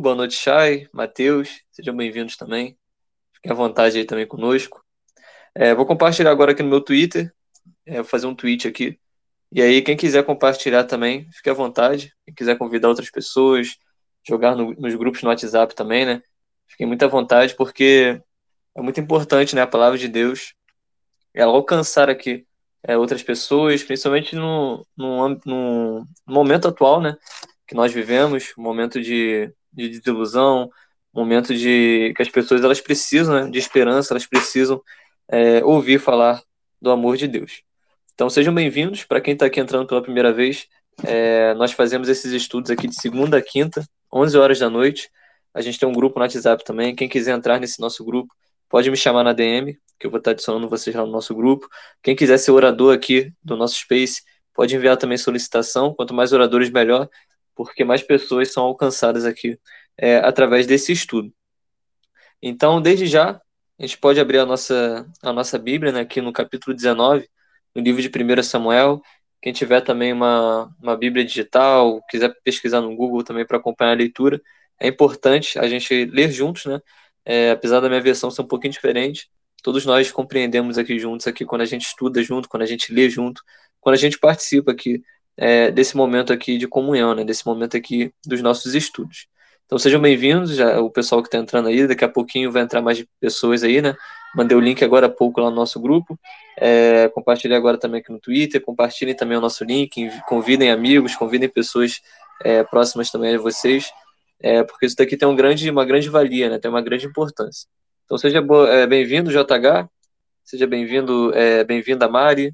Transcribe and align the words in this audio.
Boa 0.00 0.14
noite, 0.14 0.34
Chay, 0.34 0.88
Matheus, 0.92 1.62
sejam 1.70 1.96
bem-vindos 1.96 2.36
também. 2.36 2.76
Fiquem 3.32 3.52
à 3.52 3.54
vontade 3.54 3.96
aí 3.96 4.04
também 4.04 4.26
conosco. 4.26 4.84
É, 5.54 5.72
vou 5.72 5.86
compartilhar 5.86 6.32
agora 6.32 6.50
aqui 6.50 6.62
no 6.62 6.68
meu 6.68 6.80
Twitter, 6.80 7.32
é, 7.86 7.96
vou 7.96 8.04
fazer 8.04 8.26
um 8.26 8.34
tweet 8.34 8.66
aqui. 8.66 8.98
E 9.52 9.62
aí, 9.62 9.80
quem 9.82 9.96
quiser 9.96 10.24
compartilhar 10.24 10.84
também, 10.84 11.30
fique 11.30 11.48
à 11.48 11.54
vontade. 11.54 12.12
Quem 12.24 12.34
quiser 12.34 12.58
convidar 12.58 12.88
outras 12.88 13.08
pessoas, 13.08 13.76
jogar 14.26 14.56
no, 14.56 14.74
nos 14.74 14.94
grupos 14.96 15.22
no 15.22 15.28
WhatsApp 15.28 15.74
também, 15.76 16.04
né? 16.04 16.22
Fiquem 16.66 16.86
muito 16.86 17.04
à 17.04 17.08
vontade, 17.08 17.54
porque 17.54 18.20
é 18.76 18.82
muito 18.82 18.98
importante, 18.98 19.54
né? 19.54 19.62
A 19.62 19.66
palavra 19.66 19.96
de 19.96 20.08
Deus, 20.08 20.54
ela 21.32 21.52
alcançar 21.52 22.10
aqui 22.10 22.44
é, 22.82 22.96
outras 22.98 23.22
pessoas, 23.22 23.84
principalmente 23.84 24.34
no, 24.34 24.84
no, 24.96 25.40
no, 25.46 26.06
momento 26.26 26.66
atual, 26.66 27.00
né? 27.00 27.16
Que 27.66 27.76
nós 27.76 27.92
vivemos, 27.92 28.52
um 28.58 28.62
momento 28.62 29.00
de, 29.00 29.52
de 29.74 29.88
desilusão, 29.88 30.70
momento 31.12 31.54
de 31.54 32.12
que 32.16 32.22
as 32.22 32.28
pessoas 32.28 32.62
elas 32.62 32.80
precisam 32.80 33.44
né, 33.44 33.50
de 33.50 33.58
esperança, 33.58 34.12
elas 34.12 34.26
precisam 34.26 34.82
é, 35.28 35.64
ouvir 35.64 35.98
falar 36.00 36.42
do 36.80 36.90
amor 36.90 37.16
de 37.16 37.28
Deus. 37.28 37.62
Então 38.14 38.28
sejam 38.28 38.54
bem-vindos. 38.54 39.04
Para 39.04 39.20
quem 39.20 39.34
está 39.34 39.46
aqui 39.46 39.60
entrando 39.60 39.86
pela 39.86 40.02
primeira 40.02 40.32
vez, 40.32 40.66
é, 41.02 41.54
nós 41.54 41.72
fazemos 41.72 42.08
esses 42.08 42.32
estudos 42.32 42.70
aqui 42.70 42.86
de 42.86 42.94
segunda 42.94 43.38
a 43.38 43.42
quinta, 43.42 43.84
11 44.12 44.38
horas 44.38 44.58
da 44.58 44.70
noite. 44.70 45.10
A 45.52 45.60
gente 45.60 45.78
tem 45.78 45.88
um 45.88 45.92
grupo 45.92 46.18
no 46.18 46.24
WhatsApp 46.24 46.64
também. 46.64 46.94
Quem 46.94 47.08
quiser 47.08 47.32
entrar 47.32 47.60
nesse 47.60 47.80
nosso 47.80 48.04
grupo, 48.04 48.32
pode 48.68 48.90
me 48.90 48.96
chamar 48.96 49.22
na 49.22 49.32
DM, 49.32 49.78
que 49.98 50.06
eu 50.06 50.10
vou 50.10 50.18
estar 50.18 50.32
adicionando 50.32 50.68
vocês 50.68 50.94
lá 50.94 51.04
no 51.04 51.12
nosso 51.12 51.34
grupo. 51.34 51.68
Quem 52.02 52.16
quiser 52.16 52.38
ser 52.38 52.50
orador 52.50 52.94
aqui 52.94 53.32
do 53.42 53.56
nosso 53.56 53.76
Space, 53.76 54.22
pode 54.52 54.74
enviar 54.74 54.96
também 54.96 55.16
solicitação. 55.16 55.94
Quanto 55.94 56.12
mais 56.12 56.32
oradores, 56.32 56.70
melhor, 56.70 57.08
porque 57.54 57.84
mais 57.84 58.02
pessoas 58.02 58.52
são 58.52 58.64
alcançadas 58.64 59.24
aqui 59.24 59.58
é, 59.96 60.16
através 60.18 60.66
desse 60.66 60.92
estudo. 60.92 61.32
Então, 62.42 62.80
desde 62.80 63.06
já, 63.06 63.40
a 63.78 63.82
gente 63.82 63.98
pode 63.98 64.20
abrir 64.20 64.38
a 64.38 64.46
nossa, 64.46 65.06
a 65.22 65.32
nossa 65.32 65.58
Bíblia 65.58 65.92
né, 65.92 66.00
aqui 66.00 66.20
no 66.20 66.32
capítulo 66.32 66.76
19, 66.76 67.28
no 67.74 67.82
livro 67.82 68.02
de 68.02 68.08
1 68.08 68.42
Samuel. 68.42 69.00
Quem 69.40 69.52
tiver 69.52 69.80
também 69.80 70.12
uma, 70.12 70.74
uma 70.80 70.96
Bíblia 70.96 71.24
digital, 71.24 72.02
quiser 72.08 72.34
pesquisar 72.44 72.80
no 72.80 72.94
Google 72.94 73.24
também 73.24 73.46
para 73.46 73.56
acompanhar 73.58 73.92
a 73.92 73.96
leitura, 73.96 74.40
é 74.80 74.88
importante 74.88 75.58
a 75.58 75.68
gente 75.68 76.04
ler 76.06 76.30
juntos, 76.30 76.66
né? 76.66 76.80
É, 77.24 77.50
apesar 77.52 77.80
da 77.80 77.88
minha 77.88 78.00
versão 78.00 78.30
ser 78.30 78.42
um 78.42 78.46
pouquinho 78.46 78.72
diferente, 78.72 79.28
todos 79.62 79.86
nós 79.86 80.12
compreendemos 80.12 80.76
aqui 80.78 80.98
juntos, 80.98 81.26
aqui 81.26 81.44
quando 81.44 81.62
a 81.62 81.66
gente 81.66 81.86
estuda 81.86 82.22
junto, 82.22 82.48
quando 82.48 82.62
a 82.62 82.66
gente 82.66 82.92
lê 82.92 83.08
junto, 83.08 83.42
quando 83.80 83.94
a 83.94 83.98
gente 83.98 84.18
participa 84.18 84.72
aqui 84.72 85.02
é, 85.36 85.70
desse 85.70 85.96
momento 85.96 86.32
aqui 86.32 86.58
de 86.58 86.66
comunhão, 86.66 87.14
né, 87.14 87.24
desse 87.24 87.46
momento 87.46 87.76
aqui 87.76 88.12
dos 88.26 88.40
nossos 88.42 88.74
estudos. 88.74 89.26
Então 89.66 89.78
sejam 89.78 90.00
bem-vindos, 90.00 90.58
o 90.60 90.90
pessoal 90.90 91.22
que 91.22 91.28
está 91.28 91.38
entrando 91.38 91.68
aí, 91.68 91.86
daqui 91.86 92.04
a 92.04 92.08
pouquinho 92.08 92.52
vai 92.52 92.62
entrar 92.62 92.82
mais 92.82 93.02
pessoas 93.18 93.62
aí, 93.64 93.80
né? 93.80 93.96
Mandei 94.36 94.56
o 94.56 94.60
link 94.60 94.84
agora 94.84 95.06
há 95.06 95.10
pouco 95.10 95.40
lá 95.40 95.48
no 95.48 95.56
nosso 95.56 95.80
grupo. 95.80 96.18
É, 96.58 97.08
compartilhei 97.08 97.56
agora 97.56 97.78
também 97.78 98.00
aqui 98.00 98.12
no 98.12 98.18
Twitter, 98.18 98.60
compartilhem 98.60 99.14
também 99.14 99.38
o 99.38 99.40
nosso 99.40 99.64
link, 99.64 100.10
convidem 100.28 100.70
amigos, 100.70 101.16
convidem 101.16 101.48
pessoas 101.48 102.00
é, 102.42 102.62
próximas 102.62 103.10
também 103.10 103.34
a 103.34 103.38
vocês 103.38 103.90
é, 104.44 104.62
porque 104.62 104.84
isso 104.84 104.96
daqui 104.96 105.16
tem 105.16 105.26
um 105.26 105.34
grande, 105.34 105.70
uma 105.70 105.86
grande 105.86 106.10
valia, 106.10 106.50
né? 106.50 106.58
tem 106.58 106.70
uma 106.70 106.82
grande 106.82 107.06
importância. 107.06 107.66
Então 108.04 108.18
seja 108.18 108.44
é, 108.68 108.86
bem-vindo, 108.86 109.30
JH, 109.30 109.88
seja 110.44 110.66
bem-vindo, 110.66 111.32
é, 111.34 111.64
bem-vinda, 111.64 112.06
Mari, 112.08 112.52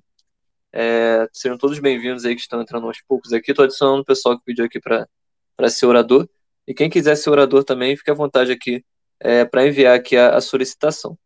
é, 0.73 1.29
sejam 1.33 1.59
todos 1.59 1.79
bem-vindos 1.79 2.25
aí 2.25 2.35
que 2.35 2.41
estão 2.41 2.61
entrando 2.61 2.87
aos 2.87 3.01
poucos 3.03 3.33
aqui. 3.33 3.51
Estou 3.51 3.65
adicionando 3.65 4.03
o 4.03 4.05
pessoal 4.05 4.39
que 4.39 4.45
pediu 4.45 4.65
aqui 4.65 4.81
para 4.81 5.69
ser 5.69 5.87
orador. 5.87 6.29
E 6.67 6.75
quem 6.75 6.89
quiser 6.89 7.17
ser 7.17 7.31
orador 7.31 7.65
também, 7.65 7.97
fique 7.97 8.11
à 8.11 8.15
vontade 8.15 8.53
aqui 8.53 8.85
é, 9.19 9.45
para 9.45 9.67
enviar 9.67 9.97
aqui 9.97 10.17
a, 10.17 10.37
a 10.37 10.41
solicitação. 10.41 11.19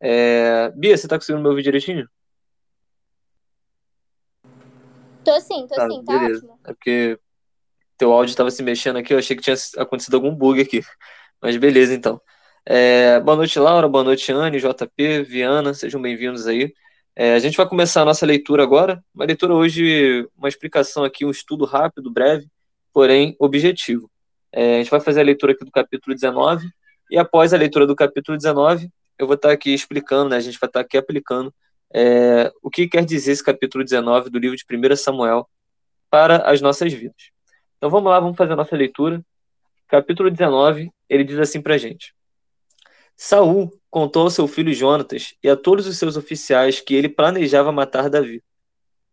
É, 0.00 0.70
Bia, 0.74 0.96
você 0.96 1.06
está 1.06 1.16
conseguindo 1.16 1.42
me 1.42 1.48
ouvir 1.48 1.62
direitinho? 1.62 2.08
Tô 5.24 5.38
sim, 5.40 5.66
tô 5.68 5.74
tá, 5.74 5.88
sim, 5.88 6.02
tá 6.04 6.18
beleza. 6.18 6.44
ótimo. 6.44 6.60
É 6.64 6.72
porque 6.72 7.18
teu 7.96 8.12
áudio 8.12 8.30
estava 8.30 8.50
se 8.50 8.62
mexendo 8.62 8.96
aqui, 8.96 9.12
eu 9.12 9.18
achei 9.18 9.36
que 9.36 9.42
tinha 9.42 9.56
acontecido 9.76 10.14
algum 10.14 10.34
bug 10.34 10.60
aqui. 10.60 10.80
Mas 11.40 11.56
beleza, 11.56 11.94
então. 11.94 12.20
É, 12.66 13.20
boa 13.20 13.36
noite, 13.36 13.58
Laura. 13.58 13.88
Boa 13.88 14.04
noite, 14.04 14.32
Anne, 14.32 14.58
JP, 14.58 15.22
Viana. 15.22 15.72
Sejam 15.74 16.00
bem-vindos 16.00 16.46
aí. 16.46 16.72
É, 17.16 17.34
a 17.34 17.38
gente 17.38 17.56
vai 17.56 17.68
começar 17.68 18.02
a 18.02 18.04
nossa 18.04 18.24
leitura 18.24 18.62
agora. 18.62 19.02
Uma 19.14 19.24
leitura 19.24 19.54
hoje, 19.54 20.28
uma 20.36 20.48
explicação 20.48 21.04
aqui, 21.04 21.24
um 21.24 21.30
estudo 21.30 21.64
rápido, 21.64 22.10
breve, 22.10 22.46
porém 22.92 23.36
objetivo. 23.38 24.10
É, 24.52 24.76
a 24.76 24.78
gente 24.78 24.90
vai 24.90 25.00
fazer 25.00 25.20
a 25.20 25.24
leitura 25.24 25.52
aqui 25.52 25.64
do 25.64 25.70
capítulo 25.70 26.14
19. 26.14 26.68
E 27.10 27.18
após 27.18 27.52
a 27.52 27.56
leitura 27.56 27.86
do 27.86 27.96
capítulo 27.96 28.36
19, 28.36 28.90
eu 29.18 29.26
vou 29.26 29.34
estar 29.34 29.50
aqui 29.50 29.74
explicando, 29.74 30.30
né, 30.30 30.36
a 30.36 30.40
gente 30.40 30.58
vai 30.58 30.68
estar 30.68 30.80
aqui 30.80 30.96
aplicando 30.96 31.52
é, 31.92 32.50
o 32.62 32.70
que 32.70 32.88
quer 32.88 33.04
dizer 33.04 33.32
esse 33.32 33.44
capítulo 33.44 33.84
19 33.84 34.30
do 34.30 34.38
livro 34.38 34.56
de 34.56 34.64
1 34.64 34.96
Samuel 34.96 35.48
para 36.08 36.38
as 36.50 36.60
nossas 36.60 36.92
vidas. 36.92 37.30
Então 37.76 37.90
vamos 37.90 38.10
lá, 38.10 38.20
vamos 38.20 38.36
fazer 38.36 38.52
a 38.52 38.56
nossa 38.56 38.76
leitura. 38.76 39.20
Capítulo 39.88 40.30
19, 40.30 40.90
ele 41.08 41.24
diz 41.24 41.38
assim 41.38 41.60
pra 41.60 41.76
gente: 41.76 42.14
Saul 43.16 43.70
contou 43.90 44.22
ao 44.22 44.30
seu 44.30 44.46
filho 44.46 44.72
Jonatas 44.72 45.34
e 45.42 45.48
a 45.50 45.56
todos 45.56 45.86
os 45.86 45.98
seus 45.98 46.16
oficiais 46.16 46.80
que 46.80 46.94
ele 46.94 47.08
planejava 47.08 47.72
matar 47.72 48.08
Davi. 48.08 48.42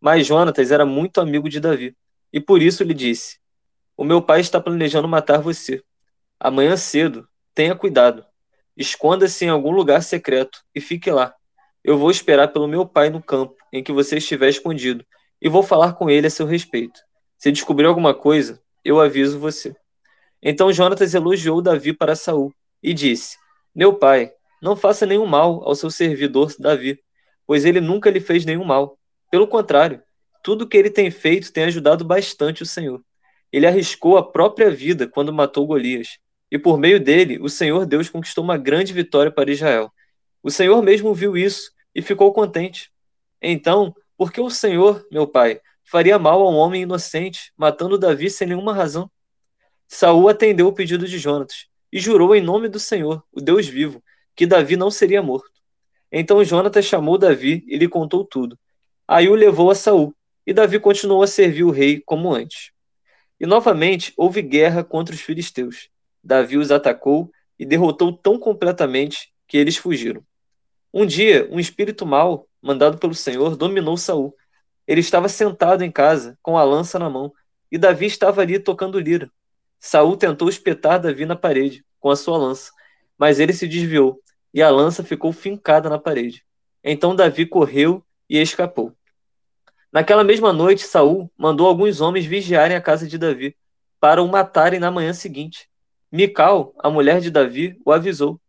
Mas 0.00 0.26
Jonatas 0.26 0.70
era 0.70 0.86
muito 0.86 1.20
amigo 1.20 1.48
de 1.48 1.58
Davi, 1.58 1.96
e 2.32 2.40
por 2.40 2.62
isso 2.62 2.84
lhe 2.84 2.94
disse: 2.94 3.38
O 3.96 4.04
meu 4.04 4.22
pai 4.22 4.40
está 4.40 4.60
planejando 4.60 5.08
matar 5.08 5.40
você. 5.40 5.82
Amanhã 6.38 6.76
cedo, 6.76 7.28
tenha 7.54 7.74
cuidado. 7.74 8.24
Esconda-se 8.76 9.44
em 9.44 9.48
algum 9.48 9.72
lugar 9.72 10.02
secreto 10.02 10.62
e 10.72 10.80
fique 10.80 11.10
lá. 11.10 11.34
Eu 11.82 11.98
vou 11.98 12.10
esperar 12.10 12.48
pelo 12.48 12.68
meu 12.68 12.86
pai 12.86 13.10
no 13.10 13.20
campo 13.20 13.56
em 13.72 13.82
que 13.82 13.90
você 13.90 14.18
estiver 14.18 14.48
escondido 14.48 15.04
e 15.42 15.48
vou 15.48 15.62
falar 15.64 15.94
com 15.94 16.08
ele 16.08 16.28
a 16.28 16.30
seu 16.30 16.46
respeito. 16.46 17.00
Se 17.36 17.50
descobrir 17.50 17.86
alguma 17.86 18.14
coisa, 18.14 18.60
eu 18.84 19.00
aviso 19.00 19.38
você. 19.38 19.74
Então 20.40 20.72
Jonatas 20.72 21.14
elogiou 21.14 21.60
Davi 21.60 21.92
para 21.92 22.14
Saul 22.14 22.52
e 22.80 22.94
disse: 22.94 23.36
Meu 23.74 23.94
pai, 23.94 24.32
não 24.60 24.76
faça 24.76 25.06
nenhum 25.06 25.26
mal 25.26 25.62
ao 25.64 25.74
seu 25.74 25.90
servidor 25.90 26.54
Davi, 26.58 27.00
pois 27.46 27.64
ele 27.64 27.80
nunca 27.80 28.10
lhe 28.10 28.20
fez 28.20 28.44
nenhum 28.44 28.64
mal. 28.64 28.98
Pelo 29.30 29.46
contrário, 29.46 30.02
tudo 30.42 30.66
que 30.66 30.76
ele 30.76 30.90
tem 30.90 31.10
feito 31.10 31.52
tem 31.52 31.64
ajudado 31.64 32.04
bastante 32.04 32.62
o 32.62 32.66
Senhor. 32.66 33.02
Ele 33.52 33.66
arriscou 33.66 34.16
a 34.16 34.22
própria 34.22 34.70
vida 34.70 35.08
quando 35.08 35.32
matou 35.32 35.66
Golias, 35.66 36.18
e 36.50 36.58
por 36.58 36.78
meio 36.78 36.98
dele, 36.98 37.38
o 37.40 37.48
Senhor 37.48 37.84
Deus 37.86 38.08
conquistou 38.08 38.42
uma 38.42 38.56
grande 38.56 38.92
vitória 38.92 39.30
para 39.30 39.50
Israel. 39.50 39.92
O 40.42 40.50
Senhor 40.50 40.82
mesmo 40.82 41.14
viu 41.14 41.36
isso 41.36 41.70
e 41.94 42.00
ficou 42.00 42.32
contente. 42.32 42.90
Então, 43.40 43.94
por 44.16 44.32
que 44.32 44.40
o 44.40 44.50
Senhor, 44.50 45.06
meu 45.10 45.26
pai, 45.26 45.60
faria 45.84 46.18
mal 46.18 46.42
a 46.42 46.50
um 46.50 46.56
homem 46.56 46.82
inocente, 46.82 47.52
matando 47.56 47.98
Davi 47.98 48.30
sem 48.30 48.48
nenhuma 48.48 48.74
razão. 48.74 49.10
Saul 49.86 50.28
atendeu 50.28 50.68
o 50.68 50.72
pedido 50.72 51.06
de 51.06 51.18
Jonatas 51.18 51.66
e 51.90 51.98
jurou 51.98 52.34
em 52.34 52.42
nome 52.42 52.68
do 52.68 52.78
Senhor, 52.78 53.24
o 53.32 53.40
Deus 53.40 53.66
vivo, 53.66 54.02
que 54.38 54.46
Davi 54.46 54.76
não 54.76 54.88
seria 54.88 55.20
morto. 55.20 55.50
Então 56.12 56.44
Jonatas 56.44 56.84
chamou 56.84 57.18
Davi 57.18 57.64
e 57.66 57.76
lhe 57.76 57.88
contou 57.88 58.24
tudo. 58.24 58.56
Aí 59.08 59.28
o 59.28 59.34
levou 59.34 59.68
a 59.68 59.74
Saul, 59.74 60.14
e 60.46 60.52
Davi 60.52 60.78
continuou 60.78 61.24
a 61.24 61.26
servir 61.26 61.64
o 61.64 61.72
rei 61.72 62.00
como 62.06 62.32
antes. 62.32 62.70
E 63.40 63.46
novamente 63.46 64.12
houve 64.16 64.40
guerra 64.40 64.84
contra 64.84 65.12
os 65.12 65.20
filisteus. 65.20 65.88
Davi 66.22 66.56
os 66.56 66.70
atacou 66.70 67.32
e 67.58 67.66
derrotou 67.66 68.12
tão 68.12 68.38
completamente 68.38 69.32
que 69.48 69.58
eles 69.58 69.76
fugiram. 69.76 70.22
Um 70.94 71.04
dia, 71.04 71.48
um 71.50 71.58
espírito 71.58 72.06
mau, 72.06 72.46
mandado 72.62 72.96
pelo 72.98 73.14
Senhor, 73.14 73.56
dominou 73.56 73.96
Saul 73.96 74.32
ele 74.86 75.00
estava 75.00 75.28
sentado 75.28 75.84
em 75.84 75.90
casa, 75.90 76.38
com 76.40 76.56
a 76.56 76.64
lança 76.64 76.96
na 76.96 77.10
mão, 77.10 77.30
e 77.70 77.76
Davi 77.76 78.06
estava 78.06 78.40
ali 78.40 78.58
tocando 78.58 78.98
lira. 78.98 79.30
Saul 79.78 80.16
tentou 80.16 80.48
espetar 80.48 80.98
Davi 80.98 81.26
na 81.26 81.36
parede 81.36 81.84
com 82.00 82.08
a 82.08 82.16
sua 82.16 82.38
lança, 82.38 82.72
mas 83.18 83.38
ele 83.38 83.52
se 83.52 83.68
desviou, 83.68 84.18
e 84.58 84.62
a 84.62 84.70
lança 84.70 85.04
ficou 85.04 85.32
fincada 85.32 85.88
na 85.88 86.00
parede. 86.00 86.44
Então 86.82 87.14
Davi 87.14 87.46
correu 87.46 88.04
e 88.28 88.38
escapou. 88.38 88.92
Naquela 89.92 90.24
mesma 90.24 90.52
noite, 90.52 90.82
Saul 90.82 91.30
mandou 91.38 91.68
alguns 91.68 92.00
homens 92.00 92.26
vigiarem 92.26 92.76
a 92.76 92.80
casa 92.80 93.06
de 93.06 93.16
Davi, 93.16 93.56
para 94.00 94.20
o 94.20 94.26
matarem 94.26 94.80
na 94.80 94.90
manhã 94.90 95.12
seguinte. 95.12 95.68
Mical, 96.10 96.74
a 96.80 96.90
mulher 96.90 97.20
de 97.20 97.30
Davi, 97.30 97.80
o 97.84 97.92
avisou: 97.92 98.40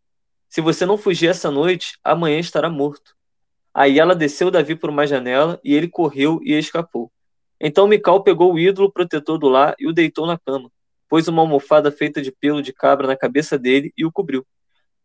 Se 0.50 0.62
você 0.62 0.84
não 0.84 0.98
fugir 0.98 1.30
essa 1.30 1.52
noite, 1.52 2.00
amanhã 2.04 2.40
estará 2.40 2.72
morto. 2.72 3.16
Aí 3.72 4.00
ela 4.00 4.16
desceu 4.16 4.50
Davi 4.50 4.74
por 4.74 4.90
uma 4.90 5.06
janela 5.06 5.60
e 5.64 5.76
ele 5.76 5.88
correu 5.88 6.40
e 6.42 6.54
escapou. 6.54 7.12
Então 7.62 7.88
Mical 7.88 8.24
pegou 8.24 8.52
o 8.52 8.58
ídolo 8.58 8.92
protetor 8.92 9.38
do 9.38 9.48
lar 9.48 9.76
e 9.78 9.88
o 9.88 9.94
deitou 9.94 10.26
na 10.26 10.40
cama, 10.40 10.72
pôs 11.08 11.28
uma 11.28 11.44
almofada 11.44 11.92
feita 11.92 12.20
de 12.20 12.32
pelo 12.32 12.64
de 12.64 12.74
cabra 12.74 13.06
na 13.06 13.16
cabeça 13.16 13.60
dele 13.60 13.94
e 13.96 14.04
o 14.04 14.12
cobriu. 14.12 14.44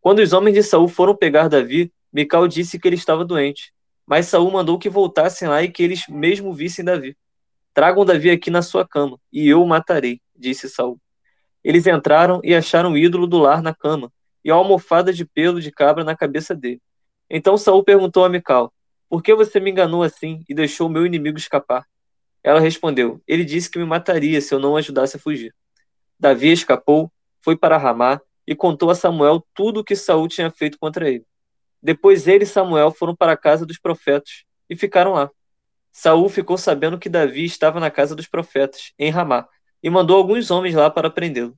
Quando 0.05 0.19
os 0.19 0.35
homens 0.35 0.53
de 0.53 0.63
Saul 0.63 0.87
foram 0.87 1.17
pegar 1.17 1.49
Davi, 1.49 1.91
Mical 2.13 2.47
disse 2.47 2.79
que 2.79 2.87
ele 2.87 2.95
estava 2.95 3.25
doente. 3.25 3.73
Mas 4.07 4.27
Saul 4.27 4.51
mandou 4.51 4.79
que 4.79 4.91
voltassem 4.91 5.49
lá 5.49 5.63
e 5.63 5.71
que 5.71 5.83
eles 5.83 6.07
mesmo 6.11 6.53
vissem 6.53 6.85
Davi. 6.85 7.17
Tragam 7.73 8.05
Davi 8.05 8.29
aqui 8.29 8.51
na 8.51 8.61
sua 8.61 8.87
cama, 8.87 9.19
e 9.33 9.49
eu 9.49 9.63
o 9.63 9.67
matarei, 9.67 10.21
disse 10.37 10.69
Saul. 10.69 11.01
Eles 11.65 11.87
entraram 11.87 12.43
e 12.45 12.55
acharam 12.55 12.93
o 12.93 12.99
ídolo 12.99 13.27
do 13.27 13.39
lar 13.39 13.63
na 13.63 13.75
cama, 13.75 14.13
e 14.45 14.51
a 14.51 14.55
almofada 14.55 15.11
de 15.11 15.25
pelo 15.25 15.59
de 15.59 15.73
cabra 15.73 16.05
na 16.05 16.15
cabeça 16.15 16.55
dele. 16.55 16.83
Então 17.31 17.57
Saul 17.57 17.83
perguntou 17.83 18.27
a 18.27 18.29
Mical: 18.29 18.75
Por 19.09 19.23
que 19.23 19.35
você 19.35 19.59
me 19.59 19.71
enganou 19.71 20.03
assim 20.03 20.45
e 20.47 20.55
deixou 20.55 20.87
meu 20.87 21.07
inimigo 21.07 21.39
escapar? 21.39 21.87
Ela 22.43 22.61
respondeu: 22.61 23.23
Ele 23.27 23.43
disse 23.43 23.71
que 23.71 23.79
me 23.79 23.87
mataria 23.87 24.39
se 24.43 24.55
eu 24.55 24.59
não 24.59 24.77
ajudasse 24.77 25.17
a 25.17 25.19
fugir. 25.19 25.55
Davi 26.21 26.53
escapou, 26.53 27.11
foi 27.41 27.57
para 27.57 27.79
Ramá 27.79 28.21
e 28.47 28.55
contou 28.55 28.91
a 28.91 28.95
Samuel 28.95 29.45
tudo 29.55 29.81
o 29.81 29.85
que 29.85 29.97
Saul 29.97 30.29
tinha 30.29 30.51
feito 30.51 30.79
contra 30.79 31.09
ele. 31.09 31.25
Depois 31.83 32.27
ele 32.27 32.45
e 32.45 32.47
Samuel 32.47 32.91
foram 32.91 33.15
para 33.15 33.33
a 33.33 33.37
casa 33.37 33.67
dos 33.67 33.79
profetas 33.79 34.45
e 34.69 34.77
ficaram 34.77 35.13
lá. 35.13 35.31
Saul 35.93 36.29
ficou 36.29 36.59
sabendo 36.59 36.99
que 36.99 37.09
Davi 37.09 37.45
estava 37.45 37.79
na 37.79 37.91
casa 37.91 38.17
dos 38.17 38.27
profetas, 38.27 38.93
em 38.99 39.11
Ramá, 39.11 39.47
e 39.83 39.89
mandou 39.89 40.17
alguns 40.17 40.51
homens 40.51 40.75
lá 40.75 40.91
para 40.91 41.11
prendê-lo. 41.11 41.57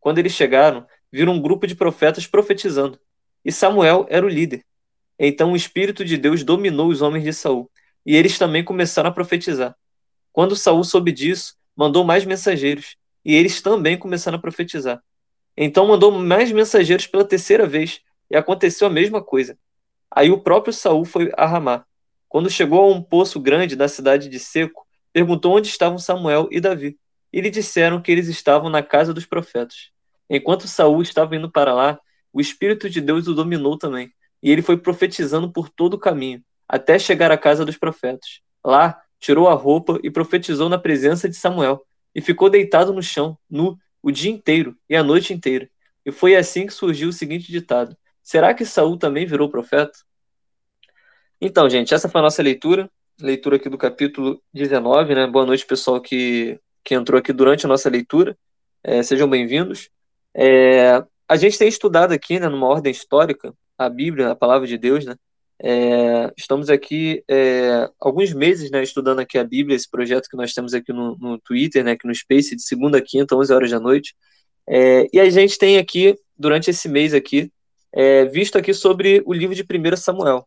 Quando 0.00 0.18
eles 0.18 0.32
chegaram, 0.32 0.86
viram 1.12 1.34
um 1.34 1.40
grupo 1.40 1.66
de 1.66 1.74
profetas 1.74 2.26
profetizando, 2.26 2.98
e 3.44 3.52
Samuel 3.52 4.06
era 4.08 4.26
o 4.26 4.28
líder. 4.28 4.64
Então 5.18 5.52
o 5.52 5.56
espírito 5.56 6.04
de 6.04 6.16
Deus 6.16 6.42
dominou 6.42 6.88
os 6.88 7.00
homens 7.00 7.22
de 7.22 7.32
Saul, 7.32 7.70
e 8.04 8.16
eles 8.16 8.38
também 8.38 8.64
começaram 8.64 9.10
a 9.10 9.12
profetizar. 9.12 9.76
Quando 10.32 10.56
Saul 10.56 10.82
soube 10.82 11.12
disso, 11.12 11.54
mandou 11.76 12.02
mais 12.02 12.24
mensageiros, 12.24 12.96
e 13.24 13.34
eles 13.34 13.60
também 13.62 13.98
começaram 13.98 14.38
a 14.38 14.40
profetizar. 14.40 15.02
Então 15.56 15.86
mandou 15.86 16.12
mais 16.12 16.52
mensageiros 16.52 17.06
pela 17.06 17.24
terceira 17.24 17.66
vez, 17.66 18.00
e 18.30 18.36
aconteceu 18.36 18.86
a 18.86 18.90
mesma 18.90 19.22
coisa. 19.22 19.56
Aí 20.10 20.30
o 20.30 20.38
próprio 20.38 20.72
Saul 20.72 21.04
foi 21.04 21.32
a 21.36 21.46
Ramá. 21.46 21.84
Quando 22.28 22.50
chegou 22.50 22.80
a 22.80 22.88
um 22.88 23.02
poço 23.02 23.40
grande 23.40 23.76
da 23.76 23.88
cidade 23.88 24.28
de 24.28 24.38
Seco, 24.38 24.86
perguntou 25.12 25.56
onde 25.56 25.68
estavam 25.68 25.98
Samuel 25.98 26.48
e 26.50 26.60
Davi. 26.60 26.98
E 27.32 27.40
lhe 27.40 27.50
disseram 27.50 28.00
que 28.00 28.10
eles 28.10 28.28
estavam 28.28 28.68
na 28.68 28.82
casa 28.82 29.14
dos 29.14 29.26
profetas. 29.26 29.90
Enquanto 30.28 30.68
Saul 30.68 31.02
estava 31.02 31.36
indo 31.36 31.50
para 31.50 31.72
lá, 31.72 31.98
o 32.32 32.40
Espírito 32.40 32.90
de 32.90 33.00
Deus 33.00 33.28
o 33.28 33.34
dominou 33.34 33.78
também, 33.78 34.12
e 34.42 34.50
ele 34.50 34.60
foi 34.60 34.76
profetizando 34.76 35.50
por 35.50 35.70
todo 35.70 35.94
o 35.94 35.98
caminho, 35.98 36.42
até 36.68 36.98
chegar 36.98 37.30
à 37.30 37.38
casa 37.38 37.64
dos 37.64 37.76
profetas. 37.76 38.40
Lá, 38.64 39.00
tirou 39.18 39.48
a 39.48 39.54
roupa 39.54 39.98
e 40.02 40.10
profetizou 40.10 40.68
na 40.68 40.78
presença 40.78 41.28
de 41.28 41.36
Samuel, 41.36 41.82
e 42.14 42.20
ficou 42.20 42.50
deitado 42.50 42.92
no 42.92 43.02
chão, 43.02 43.38
nu, 43.48 43.78
o 44.06 44.12
dia 44.12 44.30
inteiro 44.30 44.78
e 44.88 44.94
a 44.94 45.02
noite 45.02 45.34
inteira. 45.34 45.68
E 46.04 46.12
foi 46.12 46.36
assim 46.36 46.64
que 46.64 46.72
surgiu 46.72 47.08
o 47.08 47.12
seguinte 47.12 47.50
ditado: 47.50 47.96
Será 48.22 48.54
que 48.54 48.64
Saul 48.64 48.96
também 48.96 49.26
virou 49.26 49.50
profeta? 49.50 49.98
Então, 51.40 51.68
gente, 51.68 51.92
essa 51.92 52.08
foi 52.08 52.20
a 52.20 52.22
nossa 52.22 52.40
leitura, 52.40 52.88
leitura 53.20 53.56
aqui 53.56 53.68
do 53.68 53.76
capítulo 53.76 54.40
19, 54.54 55.12
né? 55.12 55.26
Boa 55.26 55.44
noite, 55.44 55.66
pessoal 55.66 56.00
que, 56.00 56.60
que 56.84 56.94
entrou 56.94 57.18
aqui 57.18 57.32
durante 57.32 57.66
a 57.66 57.68
nossa 57.68 57.90
leitura. 57.90 58.38
É, 58.80 59.02
sejam 59.02 59.28
bem-vindos. 59.28 59.90
É, 60.32 61.02
a 61.28 61.36
gente 61.36 61.58
tem 61.58 61.66
estudado 61.66 62.12
aqui, 62.12 62.38
né, 62.38 62.48
numa 62.48 62.68
ordem 62.68 62.92
histórica, 62.92 63.52
a 63.76 63.88
Bíblia, 63.88 64.30
a 64.30 64.36
palavra 64.36 64.68
de 64.68 64.78
Deus, 64.78 65.04
né? 65.04 65.16
É, 65.62 66.32
estamos 66.36 66.68
aqui 66.68 67.24
é, 67.28 67.88
alguns 67.98 68.32
meses, 68.32 68.70
né, 68.70 68.82
estudando 68.82 69.20
aqui 69.20 69.38
a 69.38 69.44
Bíblia, 69.44 69.74
esse 69.74 69.90
projeto 69.90 70.28
que 70.28 70.36
nós 70.36 70.52
temos 70.52 70.74
aqui 70.74 70.92
no, 70.92 71.16
no 71.16 71.38
Twitter, 71.38 71.82
né, 71.82 71.92
aqui 71.92 72.06
no 72.06 72.14
Space, 72.14 72.54
de 72.54 72.62
segunda 72.62 72.98
a 72.98 73.02
quinta, 73.02 73.34
11 73.34 73.52
horas 73.52 73.70
da 73.70 73.80
noite. 73.80 74.14
É, 74.68 75.06
e 75.12 75.20
a 75.20 75.30
gente 75.30 75.58
tem 75.58 75.78
aqui, 75.78 76.14
durante 76.36 76.70
esse 76.70 76.88
mês 76.88 77.14
aqui, 77.14 77.50
é, 77.92 78.26
visto 78.26 78.58
aqui 78.58 78.74
sobre 78.74 79.22
o 79.24 79.32
livro 79.32 79.54
de 79.54 79.62
1 79.62 79.96
Samuel. 79.96 80.46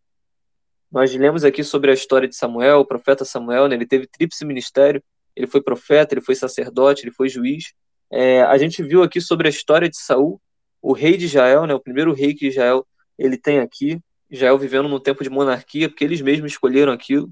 Nós 0.91 1.13
lemos 1.13 1.44
aqui 1.44 1.63
sobre 1.63 1.91
a 1.91 1.94
história 1.94 2.27
de 2.27 2.35
Samuel, 2.35 2.79
o 2.79 2.85
profeta 2.85 3.25
Samuel, 3.25 3.67
né? 3.67 3.75
ele 3.75 3.85
teve 3.85 4.07
tríplice 4.07 4.45
ministério, 4.45 5.03
ele 5.35 5.47
foi 5.47 5.62
profeta, 5.62 6.13
ele 6.13 6.21
foi 6.21 6.35
sacerdote, 6.35 7.03
ele 7.03 7.12
foi 7.12 7.29
juiz. 7.29 7.73
É, 8.12 8.41
a 8.44 8.57
gente 8.57 8.83
viu 8.83 9.03
aqui 9.03 9.21
sobre 9.21 9.47
a 9.47 9.50
história 9.50 9.89
de 9.89 9.97
Saul, 9.97 10.41
o 10.81 10.94
rei 10.94 11.15
de 11.17 11.25
Israel, 11.25 11.65
né? 11.65 11.73
o 11.73 11.79
primeiro 11.79 12.13
rei 12.13 12.33
que 12.33 12.47
Israel 12.47 12.85
ele 13.17 13.38
tem 13.38 13.59
aqui, 13.59 14.00
Israel 14.29 14.57
vivendo 14.57 14.87
num 14.87 14.99
tempo 14.99 15.23
de 15.23 15.29
monarquia, 15.29 15.89
porque 15.89 16.03
eles 16.03 16.21
mesmos 16.21 16.51
escolheram 16.51 16.91
aquilo. 16.91 17.29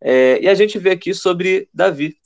É, 0.00 0.40
e 0.42 0.48
a 0.48 0.54
gente 0.54 0.78
vê 0.78 0.90
aqui 0.90 1.14
sobre 1.14 1.68
Davi, 1.72 2.16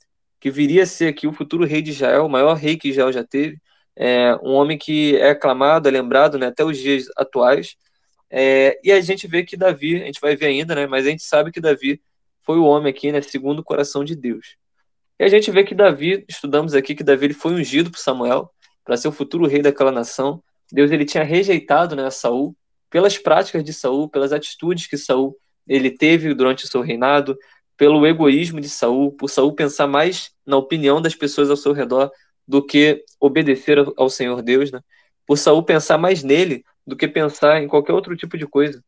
que 0.41 0.51
viria 0.51 0.85
a 0.85 0.87
ser 0.87 1.09
aqui 1.09 1.27
o 1.27 1.33
futuro 1.33 1.65
rei 1.65 1.83
de 1.83 1.91
Israel, 1.91 2.27
o 2.27 2.29
maior 2.29 2.55
rei 2.55 2.77
que 2.77 2.89
Israel 2.89 3.13
já 3.13 3.25
teve, 3.25 3.59
é 3.97 4.35
um 4.37 4.53
homem 4.53 4.77
que 4.77 5.17
é 5.17 5.31
aclamado, 5.31 5.89
é 5.89 5.91
lembrado 5.91 6.39
né, 6.39 6.47
até 6.47 6.65
os 6.65 6.79
dias 6.79 7.07
atuais. 7.17 7.77
É, 8.31 8.79
e 8.83 8.91
a 8.91 9.01
gente 9.01 9.27
vê 9.27 9.45
que 9.45 9.57
Davi, 9.57 10.03
a 10.03 10.07
gente 10.07 10.21
vai 10.21 10.35
ver 10.37 10.47
ainda, 10.47 10.75
né, 10.75 10.87
mas 10.87 11.07
a 11.07 11.11
gente 11.11 11.23
sabe 11.23 11.53
que 11.53 11.61
Davi 11.61 12.01
foi 12.43 12.59
o 12.59 12.65
homem 12.65 12.91
aqui, 12.91 13.13
né, 13.13 13.21
segundo 13.23 13.61
o 13.61 13.65
coração 13.65 14.05
de 14.05 14.17
Deus. 14.17 14.57
E 15.19 15.25
a 15.25 15.29
gente 15.29 15.51
vê 15.51 15.63
que 15.63 15.75
Davi, 15.75 16.25
estudamos 16.29 16.75
aqui 16.75 16.95
que 16.95 17.05
Davi 17.05 17.27
ele 17.27 17.35
foi 17.35 17.55
ungido 17.55 17.91
por 17.91 17.99
Samuel 17.99 18.51
para 18.85 18.97
ser 18.97 19.09
o 19.09 19.13
futuro 19.13 19.47
rei 19.47 19.63
daquela 19.63 19.93
nação. 19.93 20.43
Deus 20.73 20.91
ele 20.91 21.05
tinha 21.05 21.23
rejeitado 21.23 21.95
né, 21.95 22.11
Saul 22.11 22.55
pelas 22.95 23.19
práticas 23.19 23.65
de 23.65 23.73
Saul, 23.73 24.09
pelas 24.09 24.33
atitudes 24.33 24.87
que 24.87 24.97
Saul 24.97 25.37
ele 25.67 25.91
teve 25.91 26.33
durante 26.33 26.65
o 26.65 26.69
seu 26.69 26.81
reinado, 26.81 27.37
pelo 27.77 28.07
egoísmo 28.07 28.61
de 28.61 28.69
Saul, 28.69 29.11
por 29.11 29.29
Saul 29.29 29.53
pensar 29.53 29.89
mais 29.89 30.31
na 30.47 30.57
opinião 30.57 31.03
das 31.03 31.13
pessoas 31.13 31.51
ao 31.51 31.57
seu 31.57 31.73
redor 31.73 32.09
do 32.47 32.65
que 32.65 33.05
obedecer 33.19 33.79
ao 33.97 34.09
Senhor 34.09 34.41
Deus, 34.43 34.71
né? 34.71 34.81
Por 35.27 35.37
Saul 35.37 35.65
pensar 35.65 35.99
mais 35.99 36.23
nele 36.23 36.65
do 36.87 36.95
que 36.95 37.09
pensar 37.09 37.61
em 37.61 37.67
qualquer 37.67 37.95
outro 37.95 38.17
tipo 38.17 38.39
de 38.39 38.47
coisa. 38.47 38.81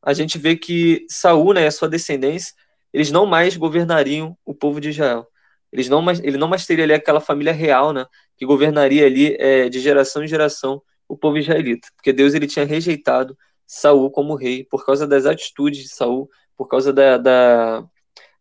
A 0.00 0.12
gente 0.12 0.38
vê 0.38 0.54
que 0.54 1.04
Saul, 1.08 1.54
né, 1.54 1.66
a 1.66 1.72
sua 1.72 1.88
descendência, 1.88 2.54
eles 2.92 3.10
não 3.10 3.26
mais 3.26 3.56
governariam 3.56 4.38
o 4.44 4.54
povo 4.54 4.80
de 4.80 4.90
Israel. 4.90 5.26
Eles 5.72 5.88
não 5.88 6.00
mais, 6.00 6.20
ele 6.20 6.38
não 6.38 6.46
mais 6.46 6.66
teria 6.66 6.84
ali 6.84 6.94
aquela 6.94 7.20
família 7.20 7.52
real, 7.52 7.92
né, 7.92 8.06
que 8.36 8.46
governaria 8.46 9.04
ali 9.04 9.34
é, 9.40 9.68
de 9.68 9.80
geração 9.80 10.22
em 10.22 10.28
geração 10.28 10.80
o 11.14 11.18
povo 11.18 11.38
israelita, 11.38 11.88
porque 11.96 12.12
Deus 12.12 12.34
ele 12.34 12.46
tinha 12.46 12.64
rejeitado 12.64 13.36
Saul 13.66 14.10
como 14.10 14.34
rei 14.34 14.64
por 14.64 14.84
causa 14.84 15.06
das 15.06 15.26
atitudes 15.26 15.82
de 15.82 15.88
Saul, 15.88 16.28
por 16.56 16.68
causa 16.68 16.92
da, 16.92 17.16
da 17.16 17.84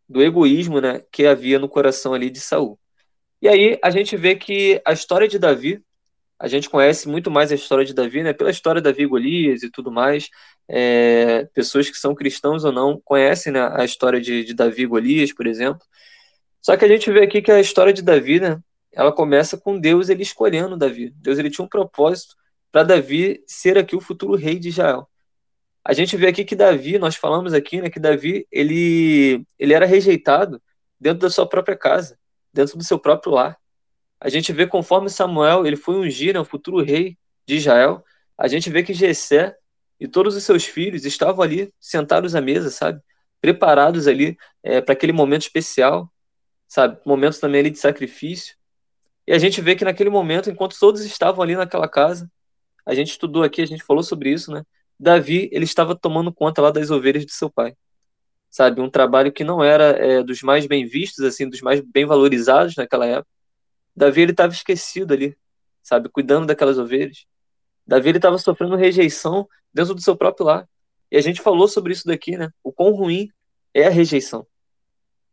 do 0.08 0.22
egoísmo, 0.22 0.82
né, 0.82 1.02
que 1.12 1.26
havia 1.26 1.58
no 1.58 1.70
coração 1.70 2.14
ali 2.14 2.30
de 2.30 2.40
Saul. 2.40 2.78
E 3.42 3.48
aí 3.48 3.80
a 3.84 3.90
gente 3.90 4.16
vê 4.16 4.36
que 4.36 4.82
a 4.86 4.94
história 4.94 5.28
de 5.28 5.38
Davi, 5.40 5.82
a 6.40 6.48
gente 6.48 6.70
conhece 6.70 7.08
muito 7.08 7.30
mais 7.32 7.52
a 7.52 7.56
história 7.56 7.86
de 7.86 7.94
Davi, 7.94 8.24
né? 8.24 8.34
Pela 8.34 8.50
história 8.50 8.82
de 8.82 8.90
Davi 8.90 9.06
Golias 9.06 9.64
e 9.64 9.70
tudo 9.70 9.92
mais. 9.92 10.30
É, 10.68 11.46
pessoas 11.54 11.90
que 11.90 11.98
são 11.98 12.16
cristãos 12.16 12.64
ou 12.64 12.72
não 12.72 13.02
conhecem 13.04 13.52
né, 13.54 13.70
a 13.74 13.84
história 13.84 14.20
de, 14.20 14.44
de 14.44 14.54
Davi 14.54 14.84
e 14.84 14.86
Golias, 14.86 15.34
por 15.34 15.48
exemplo. 15.48 15.82
Só 16.62 16.78
que 16.78 16.86
a 16.86 16.88
gente 16.88 17.12
vê 17.12 17.24
aqui 17.24 17.42
que 17.42 17.52
a 17.52 17.60
história 17.60 17.94
de 17.94 18.02
Davi, 18.02 18.40
né? 18.40 18.60
Ela 18.94 19.12
começa 19.12 19.58
com 19.58 19.80
Deus 19.80 20.10
ele 20.10 20.24
escolhendo 20.24 20.78
Davi. 20.78 21.12
Deus 21.16 21.38
ele 21.40 21.50
tinha 21.50 21.66
um 21.66 21.70
propósito 21.70 22.36
para 22.74 22.84
Davi 22.84 23.42
ser 23.48 23.78
aqui 23.78 23.96
o 23.96 24.02
futuro 24.02 24.36
rei 24.36 24.60
de 24.60 24.70
Israel. 24.70 25.08
A 25.86 25.94
gente 25.94 26.18
vê 26.18 26.28
aqui 26.28 26.44
que 26.44 26.56
Davi, 26.56 26.98
nós 26.98 27.16
falamos 27.16 27.54
aqui, 27.54 27.82
né, 27.82 27.90
que 27.90 28.00
Davi 28.00 28.48
ele, 28.52 29.46
ele 29.60 29.74
era 29.74 29.86
rejeitado 29.86 30.62
dentro 31.00 31.20
da 31.20 31.30
sua 31.30 31.48
própria 31.48 31.78
casa 31.78 32.18
dentro 32.54 32.78
do 32.78 32.84
seu 32.84 33.00
próprio 33.00 33.34
lar. 33.34 33.58
A 34.20 34.30
gente 34.30 34.54
vê 34.54 34.68
conforme 34.68 35.10
Samuel, 35.10 35.66
ele 35.66 35.76
foi 35.76 35.96
ungir, 35.96 36.34
né, 36.34 36.40
o 36.40 36.46
futuro 36.46 36.82
rei 36.82 37.18
de 37.46 37.56
Israel, 37.56 38.04
a 38.38 38.48
gente 38.48 38.70
vê 38.70 38.84
que 38.84 38.94
Jessé 38.94 39.56
e 40.00 40.08
todos 40.08 40.36
os 40.36 40.44
seus 40.44 40.66
filhos 40.66 41.06
estavam 41.06 41.44
ali 41.44 41.74
sentados 41.80 42.36
à 42.36 42.42
mesa, 42.42 42.70
sabe? 42.70 43.02
Preparados 43.40 44.08
ali 44.08 44.38
é, 44.64 44.82
para 44.82 44.94
aquele 44.94 45.14
momento 45.14 45.44
especial, 45.44 46.12
sabe? 46.68 47.00
Momentos 47.06 47.40
também 47.40 47.60
ali 47.60 47.70
de 47.70 47.80
sacrifício. 47.80 48.56
E 49.28 49.34
a 49.34 49.38
gente 49.38 49.62
vê 49.62 49.76
que 49.76 49.86
naquele 49.86 50.10
momento, 50.10 50.50
enquanto 50.50 50.78
todos 50.80 51.04
estavam 51.04 51.44
ali 51.44 51.56
naquela 51.56 51.88
casa, 51.88 52.30
a 52.86 52.94
gente 52.94 53.12
estudou 53.12 53.44
aqui, 53.44 53.62
a 53.62 53.68
gente 53.68 53.84
falou 53.84 54.04
sobre 54.04 54.32
isso, 54.32 54.52
né? 54.52 54.64
Davi, 55.00 55.50
ele 55.52 55.66
estava 55.66 55.96
tomando 55.96 56.34
conta 56.34 56.62
lá 56.62 56.72
das 56.72 56.92
ovelhas 56.92 57.26
de 57.26 57.34
seu 57.34 57.50
pai 57.50 57.76
sabe? 58.54 58.80
Um 58.82 58.90
trabalho 58.90 59.32
que 59.32 59.44
não 59.44 59.64
era 59.64 59.86
é, 59.98 60.22
dos 60.22 60.44
mais 60.44 60.68
bem 60.68 60.86
vistos, 60.86 61.26
assim, 61.26 61.50
dos 61.50 61.60
mais 61.62 61.82
bem 61.82 62.06
valorizados 62.06 62.76
naquela 62.76 63.08
época. 63.08 63.28
Davi 63.96 64.22
ele 64.22 64.32
estava 64.32 64.54
esquecido 64.54 65.12
ali, 65.12 65.36
sabe? 65.82 66.08
Cuidando 66.08 66.46
daquelas 66.46 66.78
ovelhas. 66.78 67.26
Davi 67.86 68.10
ele 68.10 68.20
estava 68.20 68.38
sofrendo 68.38 68.76
rejeição 68.76 69.48
dentro 69.74 69.96
do 69.96 70.02
seu 70.02 70.16
próprio 70.16 70.46
lar. 70.46 70.70
E 71.12 71.18
a 71.18 71.22
gente 71.22 71.42
falou 71.42 71.68
sobre 71.68 71.94
isso 71.94 72.06
daqui, 72.06 72.38
né? 72.38 72.52
O 72.64 72.72
quão 72.72 72.92
ruim 72.92 73.28
é 73.74 73.88
a 73.88 73.90
rejeição. 73.90 74.46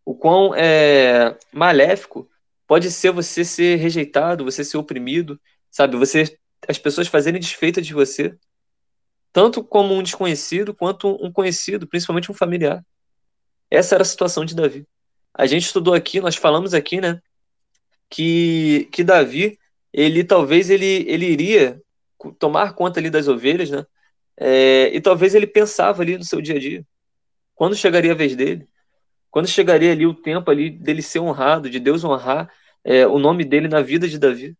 O 0.02 0.14
quão 0.14 0.54
é, 0.54 1.36
maléfico 1.52 2.26
pode 2.66 2.90
ser 2.90 3.10
você 3.12 3.44
ser 3.44 3.76
rejeitado, 3.76 4.46
você 4.46 4.64
ser 4.64 4.78
oprimido, 4.78 5.38
sabe? 5.70 5.94
Você 5.98 6.38
as 6.68 6.78
pessoas 6.78 7.08
fazerem 7.08 7.40
desfeita 7.40 7.80
de 7.80 7.92
você, 7.92 8.34
tanto 9.32 9.62
como 9.62 9.94
um 9.94 10.02
desconhecido 10.02 10.74
quanto 10.74 11.08
um 11.24 11.32
conhecido, 11.32 11.86
principalmente 11.86 12.30
um 12.30 12.34
familiar. 12.34 12.84
Essa 13.70 13.94
era 13.94 14.02
a 14.02 14.06
situação 14.06 14.44
de 14.44 14.54
Davi. 14.54 14.86
A 15.32 15.46
gente 15.46 15.64
estudou 15.64 15.94
aqui, 15.94 16.20
nós 16.20 16.36
falamos 16.36 16.74
aqui, 16.74 17.00
né, 17.00 17.20
que, 18.08 18.88
que 18.90 19.04
Davi, 19.04 19.58
ele 19.92 20.24
talvez 20.24 20.70
ele, 20.70 21.04
ele 21.08 21.26
iria 21.26 21.80
tomar 22.38 22.74
conta 22.74 22.98
ali 22.98 23.08
das 23.08 23.28
ovelhas, 23.28 23.70
né, 23.70 23.86
é, 24.36 24.94
e 24.94 25.00
talvez 25.00 25.34
ele 25.34 25.46
pensava 25.46 26.02
ali 26.02 26.18
no 26.18 26.24
seu 26.24 26.40
dia 26.40 26.56
a 26.56 26.58
dia, 26.58 26.84
quando 27.54 27.76
chegaria 27.76 28.12
a 28.12 28.16
vez 28.16 28.34
dele, 28.34 28.66
quando 29.30 29.46
chegaria 29.46 29.92
ali 29.92 30.06
o 30.06 30.14
tempo 30.14 30.50
ali 30.50 30.70
dele 30.70 31.02
ser 31.02 31.20
honrado, 31.20 31.70
de 31.70 31.78
Deus 31.78 32.02
honrar 32.02 32.52
é, 32.82 33.06
o 33.06 33.18
nome 33.18 33.44
dele 33.44 33.68
na 33.68 33.80
vida 33.80 34.08
de 34.08 34.18
Davi. 34.18 34.56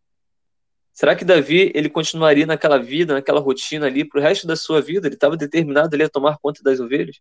Será 0.93 1.15
que 1.15 1.23
Davi 1.23 1.71
ele 1.73 1.89
continuaria 1.89 2.45
naquela 2.45 2.77
vida, 2.77 3.13
naquela 3.13 3.39
rotina 3.39 3.85
ali 3.85 4.03
para 4.03 4.19
o 4.19 4.21
resto 4.21 4.45
da 4.45 4.55
sua 4.55 4.81
vida? 4.81 5.07
Ele 5.07 5.15
estava 5.15 5.37
determinado 5.37 5.95
ali 5.95 6.03
a 6.03 6.09
tomar 6.09 6.37
conta 6.39 6.61
das 6.63 6.79
ovelhas, 6.79 7.19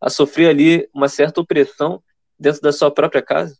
a 0.00 0.08
sofrer 0.08 0.48
ali 0.48 0.88
uma 0.94 1.08
certa 1.08 1.40
opressão 1.40 2.02
dentro 2.38 2.60
da 2.60 2.72
sua 2.72 2.90
própria 2.90 3.22
casa. 3.22 3.58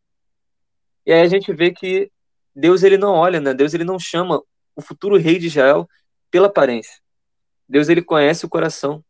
E 1.04 1.12
aí 1.12 1.20
a 1.20 1.28
gente 1.28 1.52
vê 1.52 1.72
que 1.72 2.10
Deus 2.54 2.82
ele 2.82 2.96
não 2.96 3.14
olha, 3.14 3.40
né? 3.40 3.52
Deus 3.52 3.74
ele 3.74 3.84
não 3.84 3.98
chama 3.98 4.42
o 4.76 4.80
futuro 4.80 5.16
rei 5.16 5.38
de 5.38 5.48
Israel 5.48 5.88
pela 6.30 6.46
aparência. 6.46 7.00
Deus 7.68 7.88
ele 7.88 8.02
conhece 8.02 8.46
o 8.46 8.48
coração. 8.48 9.04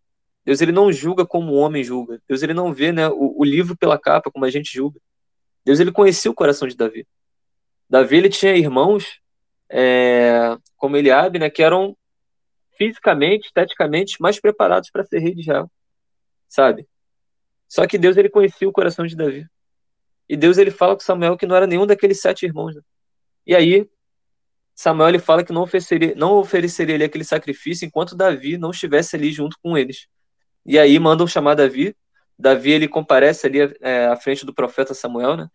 Deus 0.44 0.60
ele 0.60 0.72
não 0.72 0.90
julga 0.90 1.26
como 1.26 1.52
o 1.52 1.56
homem 1.56 1.84
julga. 1.84 2.20
Deus 2.28 2.42
ele 2.42 2.54
não 2.54 2.72
vê, 2.72 2.90
né, 2.90 3.08
o, 3.08 3.34
o 3.38 3.44
livro 3.44 3.76
pela 3.76 3.98
capa 3.98 4.30
como 4.30 4.44
a 4.44 4.50
gente 4.50 4.72
julga. 4.72 5.00
Deus 5.64 5.78
ele 5.78 5.92
conhecia 5.92 6.30
o 6.30 6.34
coração 6.34 6.66
de 6.66 6.76
Davi. 6.76 7.06
Davi 7.88 8.16
ele 8.16 8.28
tinha 8.28 8.56
irmãos 8.56 9.20
é, 9.72 10.56
como 10.76 10.96
Eliabe, 10.98 11.38
né, 11.38 11.48
que 11.48 11.62
eram 11.62 11.96
fisicamente, 12.76 13.46
esteticamente 13.46 14.20
mais 14.20 14.38
preparados 14.38 14.90
para 14.90 15.04
ser 15.04 15.18
rei 15.18 15.34
de 15.34 15.40
Israel, 15.40 15.70
sabe? 16.46 16.86
Só 17.66 17.86
que 17.86 17.96
Deus 17.96 18.16
ele 18.18 18.28
conhecia 18.28 18.68
o 18.68 18.72
coração 18.72 19.06
de 19.06 19.16
Davi. 19.16 19.46
E 20.28 20.36
Deus 20.36 20.58
ele 20.58 20.70
fala 20.70 20.94
com 20.94 21.00
Samuel 21.00 21.38
que 21.38 21.46
não 21.46 21.56
era 21.56 21.66
nenhum 21.66 21.86
daqueles 21.86 22.20
sete 22.20 22.44
irmãos. 22.44 22.74
Né? 22.74 22.82
E 23.46 23.54
aí 23.54 23.88
Samuel 24.74 25.08
ele 25.08 25.18
fala 25.18 25.42
que 25.42 25.52
não 25.52 25.62
ofereceria, 25.62 26.14
não 26.14 26.34
ofereceria 26.34 27.04
aquele 27.04 27.24
sacrifício 27.24 27.86
enquanto 27.86 28.16
Davi 28.16 28.58
não 28.58 28.70
estivesse 28.70 29.16
ali 29.16 29.32
junto 29.32 29.56
com 29.62 29.76
eles. 29.76 30.06
E 30.66 30.78
aí 30.78 30.98
mandam 30.98 31.26
chamar 31.26 31.54
Davi. 31.54 31.96
Davi 32.38 32.72
ele 32.72 32.88
comparece 32.88 33.46
ali 33.46 33.58
é, 33.80 34.06
à 34.06 34.16
frente 34.16 34.44
do 34.44 34.54
profeta 34.54 34.92
Samuel, 34.94 35.36
né? 35.36 35.48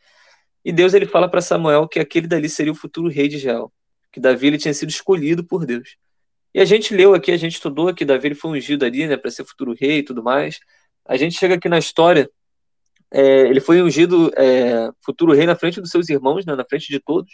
E 0.66 0.72
Deus 0.72 0.94
ele 0.94 1.06
fala 1.06 1.30
para 1.30 1.42
Samuel 1.42 1.88
que 1.88 2.00
aquele 2.00 2.28
dali 2.28 2.50
seria 2.50 2.72
o 2.72 2.76
futuro 2.76 3.10
rei 3.10 3.28
de 3.28 3.38
Israel 3.38 3.72
que 4.18 4.22
Davi 4.22 4.48
ele 4.48 4.58
tinha 4.58 4.74
sido 4.74 4.90
escolhido 4.90 5.44
por 5.44 5.64
Deus. 5.64 5.96
E 6.52 6.60
a 6.60 6.66
gente 6.66 6.92
leu 6.92 7.14
aqui, 7.14 7.32
a 7.32 7.38
gente 7.38 7.54
estudou 7.54 7.94
que 7.94 8.04
Davi 8.04 8.30
ele 8.30 8.36
foi 8.36 8.58
ungido 8.58 8.84
ali, 8.84 9.06
né, 9.06 9.16
para 9.16 9.30
ser 9.30 9.46
futuro 9.46 9.76
rei 9.80 10.00
e 10.00 10.04
tudo 10.04 10.24
mais. 10.24 10.60
A 11.06 11.16
gente 11.16 11.38
chega 11.38 11.54
aqui 11.54 11.70
na 11.70 11.78
história, 11.78 12.28
é, 13.12 13.42
ele 13.42 13.62
foi 13.62 13.80
ungido 13.80 14.32
é, 14.36 14.90
futuro 15.06 15.34
rei 15.34 15.46
na 15.46 15.56
frente 15.56 15.80
dos 15.80 15.92
seus 15.92 16.10
irmãos, 16.10 16.48
né, 16.48 16.56
na 16.56 16.66
frente 16.66 16.88
de 16.88 17.00
todos, 17.00 17.32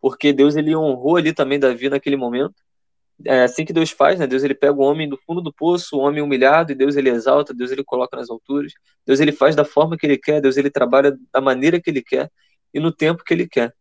porque 0.00 0.32
Deus 0.32 0.56
ele 0.56 0.74
honrou 0.74 1.16
ali 1.16 1.34
também 1.34 1.58
Davi 1.58 1.90
naquele 1.90 2.16
momento. 2.16 2.54
É 3.26 3.42
assim 3.42 3.66
que 3.66 3.72
Deus 3.72 3.90
faz, 3.90 4.18
né? 4.18 4.26
Deus 4.26 4.42
ele 4.42 4.54
pega 4.54 4.72
o 4.72 4.80
homem 4.80 5.06
do 5.06 5.18
fundo 5.26 5.42
do 5.42 5.52
poço, 5.52 5.96
o 5.96 6.00
homem 6.00 6.22
humilhado, 6.22 6.72
e 6.72 6.74
Deus 6.74 6.96
ele 6.96 7.10
exalta, 7.10 7.52
Deus 7.54 7.70
ele 7.70 7.84
coloca 7.84 8.16
nas 8.16 8.30
alturas. 8.30 8.72
Deus 9.06 9.20
ele 9.20 9.30
faz 9.30 9.54
da 9.54 9.64
forma 9.64 9.96
que 9.96 10.06
ele 10.06 10.18
quer, 10.18 10.40
Deus 10.40 10.56
ele 10.56 10.70
trabalha 10.70 11.16
da 11.32 11.40
maneira 11.40 11.80
que 11.80 11.90
ele 11.90 12.02
quer 12.02 12.30
e 12.72 12.80
no 12.80 12.90
tempo 12.90 13.22
que 13.22 13.34
ele 13.34 13.46
quer. 13.46 13.72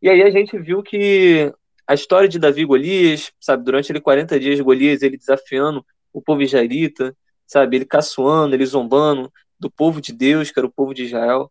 E 0.00 0.10
aí 0.10 0.22
a 0.22 0.30
gente 0.30 0.56
viu 0.58 0.82
que 0.82 1.52
a 1.86 1.94
história 1.94 2.28
de 2.28 2.38
Davi 2.38 2.62
e 2.62 2.64
Golias, 2.64 3.32
sabe, 3.40 3.64
durante 3.64 3.92
ele 3.92 4.00
40 4.00 4.40
dias, 4.40 4.60
Golias, 4.60 5.02
ele 5.02 5.16
desafiando 5.16 5.84
o 6.12 6.20
povo 6.20 6.42
israelita, 6.42 7.16
sabe, 7.46 7.76
ele 7.76 7.84
caçoando, 7.84 8.54
ele 8.56 8.66
zombando 8.66 9.32
do 9.58 9.70
povo 9.70 10.00
de 10.00 10.12
Deus, 10.12 10.50
que 10.50 10.58
era 10.58 10.66
o 10.66 10.72
povo 10.72 10.92
de 10.92 11.04
Israel. 11.04 11.50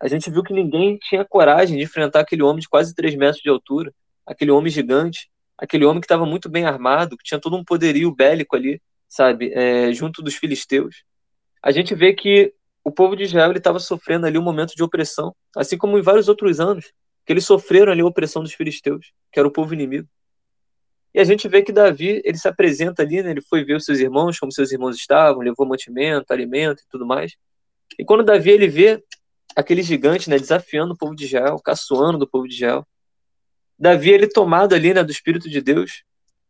A 0.00 0.08
gente 0.08 0.30
viu 0.30 0.42
que 0.42 0.52
ninguém 0.52 0.96
tinha 0.98 1.24
coragem 1.24 1.76
de 1.76 1.84
enfrentar 1.84 2.20
aquele 2.20 2.42
homem 2.42 2.60
de 2.60 2.68
quase 2.68 2.94
3 2.94 3.14
metros 3.16 3.42
de 3.42 3.50
altura, 3.50 3.92
aquele 4.26 4.50
homem 4.50 4.72
gigante, 4.72 5.30
aquele 5.58 5.84
homem 5.84 6.00
que 6.00 6.06
estava 6.06 6.24
muito 6.24 6.48
bem 6.48 6.64
armado, 6.64 7.16
que 7.16 7.24
tinha 7.24 7.40
todo 7.40 7.56
um 7.56 7.64
poderio 7.64 8.14
bélico 8.14 8.56
ali, 8.56 8.80
sabe, 9.08 9.52
é, 9.54 9.92
junto 9.92 10.22
dos 10.22 10.34
filisteus. 10.34 11.04
A 11.62 11.70
gente 11.70 11.94
vê 11.94 12.14
que 12.14 12.52
o 12.82 12.90
povo 12.90 13.16
de 13.16 13.24
Israel 13.24 13.52
estava 13.52 13.78
sofrendo 13.78 14.26
ali 14.26 14.38
um 14.38 14.42
momento 14.42 14.74
de 14.74 14.82
opressão, 14.82 15.34
assim 15.56 15.76
como 15.76 15.98
em 15.98 16.02
vários 16.02 16.28
outros 16.28 16.60
anos 16.60 16.92
que 17.26 17.32
eles 17.32 17.44
sofreram 17.44 17.90
ali 17.90 18.00
a 18.00 18.06
opressão 18.06 18.42
dos 18.42 18.54
filisteus, 18.54 19.12
que 19.32 19.38
era 19.38 19.48
o 19.48 19.50
povo 19.50 19.74
inimigo. 19.74 20.08
E 21.12 21.18
a 21.18 21.24
gente 21.24 21.48
vê 21.48 21.62
que 21.62 21.72
Davi, 21.72 22.22
ele 22.24 22.38
se 22.38 22.46
apresenta 22.46 23.02
ali, 23.02 23.22
né, 23.22 23.32
ele 23.32 23.40
foi 23.40 23.64
ver 23.64 23.74
os 23.74 23.84
seus 23.84 23.98
irmãos, 23.98 24.38
como 24.38 24.52
seus 24.52 24.70
irmãos 24.70 24.96
estavam, 24.96 25.42
levou 25.42 25.66
mantimento, 25.66 26.32
alimento 26.32 26.82
e 26.82 26.88
tudo 26.88 27.04
mais. 27.04 27.34
E 27.98 28.04
quando 28.04 28.22
Davi 28.22 28.50
ele 28.50 28.68
vê 28.68 29.02
aquele 29.56 29.82
gigante, 29.82 30.30
né, 30.30 30.38
desafiando 30.38 30.92
o 30.92 30.96
povo 30.96 31.16
de 31.16 31.24
Israel, 31.24 31.58
caçoando 31.58 32.18
do 32.18 32.28
povo 32.28 32.46
de 32.46 32.54
Israel, 32.54 32.86
Davi, 33.78 34.10
ele 34.10 34.28
tomado 34.28 34.74
ali, 34.74 34.94
né, 34.94 35.02
do 35.02 35.10
Espírito 35.10 35.50
de 35.50 35.60
Deus, 35.60 36.04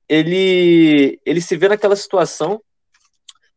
ele, 0.09 1.19
ele 1.25 1.41
se 1.41 1.57
vê 1.57 1.69
naquela 1.69 1.97
situação, 1.97 2.61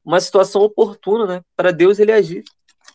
uma 0.06 0.22
situação 0.22 0.62
oportuna, 0.62 1.26
né, 1.26 1.42
para 1.56 1.72
Deus 1.72 2.00
ele 2.00 2.12
agir, 2.12 2.44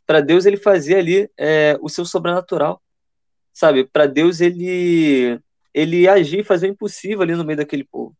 para 0.06 0.20
Deus 0.20 0.46
ele 0.46 0.56
fazer 0.56 0.96
ali 0.96 1.30
é, 1.36 1.76
o 1.80 1.88
seu 1.88 2.04
sobrenatural 2.06 2.80
sabe? 3.54 3.84
Para 3.84 4.06
Deus 4.06 4.40
ele 4.40 5.40
ele 5.72 6.06
agir 6.06 6.44
fazer 6.44 6.68
o 6.68 6.70
impossível 6.70 7.22
ali 7.22 7.34
no 7.34 7.44
meio 7.44 7.56
daquele 7.56 7.84
povo. 7.84 8.14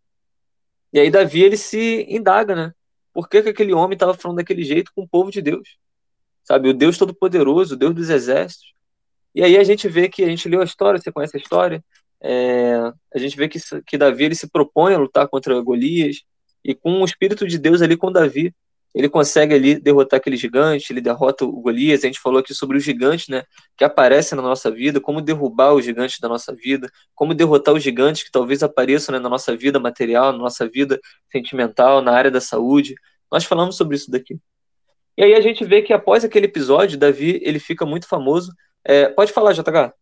E 0.92 0.98
aí 0.98 1.10
Davi 1.10 1.42
ele 1.42 1.56
se 1.56 2.06
indaga, 2.08 2.54
né? 2.54 2.72
Por 3.12 3.28
que, 3.28 3.42
que 3.42 3.48
aquele 3.50 3.72
homem 3.72 3.94
estava 3.94 4.14
falando 4.14 4.38
daquele 4.38 4.64
jeito 4.64 4.90
com 4.94 5.02
o 5.02 5.08
povo 5.08 5.30
de 5.30 5.42
Deus? 5.42 5.76
Sabe, 6.42 6.68
o 6.68 6.74
Deus 6.74 6.98
Todo-Poderoso, 6.98 7.74
o 7.74 7.76
Deus 7.76 7.94
dos 7.94 8.10
Exércitos. 8.10 8.74
E 9.34 9.42
aí 9.42 9.56
a 9.56 9.64
gente 9.64 9.88
vê 9.88 10.08
que 10.08 10.24
a 10.24 10.28
gente 10.28 10.48
leu 10.48 10.60
a 10.60 10.64
história, 10.64 11.00
você 11.00 11.12
conhece 11.12 11.36
a 11.36 11.40
história, 11.40 11.82
é, 12.20 12.74
a 13.14 13.18
gente 13.18 13.36
vê 13.36 13.48
que, 13.48 13.58
que 13.86 13.98
Davi 13.98 14.24
ele 14.24 14.34
se 14.34 14.48
propõe 14.48 14.94
a 14.94 14.98
lutar 14.98 15.28
contra 15.28 15.60
Golias, 15.60 16.22
e 16.64 16.74
com 16.74 17.02
o 17.02 17.04
Espírito 17.04 17.46
de 17.46 17.58
Deus 17.58 17.82
ali 17.82 17.96
com 17.96 18.10
Davi, 18.10 18.54
ele 18.94 19.08
consegue 19.08 19.54
ali 19.54 19.78
derrotar 19.78 20.18
aquele 20.18 20.36
gigante, 20.36 20.92
ele 20.92 21.00
derrota 21.00 21.44
o 21.44 21.60
Golias, 21.60 22.04
a 22.04 22.06
gente 22.06 22.20
falou 22.20 22.38
aqui 22.38 22.54
sobre 22.54 22.78
os 22.78 22.84
gigantes, 22.84 23.28
né, 23.28 23.42
que 23.76 23.82
aparecem 23.82 24.36
na 24.36 24.42
nossa 24.42 24.70
vida, 24.70 25.00
como 25.00 25.20
derrubar 25.20 25.74
os 25.74 25.84
gigantes 25.84 26.20
da 26.20 26.28
nossa 26.28 26.54
vida, 26.54 26.88
como 27.14 27.34
derrotar 27.34 27.74
os 27.74 27.82
gigantes 27.82 28.22
que 28.22 28.30
talvez 28.30 28.62
apareçam 28.62 29.12
né, 29.12 29.18
na 29.18 29.28
nossa 29.28 29.56
vida 29.56 29.80
material, 29.80 30.32
na 30.32 30.38
nossa 30.38 30.68
vida 30.68 31.00
sentimental, 31.32 32.00
na 32.00 32.12
área 32.12 32.30
da 32.30 32.40
saúde. 32.40 32.94
Nós 33.30 33.44
falamos 33.44 33.76
sobre 33.76 33.96
isso 33.96 34.10
daqui. 34.10 34.38
E 35.16 35.24
aí 35.24 35.34
a 35.34 35.40
gente 35.40 35.64
vê 35.64 35.82
que 35.82 35.92
após 35.92 36.24
aquele 36.24 36.46
episódio, 36.46 36.98
Davi, 36.98 37.40
ele 37.42 37.58
fica 37.58 37.84
muito 37.84 38.06
famoso. 38.06 38.52
É, 38.84 39.08
pode 39.08 39.32
falar, 39.32 39.52
JH. 39.52 39.92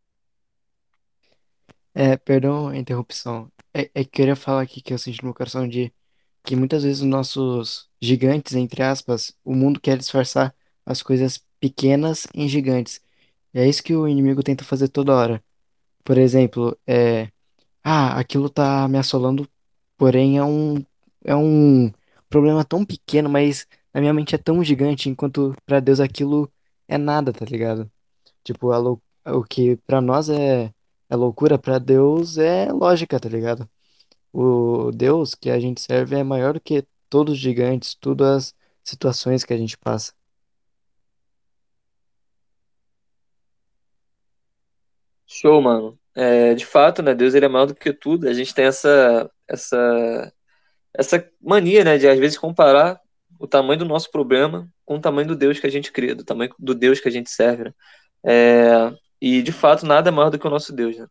É, 1.94 2.16
perdão 2.16 2.68
a 2.68 2.76
interrupção. 2.76 3.50
É, 3.74 3.90
é 3.94 4.04
que 4.04 4.08
eu 4.08 4.10
queria 4.10 4.36
falar 4.36 4.62
aqui 4.62 4.80
que 4.80 4.92
eu 4.92 4.98
senti 4.98 5.24
no 5.24 5.34
coração 5.34 5.68
de 5.68 5.92
que 6.44 6.56
muitas 6.56 6.82
vezes 6.84 7.00
os 7.02 7.06
nossos 7.08 7.88
gigantes, 8.00 8.54
entre 8.54 8.82
aspas, 8.82 9.34
o 9.44 9.54
mundo 9.54 9.80
quer 9.80 9.96
disfarçar 9.98 10.54
as 10.84 11.02
coisas 11.02 11.38
pequenas 11.60 12.26
em 12.34 12.48
gigantes. 12.48 13.00
E 13.54 13.60
é 13.60 13.68
isso 13.68 13.82
que 13.82 13.94
o 13.94 14.08
inimigo 14.08 14.42
tenta 14.42 14.64
fazer 14.64 14.88
toda 14.88 15.14
hora. 15.14 15.42
Por 16.04 16.18
exemplo, 16.18 16.76
é, 16.86 17.30
ah, 17.84 18.18
aquilo 18.20 18.50
tá 18.50 18.88
me 18.88 18.98
assolando, 18.98 19.48
porém 19.98 20.38
é 20.38 20.44
um 20.44 20.84
é 21.24 21.36
um 21.36 21.92
problema 22.28 22.64
tão 22.64 22.84
pequeno, 22.84 23.28
mas 23.30 23.66
na 23.94 24.00
minha 24.00 24.14
mente 24.14 24.34
é 24.34 24.38
tão 24.38 24.64
gigante, 24.64 25.08
enquanto 25.10 25.54
para 25.66 25.80
Deus 25.80 26.00
aquilo 26.00 26.52
é 26.88 26.98
nada, 26.98 27.32
tá 27.32 27.44
ligado? 27.44 27.90
Tipo, 28.44 28.72
a 28.72 28.78
lou- 28.78 29.02
o 29.26 29.44
que 29.44 29.76
para 29.86 30.00
nós 30.00 30.28
é 30.30 30.72
é 31.10 31.16
loucura, 31.16 31.58
para 31.58 31.78
Deus 31.78 32.38
é 32.38 32.72
lógica, 32.72 33.20
tá 33.20 33.28
ligado? 33.28 33.68
O 34.32 34.90
Deus 34.92 35.34
que 35.34 35.50
a 35.50 35.60
gente 35.60 35.80
serve 35.80 36.16
é 36.16 36.24
maior 36.24 36.54
do 36.54 36.60
que 36.60 36.86
todos 37.08 37.34
os 37.34 37.40
gigantes, 37.40 37.94
todas 37.94 38.28
as 38.28 38.54
situações 38.82 39.44
que 39.44 39.52
a 39.52 39.58
gente 39.58 39.76
passa. 39.76 40.12
Show, 45.26 45.60
mano. 45.60 45.98
É, 46.14 46.54
de 46.54 46.66
fato, 46.66 47.02
né, 47.02 47.14
Deus 47.14 47.34
ele 47.34 47.46
é 47.46 47.48
maior 47.48 47.66
do 47.66 47.74
que 47.74 47.92
tudo. 47.92 48.28
A 48.28 48.34
gente 48.34 48.54
tem 48.54 48.66
essa 48.66 49.30
essa 49.48 50.32
essa 50.94 51.30
mania, 51.40 51.84
né, 51.84 51.98
de 51.98 52.08
às 52.08 52.18
vezes 52.18 52.38
comparar 52.38 53.00
o 53.38 53.46
tamanho 53.46 53.78
do 53.78 53.84
nosso 53.86 54.10
problema 54.10 54.68
com 54.84 54.96
o 54.96 55.00
tamanho 55.00 55.28
do 55.28 55.36
Deus 55.36 55.58
que 55.58 55.66
a 55.66 55.70
gente 55.70 55.90
crê, 55.92 56.14
do 56.14 56.24
tamanho 56.24 56.54
do 56.58 56.74
Deus 56.74 57.00
que 57.00 57.08
a 57.08 57.10
gente 57.10 57.30
serve, 57.30 57.64
né? 57.64 57.74
É, 58.24 58.92
e 59.20 59.42
de 59.42 59.52
fato 59.52 59.86
nada 59.86 60.10
é 60.10 60.12
maior 60.12 60.30
do 60.30 60.38
que 60.38 60.46
o 60.46 60.50
nosso 60.50 60.72
Deus, 60.72 60.96
né? 60.98 61.06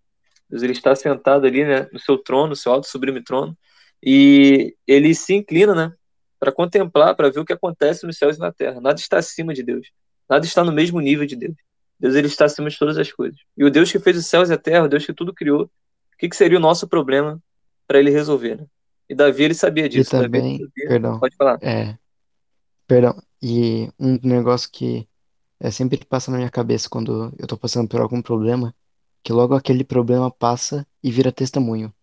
Deus 0.51 0.61
ele 0.63 0.73
está 0.73 0.93
sentado 0.95 1.47
ali, 1.47 1.63
né, 1.65 1.87
no 1.91 1.99
seu 1.99 2.17
trono, 2.17 2.49
no 2.49 2.55
seu 2.55 2.71
alto 2.71 2.87
sublime 2.87 3.23
trono, 3.23 3.57
e 4.03 4.75
ele 4.85 5.15
se 5.15 5.33
inclina, 5.33 5.73
né, 5.73 5.93
para 6.39 6.51
contemplar, 6.51 7.15
para 7.15 7.29
ver 7.29 7.39
o 7.39 7.45
que 7.45 7.53
acontece 7.53 8.05
nos 8.05 8.17
céus 8.17 8.37
e 8.37 8.39
na 8.39 8.51
terra. 8.51 8.81
Nada 8.81 8.99
está 8.99 9.17
acima 9.17 9.53
de 9.53 9.63
Deus. 9.63 9.87
Nada 10.29 10.45
está 10.45 10.63
no 10.63 10.71
mesmo 10.71 10.99
nível 10.99 11.25
de 11.25 11.35
Deus. 11.35 11.55
Deus 11.99 12.15
ele 12.15 12.27
está 12.27 12.45
acima 12.45 12.69
de 12.69 12.77
todas 12.77 12.97
as 12.97 13.11
coisas. 13.11 13.39
E 13.55 13.63
o 13.63 13.69
Deus 13.69 13.91
que 13.91 13.99
fez 13.99 14.17
os 14.17 14.25
céus 14.25 14.49
e 14.49 14.53
a 14.53 14.57
terra, 14.57 14.85
o 14.85 14.87
Deus 14.89 15.05
que 15.05 15.13
tudo 15.13 15.33
criou, 15.33 15.63
o 15.63 16.17
que, 16.17 16.27
que 16.27 16.35
seria 16.35 16.57
o 16.57 16.61
nosso 16.61 16.87
problema 16.87 17.39
para 17.87 17.99
ele 17.99 18.09
resolver? 18.09 18.57
Né? 18.57 18.65
E 19.07 19.13
Davi 19.15 19.43
ele 19.43 19.53
sabia 19.53 19.85
E 19.85 19.89
disso. 19.89 20.09
também, 20.11 20.57
sabia... 20.57 20.87
perdão, 20.87 21.19
Pode 21.19 21.35
falar. 21.35 21.59
é, 21.61 21.95
perdão, 22.87 23.21
e 23.41 23.89
um 23.99 24.17
negócio 24.23 24.69
que 24.71 25.07
é, 25.59 25.69
sempre 25.69 26.03
passa 26.03 26.31
na 26.31 26.37
minha 26.37 26.49
cabeça 26.49 26.89
quando 26.89 27.31
eu 27.37 27.45
tô 27.45 27.55
passando 27.55 27.87
por 27.87 28.01
algum 28.01 28.21
problema, 28.21 28.73
que 29.23 29.31
logo 29.31 29.55
aquele 29.55 29.83
problema 29.83 30.31
passa 30.31 30.85
e 31.03 31.11
vira 31.11 31.31
testemunho. 31.31 31.93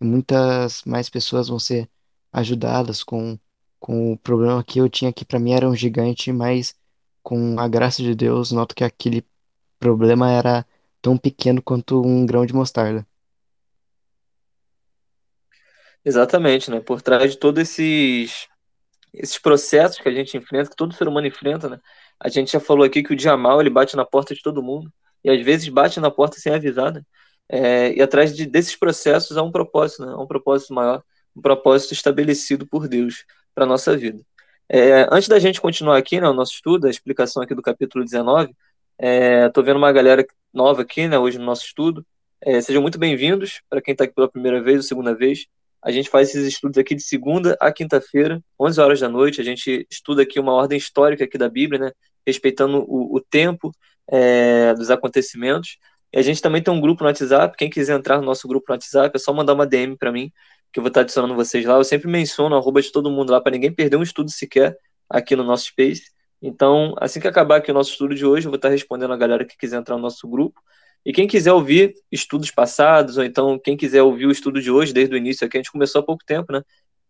E 0.00 0.04
muitas 0.04 0.82
mais 0.84 1.08
pessoas 1.08 1.48
vão 1.48 1.58
ser 1.58 1.88
ajudadas 2.32 3.02
com, 3.02 3.38
com 3.78 4.12
o 4.12 4.18
problema 4.18 4.64
que 4.64 4.80
eu 4.80 4.88
tinha, 4.88 5.12
que 5.12 5.24
para 5.24 5.38
mim 5.38 5.52
era 5.52 5.68
um 5.68 5.76
gigante, 5.76 6.32
mas 6.32 6.74
com 7.22 7.58
a 7.58 7.68
graça 7.68 8.02
de 8.02 8.14
Deus, 8.14 8.50
noto 8.52 8.74
que 8.74 8.84
aquele 8.84 9.24
problema 9.78 10.30
era 10.30 10.66
tão 11.00 11.16
pequeno 11.16 11.62
quanto 11.62 12.02
um 12.02 12.26
grão 12.26 12.46
de 12.46 12.54
mostarda. 12.54 13.06
Exatamente, 16.04 16.70
né? 16.70 16.80
Por 16.80 17.00
trás 17.00 17.32
de 17.32 17.38
todos 17.38 17.62
esses, 17.62 18.46
esses 19.12 19.38
processos 19.38 19.98
que 19.98 20.08
a 20.08 20.12
gente 20.12 20.36
enfrenta, 20.36 20.68
que 20.70 20.76
todo 20.76 20.94
ser 20.94 21.08
humano 21.08 21.26
enfrenta, 21.26 21.68
né? 21.68 21.80
A 22.20 22.28
gente 22.28 22.52
já 22.52 22.60
falou 22.60 22.84
aqui 22.84 23.02
que 23.02 23.12
o 23.12 23.16
dia 23.16 23.36
mal 23.36 23.60
ele 23.60 23.70
bate 23.70 23.96
na 23.96 24.04
porta 24.04 24.34
de 24.34 24.42
todo 24.42 24.62
mundo 24.62 24.92
e 25.24 25.30
às 25.30 25.42
vezes 25.42 25.68
bate 25.68 25.98
na 26.00 26.10
porta 26.10 26.38
sem 26.38 26.52
avisar, 26.52 26.92
né? 26.92 27.02
É, 27.48 27.92
e 27.94 28.02
atrás 28.02 28.34
de, 28.34 28.46
desses 28.46 28.76
processos 28.76 29.36
há 29.36 29.42
um 29.42 29.50
propósito, 29.52 30.04
né? 30.04 30.12
Há 30.12 30.20
um 30.20 30.26
propósito 30.26 30.74
maior, 30.74 31.02
um 31.36 31.40
propósito 31.40 31.92
estabelecido 31.92 32.66
por 32.66 32.88
Deus 32.88 33.24
para 33.54 33.66
nossa 33.66 33.96
vida. 33.96 34.20
É, 34.68 35.06
antes 35.10 35.28
da 35.28 35.38
gente 35.38 35.60
continuar 35.60 35.98
aqui, 35.98 36.20
né, 36.20 36.28
o 36.28 36.32
nosso 36.32 36.52
estudo, 36.54 36.86
a 36.86 36.90
explicação 36.90 37.42
aqui 37.42 37.54
do 37.54 37.62
capítulo 37.62 38.04
19, 38.04 38.54
Estou 38.96 39.62
é, 39.62 39.66
vendo 39.66 39.76
uma 39.76 39.90
galera 39.90 40.24
nova 40.52 40.82
aqui, 40.82 41.08
né, 41.08 41.18
hoje 41.18 41.36
no 41.36 41.44
nosso 41.44 41.64
estudo. 41.64 42.06
É, 42.40 42.60
sejam 42.60 42.80
muito 42.80 42.98
bem-vindos 42.98 43.60
para 43.68 43.82
quem 43.82 43.92
está 43.92 44.04
aqui 44.04 44.14
pela 44.14 44.30
primeira 44.30 44.62
vez 44.62 44.76
ou 44.76 44.82
segunda 44.82 45.14
vez. 45.14 45.46
A 45.82 45.90
gente 45.90 46.08
faz 46.08 46.28
esses 46.28 46.46
estudos 46.46 46.78
aqui 46.78 46.94
de 46.94 47.02
segunda 47.02 47.56
a 47.60 47.72
quinta-feira, 47.72 48.40
11 48.58 48.80
horas 48.80 49.00
da 49.00 49.08
noite. 49.08 49.40
A 49.40 49.44
gente 49.44 49.86
estuda 49.90 50.22
aqui 50.22 50.38
uma 50.38 50.52
ordem 50.52 50.78
histórica 50.78 51.24
aqui 51.24 51.36
da 51.36 51.48
Bíblia, 51.48 51.80
né, 51.80 51.92
respeitando 52.24 52.84
o, 52.88 53.16
o 53.16 53.20
tempo 53.20 53.72
é, 54.08 54.74
dos 54.74 54.90
acontecimentos. 54.90 55.78
E 56.12 56.18
a 56.18 56.22
gente 56.22 56.40
também 56.40 56.62
tem 56.62 56.72
um 56.72 56.80
grupo 56.80 57.02
no 57.02 57.08
WhatsApp. 57.08 57.56
Quem 57.56 57.68
quiser 57.68 57.96
entrar 57.96 58.18
no 58.18 58.24
nosso 58.24 58.46
grupo 58.46 58.66
no 58.68 58.74
WhatsApp, 58.74 59.14
é 59.14 59.18
só 59.18 59.32
mandar 59.32 59.52
uma 59.54 59.66
DM 59.66 59.96
para 59.96 60.12
mim, 60.12 60.30
que 60.72 60.78
eu 60.78 60.82
vou 60.82 60.88
estar 60.88 61.00
adicionando 61.00 61.34
vocês 61.34 61.64
lá. 61.64 61.76
Eu 61.76 61.84
sempre 61.84 62.08
menciono 62.08 62.54
arroba 62.56 62.80
de 62.80 62.92
todo 62.92 63.10
mundo 63.10 63.30
lá, 63.30 63.40
para 63.40 63.52
ninguém 63.52 63.72
perder 63.72 63.96
um 63.96 64.02
estudo 64.02 64.30
sequer 64.30 64.76
aqui 65.08 65.34
no 65.34 65.44
nosso 65.44 65.66
Space. 65.66 66.12
Então, 66.40 66.94
assim 67.00 67.20
que 67.20 67.28
acabar 67.28 67.56
aqui 67.56 67.70
o 67.70 67.74
nosso 67.74 67.92
estudo 67.92 68.14
de 68.14 68.26
hoje, 68.26 68.46
eu 68.46 68.50
vou 68.50 68.56
estar 68.56 68.68
respondendo 68.68 69.12
a 69.12 69.16
galera 69.16 69.44
que 69.44 69.56
quiser 69.56 69.78
entrar 69.78 69.96
no 69.96 70.02
nosso 70.02 70.28
grupo. 70.28 70.60
E 71.04 71.12
quem 71.12 71.26
quiser 71.26 71.52
ouvir 71.52 71.94
estudos 72.10 72.50
passados, 72.50 73.16
ou 73.18 73.24
então 73.24 73.58
quem 73.58 73.76
quiser 73.76 74.02
ouvir 74.02 74.26
o 74.26 74.30
estudo 74.30 74.60
de 74.60 74.70
hoje, 74.70 74.92
desde 74.92 75.14
o 75.14 75.18
início 75.18 75.46
aqui, 75.46 75.58
a 75.58 75.60
gente 75.60 75.72
começou 75.72 76.00
há 76.00 76.04
pouco 76.04 76.24
tempo, 76.24 76.52
né? 76.52 76.62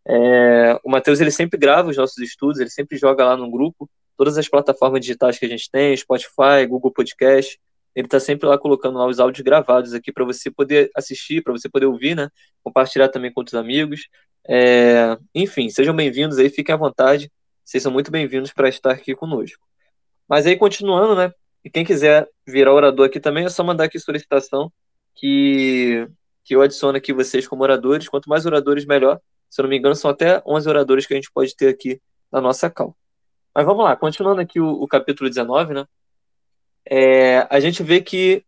É, 0.06 0.78
o 0.84 0.90
Matheus, 0.90 1.20
ele 1.20 1.30
sempre 1.30 1.58
grava 1.58 1.88
os 1.88 1.96
nossos 1.96 2.18
estudos, 2.18 2.60
ele 2.60 2.70
sempre 2.70 2.98
joga 2.98 3.24
lá 3.24 3.36
no 3.36 3.50
grupo, 3.50 3.88
todas 4.16 4.38
as 4.38 4.48
plataformas 4.48 5.00
digitais 5.00 5.38
que 5.38 5.46
a 5.46 5.48
gente 5.48 5.70
tem, 5.70 5.96
Spotify, 5.96 6.66
Google 6.68 6.92
Podcast, 6.92 7.58
ele 7.94 8.06
está 8.06 8.18
sempre 8.18 8.48
lá 8.48 8.58
colocando 8.58 8.98
lá 8.98 9.06
os 9.06 9.20
áudios 9.20 9.44
gravados 9.44 9.94
aqui 9.94 10.12
para 10.12 10.24
você 10.24 10.50
poder 10.50 10.90
assistir, 10.96 11.42
para 11.42 11.52
você 11.52 11.68
poder 11.68 11.86
ouvir, 11.86 12.16
né? 12.16 12.28
Compartilhar 12.62 13.08
também 13.08 13.32
com 13.32 13.40
outros 13.40 13.54
amigos. 13.54 14.08
É, 14.46 15.16
enfim, 15.34 15.70
sejam 15.70 15.94
bem-vindos 15.94 16.38
aí, 16.38 16.50
fiquem 16.50 16.74
à 16.74 16.76
vontade. 16.76 17.30
Vocês 17.64 17.82
são 17.82 17.92
muito 17.92 18.10
bem-vindos 18.10 18.52
para 18.52 18.68
estar 18.68 18.90
aqui 18.90 19.14
conosco. 19.14 19.64
Mas 20.28 20.46
aí, 20.46 20.56
continuando, 20.56 21.14
né? 21.14 21.32
E 21.64 21.70
quem 21.70 21.84
quiser 21.84 22.28
virar 22.46 22.74
orador 22.74 23.06
aqui 23.06 23.20
também, 23.20 23.44
é 23.44 23.48
só 23.48 23.62
mandar 23.62 23.84
aqui 23.84 23.98
solicitação 23.98 24.72
que, 25.14 26.06
que 26.44 26.54
eu 26.54 26.62
adiciono 26.62 26.98
aqui 26.98 27.12
vocês 27.12 27.46
como 27.46 27.62
oradores. 27.62 28.08
Quanto 28.08 28.28
mais 28.28 28.44
oradores, 28.44 28.84
melhor. 28.84 29.20
Se 29.48 29.60
eu 29.60 29.62
não 29.62 29.70
me 29.70 29.78
engano, 29.78 29.94
são 29.94 30.10
até 30.10 30.42
11 30.44 30.68
oradores 30.68 31.06
que 31.06 31.14
a 31.14 31.16
gente 31.16 31.30
pode 31.32 31.54
ter 31.54 31.68
aqui 31.68 32.00
na 32.30 32.40
nossa 32.40 32.68
cal. 32.68 32.96
Mas 33.54 33.64
vamos 33.64 33.84
lá, 33.84 33.94
continuando 33.94 34.40
aqui 34.40 34.58
o, 34.58 34.68
o 34.68 34.88
capítulo 34.88 35.28
19, 35.30 35.74
né? 35.74 35.86
É, 36.86 37.46
a 37.48 37.60
gente 37.60 37.82
vê 37.82 38.00
que 38.00 38.44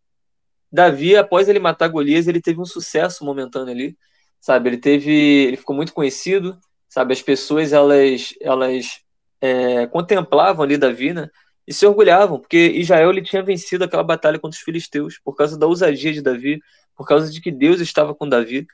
Davi, 0.71 1.17
após 1.17 1.49
ele 1.49 1.61
matar 1.61 1.89
Golias, 1.89 2.27
ele 2.27 2.41
teve 2.41 2.61
um 2.61 2.65
sucesso 2.65 3.25
momentâneo 3.25 3.73
ali, 3.73 3.97
sabe? 4.41 4.69
Ele 4.69 4.79
teve, 4.79 5.13
ele 5.13 5.57
ficou 5.57 5.77
muito 5.77 5.95
conhecido, 5.95 6.59
sabe? 6.89 7.13
As 7.13 7.23
pessoas 7.23 7.73
elas, 7.73 8.35
elas 8.41 9.01
é, 9.41 9.87
contemplavam 9.87 10.65
ali 10.65 10.77
Davi, 10.77 11.13
né? 11.13 11.31
E 11.67 11.73
se 11.73 11.87
orgulhavam, 11.87 12.39
porque 12.41 12.57
Israel 12.57 13.11
ele 13.11 13.23
tinha 13.23 13.43
vencido 13.43 13.85
aquela 13.85 14.03
batalha 14.03 14.39
contra 14.39 14.57
os 14.57 14.63
filisteus 14.63 15.19
por 15.25 15.35
causa 15.35 15.59
da 15.59 15.67
ousadia 15.67 16.13
de 16.13 16.23
Davi, 16.23 16.61
por 16.97 17.07
causa 17.07 17.31
de 17.31 17.41
que 17.41 17.51
Deus 17.51 17.81
estava 17.81 18.15
com 18.15 18.29
Davi. 18.29 18.67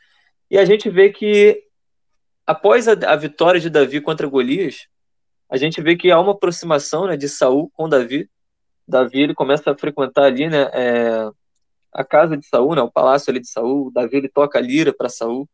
E 0.51 0.59
a 0.59 0.65
gente 0.65 0.91
vê 0.91 1.11
que 1.11 1.63
após 2.47 2.89
a, 2.89 2.93
a 2.93 3.17
vitória 3.17 3.61
de 3.61 3.71
Davi 3.71 4.01
contra 4.01 4.27
Golias, 4.27 4.87
a 5.53 5.59
gente 5.59 5.83
vê 5.83 5.95
que 5.95 6.11
há 6.11 6.19
uma 6.19 6.33
aproximação 6.33 7.07
né, 7.07 7.15
de 7.15 7.29
Saul 7.29 7.71
com 7.75 7.87
Davi. 7.87 8.27
Davi 8.89 9.21
ele 9.21 9.35
começa 9.35 9.71
a 9.71 9.77
frequentar 9.77 10.25
ali, 10.25 10.49
né, 10.49 10.63
é, 10.73 11.31
a 11.93 12.03
casa 12.03 12.39
de 12.39 12.47
Saul, 12.47 12.75
né, 12.75 12.81
o 12.81 12.91
palácio 12.91 13.31
ali 13.31 13.39
de 13.39 13.51
Saul. 13.51 13.93
Davi 13.93 14.17
ele 14.17 14.31
toca 14.31 14.59
a 14.59 14.63
lira 14.63 14.95
para 14.95 15.11
Saul. 15.11 15.47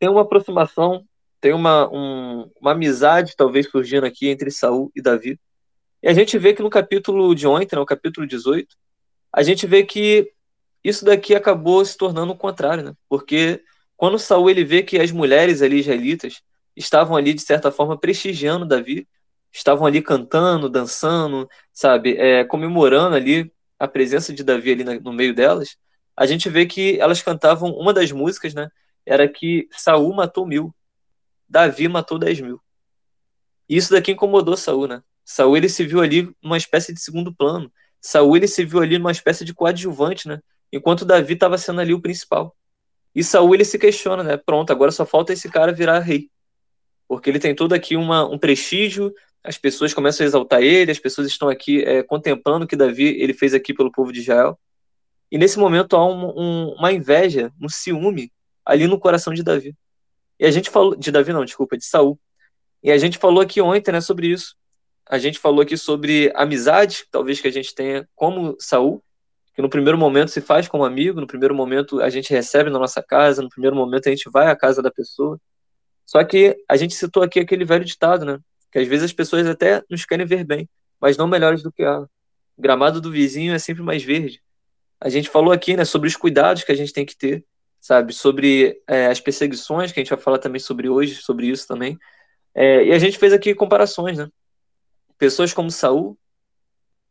Tem 0.00 0.08
uma 0.08 0.22
aproximação 0.22 1.04
tem 1.40 1.52
uma, 1.52 1.88
um, 1.92 2.50
uma 2.60 2.72
amizade 2.72 3.34
talvez 3.36 3.70
surgindo 3.70 4.04
aqui 4.04 4.28
entre 4.28 4.50
Saul 4.50 4.90
e 4.96 5.00
Davi. 5.00 5.38
E 6.02 6.08
a 6.08 6.12
gente 6.12 6.36
vê 6.38 6.52
que 6.52 6.60
no 6.62 6.68
capítulo 6.68 7.32
de 7.36 7.46
ontem, 7.46 7.76
né, 7.76 7.84
capítulo 7.86 8.26
18, 8.26 8.74
a 9.32 9.44
gente 9.44 9.64
vê 9.64 9.84
que 9.84 10.28
isso 10.82 11.04
daqui 11.04 11.36
acabou 11.36 11.84
se 11.84 11.96
tornando 11.96 12.32
o 12.32 12.36
contrário, 12.36 12.82
né? 12.82 12.94
Porque 13.08 13.62
quando 13.96 14.18
Saul 14.18 14.50
ele 14.50 14.64
vê 14.64 14.82
que 14.82 14.98
as 14.98 15.12
mulheres 15.12 15.62
ali 15.62 15.78
israelitas 15.78 16.42
estavam 16.74 17.16
ali 17.16 17.32
de 17.32 17.42
certa 17.42 17.70
forma 17.70 17.96
prestigiando 17.96 18.66
Davi, 18.66 19.06
estavam 19.56 19.86
ali 19.86 20.02
cantando, 20.02 20.68
dançando, 20.68 21.48
sabe, 21.72 22.16
é, 22.16 22.44
comemorando 22.44 23.16
ali 23.16 23.52
a 23.78 23.88
presença 23.88 24.32
de 24.32 24.44
Davi 24.44 24.72
ali 24.72 24.84
no 25.00 25.12
meio 25.12 25.34
delas, 25.34 25.76
a 26.16 26.26
gente 26.26 26.48
vê 26.48 26.66
que 26.66 26.98
elas 27.00 27.22
cantavam 27.22 27.70
uma 27.72 27.92
das 27.92 28.10
músicas, 28.10 28.54
né? 28.54 28.68
Era 29.04 29.28
que 29.28 29.68
Saul 29.70 30.14
matou 30.14 30.46
mil 30.46 30.74
Davi 31.48 31.88
matou 31.88 32.18
10 32.18 32.40
mil. 32.40 32.60
E 33.68 33.76
isso 33.76 33.92
daqui 33.92 34.12
incomodou 34.12 34.56
Saul, 34.56 34.88
né? 34.88 35.02
Saul 35.24 35.56
ele 35.56 35.68
se 35.68 35.84
viu 35.84 36.00
ali 36.00 36.30
numa 36.42 36.56
espécie 36.56 36.92
de 36.92 37.00
segundo 37.00 37.34
plano. 37.34 37.72
Saul 38.00 38.36
ele 38.36 38.48
se 38.48 38.64
viu 38.64 38.80
ali 38.80 38.98
numa 38.98 39.12
espécie 39.12 39.44
de 39.44 39.54
coadjuvante, 39.54 40.28
né? 40.28 40.40
Enquanto 40.72 41.04
Davi 41.04 41.34
estava 41.34 41.56
sendo 41.58 41.80
ali 41.80 41.94
o 41.94 42.00
principal. 42.00 42.56
E 43.14 43.24
Saul 43.24 43.54
ele 43.54 43.64
se 43.64 43.78
questiona, 43.78 44.22
né? 44.22 44.36
Pronto, 44.36 44.70
agora 44.70 44.90
só 44.90 45.06
falta 45.06 45.32
esse 45.32 45.48
cara 45.48 45.72
virar 45.72 46.00
rei. 46.00 46.30
Porque 47.08 47.30
ele 47.30 47.38
tem 47.38 47.54
todo 47.54 47.72
aqui 47.72 47.96
uma, 47.96 48.28
um 48.28 48.38
prestígio, 48.38 49.12
as 49.46 49.56
pessoas 49.56 49.94
começam 49.94 50.24
a 50.24 50.26
exaltar 50.26 50.60
ele, 50.60 50.90
as 50.90 50.98
pessoas 50.98 51.26
estão 51.28 51.48
aqui 51.48 51.82
é, 51.82 52.02
contemplando 52.02 52.64
o 52.64 52.68
que 52.68 52.76
Davi 52.76 53.16
ele 53.20 53.32
fez 53.32 53.54
aqui 53.54 53.72
pelo 53.72 53.92
povo 53.92 54.12
de 54.12 54.20
Israel. 54.20 54.58
E 55.30 55.38
nesse 55.38 55.58
momento 55.58 55.96
há 55.96 56.04
um, 56.04 56.32
um, 56.36 56.74
uma 56.74 56.92
inveja, 56.92 57.52
um 57.60 57.68
ciúme 57.68 58.32
ali 58.64 58.86
no 58.86 58.98
coração 58.98 59.32
de 59.32 59.42
Davi. 59.42 59.74
E 60.38 60.44
a 60.44 60.50
gente 60.50 60.68
falou 60.68 60.96
de 60.96 61.10
Davi 61.10 61.32
não, 61.32 61.44
desculpa, 61.44 61.76
de 61.76 61.84
Saul. 61.84 62.18
E 62.82 62.90
a 62.90 62.98
gente 62.98 63.18
falou 63.18 63.40
aqui 63.40 63.60
ontem, 63.60 63.92
né, 63.92 64.00
sobre 64.00 64.28
isso. 64.28 64.54
A 65.08 65.18
gente 65.18 65.38
falou 65.38 65.60
aqui 65.60 65.76
sobre 65.76 66.32
amizade, 66.34 67.04
talvez 67.10 67.40
que 67.40 67.48
a 67.48 67.52
gente 67.52 67.74
tenha 67.74 68.08
como 68.14 68.56
Saul, 68.58 69.02
que 69.54 69.62
no 69.62 69.70
primeiro 69.70 69.96
momento 69.96 70.30
se 70.30 70.40
faz 70.40 70.68
como 70.68 70.84
amigo, 70.84 71.20
no 71.20 71.26
primeiro 71.26 71.54
momento 71.54 72.00
a 72.00 72.10
gente 72.10 72.30
recebe 72.30 72.68
na 72.68 72.78
nossa 72.78 73.02
casa, 73.02 73.40
no 73.40 73.48
primeiro 73.48 73.76
momento 73.76 74.08
a 74.08 74.10
gente 74.10 74.28
vai 74.28 74.48
à 74.48 74.56
casa 74.56 74.82
da 74.82 74.90
pessoa. 74.90 75.40
Só 76.04 76.22
que 76.24 76.56
a 76.68 76.76
gente 76.76 76.94
citou 76.94 77.22
aqui 77.22 77.40
aquele 77.40 77.64
velho 77.64 77.84
ditado, 77.84 78.24
né? 78.24 78.38
Que 78.76 78.80
às 78.80 78.88
vezes 78.88 79.06
as 79.06 79.12
pessoas 79.14 79.46
até 79.46 79.82
nos 79.88 80.04
querem 80.04 80.26
ver 80.26 80.44
bem, 80.44 80.68
mas 81.00 81.16
não 81.16 81.26
melhores 81.26 81.62
do 81.62 81.72
que 81.72 81.82
ela. 81.82 82.06
O 82.54 82.60
gramado 82.60 83.00
do 83.00 83.10
vizinho 83.10 83.54
é 83.54 83.58
sempre 83.58 83.82
mais 83.82 84.02
verde. 84.02 84.42
A 85.00 85.08
gente 85.08 85.30
falou 85.30 85.50
aqui, 85.50 85.74
né, 85.74 85.86
sobre 85.86 86.08
os 86.08 86.16
cuidados 86.16 86.62
que 86.62 86.72
a 86.72 86.74
gente 86.74 86.92
tem 86.92 87.06
que 87.06 87.16
ter 87.16 87.42
sabe? 87.86 88.12
Sobre 88.12 88.82
é, 88.84 89.06
as 89.06 89.20
perseguições, 89.20 89.92
que 89.92 90.00
a 90.00 90.02
gente 90.02 90.10
vai 90.10 90.18
falar 90.18 90.38
também 90.38 90.58
sobre 90.58 90.88
hoje, 90.88 91.14
sobre 91.22 91.46
isso 91.46 91.68
também. 91.68 91.96
É, 92.52 92.84
e 92.84 92.92
a 92.92 92.98
gente 92.98 93.16
fez 93.16 93.32
aqui 93.32 93.54
comparações, 93.54 94.18
né? 94.18 94.28
Pessoas 95.16 95.52
como 95.52 95.70
Saul 95.70 96.18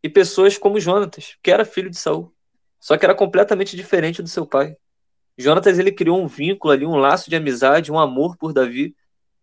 e 0.03 0.09
pessoas 0.09 0.57
como 0.57 0.77
Jonatas, 0.77 1.37
que 1.41 1.49
era 1.49 1.63
filho 1.63 1.89
de 1.89 1.97
Saul, 1.97 2.33
só 2.77 2.97
que 2.97 3.05
era 3.05 3.15
completamente 3.15 3.77
diferente 3.77 4.21
do 4.21 4.27
seu 4.27 4.45
pai. 4.45 4.75
Jonatas 5.37 5.79
ele 5.79 5.93
criou 5.93 6.21
um 6.21 6.27
vínculo 6.27 6.73
ali, 6.73 6.85
um 6.85 6.97
laço 6.97 7.29
de 7.29 7.37
amizade, 7.37 7.91
um 7.91 7.97
amor 7.97 8.35
por 8.37 8.51
Davi, 8.51 8.93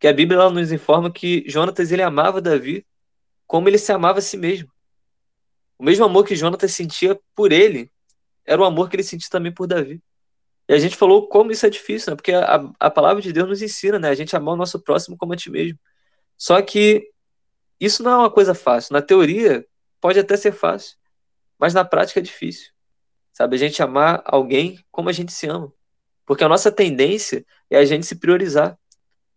que 0.02 0.08
a 0.08 0.12
Bíblia 0.12 0.50
nos 0.50 0.72
informa 0.72 1.12
que 1.12 1.44
Jonatas 1.46 1.92
ele 1.92 2.02
amava 2.02 2.40
Davi 2.40 2.84
como 3.46 3.68
ele 3.68 3.78
se 3.78 3.92
amava 3.92 4.18
a 4.18 4.20
si 4.20 4.36
mesmo. 4.36 4.68
O 5.78 5.84
mesmo 5.84 6.04
amor 6.04 6.26
que 6.26 6.34
Jonatas 6.34 6.74
sentia 6.74 7.16
por 7.36 7.52
ele 7.52 7.88
era 8.44 8.60
o 8.60 8.64
amor 8.64 8.90
que 8.90 8.96
ele 8.96 9.04
sentia 9.04 9.28
também 9.30 9.52
por 9.52 9.68
Davi. 9.68 10.02
E 10.68 10.74
a 10.74 10.78
gente 10.80 10.96
falou 10.96 11.28
como 11.28 11.52
isso 11.52 11.64
é 11.64 11.70
difícil, 11.70 12.10
né? 12.10 12.16
Porque 12.16 12.32
a, 12.32 12.68
a 12.80 12.90
palavra 12.90 13.22
de 13.22 13.32
Deus 13.32 13.48
nos 13.48 13.62
ensina, 13.62 13.96
né? 13.96 14.08
A 14.08 14.14
gente 14.16 14.34
amar 14.34 14.54
o 14.54 14.56
nosso 14.56 14.80
próximo 14.80 15.16
como 15.16 15.34
a 15.34 15.36
ti 15.36 15.48
mesmo. 15.48 15.78
Só 16.36 16.60
que 16.60 17.08
isso 17.78 18.02
não 18.02 18.10
é 18.10 18.16
uma 18.16 18.30
coisa 18.30 18.56
fácil. 18.56 18.94
Na 18.94 19.02
teoria, 19.02 19.64
pode 20.00 20.18
até 20.18 20.36
ser 20.36 20.50
fácil, 20.50 20.96
mas 21.56 21.72
na 21.74 21.84
prática 21.84 22.18
é 22.18 22.22
difícil. 22.24 22.72
Sabe? 23.32 23.54
A 23.54 23.58
gente 23.60 23.80
amar 23.80 24.20
alguém 24.24 24.84
como 24.90 25.08
a 25.08 25.12
gente 25.12 25.32
se 25.32 25.46
ama. 25.46 25.72
Porque 26.26 26.42
a 26.42 26.48
nossa 26.48 26.72
tendência 26.72 27.46
é 27.70 27.78
a 27.78 27.84
gente 27.84 28.04
se 28.04 28.16
priorizar. 28.16 28.76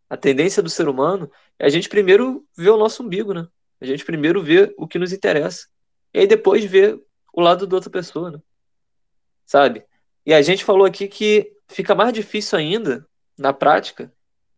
A 0.09 0.17
tendência 0.17 0.61
do 0.61 0.69
ser 0.69 0.87
humano 0.87 1.31
é 1.57 1.65
a 1.65 1.69
gente 1.69 1.89
primeiro 1.89 2.45
ver 2.55 2.69
o 2.69 2.77
nosso 2.77 3.03
umbigo, 3.03 3.33
né? 3.33 3.47
A 3.81 3.85
gente 3.85 4.05
primeiro 4.05 4.41
vê 4.41 4.73
o 4.77 4.87
que 4.87 4.99
nos 4.99 5.11
interessa. 5.11 5.67
E 6.13 6.19
aí 6.19 6.27
depois 6.27 6.63
ver 6.63 7.01
o 7.33 7.41
lado 7.41 7.67
da 7.67 7.75
outra 7.75 7.89
pessoa, 7.89 8.31
né? 8.31 8.39
Sabe? 9.45 9.83
E 10.25 10.33
a 10.33 10.41
gente 10.41 10.63
falou 10.63 10.85
aqui 10.85 11.07
que 11.07 11.51
fica 11.67 11.93
mais 11.93 12.13
difícil 12.13 12.57
ainda, 12.57 13.05
na 13.37 13.51
prática, 13.51 14.11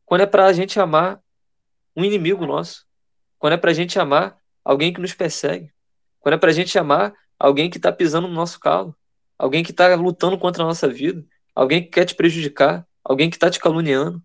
quando 0.05 0.21
é 0.21 0.25
para 0.25 0.45
a 0.45 0.53
gente 0.53 0.79
amar 0.79 1.21
um 1.95 2.05
inimigo 2.05 2.45
nosso. 2.45 2.85
Quando 3.39 3.53
é 3.53 3.57
para 3.57 3.71
a 3.71 3.73
gente 3.73 3.99
amar 3.99 4.37
alguém 4.63 4.93
que 4.93 5.01
nos 5.01 5.13
persegue. 5.13 5.71
Quando 6.19 6.35
é 6.35 6.37
para 6.37 6.51
a 6.51 6.53
gente 6.53 6.77
amar 6.77 7.13
alguém 7.39 7.69
que 7.69 7.77
está 7.77 7.91
pisando 7.91 8.27
no 8.27 8.33
nosso 8.33 8.59
calo. 8.59 8.95
Alguém 9.37 9.63
que 9.63 9.71
está 9.71 9.93
lutando 9.95 10.37
contra 10.37 10.63
a 10.63 10.67
nossa 10.67 10.87
vida. 10.87 11.25
Alguém 11.55 11.83
que 11.83 11.89
quer 11.89 12.05
te 12.05 12.15
prejudicar. 12.15 12.87
Alguém 13.03 13.29
que 13.29 13.35
está 13.35 13.49
te 13.49 13.59
caluniando. 13.59 14.21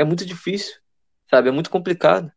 É 0.00 0.04
muito 0.04 0.24
difícil, 0.24 0.76
sabe? 1.28 1.50
É 1.50 1.52
muito 1.52 1.68
complicado. 1.68 2.32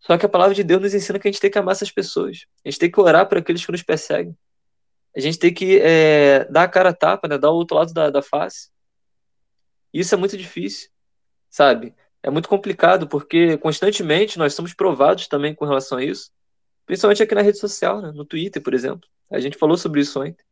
Só 0.00 0.18
que 0.18 0.26
a 0.26 0.28
palavra 0.28 0.52
de 0.52 0.64
Deus 0.64 0.82
nos 0.82 0.94
ensina 0.94 1.18
que 1.18 1.28
a 1.28 1.30
gente 1.30 1.40
tem 1.40 1.50
que 1.50 1.58
amar 1.58 1.72
essas 1.72 1.92
pessoas. 1.92 2.44
A 2.64 2.68
gente 2.68 2.80
tem 2.80 2.90
que 2.90 3.00
orar 3.00 3.28
por 3.28 3.38
aqueles 3.38 3.64
que 3.64 3.70
nos 3.70 3.84
perseguem. 3.84 4.36
A 5.16 5.20
gente 5.20 5.38
tem 5.38 5.54
que 5.54 5.78
é, 5.80 6.44
dar 6.46 6.64
a 6.64 6.68
cara 6.68 6.88
a 6.88 6.92
tapa, 6.92 7.28
né? 7.28 7.38
dar 7.38 7.52
o 7.52 7.54
outro 7.54 7.76
lado 7.76 7.94
da, 7.94 8.10
da 8.10 8.20
face. 8.20 8.70
Isso 9.92 10.12
é 10.12 10.18
muito 10.18 10.36
difícil, 10.36 10.90
sabe? 11.48 11.94
É 12.20 12.30
muito 12.30 12.48
complicado, 12.48 13.06
porque 13.06 13.56
constantemente 13.58 14.36
nós 14.36 14.54
somos 14.54 14.74
provados 14.74 15.28
também 15.28 15.54
com 15.54 15.64
relação 15.64 15.98
a 15.98 16.04
isso. 16.04 16.32
Principalmente 16.84 17.22
aqui 17.22 17.34
na 17.34 17.42
rede 17.42 17.58
social, 17.58 18.02
né? 18.02 18.10
no 18.12 18.24
Twitter, 18.24 18.60
por 18.60 18.74
exemplo. 18.74 19.08
A 19.30 19.38
gente 19.38 19.56
falou 19.56 19.76
sobre 19.76 20.00
isso 20.00 20.20
ontem. 20.20 20.44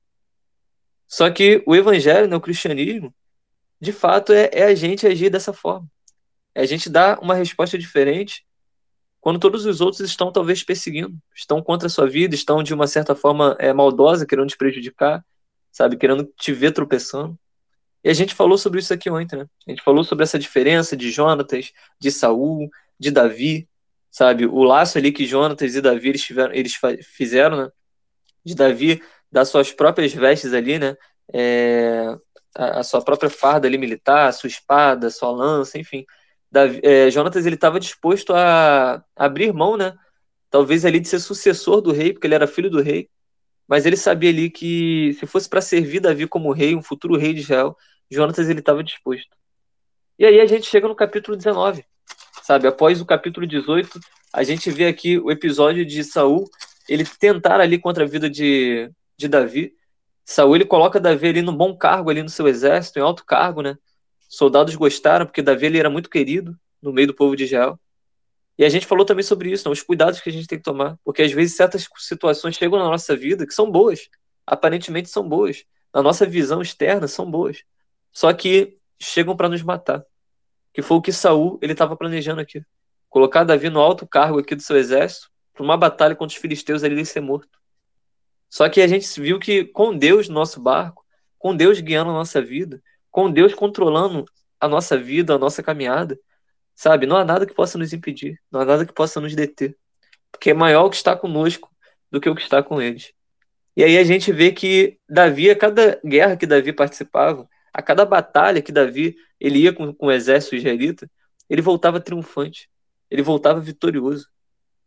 Só 1.09 1.29
que 1.29 1.61
o 1.67 1.75
evangelho, 1.75 2.29
né, 2.29 2.37
o 2.37 2.41
cristianismo, 2.41 3.13
de 3.81 3.93
fato 3.93 4.33
é, 4.33 4.49
é 4.53 4.63
a 4.63 4.75
gente 4.77 5.09
agir 5.09 5.29
dessa 5.29 5.53
forma. 5.53 5.91
É 6.55 6.63
a 6.63 6.67
gente 6.67 6.91
dar 6.91 7.19
uma 7.21 7.35
resposta 7.35 7.79
diferente 7.79 8.45
quando 9.21 9.39
todos 9.39 9.65
os 9.67 9.81
outros 9.81 10.01
estão 10.01 10.33
talvez 10.33 10.65
perseguindo, 10.65 11.17
estão 11.35 11.63
contra 11.63 11.87
a 11.87 11.91
sua 11.91 12.09
vida, 12.09 12.35
estão 12.35 12.63
de 12.63 12.75
uma 12.75 12.89
certa 12.89 13.15
forma 13.15 13.57
é, 13.59 13.73
maldosa, 13.73 14.27
querendo 14.27 14.49
te 14.49 14.57
prejudicar, 14.57 15.25
sabe, 15.71 15.97
querendo 15.97 16.25
te 16.37 16.53
ver 16.53 16.73
tropeçando. 16.73 17.39
E 18.05 18.11
a 18.11 18.13
gente 18.13 18.35
falou 18.35 18.59
sobre 18.59 18.81
isso 18.81 18.93
aqui 18.93 19.09
ontem, 19.09 19.37
né? 19.37 19.47
A 19.67 19.71
gente 19.71 19.83
falou 19.83 20.03
sobre 20.03 20.25
essa 20.25 20.39
diferença 20.39 20.97
de 20.97 21.09
Jonatas, 21.11 21.73
de 22.01 22.11
Saul, 22.11 22.69
de 22.99 23.13
Davi, 23.13 23.69
sabe? 24.11 24.45
O 24.45 24.65
laço 24.65 24.99
ali 24.99 25.13
que 25.13 25.25
Jonatas 25.25 25.77
e 25.77 25.81
Davi 25.81 26.09
eles, 26.09 26.23
tiveram, 26.23 26.53
eles 26.53 26.73
fizeram, 27.05 27.57
né? 27.57 27.71
De 28.45 28.57
Davi 28.57 29.01
das 29.31 29.49
suas 29.49 29.71
próprias 29.73 30.13
vestes 30.13 30.53
ali, 30.53 30.81
né? 30.81 30.97
É, 31.33 32.19
a, 32.57 32.81
a, 32.81 32.83
sua 32.83 33.03
própria 33.03 33.31
farda 33.31 33.69
ali 33.69 33.79
militar, 33.79 34.29
a 34.29 34.33
sua 34.33 34.49
espada, 34.49 35.07
a 35.07 35.11
sua 35.11 35.31
lança, 35.31 35.79
enfim. 35.79 36.05
Davi, 36.53 36.81
é, 36.83 37.11
Jonatas 37.11 37.47
ele 37.47 37.55
estava 37.55 37.81
disposto 37.81 38.35
a 38.35 39.03
abrir 39.17 39.55
mão, 39.55 39.75
né? 39.75 39.97
Talvez 40.51 40.85
ali 40.85 41.01
de 41.01 41.09
ser 41.09 41.19
sucessor 41.19 41.81
do 41.81 41.93
rei, 41.93 42.13
porque 42.13 42.27
ele 42.27 42.35
era 42.35 42.47
filho 42.47 42.69
do 42.69 42.83
rei. 42.83 43.09
Mas 43.67 43.87
ele 43.87 43.97
sabia 43.97 44.29
ali 44.29 44.51
que 44.51 45.17
se 45.19 45.25
fosse 45.25 45.49
para 45.49 45.63
servir 45.63 46.01
Davi 46.01 46.27
como 46.27 46.53
rei, 46.53 46.77
um 46.77 46.83
futuro 46.83 47.17
rei 47.17 47.33
de 47.33 47.41
Israel, 47.41 47.75
Jonatas 48.11 48.51
ele 48.51 48.61
estava 48.61 48.85
disposto. 48.85 49.35
E 50.19 50.27
aí 50.27 50.41
a 50.43 50.45
gente 50.45 50.67
chega 50.67 50.87
no 50.87 50.95
capítulo 50.95 51.39
19, 51.39 51.87
sabe? 52.43 52.69
Após 52.69 53.01
o 53.01 53.07
capítulo 53.07 53.47
18, 53.47 53.99
a 54.31 54.43
gente 54.43 54.71
vê 54.71 54.87
aqui 54.87 55.19
o 55.19 55.31
episódio 55.31 55.87
de 55.87 56.05
Saul, 56.05 56.45
ele 56.87 57.07
tentar 57.19 57.61
ali 57.61 57.79
contra 57.79 58.05
a 58.05 58.07
vida 58.07 58.29
de, 58.29 58.91
de 59.17 59.27
Davi. 59.27 59.73
Saul 60.23 60.57
ele 60.57 60.67
coloca 60.67 61.01
Davi 61.01 61.29
ali 61.29 61.41
no 61.41 61.53
bom 61.53 61.75
cargo 61.75 62.11
ali 62.11 62.23
no 62.23 62.29
seu 62.29 62.47
exército, 62.47 62.99
em 62.99 63.03
alto 63.03 63.25
cargo, 63.25 63.63
né? 63.63 63.79
Soldados 64.33 64.75
gostaram, 64.75 65.27
porque 65.27 65.43
Davi 65.43 65.67
ele 65.67 65.79
era 65.79 65.91
muito 65.91 66.09
querido 66.09 66.59
no 66.81 66.91
meio 66.91 67.09
do 67.09 67.15
povo 67.15 67.37
de 67.37 67.45
Israel. 67.45 67.79
E 68.59 68.65
a 68.65 68.69
gente 68.71 68.87
falou 68.87 69.05
também 69.05 69.23
sobre 69.23 69.53
isso, 69.53 69.69
né? 69.69 69.73
os 69.73 69.83
cuidados 69.83 70.21
que 70.21 70.31
a 70.31 70.33
gente 70.33 70.47
tem 70.47 70.57
que 70.57 70.65
tomar, 70.65 70.97
porque 71.05 71.21
às 71.21 71.31
vezes 71.33 71.55
certas 71.55 71.87
situações 71.99 72.57
chegam 72.57 72.79
na 72.79 72.87
nossa 72.87 73.15
vida 73.15 73.47
que 73.47 73.53
são 73.53 73.71
boas, 73.71 74.09
aparentemente 74.47 75.11
são 75.11 75.29
boas, 75.29 75.65
na 75.93 76.03
nossa 76.03 76.25
visão 76.25 76.63
externa 76.63 77.07
são 77.07 77.31
boas, 77.31 77.63
só 78.11 78.33
que 78.33 78.79
chegam 78.99 79.37
para 79.37 79.51
nos 79.51 79.63
matar, 79.63 80.03
que 80.73 80.81
foi 80.81 80.97
o 80.97 81.03
que 81.03 81.13
Saul 81.13 81.59
ele 81.61 81.73
estava 81.73 81.95
planejando 81.95 82.41
aqui, 82.41 82.65
colocar 83.11 83.45
Davi 83.45 83.69
no 83.69 83.81
alto 83.81 84.07
cargo 84.07 84.39
aqui 84.39 84.55
do 84.55 84.63
seu 84.63 84.79
exército 84.79 85.31
para 85.53 85.63
uma 85.63 85.77
batalha 85.77 86.17
contra 86.17 86.35
os 86.35 86.41
filisteus 86.41 86.83
ele 86.83 87.05
ser 87.05 87.21
morto. 87.21 87.59
Só 88.49 88.67
que 88.71 88.81
a 88.81 88.87
gente 88.87 89.21
viu 89.21 89.39
que 89.39 89.65
com 89.65 89.95
Deus 89.95 90.27
no 90.27 90.35
nosso 90.35 90.59
barco, 90.59 91.05
com 91.39 91.55
Deus 91.55 91.81
guiando 91.81 92.11
a 92.11 92.15
nossa 92.15 92.41
vida, 92.41 92.83
com 93.13 93.31
Deus 93.31 93.55
controlando 93.55 94.25
a 94.59 94.67
nossa 94.67 94.97
vida, 94.99 95.35
a 95.35 95.39
nossa 95.39 95.63
caminhada, 95.63 96.19
sabe? 96.75 97.07
Não 97.07 97.17
há 97.17 97.25
nada 97.25 97.47
que 97.47 97.55
possa 97.55 97.79
nos 97.79 97.93
impedir, 97.93 98.41
não 98.51 98.61
há 98.61 98.65
nada 98.65 98.87
que 98.87 98.93
possa 98.93 99.21
nos 99.21 99.37
deter, 99.37 99.77
porque 100.33 100.51
é 100.51 100.55
maior 100.55 100.87
o 100.87 100.91
que 100.91 100.97
está 100.97 101.15
conosco 101.15 101.71
do 102.11 102.21
que 102.21 102.29
o 102.29 102.35
que 102.35 102.43
está 102.43 102.63
com 102.63 102.81
eles. 102.81 103.13
E 103.77 103.85
aí 103.85 103.97
a 103.99 104.05
gente 104.05 104.33
vê 104.33 104.51
que 104.53 104.99
Davi, 105.09 105.51
a 105.51 105.57
cada 105.57 106.01
guerra 106.05 106.37
que 106.37 106.47
Davi 106.47 106.73
participava, 106.73 107.49
a 107.73 107.83
cada 107.83 108.05
batalha 108.05 108.61
que 108.61 108.73
Davi 108.73 109.17
ele 109.41 109.61
ia 109.61 109.73
com, 109.73 109.95
com 109.95 110.07
o 110.07 110.13
exército 110.13 110.57
israelita, 110.57 111.11
ele 111.49 111.63
voltava 111.63 112.01
triunfante, 112.01 112.71
ele 113.11 113.23
voltava 113.23 113.61
vitorioso. 113.61 114.29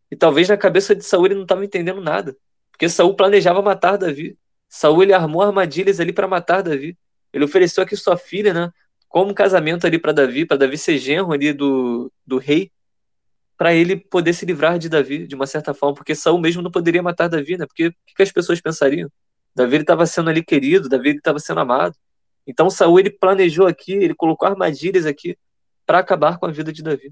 E 0.10 0.16
talvez 0.16 0.50
na 0.50 0.58
cabeça 0.58 0.96
de 0.96 1.04
Saul 1.04 1.26
ele 1.28 1.36
não 1.36 1.44
estava 1.44 1.66
entendendo 1.66 2.02
nada, 2.02 2.36
porque 2.72 2.90
Saul 2.90 3.16
planejava 3.16 3.62
matar 3.62 3.98
Davi. 3.98 4.38
Saul 4.70 5.04
ele 5.04 5.14
armou 5.14 5.42
armadilhas 5.42 6.00
ali 6.00 6.14
para 6.14 6.28
matar 6.28 6.62
Davi. 6.62 6.98
Ele 7.36 7.44
ofereceu 7.44 7.84
aqui 7.84 7.98
sua 7.98 8.16
filha, 8.16 8.54
né? 8.54 8.72
Como 9.10 9.34
casamento 9.34 9.86
ali 9.86 10.00
para 10.00 10.14
Davi, 10.14 10.46
para 10.46 10.56
Davi 10.56 10.78
ser 10.78 10.98
genro 10.98 11.34
ali 11.34 11.52
do, 11.52 12.10
do 12.26 12.38
rei, 12.38 12.72
para 13.58 13.74
ele 13.76 13.98
poder 13.98 14.32
se 14.34 14.46
livrar 14.46 14.80
de 14.80 14.88
Davi, 14.88 15.28
de 15.28 15.36
uma 15.36 15.46
certa 15.46 15.74
forma, 15.74 15.96
porque 15.96 16.16
Saul 16.16 16.40
mesmo 16.40 16.62
não 16.62 16.72
poderia 16.72 17.04
matar 17.04 17.28
Davi, 17.28 17.58
né? 17.58 17.66
Porque 17.66 17.88
o 17.88 17.92
que, 18.06 18.16
que 18.16 18.24
as 18.24 18.32
pessoas 18.32 18.62
pensariam? 18.62 19.12
Davi 19.54 19.78
estava 19.78 20.06
sendo 20.06 20.30
ali 20.30 20.42
querido, 20.42 20.88
Davi 20.88 21.10
estava 21.10 21.38
sendo 21.38 21.60
amado. 21.60 21.94
Então 22.48 22.70
Saul 22.70 23.00
ele 23.02 23.10
planejou 23.10 23.68
aqui, 23.68 23.92
ele 23.92 24.16
colocou 24.16 24.48
armadilhas 24.48 25.06
aqui 25.06 25.38
para 25.86 26.00
acabar 26.00 26.38
com 26.38 26.46
a 26.46 26.52
vida 26.52 26.72
de 26.72 26.82
Davi. 26.82 27.12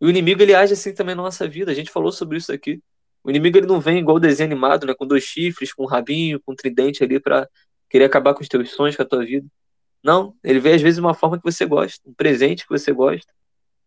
E 0.00 0.06
o 0.06 0.08
inimigo 0.08 0.42
ele 0.42 0.54
age 0.54 0.72
assim 0.72 0.94
também 0.94 1.14
na 1.14 1.22
nossa 1.22 1.46
vida. 1.46 1.70
A 1.70 1.74
gente 1.74 1.90
falou 1.90 2.10
sobre 2.10 2.38
isso 2.38 2.50
aqui. 2.52 2.82
O 3.22 3.28
inimigo 3.28 3.58
ele 3.58 3.66
não 3.66 3.80
vem 3.80 3.98
igual 3.98 4.16
o 4.16 4.20
desenho 4.20 4.50
animado, 4.50 4.86
né, 4.86 4.94
com 4.94 5.06
dois 5.06 5.24
chifres, 5.24 5.74
com 5.74 5.84
um 5.84 5.86
rabinho, 5.86 6.40
com 6.40 6.52
um 6.52 6.56
tridente 6.56 7.04
ali 7.04 7.20
para 7.20 7.48
querer 7.94 8.06
acabar 8.06 8.34
com 8.34 8.42
os 8.42 8.48
teus 8.48 8.72
sonhos, 8.72 8.96
com 8.96 9.02
a 9.02 9.06
tua 9.06 9.24
vida. 9.24 9.46
Não, 10.02 10.34
ele 10.42 10.58
vê 10.58 10.72
às 10.72 10.82
vezes 10.82 10.98
uma 10.98 11.14
forma 11.14 11.38
que 11.38 11.44
você 11.44 11.64
gosta, 11.64 12.02
um 12.04 12.12
presente 12.12 12.64
que 12.64 12.68
você 12.68 12.90
gosta, 12.90 13.32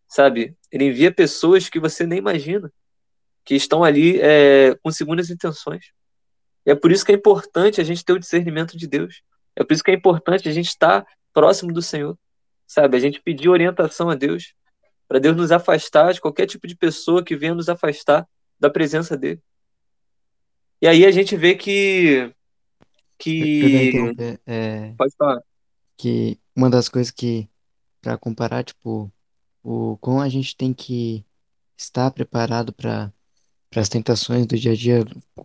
sabe? 0.08 0.56
Ele 0.72 0.86
envia 0.86 1.12
pessoas 1.12 1.68
que 1.68 1.78
você 1.78 2.06
nem 2.06 2.18
imagina, 2.18 2.72
que 3.44 3.54
estão 3.54 3.84
ali 3.84 4.18
é, 4.18 4.74
com 4.76 4.90
segundas 4.90 5.28
intenções. 5.28 5.92
E 6.64 6.70
é 6.70 6.74
por 6.74 6.90
isso 6.90 7.04
que 7.04 7.12
é 7.12 7.14
importante 7.14 7.82
a 7.82 7.84
gente 7.84 8.02
ter 8.02 8.14
o 8.14 8.18
discernimento 8.18 8.78
de 8.78 8.86
Deus. 8.86 9.20
É 9.54 9.62
por 9.62 9.74
isso 9.74 9.84
que 9.84 9.90
é 9.90 9.94
importante 9.94 10.48
a 10.48 10.52
gente 10.52 10.68
estar 10.68 11.06
próximo 11.34 11.70
do 11.70 11.82
Senhor, 11.82 12.18
sabe? 12.66 12.96
A 12.96 13.00
gente 13.00 13.20
pedir 13.20 13.50
orientação 13.50 14.08
a 14.08 14.14
Deus, 14.14 14.54
para 15.06 15.18
Deus 15.18 15.36
nos 15.36 15.52
afastar 15.52 16.14
de 16.14 16.20
qualquer 16.22 16.46
tipo 16.46 16.66
de 16.66 16.74
pessoa 16.74 17.22
que 17.22 17.36
venha 17.36 17.54
nos 17.54 17.68
afastar 17.68 18.26
da 18.58 18.70
presença 18.70 19.18
dele. 19.18 19.42
E 20.80 20.88
aí 20.88 21.04
a 21.04 21.10
gente 21.10 21.36
vê 21.36 21.54
que 21.54 22.32
que. 23.18 24.14
É, 24.46 24.94
Pode 24.96 25.14
falar. 25.16 25.42
que 25.96 26.38
uma 26.54 26.70
das 26.70 26.88
coisas 26.88 27.10
que, 27.10 27.48
para 28.00 28.16
comparar, 28.18 28.64
tipo, 28.64 29.12
o 29.62 29.96
como 30.00 30.20
a 30.20 30.28
gente 30.28 30.56
tem 30.56 30.72
que 30.72 31.24
estar 31.76 32.10
preparado 32.10 32.72
para 32.72 33.12
as 33.76 33.88
tentações 33.88 34.46
do 34.46 34.56
dia 34.58 34.72
a 34.72 34.76
dia, 34.76 35.04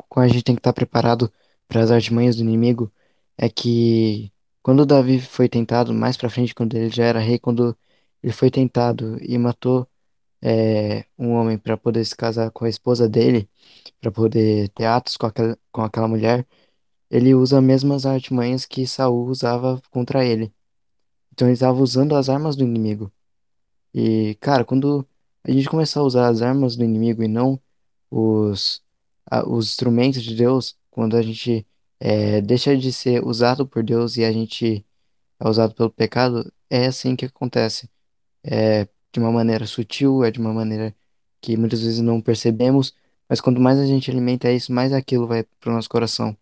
como 0.10 0.26
a 0.26 0.28
gente 0.28 0.44
tem 0.44 0.56
que 0.56 0.60
estar 0.60 0.74
preparado 0.74 1.32
para 1.68 1.82
as 1.82 1.92
artimanhas 1.92 2.36
do 2.36 2.44
inimigo, 2.44 2.92
é 3.38 3.50
que 3.50 4.32
quando 4.62 4.86
Davi 4.86 5.20
foi 5.20 5.50
tentado, 5.50 5.94
mais 5.94 6.18
para 6.18 6.30
frente, 6.30 6.56
quando 6.56 6.76
ele 6.76 6.90
já 6.90 7.06
era 7.06 7.20
rei, 7.20 7.38
quando 7.40 7.78
ele 8.22 8.34
foi 8.34 8.50
tentado 8.50 9.18
e 9.22 9.38
matou 9.38 9.88
é, 10.42 11.06
um 11.18 11.32
homem 11.32 11.58
para 11.58 11.78
poder 11.78 12.06
se 12.06 12.16
casar 12.16 12.52
com 12.52 12.66
a 12.66 12.70
esposa 12.70 13.08
dele, 13.10 13.50
para 14.02 14.12
poder 14.12 14.70
ter 14.70 14.86
atos 14.86 15.18
com 15.18 15.26
aquela, 15.28 15.58
com 15.72 15.82
aquela 15.82 16.08
mulher, 16.08 16.46
ele 17.14 17.36
usa 17.36 17.60
as 17.60 17.64
mesmas 17.66 18.06
artimanhas 18.08 18.66
que 18.66 18.88
Saul 18.88 19.28
usava 19.30 19.82
contra 19.92 20.26
ele. 20.26 20.54
Então 21.34 21.48
ele 21.48 21.54
estava 21.56 21.82
usando 21.82 22.16
as 22.16 22.30
armas 22.30 22.56
do 22.56 22.64
inimigo. 22.64 23.12
E, 23.94 24.36
cara, 24.42 24.66
quando 24.66 25.08
a 25.44 25.52
gente 25.52 25.70
começar 25.70 26.00
a 26.02 26.04
usar 26.04 26.28
as 26.30 26.42
armas 26.42 26.76
do 26.76 26.84
inimigo 26.84 27.24
e 27.24 27.28
não 27.28 27.60
os, 28.12 28.84
a- 29.30 29.48
os 29.48 29.68
instrumentos 29.70 30.24
de 30.24 30.36
Deus, 30.36 30.78
quando 30.92 31.16
a 31.18 31.22
gente 31.22 31.66
é, 32.00 32.42
deixa 32.42 32.76
de 32.78 32.92
ser 32.94 33.24
usado 33.26 33.68
por 33.68 33.84
Deus 33.84 34.18
e 34.18 34.24
a 34.26 34.32
gente 34.32 34.86
é 35.40 35.50
usado 35.50 35.74
pelo 35.76 35.90
pecado, 35.92 36.52
é 36.70 36.88
assim 36.88 37.16
que 37.16 37.26
acontece. 37.26 37.90
É 38.44 38.88
de 39.14 39.20
uma 39.20 39.32
maneira 39.32 39.66
sutil, 39.68 40.24
é 40.24 40.32
de 40.32 40.40
uma 40.40 40.54
maneira 40.54 40.96
que 41.42 41.58
muitas 41.58 41.82
vezes 41.82 42.00
não 42.02 42.22
percebemos, 42.22 42.94
mas 43.30 43.42
quanto 43.42 43.62
mais 43.62 43.80
a 43.80 43.86
gente 43.86 44.10
alimenta 44.12 44.52
isso, 44.52 44.72
mais 44.74 44.94
aquilo 44.94 45.28
vai 45.28 45.44
pro 45.60 45.72
nosso 45.74 45.90
coração. 45.90 46.36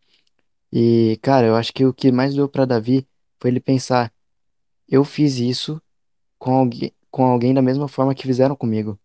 E, 0.72 1.20
cara, 1.22 1.48
eu 1.48 1.56
acho 1.56 1.74
que 1.74 1.86
o 1.86 1.94
que 1.94 2.12
mais 2.12 2.36
deu 2.36 2.48
pra 2.48 2.66
Davi 2.66 3.08
foi 3.40 3.52
ele 3.52 3.60
pensar, 3.60 4.14
eu 4.88 5.04
fiz 5.04 5.38
isso 5.38 5.82
com 6.40 6.56
alguém, 6.56 6.94
com 7.10 7.26
alguém 7.26 7.54
da 7.54 7.62
mesma 7.62 7.88
forma 7.88 8.16
que 8.16 8.28
fizeram 8.28 8.56
comigo. 8.56 9.00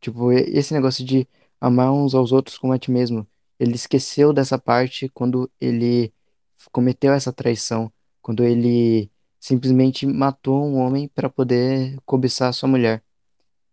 Tipo, 0.00 0.32
esse 0.32 0.74
negócio 0.74 1.04
de 1.04 1.28
amar 1.60 1.92
uns 1.92 2.14
aos 2.14 2.32
outros 2.32 2.58
como 2.58 2.72
a 2.72 2.78
ti 2.78 2.90
mesmo. 2.90 3.26
Ele 3.58 3.74
esqueceu 3.74 4.32
dessa 4.32 4.58
parte 4.58 5.08
quando 5.10 5.50
ele 5.60 6.12
cometeu 6.72 7.12
essa 7.12 7.32
traição, 7.32 7.92
quando 8.22 8.44
ele 8.44 9.10
simplesmente 9.38 10.06
matou 10.06 10.64
um 10.64 10.76
homem 10.78 11.08
para 11.08 11.28
poder 11.28 11.98
cobiçar 12.06 12.52
sua 12.54 12.68
mulher. 12.68 13.02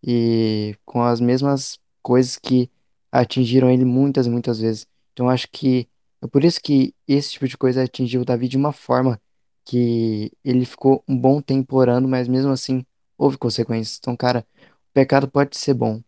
E 0.03 0.75
com 0.85 1.01
as 1.03 1.19
mesmas 1.19 1.79
coisas 2.01 2.37
que 2.37 2.69
atingiram 3.11 3.69
ele 3.69 3.85
muitas 3.85 4.27
e 4.27 4.29
muitas 4.29 4.59
vezes. 4.59 4.87
Então 5.13 5.29
acho 5.29 5.47
que 5.51 5.87
é 6.21 6.27
por 6.27 6.43
isso 6.43 6.62
que 6.62 6.93
esse 7.08 7.32
tipo 7.32 7.47
de 7.47 7.58
coisa 7.58 7.84
atingiu 7.84 8.21
o 8.21 8.25
Davi 8.25 8.47
de 8.47 8.58
uma 8.58 8.71
forma 8.73 9.21
que 9.63 10.32
ele 10.43 10.65
ficou 10.65 11.03
um 11.08 11.17
bom 11.17 11.41
tempo 11.41 11.75
orando, 11.77 12.08
mas 12.08 12.27
mesmo 12.27 12.51
assim 12.51 12.86
houve 13.17 13.38
consequências. 13.38 13.97
Então, 13.99 14.15
cara, 14.15 14.45
o 14.89 14.93
pecado 14.93 15.27
pode 15.27 15.58
ser 15.58 15.73
bom. 15.73 16.01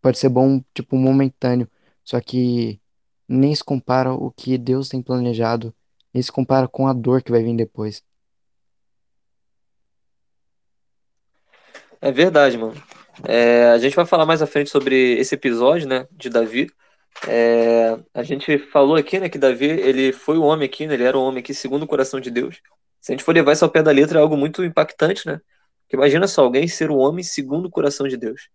Pode 0.00 0.18
ser 0.18 0.28
bom, 0.28 0.62
tipo, 0.74 0.96
momentâneo. 0.96 1.68
Só 2.04 2.20
que 2.20 2.80
nem 3.28 3.54
se 3.54 3.62
compara 3.62 4.12
o 4.12 4.30
que 4.30 4.58
Deus 4.58 4.88
tem 4.88 5.02
planejado. 5.02 5.74
Nem 6.12 6.22
se 6.22 6.32
compara 6.32 6.68
com 6.68 6.86
a 6.88 6.92
dor 6.92 7.22
que 7.22 7.30
vai 7.30 7.42
vir 7.42 7.56
depois. 7.56 8.02
É 12.00 12.12
verdade, 12.12 12.58
mano. 12.58 12.74
É, 13.22 13.66
a 13.70 13.78
gente 13.78 13.96
vai 13.96 14.04
falar 14.04 14.26
mais 14.26 14.42
à 14.42 14.46
frente 14.46 14.70
sobre 14.70 15.18
esse 15.18 15.34
episódio, 15.34 15.88
né, 15.88 16.06
de 16.10 16.28
Davi. 16.28 16.70
É, 17.26 17.98
a 18.12 18.22
gente 18.22 18.58
falou 18.58 18.96
aqui, 18.96 19.18
né, 19.18 19.28
que 19.28 19.38
Davi, 19.38 19.66
ele 19.66 20.12
foi 20.12 20.36
o 20.36 20.42
homem 20.42 20.66
aqui, 20.66 20.86
né, 20.86 20.94
ele 20.94 21.04
era 21.04 21.16
o 21.16 21.22
homem 21.22 21.40
aqui 21.40 21.54
segundo 21.54 21.84
o 21.84 21.86
coração 21.86 22.20
de 22.20 22.30
Deus. 22.30 22.60
Se 23.00 23.12
a 23.12 23.14
gente 23.14 23.24
for 23.24 23.34
levar 23.34 23.52
isso 23.52 23.64
ao 23.64 23.70
pé 23.70 23.82
da 23.82 23.90
letra, 23.90 24.18
é 24.18 24.22
algo 24.22 24.36
muito 24.36 24.64
impactante, 24.64 25.26
né? 25.26 25.40
Porque 25.82 25.96
imagina 25.96 26.26
só, 26.26 26.42
alguém 26.42 26.66
ser 26.66 26.90
o 26.90 26.96
homem 26.96 27.22
segundo 27.22 27.66
o 27.66 27.70
coração 27.70 28.08
de 28.08 28.16
Deus, 28.16 28.48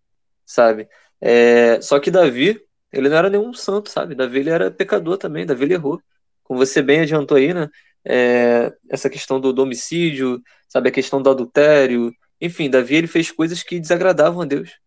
sabe? 0.46 0.88
É, 1.22 1.80
só 1.82 2.00
que 2.00 2.10
Davi, 2.10 2.60
ele 2.92 3.10
não 3.10 3.18
era 3.18 3.30
nenhum 3.30 3.54
santo, 3.54 3.90
sabe? 3.90 4.16
Davi, 4.16 4.40
ele 4.40 4.50
era 4.50 4.72
pecador 4.72 5.18
também, 5.18 5.46
Davi, 5.46 5.66
ele 5.66 5.76
errou. 5.76 6.02
Como 6.44 6.60
você 6.60 6.82
bem 6.82 7.02
adiantou 7.02 7.38
aí, 7.38 7.54
né? 7.54 7.70
É, 8.04 8.74
essa 8.90 9.10
questão 9.10 9.40
do, 9.40 9.54
do 9.54 9.62
homicídio, 9.64 10.42
sabe? 10.68 10.90
A 10.90 10.92
questão 10.92 11.22
do 11.22 11.30
adultério, 11.30 12.12
enfim, 12.42 12.70
Davi, 12.70 12.96
ele 12.96 13.08
fez 13.08 13.32
coisas 13.32 13.62
que 13.62 13.80
desagradavam 13.80 14.42
a 14.42 14.46
Deus. 14.46 14.80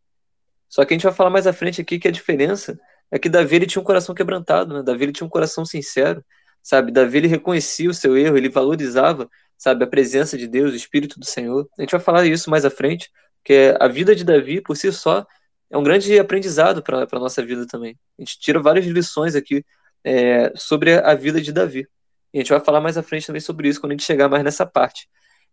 Só 0.69 0.85
que 0.85 0.95
a 0.95 0.97
gente 0.97 1.05
vai 1.05 1.13
falar 1.13 1.31
mais 1.31 1.47
à 1.47 1.53
frente 1.53 1.81
aqui 1.81 1.99
que 1.99 2.09
a 2.09 2.13
diferença 2.13 2.79
é 3.13 3.19
que 3.19 3.29
Davi 3.29 3.57
ele 3.57 3.67
tinha 3.67 3.81
um 3.81 3.85
coração 3.85 4.15
quebrantado, 4.15 4.73
né? 4.75 4.83
Davi 4.83 5.05
ele 5.05 5.13
tinha 5.13 5.27
um 5.27 5.31
coração 5.31 5.67
sincero, 5.67 6.25
sabe? 6.63 6.91
Davi 6.91 7.19
ele 7.19 7.29
reconhecia 7.29 7.91
o 7.91 7.95
seu 7.95 8.17
erro, 8.17 8.39
ele 8.39 8.49
valorizava, 8.49 9.29
sabe, 9.59 9.85
a 9.85 9.87
presença 9.87 10.39
de 10.39 10.49
Deus, 10.49 10.73
o 10.73 10.77
Espírito 10.77 11.21
do 11.21 11.27
Senhor. 11.27 11.69
A 11.79 11.83
gente 11.83 11.91
vai 11.91 12.01
falar 12.01 12.25
isso 12.27 12.49
mais 12.49 12.65
à 12.65 12.71
frente, 12.71 13.11
que 13.45 13.77
a 13.79 13.87
vida 13.87 14.17
de 14.17 14.25
Davi 14.25 14.63
por 14.63 14.77
si 14.79 14.91
só 14.91 15.27
é 15.71 15.77
um 15.77 15.83
grande 15.83 16.19
aprendizado 16.19 16.83
para 16.83 17.07
a 17.11 17.19
nossa 17.19 17.45
vida 17.45 17.67
também. 17.67 17.99
A 18.19 18.23
gente 18.23 18.41
tira 18.41 18.61
várias 18.61 18.87
lições 18.87 19.37
aqui 19.37 19.63
é, 20.03 20.51
sobre 20.57 20.95
a 20.95 21.15
vida 21.15 21.39
de 21.41 21.53
Davi. 21.53 21.87
E 22.33 22.39
a 22.39 22.41
gente 22.41 22.51
vai 22.51 22.61
falar 22.61 22.81
mais 22.81 22.97
à 22.97 23.03
frente 23.03 23.27
também 23.27 23.41
sobre 23.43 23.69
isso 23.69 23.79
quando 23.79 23.93
a 23.93 23.95
gente 23.95 24.05
chegar 24.05 24.29
mais 24.29 24.43
nessa 24.43 24.65
parte. 24.65 25.07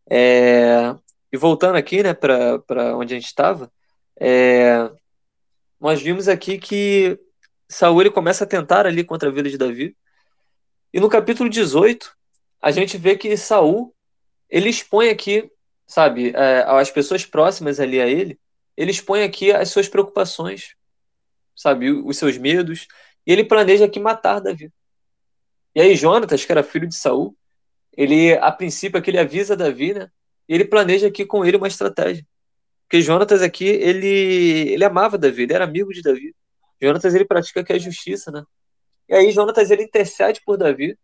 É, 0.09 0.95
e 1.31 1.37
voltando 1.37 1.75
aqui, 1.75 2.01
né, 2.01 2.13
para 2.13 2.95
onde 2.95 3.13
a 3.13 3.17
gente 3.17 3.27
estava, 3.27 3.69
é, 4.17 4.89
nós 5.79 6.01
vimos 6.01 6.29
aqui 6.29 6.57
que 6.57 7.19
Saul 7.69 8.01
ele 8.01 8.09
começa 8.09 8.43
a 8.43 8.47
tentar 8.47 8.87
ali 8.87 9.03
contra 9.03 9.29
a 9.29 9.31
vida 9.31 9.49
de 9.49 9.57
Davi. 9.57 9.95
E 10.91 10.99
no 10.99 11.07
capítulo 11.07 11.49
18, 11.49 12.11
a 12.59 12.71
gente 12.71 12.97
vê 12.97 13.15
que 13.15 13.37
Saul 13.37 13.93
ele 14.49 14.69
expõe 14.69 15.09
aqui, 15.09 15.49
sabe, 15.85 16.31
é, 16.35 16.63
as 16.67 16.89
pessoas 16.89 17.25
próximas 17.25 17.79
ali 17.79 18.01
a 18.01 18.07
ele, 18.07 18.39
ele 18.75 18.89
expõe 18.89 19.23
aqui 19.23 19.51
as 19.51 19.69
suas 19.69 19.87
preocupações, 19.87 20.75
sabe, 21.55 21.91
os 21.91 22.17
seus 22.17 22.37
medos, 22.37 22.87
e 23.27 23.31
ele 23.31 23.43
planeja 23.43 23.85
aqui 23.85 23.99
matar 23.99 24.39
Davi. 24.39 24.71
E 25.75 25.81
aí 25.81 25.95
Jonatas, 25.95 26.43
que 26.43 26.51
era 26.51 26.63
filho 26.63 26.87
de 26.87 26.95
Saul, 26.95 27.37
ele 27.95 28.33
a 28.33 28.51
princípio 28.51 28.97
aqui 28.97 29.11
ele 29.11 29.19
avisa 29.19 29.55
Davi, 29.55 29.93
né? 29.93 30.09
E 30.47 30.55
ele 30.55 30.65
planeja 30.65 31.07
aqui 31.07 31.25
com 31.25 31.45
ele 31.45 31.57
uma 31.57 31.67
estratégia. 31.67 32.25
Porque 32.87 33.01
Jonatas 33.01 33.43
aqui, 33.43 33.65
ele 33.65 34.71
ele 34.71 34.83
amava 34.83 35.17
Davi, 35.17 35.43
ele 35.43 35.53
era 35.53 35.65
amigo 35.65 35.93
de 35.93 36.01
Davi. 36.01 36.33
Jonatas 36.81 37.13
ele 37.13 37.25
pratica 37.25 37.61
aqui 37.61 37.73
a 37.73 37.77
justiça, 37.77 38.31
né? 38.31 38.43
E 39.07 39.15
aí 39.15 39.31
Jonatas 39.31 39.71
ele 39.71 39.83
intercede 39.83 40.41
por 40.45 40.57
Davi. 40.57 40.97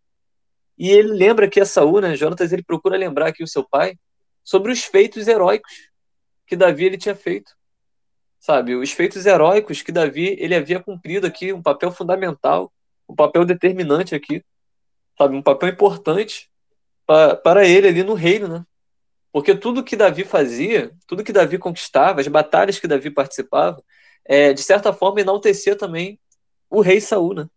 E 0.78 0.90
ele 0.90 1.08
lembra 1.08 1.48
que 1.48 1.60
a 1.60 1.66
Saul, 1.66 2.00
né? 2.00 2.16
Jonatas 2.16 2.52
ele 2.52 2.62
procura 2.62 2.96
lembrar 2.96 3.28
aqui 3.28 3.42
o 3.42 3.48
seu 3.48 3.66
pai 3.66 3.98
sobre 4.44 4.70
os 4.70 4.84
feitos 4.84 5.26
heróicos 5.26 5.90
que 6.46 6.56
Davi 6.56 6.84
ele 6.84 6.98
tinha 6.98 7.14
feito. 7.14 7.52
Sabe, 8.38 8.76
os 8.76 8.92
feitos 8.92 9.26
heróicos 9.26 9.82
que 9.82 9.90
Davi 9.90 10.36
ele 10.38 10.54
havia 10.54 10.78
cumprido 10.78 11.26
aqui, 11.26 11.52
um 11.52 11.62
papel 11.62 11.90
fundamental, 11.90 12.72
um 13.08 13.14
papel 13.14 13.44
determinante 13.44 14.14
aqui, 14.14 14.44
sabe, 15.18 15.34
um 15.34 15.42
papel 15.42 15.70
importante 15.70 16.48
para 17.06 17.66
ele 17.66 17.88
ali 17.88 18.02
no 18.02 18.14
reino, 18.14 18.46
né? 18.46 18.64
Porque 19.32 19.54
tudo 19.54 19.82
que 19.82 19.96
Davi 19.96 20.24
fazia, 20.24 20.92
tudo 21.06 21.24
que 21.24 21.32
Davi 21.32 21.58
conquistava, 21.58 22.20
as 22.20 22.28
batalhas 22.28 22.78
que 22.78 22.86
Davi 22.86 23.10
participava, 23.10 23.82
é, 24.28 24.52
de 24.52 24.62
certa 24.62 24.92
forma 24.92 25.20
enaltecia 25.20 25.76
também 25.76 26.18
o 26.68 26.80
rei 26.80 27.00
Saul, 27.00 27.34
né? 27.34 27.48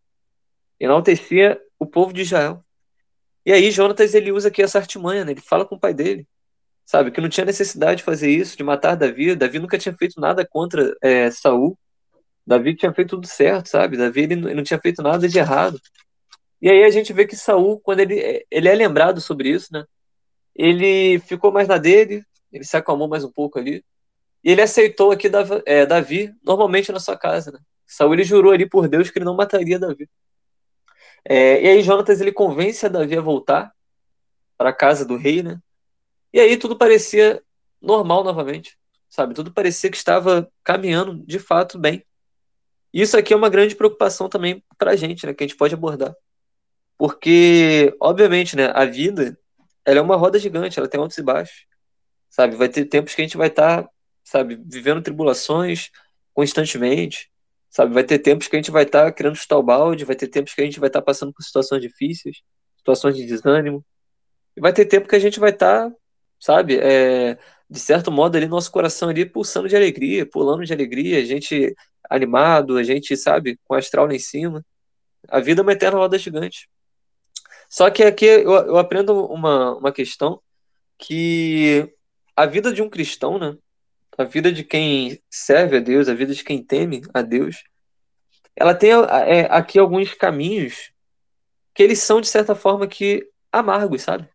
Enaltecia 0.79 1.59
o 1.77 1.85
povo 1.85 2.13
de 2.13 2.21
Israel. 2.21 2.63
E 3.45 3.51
aí 3.51 3.71
Jonatas 3.71 4.13
ele 4.13 4.31
usa 4.31 4.49
aqui 4.49 4.61
essa 4.61 4.77
artimanha, 4.77 5.25
né? 5.25 5.31
Ele 5.31 5.41
fala 5.41 5.65
com 5.65 5.75
o 5.75 5.79
pai 5.79 5.93
dele, 5.93 6.27
sabe, 6.85 7.11
que 7.11 7.21
não 7.21 7.29
tinha 7.29 7.45
necessidade 7.45 7.97
de 7.97 8.03
fazer 8.03 8.29
isso, 8.29 8.57
de 8.57 8.63
matar 8.63 8.95
Davi. 8.95 9.35
Davi 9.35 9.59
nunca 9.59 9.77
tinha 9.77 9.95
feito 9.95 10.19
nada 10.19 10.45
contra 10.47 10.95
é, 11.01 11.31
Saul. 11.31 11.77
Davi 12.45 12.75
tinha 12.75 12.93
feito 12.93 13.09
tudo 13.11 13.27
certo, 13.27 13.67
sabe? 13.67 13.97
Davi 13.97 14.21
ele 14.21 14.35
não 14.35 14.63
tinha 14.63 14.79
feito 14.79 15.01
nada 15.01 15.27
de 15.27 15.37
errado. 15.37 15.79
E 16.61 16.69
aí 16.69 16.83
a 16.83 16.89
gente 16.89 17.13
vê 17.13 17.25
que 17.25 17.35
Saul, 17.35 17.79
quando 17.79 18.01
ele, 18.01 18.45
ele 18.51 18.67
é 18.67 18.75
lembrado 18.75 19.21
sobre 19.21 19.49
isso, 19.49 19.67
né? 19.71 19.85
Ele 20.55 21.19
ficou 21.19 21.51
mais 21.51 21.67
na 21.67 21.77
dele, 21.77 22.23
ele 22.51 22.63
se 22.63 22.75
acalmou 22.75 23.07
mais 23.07 23.23
um 23.23 23.31
pouco 23.31 23.57
ali. 23.59 23.83
E 24.43 24.51
ele 24.51 24.61
aceitou 24.61 25.11
aqui 25.11 25.29
é, 25.65 25.85
Davi 25.85 26.33
normalmente 26.43 26.91
na 26.91 26.99
sua 26.99 27.17
casa, 27.17 27.51
né? 27.51 27.59
Saul 27.85 28.13
ele 28.13 28.23
jurou 28.23 28.51
ali 28.51 28.69
por 28.69 28.87
Deus 28.87 29.09
que 29.09 29.17
ele 29.17 29.25
não 29.25 29.35
mataria 29.35 29.79
Davi. 29.79 30.09
É, 31.25 31.61
e 31.61 31.67
aí 31.67 31.81
Jonatas 31.81 32.21
ele 32.21 32.31
convence 32.31 32.85
a 32.85 32.89
Davi 32.89 33.17
a 33.17 33.21
voltar 33.21 33.73
para 34.57 34.69
a 34.69 34.73
casa 34.73 35.05
do 35.05 35.17
rei, 35.17 35.43
né? 35.43 35.59
E 36.33 36.39
aí 36.39 36.57
tudo 36.57 36.77
parecia 36.77 37.41
normal 37.81 38.23
novamente, 38.23 38.77
sabe? 39.09 39.33
Tudo 39.33 39.51
parecia 39.51 39.89
que 39.89 39.97
estava 39.97 40.49
caminhando 40.63 41.15
de 41.25 41.39
fato 41.39 41.79
bem. 41.79 42.05
Isso 42.93 43.17
aqui 43.17 43.33
é 43.33 43.35
uma 43.35 43.49
grande 43.49 43.75
preocupação 43.75 44.29
também 44.29 44.63
para 44.77 44.91
a 44.91 44.95
gente, 44.95 45.25
né? 45.25 45.33
Que 45.33 45.43
a 45.43 45.47
gente 45.47 45.57
pode 45.57 45.73
abordar. 45.73 46.15
Porque, 46.97 47.95
obviamente, 47.99 48.55
né? 48.55 48.71
A 48.73 48.85
vida, 48.85 49.37
ela 49.85 49.99
é 49.99 50.01
uma 50.01 50.15
roda 50.15 50.37
gigante, 50.37 50.79
ela 50.79 50.87
tem 50.87 50.99
altos 50.99 51.17
e 51.17 51.23
baixos, 51.23 51.65
sabe? 52.29 52.55
Vai 52.55 52.69
ter 52.69 52.85
tempos 52.85 53.15
que 53.15 53.21
a 53.21 53.25
gente 53.25 53.37
vai 53.37 53.47
estar, 53.47 53.83
tá, 53.83 53.89
sabe, 54.29 54.59
vivendo 54.65 55.01
tribulações 55.01 55.89
constantemente, 56.33 57.29
Sabe, 57.69 57.93
vai 57.93 58.03
ter 58.03 58.17
tempos 58.19 58.47
que 58.47 58.55
a 58.55 58.59
gente 58.59 58.71
vai 58.71 58.83
estar 58.83 59.05
tá 59.05 59.11
querendo 59.11 59.35
chutar 59.35 59.57
o 59.57 59.63
balde, 59.63 60.03
vai 60.03 60.15
ter 60.15 60.27
tempos 60.27 60.53
que 60.53 60.61
a 60.61 60.65
gente 60.65 60.79
vai 60.79 60.89
estar 60.89 61.01
tá 61.01 61.05
passando 61.05 61.31
por 61.31 61.43
situações 61.43 61.81
difíceis, 61.81 62.41
situações 62.77 63.15
de 63.15 63.25
desânimo. 63.25 63.85
E 64.57 64.61
vai 64.61 64.73
ter 64.73 64.85
tempo 64.85 65.07
que 65.07 65.15
a 65.15 65.19
gente 65.19 65.39
vai 65.39 65.51
estar, 65.51 65.89
tá, 65.89 65.95
sabe, 66.39 66.79
é, 66.79 67.37
de 67.69 67.79
certo 67.79 68.11
modo 68.11 68.35
ali 68.35 68.47
nosso 68.47 68.71
coração 68.71 69.09
ali 69.09 69.25
pulsando 69.25 69.69
de 69.69 69.75
alegria, 69.75 70.25
pulando 70.25 70.65
de 70.65 70.73
alegria, 70.73 71.19
a 71.19 71.23
gente 71.23 71.75
animado, 72.09 72.77
a 72.77 72.83
gente, 72.83 73.15
sabe, 73.15 73.59
com 73.65 73.75
astral 73.75 74.07
lá 74.07 74.15
em 74.15 74.19
cima. 74.19 74.65
A 75.29 75.39
vida 75.39 75.61
é 75.61 75.63
uma 75.63 75.73
eterna 75.73 75.99
roda 75.99 76.17
gigante. 76.17 76.67
Só 77.69 77.89
que 77.91 78.03
aqui 78.03 78.25
eu, 78.25 78.51
eu 78.51 78.77
aprendo 78.77 79.25
uma, 79.27 79.77
uma 79.77 79.91
questão 79.91 80.41
que 80.97 81.87
a 82.35 82.47
vida 82.47 82.73
de 82.73 82.81
um 82.81 82.89
cristão, 82.89 83.37
né, 83.37 83.55
a 84.19 84.25
vida 84.25 84.51
de 84.51 84.65
quem 84.65 85.23
serve 85.29 85.77
a 85.77 85.79
Deus, 85.79 86.09
a 86.09 86.13
vida 86.13 86.33
de 86.33 86.43
quem 86.43 86.61
teme 86.61 87.01
a 87.13 87.21
Deus, 87.21 87.63
ela 88.53 88.75
tem 88.75 88.91
é, 88.91 89.47
aqui 89.49 89.79
alguns 89.79 90.13
caminhos 90.13 90.91
que 91.73 91.81
eles 91.81 91.99
são, 91.99 92.19
de 92.19 92.27
certa 92.27 92.53
forma, 92.53 92.85
que 92.85 93.31
amargos, 93.49 94.01
sabe? 94.01 94.27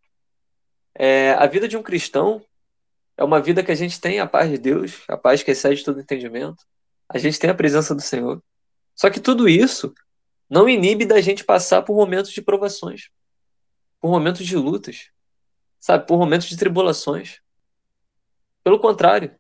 É, 0.95 1.33
a 1.33 1.47
vida 1.47 1.69
de 1.69 1.77
um 1.77 1.83
cristão 1.83 2.43
é 3.15 3.23
uma 3.23 3.43
vida 3.43 3.63
que 3.63 3.71
a 3.71 3.75
gente 3.75 4.01
tem 4.01 4.21
a 4.21 4.27
paz 4.27 4.49
de 4.49 4.57
Deus, 4.57 5.03
a 5.07 5.19
paz 5.19 5.43
que 5.43 5.51
excede 5.51 5.85
todo 5.85 6.01
entendimento. 6.01 6.65
A 7.07 7.19
gente 7.19 7.39
tem 7.39 7.51
a 7.51 7.55
presença 7.55 7.95
do 7.95 8.01
Senhor. 8.01 8.43
Só 8.97 9.11
que 9.11 9.21
tudo 9.21 9.47
isso 9.47 9.93
não 10.49 10.67
inibe 10.67 11.05
da 11.05 11.21
gente 11.21 11.45
passar 11.45 11.83
por 11.83 11.95
momentos 11.95 12.33
de 12.33 12.41
provações, 12.41 13.11
por 14.01 14.11
momentos 14.11 14.47
de 14.47 14.57
lutas, 14.57 15.11
sabe? 15.79 16.07
Por 16.07 16.19
momentos 16.19 16.49
de 16.49 16.57
tribulações. 16.57 17.43
Pelo 18.63 18.81
contrário, 18.81 19.39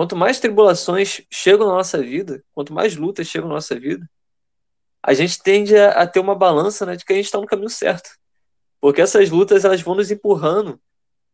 Quanto 0.00 0.16
mais 0.16 0.40
tribulações 0.40 1.20
chegam 1.30 1.66
na 1.66 1.74
nossa 1.74 2.00
vida, 2.00 2.42
quanto 2.54 2.72
mais 2.72 2.96
lutas 2.96 3.26
chegam 3.26 3.48
na 3.48 3.56
nossa 3.56 3.78
vida, 3.78 4.08
a 5.02 5.12
gente 5.12 5.42
tende 5.42 5.76
a, 5.76 5.90
a 5.90 6.06
ter 6.06 6.20
uma 6.20 6.34
balança 6.34 6.86
né, 6.86 6.96
de 6.96 7.04
que 7.04 7.12
a 7.12 7.16
gente 7.16 7.26
está 7.26 7.38
no 7.38 7.44
caminho 7.44 7.68
certo. 7.68 8.08
Porque 8.80 9.02
essas 9.02 9.28
lutas 9.28 9.62
elas 9.62 9.82
vão 9.82 9.94
nos 9.94 10.10
empurrando, 10.10 10.80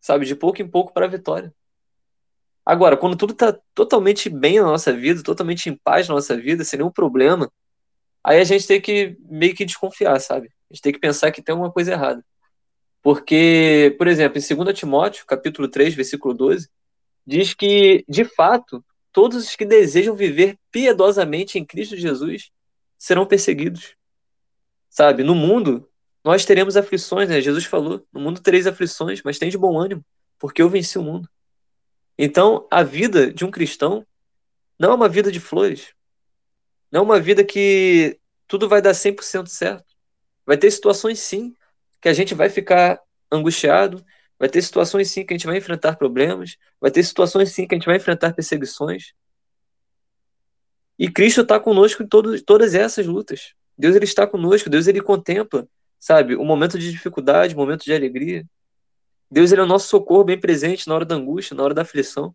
sabe, 0.01 0.27
de 0.27 0.35
pouco 0.35 0.61
em 0.61 0.69
pouco 0.69 0.93
para 0.93 1.07
a 1.07 1.09
vitória. 1.09 1.55
Agora, 2.65 2.97
quando 2.97 3.17
tudo 3.17 3.35
está 3.35 3.57
totalmente 3.73 4.29
bem 4.29 4.59
na 4.59 4.67
nossa 4.67 4.93
vida, 4.93 5.23
totalmente 5.23 5.71
em 5.71 5.77
paz 5.77 6.09
na 6.09 6.17
nossa 6.17 6.37
vida, 6.37 6.65
sem 6.65 6.81
nenhum 6.81 6.91
problema, 6.91 7.49
aí 8.25 8.41
a 8.41 8.45
gente 8.45 8.67
tem 8.67 8.81
que 8.81 9.17
meio 9.29 9.55
que 9.55 9.65
desconfiar, 9.65 10.19
sabe? 10.21 10.49
A 10.69 10.75
gente 10.75 10.83
tem 10.83 10.93
que 10.93 10.99
pensar 10.99 11.31
que 11.31 11.41
tem 11.41 11.53
alguma 11.53 11.71
coisa 11.71 11.93
errada. 11.93 12.27
Porque, 13.01 13.95
por 13.97 14.09
exemplo, 14.09 14.41
em 14.41 14.57
2 14.57 14.77
Timóteo, 14.77 15.25
capítulo 15.25 15.69
3, 15.69 15.95
versículo 15.95 16.35
12, 16.35 16.69
diz 17.27 17.55
que, 17.55 18.05
de 18.09 18.25
fato, 18.25 18.85
todos 19.13 19.49
os 19.49 19.57
que 19.57 19.65
desejam 19.65 20.15
viver 20.15 20.59
piedosamente 20.71 21.59
em 21.59 21.65
Cristo 21.65 21.97
Jesus 21.97 22.51
serão 22.99 23.27
perseguidos. 23.27 23.97
Sabe, 24.89 25.23
no 25.23 25.35
mundo 25.35 25.89
nós 26.25 26.45
teremos 26.45 26.77
aflições, 26.77 27.29
né? 27.29 27.41
Jesus 27.41 27.65
falou: 27.65 28.05
no 28.13 28.21
mundo 28.21 28.41
tereis 28.41 28.67
aflições, 28.67 29.23
mas 29.25 29.39
tem 29.39 29.49
de 29.49 29.59
bom 29.59 29.79
ânimo, 29.79 30.05
porque 30.39 30.61
eu 30.61 30.69
venci 30.69 30.99
o 30.99 31.03
mundo. 31.03 31.29
Então, 32.19 32.67
a 32.71 32.83
vida 32.83 33.33
de 33.33 33.45
um 33.45 33.51
cristão 33.51 34.07
não 34.79 34.93
é 34.93 34.95
uma 34.95 35.09
vida 35.09 35.31
de 35.31 35.41
flores. 35.41 35.95
Não 36.91 37.01
é 37.01 37.05
uma 37.05 37.21
vida 37.21 37.45
que 37.45 38.19
tudo 38.49 38.69
vai 38.69 38.81
dar 38.81 38.93
100% 38.93 39.47
certo. 39.49 39.85
Vai 40.45 40.57
ter 40.57 40.71
situações, 40.71 41.19
sim, 41.19 41.55
que 42.01 42.09
a 42.09 42.13
gente 42.13 42.35
vai 42.35 42.49
ficar 42.49 43.01
angustiado, 43.31 44.05
vai 44.39 44.49
ter 44.49 44.63
situações, 44.63 45.11
sim, 45.11 45.25
que 45.25 45.35
a 45.35 45.37
gente 45.37 45.47
vai 45.47 45.57
enfrentar 45.57 45.97
problemas, 45.97 46.57
vai 46.81 46.91
ter 46.91 47.03
situações, 47.03 47.53
sim, 47.53 47.67
que 47.67 47.75
a 47.75 47.79
gente 47.79 47.87
vai 47.87 47.97
enfrentar 47.97 48.35
perseguições. 48.35 49.13
E 50.99 51.11
Cristo 51.11 51.43
está 51.43 51.61
conosco 51.61 52.03
em 52.03 52.07
todo, 52.07 52.41
todas 52.43 52.75
essas 52.75 53.07
lutas. 53.07 53.55
Deus 53.77 53.95
ele 53.95 54.05
está 54.05 54.27
conosco, 54.27 54.71
Deus 54.71 54.87
ele 54.87 55.03
contempla, 55.03 55.69
sabe, 55.99 56.35
o 56.35 56.45
momento 56.45 56.79
de 56.79 56.91
dificuldade, 56.91 57.55
o 57.55 57.59
momento 57.59 57.85
de 57.85 57.93
alegria. 57.93 58.47
Deus 59.31 59.53
ele 59.53 59.61
é 59.61 59.65
o 59.65 59.67
nosso 59.67 59.89
socorro 59.89 60.25
bem 60.25 60.41
presente 60.41 60.89
na 60.89 60.95
hora 60.95 61.05
da 61.05 61.15
angústia, 61.15 61.55
na 61.55 61.63
hora 61.63 61.75
da 61.75 61.83
aflição. 61.83 62.35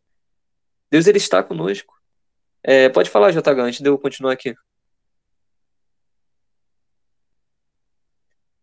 Deus 0.92 1.08
ele 1.08 1.18
está 1.18 1.42
conosco. 1.42 1.94
É, 2.64 2.90
pode 2.90 3.10
falar, 3.10 3.32
JH, 3.32 3.60
antes 3.60 3.82
de 3.82 3.90
eu 3.90 3.98
continuar 3.98 4.34
aqui. 4.34 4.54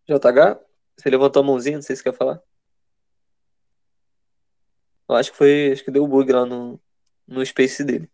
JH, 0.06 0.60
você 0.96 1.10
levantou 1.10 1.42
a 1.42 1.46
mãozinha, 1.46 1.76
não 1.76 1.82
sei 1.82 1.96
se 1.96 2.02
quer 2.02 2.14
falar. 2.14 2.40
Eu 5.08 5.14
acho 5.16 5.30
que 5.32 5.36
foi. 5.36 5.70
Acho 5.72 5.84
que 5.84 5.90
deu 5.90 6.06
bug 6.06 6.32
lá 6.32 6.44
no, 6.44 6.80
no 7.26 7.44
space 7.44 7.84
dele. 7.84 8.10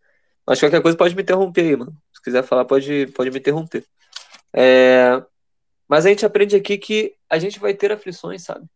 Mas 0.47 0.61
qualquer 0.61 0.83
coisa 0.83 0.97
pode 0.97 1.15
me 1.15 1.23
interromper 1.23 1.63
aí, 1.63 1.77
mano. 1.77 1.97
Se 2.13 2.23
quiser 2.23 2.43
falar, 2.43 2.65
pode, 2.65 3.07
pode 3.09 3.31
me 3.31 3.39
interromper. 3.39 3.85
É, 4.53 5.23
mas 5.89 6.07
a 6.07 6.09
gente 6.11 6.25
aprende 6.27 6.55
aqui 6.55 6.79
que 6.79 7.15
a 7.29 7.39
gente 7.39 7.59
vai 7.59 7.75
ter 7.75 7.93
aflições, 7.93 8.43
sabe? 8.43 8.67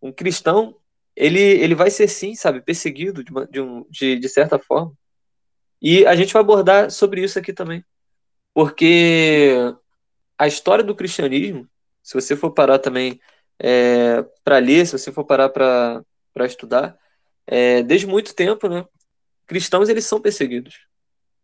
Um 0.00 0.12
cristão, 0.12 0.76
ele, 1.16 1.40
ele 1.40 1.74
vai 1.74 1.90
ser 1.90 2.08
sim, 2.08 2.34
sabe, 2.34 2.60
perseguido 2.60 3.24
de, 3.24 3.30
uma, 3.30 3.46
de, 3.46 3.60
um, 3.60 3.86
de, 3.90 4.18
de 4.18 4.28
certa 4.28 4.58
forma. 4.58 4.92
E 5.80 6.06
a 6.06 6.14
gente 6.14 6.32
vai 6.32 6.42
abordar 6.42 6.90
sobre 6.90 7.22
isso 7.22 7.38
aqui 7.38 7.52
também. 7.52 7.84
Porque 8.52 9.54
a 10.38 10.46
história 10.46 10.84
do 10.84 10.94
cristianismo, 10.94 11.68
se 12.02 12.14
você 12.14 12.36
for 12.36 12.50
parar 12.52 12.78
também 12.78 13.20
é, 13.58 14.22
para 14.44 14.58
ler, 14.58 14.86
se 14.86 14.98
você 14.98 15.10
for 15.10 15.24
parar 15.24 15.48
para 15.48 16.04
estudar, 16.42 16.98
é, 17.46 17.82
desde 17.82 18.06
muito 18.06 18.34
tempo, 18.34 18.68
né, 18.68 18.84
cristãos 19.46 19.88
eles 19.88 20.06
são 20.06 20.20
perseguidos, 20.20 20.86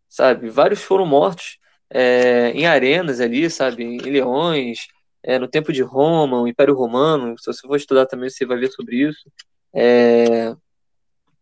sabe? 0.09 0.48
Vários 0.48 0.83
foram 0.83 1.07
mortos 1.07 1.59
é, 1.90 2.50
em 2.53 2.66
arenas 2.66 3.20
ali, 3.20 3.50
sabe? 3.50 3.85
Em 3.85 3.98
leões, 3.98 4.88
é, 5.22 5.38
no 5.38 5.48
tempo 5.48 5.72
de 5.72 5.83
Roma, 5.83 6.40
o 6.40 6.48
Império 6.48 6.74
Romano. 6.74 7.37
Se 7.38 7.46
você 7.46 7.66
for 7.66 7.76
estudar 7.76 8.07
também, 8.07 8.31
você 8.31 8.46
vai 8.46 8.59
ver 8.59 8.70
sobre 8.70 8.96
isso. 8.96 9.31
É, 9.74 10.55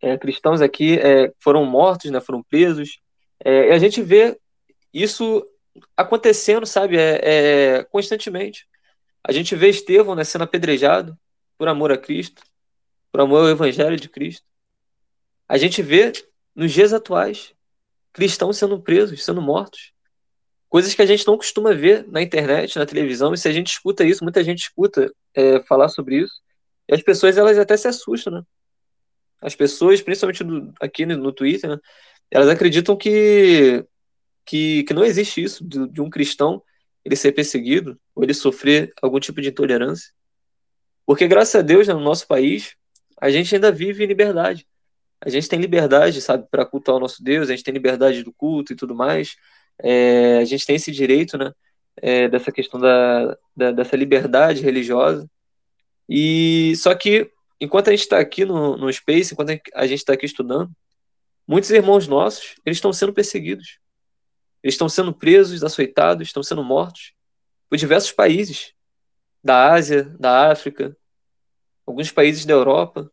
é 0.01 0.19
cristãos 0.19 0.61
aqui 0.61 0.99
é, 0.99 1.33
foram 1.39 1.65
mortos, 1.65 2.11
né? 2.11 2.21
Foram 2.21 2.43
presos. 2.43 2.99
E 3.45 3.71
a 3.71 3.79
gente 3.79 4.03
vê 4.03 4.37
isso 4.93 5.47
acontecendo, 5.97 6.67
sabe? 6.67 6.97
constantemente. 7.91 8.67
A 9.23 9.31
gente 9.33 9.55
vê 9.55 9.69
Estevão 9.69 10.15
né, 10.15 10.25
sendo 10.25 10.43
apedrejado 10.43 11.17
por 11.57 11.69
amor 11.69 11.93
a 11.93 11.99
Cristo, 11.99 12.43
por 13.19 13.23
amor 13.23 13.51
Evangelho 13.51 13.97
de 13.97 14.09
Cristo. 14.09 14.47
A 15.49 15.59
gente 15.59 15.83
vê 15.83 16.13
nos 16.55 16.71
dias 16.71 16.93
atuais 16.93 17.53
cristãos 18.13 18.57
sendo 18.57 18.81
presos, 18.81 19.25
sendo 19.25 19.43
mortos. 19.43 19.93
Coisas 20.69 20.95
que 20.95 21.03
a 21.03 21.07
gente 21.07 21.27
não 21.27 21.37
costuma 21.37 21.75
ver 21.75 22.07
na 22.07 22.23
internet, 22.23 22.79
na 22.79 22.87
televisão, 22.87 23.35
e 23.35 23.39
se 23.39 23.49
a 23.49 23.53
gente 23.53 23.73
escuta 23.73 24.05
isso, 24.05 24.23
muita 24.23 24.45
gente 24.45 24.61
escuta 24.61 25.13
é, 25.35 25.61
falar 25.65 25.89
sobre 25.89 26.21
isso, 26.21 26.35
e 26.89 26.95
as 26.95 27.03
pessoas 27.03 27.37
elas 27.37 27.59
até 27.59 27.77
se 27.77 27.89
assustam, 27.89 28.35
né? 28.35 28.43
As 29.41 29.57
pessoas, 29.57 30.01
principalmente 30.01 30.45
no, 30.45 30.73
aqui 30.81 31.05
no, 31.05 31.17
no, 31.17 31.33
Twitter, 31.33 31.71
né, 31.71 31.79
elas 32.31 32.49
acreditam 32.49 32.97
que, 32.97 33.85
que, 34.45 34.85
que 34.85 34.95
não 34.95 35.05
existe 35.05 35.43
isso, 35.43 35.67
de, 35.67 35.89
de 35.89 36.01
um 36.01 36.09
cristão 36.09 36.63
ele 37.05 37.17
ser 37.17 37.33
perseguido, 37.33 37.99
ou 38.15 38.23
ele 38.23 38.35
sofrer 38.35 38.93
algum 39.03 39.19
tipo 39.19 39.41
de 39.41 39.49
intolerância. 39.49 40.13
Porque, 41.05 41.27
graças 41.27 41.57
a 41.57 41.63
Deus, 41.63 41.89
né, 41.89 41.95
no 41.95 42.01
nosso 42.01 42.27
país, 42.27 42.77
a 43.21 43.31
gente 43.31 43.55
ainda 43.55 43.73
vive 43.73 44.05
em 44.05 44.07
liberdade. 44.07 44.67
A 45.21 45.29
gente 45.29 45.49
tem 45.49 45.61
liberdade, 45.61 46.21
sabe, 46.21 46.47
para 46.51 46.65
cultuar 46.65 46.97
o 46.97 47.01
nosso 47.01 47.23
Deus, 47.23 47.49
a 47.49 47.53
gente 47.53 47.65
tem 47.65 47.75
liberdade 47.75 48.23
do 48.23 48.33
culto 48.33 48.73
e 48.73 48.77
tudo 48.77 48.95
mais. 48.95 49.37
É, 49.83 50.39
a 50.39 50.45
gente 50.45 50.65
tem 50.65 50.77
esse 50.77 50.93
direito, 50.93 51.37
né, 51.37 51.53
é, 51.97 52.29
dessa 52.29 52.53
questão 52.53 52.79
da, 52.79 53.37
da, 53.57 53.73
dessa 53.73 53.97
liberdade 53.97 54.63
religiosa. 54.63 55.29
E 56.09 56.75
só 56.77 56.95
que 56.95 57.31
enquanto 57.61 57.89
a 57.89 57.91
gente 57.91 58.03
está 58.03 58.19
aqui 58.19 58.45
no, 58.45 58.77
no 58.77 58.93
Space, 58.93 59.33
enquanto 59.33 59.61
a 59.75 59.87
gente 59.87 59.99
está 59.99 60.13
aqui 60.13 60.27
estudando, 60.27 60.71
muitos 61.47 61.71
irmãos 61.71 62.07
nossos 62.07 62.55
eles 62.65 62.79
estão 62.79 62.93
sendo 62.93 63.13
perseguidos, 63.13 63.79
eles 64.63 64.75
estão 64.75 64.89
sendo 64.89 65.13
presos, 65.13 65.65
açoitados, 65.65 66.29
estão 66.29 66.43
sendo 66.43 66.63
mortos 66.65 67.13
por 67.69 67.77
diversos 67.77 68.13
países 68.13 68.73
da 69.43 69.73
Ásia, 69.73 70.05
da 70.19 70.51
África, 70.51 70.97
alguns 71.91 72.11
países 72.13 72.45
da 72.45 72.55
Europa, 72.55 73.11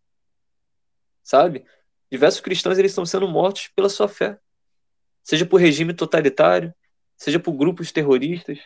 sabe? 1.23 1.65
Diversos 2.11 2.41
cristãos 2.41 2.77
eles 2.77 2.91
estão 2.91 3.05
sendo 3.05 3.27
mortos 3.27 3.69
pela 3.75 3.89
sua 3.89 4.07
fé 4.07 4.39
seja 5.25 5.43
por 5.43 5.59
regime 5.59 5.91
totalitário, 5.91 6.73
seja 7.17 7.39
por 7.39 7.53
grupos 7.53 7.91
terroristas, 7.91 8.59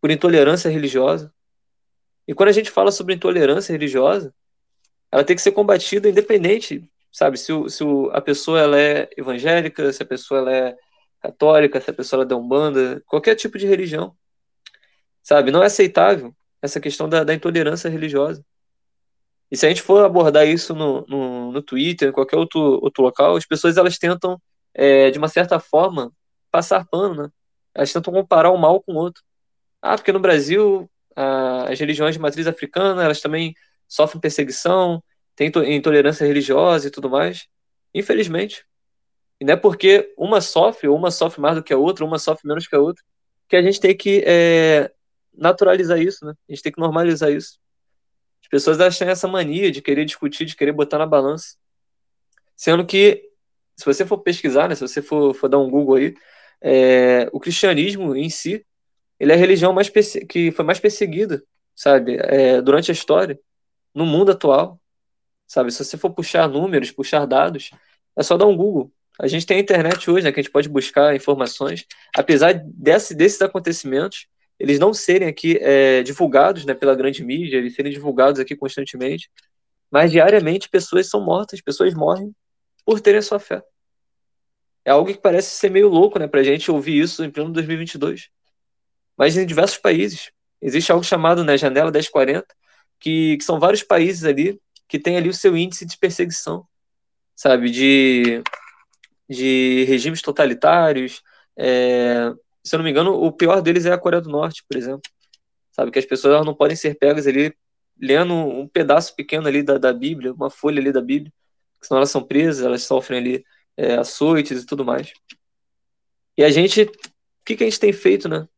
por 0.00 0.08
intolerância 0.08 0.70
religiosa. 0.70 1.34
E 2.28 2.32
quando 2.32 2.50
a 2.50 2.52
gente 2.52 2.70
fala 2.70 2.92
sobre 2.92 3.14
intolerância 3.14 3.72
religiosa, 3.72 4.32
ela 5.10 5.24
tem 5.24 5.34
que 5.34 5.42
ser 5.42 5.50
combatida 5.50 6.08
independente, 6.08 6.88
sabe? 7.10 7.36
Se, 7.36 7.52
o, 7.52 7.68
se 7.68 7.82
o, 7.82 8.08
a 8.12 8.20
pessoa 8.20 8.60
ela 8.60 8.78
é 8.78 9.10
evangélica, 9.16 9.92
se 9.92 10.00
a 10.00 10.06
pessoa 10.06 10.40
ela 10.40 10.54
é 10.54 10.76
católica, 11.20 11.80
se 11.80 11.90
a 11.90 11.94
pessoa 11.94 12.18
ela 12.18 12.24
é 12.24 12.28
da 12.28 12.36
umbanda, 12.36 13.02
qualquer 13.04 13.34
tipo 13.34 13.58
de 13.58 13.66
religião, 13.66 14.16
sabe? 15.24 15.50
Não 15.50 15.62
é 15.62 15.66
aceitável 15.66 16.32
essa 16.62 16.78
questão 16.78 17.08
da, 17.08 17.24
da 17.24 17.34
intolerância 17.34 17.90
religiosa. 17.90 18.44
E 19.50 19.56
se 19.56 19.66
a 19.66 19.68
gente 19.68 19.82
for 19.82 20.04
abordar 20.04 20.46
isso 20.46 20.74
no, 20.74 21.06
no, 21.06 21.52
no 21.52 21.62
Twitter, 21.62 22.10
em 22.10 22.12
qualquer 22.12 22.36
outro, 22.36 22.60
outro 22.82 23.02
local, 23.02 23.36
as 23.36 23.46
pessoas 23.46 23.76
elas 23.76 23.98
tentam 23.98 24.40
é, 24.74 25.10
de 25.10 25.18
uma 25.18 25.28
certa 25.28 25.58
forma, 25.58 26.12
passar 26.50 26.86
pano, 26.86 27.22
né? 27.22 27.30
Elas 27.74 27.92
tentam 27.92 28.12
comparar 28.12 28.50
um 28.52 28.56
mal 28.56 28.82
com 28.82 28.92
o 28.92 28.96
outro. 28.96 29.22
Ah, 29.80 29.96
porque 29.96 30.12
no 30.12 30.20
Brasil 30.20 30.90
as 31.66 31.80
religiões 31.80 32.14
de 32.14 32.20
matriz 32.20 32.46
africana, 32.46 33.02
elas 33.02 33.20
também 33.20 33.54
sofrem 33.88 34.20
perseguição, 34.20 35.02
tem 35.34 35.50
intolerância 35.74 36.26
religiosa 36.26 36.88
e 36.88 36.90
tudo 36.90 37.10
mais. 37.10 37.46
Infelizmente. 37.94 38.64
E 39.40 39.44
não 39.44 39.54
é 39.54 39.56
porque 39.56 40.12
uma 40.16 40.40
sofre, 40.40 40.88
ou 40.88 40.96
uma 40.96 41.10
sofre 41.10 41.40
mais 41.40 41.56
do 41.56 41.62
que 41.62 41.72
a 41.72 41.76
outra, 41.76 42.04
uma 42.04 42.18
sofre 42.18 42.46
menos 42.46 42.66
que 42.66 42.74
a 42.76 42.80
outra, 42.80 43.02
que 43.48 43.56
a 43.56 43.62
gente 43.62 43.80
tem 43.80 43.96
que 43.96 44.22
é, 44.26 44.92
naturalizar 45.36 45.98
isso, 46.00 46.24
né? 46.24 46.34
A 46.48 46.52
gente 46.52 46.62
tem 46.62 46.72
que 46.72 46.80
normalizar 46.80 47.30
isso. 47.30 47.58
As 48.48 48.50
pessoas 48.50 48.80
acham 48.80 49.06
essa 49.06 49.28
mania 49.28 49.70
de 49.70 49.82
querer 49.82 50.06
discutir, 50.06 50.46
de 50.46 50.56
querer 50.56 50.72
botar 50.72 50.96
na 50.96 51.04
balança. 51.04 51.56
Sendo 52.56 52.86
que 52.86 53.28
se 53.76 53.84
você 53.84 54.06
for 54.06 54.18
pesquisar, 54.18 54.68
né, 54.68 54.74
se 54.74 54.80
você 54.80 55.02
for, 55.02 55.34
for 55.34 55.48
dar 55.48 55.58
um 55.58 55.68
Google 55.68 55.96
aí, 55.96 56.14
é, 56.62 57.28
o 57.30 57.38
cristianismo 57.38 58.16
em 58.16 58.30
si, 58.30 58.64
ele 59.20 59.32
é 59.32 59.34
a 59.34 59.38
religião 59.38 59.72
mais 59.74 59.90
que 59.90 60.50
foi 60.50 60.64
mais 60.64 60.80
perseguida, 60.80 61.42
sabe, 61.76 62.16
é, 62.20 62.62
durante 62.62 62.90
a 62.90 62.94
história, 62.94 63.38
no 63.94 64.06
mundo 64.06 64.32
atual, 64.32 64.80
sabe? 65.46 65.70
Se 65.70 65.84
você 65.84 65.98
for 65.98 66.10
puxar 66.10 66.48
números, 66.48 66.90
puxar 66.90 67.26
dados, 67.26 67.70
é 68.16 68.22
só 68.22 68.36
dar 68.38 68.46
um 68.46 68.56
Google. 68.56 68.90
A 69.20 69.26
gente 69.26 69.44
tem 69.44 69.58
a 69.58 69.60
internet 69.60 70.10
hoje, 70.10 70.24
né, 70.24 70.32
que 70.32 70.40
a 70.40 70.42
gente 70.42 70.52
pode 70.52 70.70
buscar 70.70 71.14
informações. 71.14 71.86
Apesar 72.16 72.54
desse, 72.64 73.14
desses 73.14 73.42
acontecimentos, 73.42 74.26
eles 74.58 74.78
não 74.78 74.92
serem 74.92 75.28
aqui 75.28 75.58
é, 75.60 76.02
divulgados 76.02 76.64
né, 76.64 76.74
pela 76.74 76.94
grande 76.94 77.24
mídia, 77.24 77.58
eles 77.58 77.74
serem 77.74 77.92
divulgados 77.92 78.40
aqui 78.40 78.56
constantemente, 78.56 79.30
mas 79.90 80.10
diariamente 80.10 80.68
pessoas 80.68 81.08
são 81.08 81.20
mortas, 81.20 81.60
pessoas 81.60 81.94
morrem 81.94 82.34
por 82.84 83.00
terem 83.00 83.18
a 83.18 83.22
sua 83.22 83.38
fé. 83.38 83.62
É 84.84 84.90
algo 84.90 85.12
que 85.12 85.20
parece 85.20 85.50
ser 85.50 85.70
meio 85.70 85.88
louco, 85.88 86.18
né, 86.18 86.26
pra 86.26 86.42
gente 86.42 86.70
ouvir 86.70 87.00
isso 87.00 87.22
em 87.24 87.30
pleno 87.30 87.52
2022. 87.52 88.30
Mas 89.16 89.36
em 89.36 89.46
diversos 89.46 89.78
países. 89.78 90.30
Existe 90.60 90.90
algo 90.90 91.04
chamado, 91.04 91.44
né, 91.44 91.56
Janela 91.56 91.90
1040, 91.90 92.46
que, 92.98 93.36
que 93.36 93.44
são 93.44 93.60
vários 93.60 93.82
países 93.82 94.24
ali 94.24 94.60
que 94.88 94.98
tem 94.98 95.16
ali 95.16 95.28
o 95.28 95.34
seu 95.34 95.56
índice 95.56 95.84
de 95.84 95.98
perseguição, 95.98 96.66
sabe, 97.36 97.70
de, 97.70 98.42
de 99.28 99.84
regimes 99.84 100.22
totalitários. 100.22 101.22
É, 101.56 102.32
se 102.64 102.74
eu 102.74 102.78
não 102.78 102.84
me 102.84 102.90
engano, 102.90 103.12
o 103.12 103.32
pior 103.32 103.60
deles 103.60 103.86
é 103.86 103.92
a 103.92 103.98
Coreia 103.98 104.20
do 104.20 104.30
Norte, 104.30 104.64
por 104.68 104.76
exemplo. 104.76 105.02
Sabe, 105.72 105.90
que 105.90 105.98
as 105.98 106.04
pessoas 106.04 106.44
não 106.44 106.54
podem 106.54 106.76
ser 106.76 106.94
pegas 106.96 107.26
ali 107.26 107.54
lendo 108.00 108.34
um 108.34 108.66
pedaço 108.66 109.14
pequeno 109.14 109.46
ali 109.46 109.62
da, 109.62 109.78
da 109.78 109.92
Bíblia, 109.92 110.32
uma 110.32 110.50
folha 110.50 110.80
ali 110.80 110.92
da 110.92 111.00
Bíblia, 111.00 111.32
senão 111.80 111.98
elas 111.98 112.10
são 112.10 112.22
presas, 112.22 112.64
elas 112.64 112.82
sofrem 112.82 113.18
ali 113.18 113.44
é, 113.76 113.94
açoites 113.96 114.62
e 114.62 114.66
tudo 114.66 114.84
mais. 114.84 115.12
E 116.36 116.44
a 116.44 116.50
gente, 116.50 116.82
o 116.82 116.90
que, 117.44 117.56
que 117.56 117.64
a 117.64 117.66
gente 117.66 117.80
tem 117.80 117.92
feito, 117.92 118.28
né, 118.28 118.48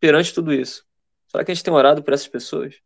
perante 0.00 0.34
tudo 0.34 0.52
isso? 0.52 0.84
Será 1.28 1.44
que 1.44 1.50
a 1.50 1.54
gente 1.54 1.64
tem 1.64 1.72
orado 1.72 2.02
por 2.02 2.14
essas 2.14 2.28
pessoas? 2.28 2.76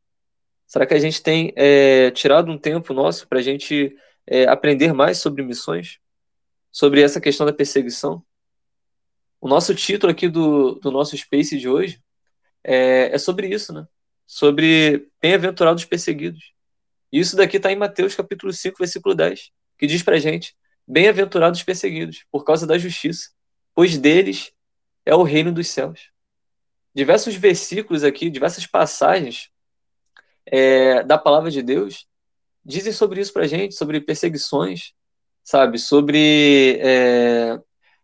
Será 0.67 0.87
que 0.87 0.95
a 0.95 0.99
gente 0.99 1.23
tem 1.23 1.53
é, 1.57 2.11
tirado 2.11 2.51
um 2.51 2.59
tempo 2.59 2.93
nosso 2.93 3.27
para 3.27 3.39
a 3.39 3.43
gente 3.43 3.97
é, 4.29 4.45
aprender 4.45 4.93
mais 4.93 5.19
sobre 5.19 5.43
missões, 5.43 5.99
sobre 6.71 7.01
essa 7.01 7.21
questão 7.21 7.47
da 7.47 7.53
perseguição. 7.53 8.23
O 9.41 9.49
nosso 9.49 9.75
título 9.75 10.11
aqui 10.11 10.29
do, 10.29 10.75
do 10.75 10.91
nosso 10.91 11.17
Space 11.17 11.57
de 11.57 11.69
hoje 11.69 12.03
é, 12.65 13.15
é 13.15 13.19
sobre 13.19 13.49
isso, 13.49 13.73
né? 13.73 13.87
Sobre 14.27 15.09
bem-aventurados 15.23 15.85
perseguidos. 15.85 16.53
E 17.13 17.21
isso 17.21 17.37
daqui 17.37 17.57
está 17.57 17.73
em 17.73 17.77
Mateus 17.77 18.15
capítulo 18.15 18.53
5, 18.53 18.77
versículo 18.79 19.15
10, 19.15 19.51
que 19.79 19.87
diz 19.87 20.03
pra 20.03 20.19
gente: 20.19 20.57
Bem-aventurados 20.87 21.63
perseguidos, 21.63 22.25
por 22.31 22.45
causa 22.45 22.67
da 22.67 22.77
justiça, 22.77 23.31
pois 23.75 23.97
deles 23.97 24.53
é 25.07 25.15
o 25.15 25.23
reino 25.23 25.53
dos 25.53 25.69
céus. 25.69 26.11
Diversos 26.95 27.35
versículos 27.37 28.03
aqui, 28.03 28.29
diversas 28.29 28.67
passagens 28.67 29.51
é, 30.45 31.03
da 31.05 31.17
palavra 31.17 31.51
de 31.51 31.63
Deus 31.63 32.07
dizem 32.65 32.93
sobre 32.93 33.21
isso 33.21 33.33
pra 33.33 33.47
gente, 33.47 33.75
sobre 33.75 34.01
perseguições, 34.01 34.93
sabe? 35.43 35.79
Sobre 35.79 36.79
é, 36.81 37.59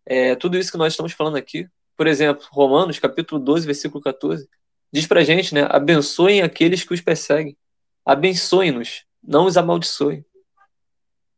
é, 0.07 0.35
tudo 0.35 0.59
isso 0.59 0.71
que 0.71 0.79
nós 0.79 0.93
estamos 0.93 1.13
falando 1.13 1.37
aqui. 1.37 1.69
Por 1.97 2.07
exemplo, 2.07 2.47
Romanos, 2.51 2.99
capítulo 2.99 3.41
12, 3.41 3.67
versículo 3.67 4.03
14, 4.03 4.49
diz 4.93 5.07
pra 5.07 5.25
gente, 5.25 5.55
né? 5.55 5.67
Abençoem 5.71 6.43
aqueles 6.43 6.85
que 6.85 6.93
os 6.93 7.01
perseguem. 7.01 7.57
Abençoem-nos, 8.05 9.05
não 9.23 9.47
os 9.47 9.57
amaldiçoem. 9.57 10.25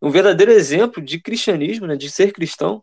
Um 0.01 0.11
verdadeiro 0.11 0.53
exemplo 0.53 1.03
de 1.03 1.21
cristianismo, 1.21 1.87
né? 1.87 1.97
De 1.97 2.11
ser 2.11 2.33
cristão. 2.33 2.83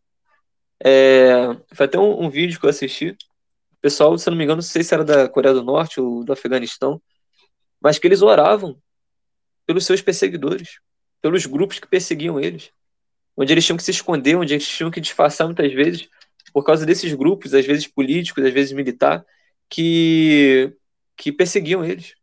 É, 0.84 1.56
foi 1.74 1.86
até 1.86 2.00
um, 2.00 2.24
um 2.24 2.30
vídeo 2.30 2.60
que 2.60 2.66
eu 2.66 2.70
assisti. 2.70 3.10
O 3.10 3.78
pessoal, 3.82 4.18
se 4.18 4.30
não 4.30 4.38
me 4.38 4.44
engano, 4.44 4.58
não 4.58 4.64
sei 4.64 4.84
se 4.84 4.94
era 4.94 5.04
da 5.04 5.28
Coreia 5.28 5.54
do 5.54 5.64
Norte 5.64 6.00
ou 6.00 6.24
do 6.24 6.32
Afeganistão, 6.32 7.02
mas 7.82 8.00
que 8.00 8.08
eles 8.08 8.22
oravam 8.22 8.78
pelos 9.66 9.86
seus 9.86 10.02
perseguidores, 10.02 10.80
pelos 11.22 11.46
grupos 11.46 11.80
que 11.80 11.88
perseguiam 11.88 12.40
eles, 12.40 12.72
onde 13.36 13.54
eles 13.54 13.66
tinham 13.66 13.78
que 13.78 13.84
se 13.84 13.92
esconder, 13.92 14.36
onde 14.36 14.54
eles 14.54 14.68
tinham 14.68 14.92
que 14.92 15.02
disfarçar 15.02 15.48
muitas 15.48 15.72
vezes 15.74 16.10
por 16.54 16.64
causa 16.64 16.86
desses 16.86 17.14
grupos, 17.14 17.54
às 17.54 17.66
vezes 17.66 17.88
políticos, 17.88 18.44
às 18.44 18.54
vezes 18.54 18.72
militar, 18.72 19.26
que 19.70 20.72
que 21.16 21.32
perseguiam 21.32 21.86
eles. 21.86 22.16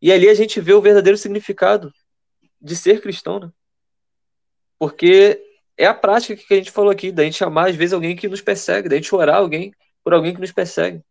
E 0.00 0.12
ali 0.12 0.28
a 0.28 0.34
gente 0.34 0.60
vê 0.60 0.72
o 0.74 0.82
verdadeiro 0.82 1.16
significado 1.16 1.92
de 2.60 2.76
ser 2.76 3.00
cristão, 3.00 3.40
né? 3.40 3.50
Porque 4.78 5.40
é 5.76 5.86
a 5.86 5.94
prática 5.94 6.36
que 6.36 6.54
a 6.54 6.56
gente 6.56 6.70
falou 6.70 6.90
aqui, 6.90 7.10
da 7.10 7.24
gente 7.24 7.42
amar 7.42 7.70
às 7.70 7.76
vezes 7.76 7.92
alguém 7.92 8.14
que 8.14 8.28
nos 8.28 8.40
persegue, 8.40 8.88
da 8.88 8.96
gente 8.96 9.14
orar 9.14 9.36
alguém 9.36 9.72
por 10.02 10.12
alguém 10.12 10.34
que 10.34 10.40
nos 10.40 10.52
persegue. 10.52 11.02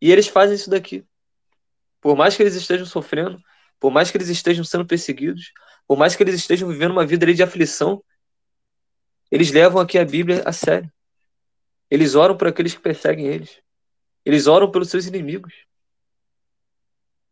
E 0.00 0.10
eles 0.12 0.28
fazem 0.28 0.56
isso 0.56 0.68
daqui. 0.68 1.04
Por 2.00 2.16
mais 2.16 2.36
que 2.36 2.42
eles 2.42 2.54
estejam 2.54 2.84
sofrendo, 2.84 3.40
por 3.80 3.90
mais 3.90 4.10
que 4.10 4.16
eles 4.16 4.28
estejam 4.28 4.64
sendo 4.64 4.86
perseguidos, 4.86 5.52
por 5.86 5.98
mais 5.98 6.16
que 6.16 6.22
eles 6.22 6.34
estejam 6.34 6.68
vivendo 6.68 6.92
uma 6.92 7.06
vida 7.06 7.32
de 7.32 7.42
aflição, 7.42 8.02
eles 9.30 9.50
levam 9.50 9.80
aqui 9.80 9.98
a 9.98 10.04
Bíblia 10.04 10.42
a 10.46 10.52
sério. 10.52 10.90
Eles 11.90 12.14
oram 12.14 12.36
por 12.36 12.48
aqueles 12.48 12.74
que 12.74 12.80
perseguem 12.80 13.26
eles. 13.26 13.60
Eles 14.24 14.46
oram 14.46 14.70
pelos 14.70 14.88
seus 14.88 15.06
inimigos. 15.06 15.54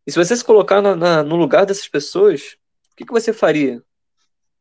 E 0.06 0.12
se 0.12 0.18
você 0.18 0.36
se 0.36 0.44
colocar 0.44 0.82
na, 0.82 0.96
na, 0.96 1.22
no 1.22 1.36
lugar 1.36 1.64
dessas 1.64 1.88
pessoas, 1.88 2.56
o 2.92 2.96
que, 2.96 3.06
que 3.06 3.12
você 3.12 3.32
faria 3.32 3.82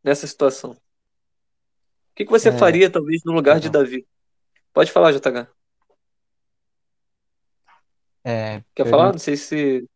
nessa 0.03 0.25
situação? 0.27 0.71
O 0.71 2.15
que, 2.15 2.25
que 2.25 2.31
você 2.31 2.49
é... 2.49 2.57
faria, 2.57 2.89
talvez, 2.89 3.21
no 3.25 3.33
lugar 3.33 3.59
de 3.59 3.69
Davi? 3.69 4.07
Pode 4.73 4.91
falar, 4.91 5.11
JH. 5.11 5.47
É, 8.23 8.63
Quer 8.75 8.87
falar? 8.87 9.11
Não 9.11 9.19
sei 9.19 9.35
se 9.35 9.87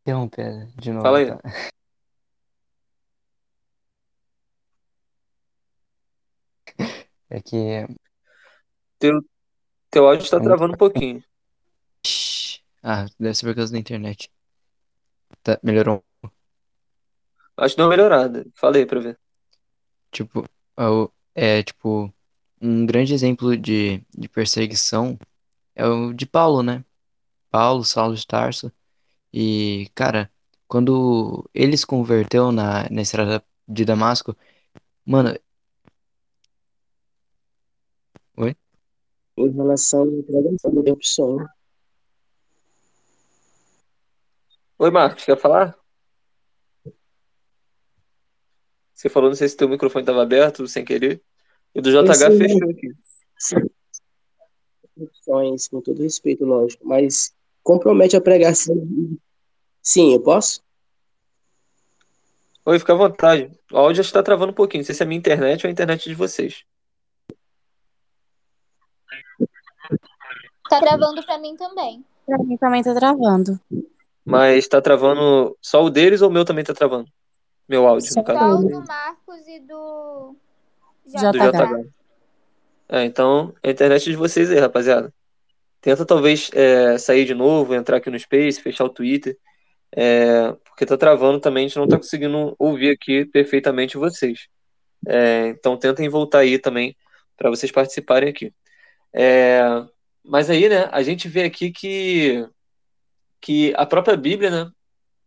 interromper 0.00 0.66
de 0.76 0.90
novo. 0.90 1.02
Fala 1.02 1.18
aí. 1.18 1.26
tá? 1.26 1.40
É 7.32 7.40
que. 7.40 7.86
Teu, 8.98 9.24
teu 9.90 10.06
áudio 10.06 10.24
está 10.24 10.36
É 10.36 10.40
travando 10.40 10.74
um 10.74 10.76
pouquinho. 10.76 11.24
Ah, 12.82 13.06
deve 13.18 13.34
ser 13.34 13.46
por 13.46 13.54
causa 13.54 13.72
da 13.72 13.78
internet. 13.78 14.30
Tá, 15.42 15.58
melhorou. 15.62 16.04
Acho 17.56 17.74
que 17.74 17.76
deu 17.78 17.86
uma 17.86 17.90
melhorada. 17.90 18.44
Falei 18.54 18.84
pra 18.84 19.00
ver. 19.00 19.18
Tipo, 20.10 20.44
é 21.34 21.58
é 21.58 21.62
tipo. 21.62 22.12
Um 22.60 22.84
grande 22.86 23.14
exemplo 23.14 23.56
de, 23.56 24.04
de 24.16 24.28
perseguição 24.28 25.18
é 25.74 25.86
o 25.86 26.12
de 26.12 26.26
Paulo, 26.26 26.62
né? 26.62 26.84
Paulo, 27.50 27.82
Saulo 27.82 28.14
de 28.14 28.26
Tarso. 28.26 28.70
E, 29.32 29.90
cara, 29.94 30.30
quando 30.68 31.48
ele 31.54 31.76
se 31.76 31.86
converteu 31.86 32.52
na, 32.52 32.88
na 32.90 33.02
estrada 33.02 33.42
de 33.66 33.84
Damasco, 33.86 34.36
mano. 35.06 35.36
Em 39.36 39.50
relação 39.50 40.02
à 40.02 40.22
pregação 40.22 40.82
da 40.82 40.92
opção. 40.92 41.46
Oi, 44.78 44.90
Marcos, 44.90 45.24
quer 45.24 45.38
falar? 45.38 45.76
Você 48.94 49.08
falou, 49.08 49.30
não 49.30 49.36
sei 49.36 49.48
se 49.48 49.56
teu 49.56 49.68
microfone 49.68 50.02
estava 50.02 50.22
aberto 50.22 50.66
sem 50.66 50.84
querer. 50.84 51.22
E 51.74 51.80
do 51.80 51.90
JH 51.90 52.10
Esse- 52.12 52.38
fechou 52.38 52.70
aqui. 52.70 52.92
Opções, 54.96 55.68
com 55.68 55.80
todo 55.80 56.02
respeito, 56.02 56.44
lógico, 56.44 56.86
mas 56.86 57.34
compromete 57.62 58.16
a 58.16 58.20
pregação. 58.20 58.76
Sim, 59.80 60.12
eu 60.12 60.20
posso? 60.20 60.62
Oi, 62.64 62.78
fica 62.78 62.92
à 62.92 62.96
vontade. 62.96 63.50
O 63.72 63.76
áudio 63.76 64.02
está 64.02 64.22
travando 64.22 64.52
um 64.52 64.54
pouquinho. 64.54 64.82
Não 64.82 64.86
sei 64.86 64.94
se 64.94 65.02
é 65.02 65.04
a 65.04 65.08
minha 65.08 65.18
internet 65.18 65.64
ou 65.64 65.68
a 65.68 65.72
internet 65.72 66.08
de 66.08 66.14
vocês. 66.14 66.64
Tá 70.72 70.80
travando 70.80 71.22
pra 71.22 71.38
mim 71.38 71.54
também. 71.54 72.04
Pra 72.24 72.38
mim 72.38 72.56
também 72.56 72.82
tá 72.82 72.94
travando. 72.94 73.60
Mas 74.24 74.58
está 74.58 74.80
travando 74.80 75.56
só 75.60 75.84
o 75.84 75.90
deles 75.90 76.22
ou 76.22 76.30
o 76.30 76.32
meu 76.32 76.44
também 76.44 76.62
está 76.62 76.72
travando? 76.72 77.08
Meu 77.68 77.86
áudio, 77.86 78.08
no 78.08 78.14
Só 78.14 78.22
caso. 78.22 78.38
Só 78.38 78.66
o 78.66 78.80
do 78.80 78.86
Marcos 78.86 79.46
e 79.48 79.60
do 79.60 80.36
Já 81.06 81.30
Do 81.30 81.38
tá 81.38 81.50
JH. 81.50 81.88
É, 82.88 83.04
então, 83.04 83.54
a 83.62 83.70
internet 83.70 84.04
de 84.04 84.16
vocês 84.16 84.50
aí, 84.50 84.58
rapaziada. 84.58 85.12
Tenta 85.80 86.06
talvez 86.06 86.50
é, 86.54 86.96
sair 86.96 87.24
de 87.24 87.34
novo, 87.34 87.74
entrar 87.74 87.96
aqui 87.96 88.08
no 88.08 88.18
Space, 88.18 88.60
fechar 88.60 88.84
o 88.84 88.88
Twitter. 88.88 89.36
é, 89.94 90.52
porque 90.64 90.86
tá 90.86 90.96
travando 90.96 91.38
também, 91.38 91.66
a 91.66 91.68
gente 91.68 91.78
não 91.78 91.88
tá 91.88 91.96
conseguindo 91.96 92.54
ouvir 92.58 92.90
aqui 92.90 93.26
perfeitamente 93.26 93.98
vocês. 93.98 94.48
É, 95.06 95.48
então 95.48 95.76
tentem 95.76 96.08
voltar 96.08 96.40
aí 96.40 96.58
também 96.58 96.96
para 97.36 97.50
vocês 97.50 97.70
participarem 97.70 98.30
aqui. 98.30 98.52
É, 99.12 99.84
mas 100.24 100.50
aí, 100.50 100.68
né, 100.68 100.88
a 100.92 101.02
gente 101.02 101.28
vê 101.28 101.44
aqui 101.44 101.70
que, 101.70 102.46
que 103.40 103.74
a 103.76 103.86
própria 103.86 104.16
Bíblia, 104.16 104.50
né, 104.50 104.70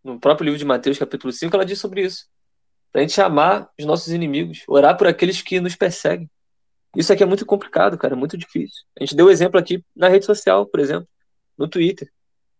no 0.03 0.19
próprio 0.19 0.45
livro 0.45 0.59
de 0.59 0.65
Mateus, 0.65 0.97
capítulo 0.97 1.33
5, 1.33 1.55
ela 1.55 1.65
diz 1.65 1.79
sobre 1.79 2.03
isso. 2.03 2.27
Pra 2.91 3.01
gente 3.01 3.19
amar 3.19 3.69
os 3.77 3.85
nossos 3.85 4.13
inimigos, 4.13 4.63
orar 4.67 4.97
por 4.97 5.07
aqueles 5.07 5.41
que 5.41 5.59
nos 5.59 5.75
perseguem. 5.75 6.29
Isso 6.95 7.11
aqui 7.11 7.23
é 7.23 7.25
muito 7.25 7.45
complicado, 7.45 7.97
cara, 7.97 8.13
é 8.13 8.17
muito 8.17 8.37
difícil. 8.37 8.83
A 8.97 9.03
gente 9.03 9.15
deu 9.15 9.29
exemplo 9.29 9.59
aqui 9.59 9.83
na 9.95 10.07
rede 10.07 10.25
social, 10.25 10.65
por 10.65 10.79
exemplo, 10.79 11.07
no 11.57 11.67
Twitter, 11.67 12.09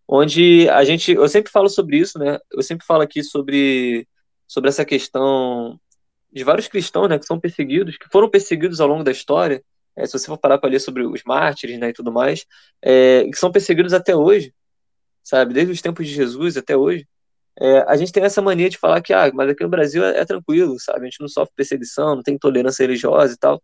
onde 0.08 0.70
a 0.70 0.84
gente, 0.84 1.14
eu 1.14 1.28
sempre 1.30 1.52
falo 1.52 1.70
sobre 1.70 1.98
isso, 1.98 2.20
né? 2.20 2.38
Eu 2.52 2.62
sempre 2.62 2.86
falo 2.86 3.02
aqui 3.02 3.24
sobre, 3.24 4.08
sobre 4.46 4.70
essa 4.70 4.84
questão 4.84 5.80
de 6.32 6.44
vários 6.44 6.68
cristãos, 6.68 7.08
né, 7.08 7.18
que 7.18 7.26
são 7.26 7.40
perseguidos, 7.40 7.98
que 7.98 8.10
foram 8.12 8.30
perseguidos 8.30 8.82
ao 8.82 8.88
longo 8.90 9.06
da 9.06 9.12
história. 9.12 9.64
É, 9.96 10.06
se 10.06 10.14
você 10.14 10.26
for 10.26 10.38
parar 10.38 10.58
para 10.58 10.70
ler 10.70 10.80
sobre 10.80 11.04
os 11.04 11.24
mártires, 11.26 11.80
né, 11.80 11.90
e 11.90 11.94
tudo 11.94 12.12
mais, 12.12 12.46
é, 12.82 13.24
que 13.24 13.38
são 13.38 13.52
perseguidos 13.52 13.94
até 13.94 14.16
hoje, 14.16 14.54
sabe? 15.24 15.54
Desde 15.54 15.72
os 15.72 15.82
tempos 15.82 16.06
de 16.08 16.14
Jesus 16.14 16.58
até 16.58 16.76
hoje. 16.76 17.08
É, 17.60 17.80
a 17.88 17.96
gente 17.96 18.12
tem 18.12 18.24
essa 18.24 18.42
mania 18.42 18.70
de 18.70 18.78
falar 18.78 19.02
que, 19.02 19.14
ah, 19.14 19.32
mas 19.34 19.50
aqui 19.50 19.64
no 19.64 19.70
Brasil 19.70 20.04
é, 20.04 20.20
é 20.20 20.26
tranquilo, 20.26 20.78
sabe? 20.80 21.02
A 21.02 21.06
gente 21.06 21.22
não 21.22 21.28
sofre 21.28 21.54
perseguição, 21.56 22.16
não 22.16 22.24
tem 22.24 22.36
intolerância 22.36 22.84
religiosa 22.84 23.34
e 23.34 23.38
tal. 23.38 23.64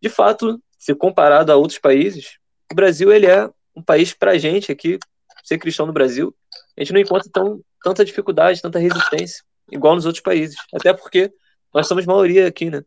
De 0.00 0.08
fato, 0.08 0.62
se 0.78 0.94
comparado 0.94 1.50
a 1.50 1.56
outros 1.56 1.78
países, 1.78 2.38
o 2.70 2.74
Brasil 2.74 3.12
ele 3.12 3.26
é 3.26 3.48
um 3.74 3.82
país 3.82 4.12
para 4.12 4.32
a 4.32 4.38
gente 4.38 4.70
aqui, 4.70 4.98
ser 5.42 5.58
cristão 5.58 5.86
no 5.86 5.92
Brasil, 5.92 6.34
a 6.76 6.82
gente 6.82 6.92
não 6.92 7.00
encontra 7.00 7.28
tão, 7.32 7.60
tanta 7.82 8.04
dificuldade, 8.04 8.62
tanta 8.62 8.78
resistência, 8.78 9.42
igual 9.70 9.94
nos 9.94 10.06
outros 10.06 10.22
países. 10.22 10.56
Até 10.74 10.92
porque 10.92 11.32
nós 11.72 11.86
somos 11.86 12.06
maioria 12.06 12.46
aqui, 12.46 12.70
né? 12.70 12.82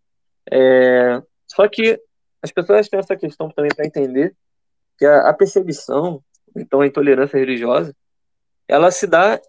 É, 0.52 1.22
só 1.48 1.68
que 1.68 2.00
as 2.44 2.52
pessoas 2.52 2.90
têm 2.90 3.00
essa 3.00 3.16
questão 3.16 3.50
também 3.50 3.72
para 3.74 3.86
entender 3.86 4.36
que 4.98 5.06
a, 5.06 5.30
a 5.30 5.34
perseguição, 5.34 6.24
então 6.56 6.82
a 6.82 6.88
intolerância 6.88 7.40
religiosa, 7.40 7.96
ela 8.68 8.92
se 8.92 9.08
dá 9.08 9.42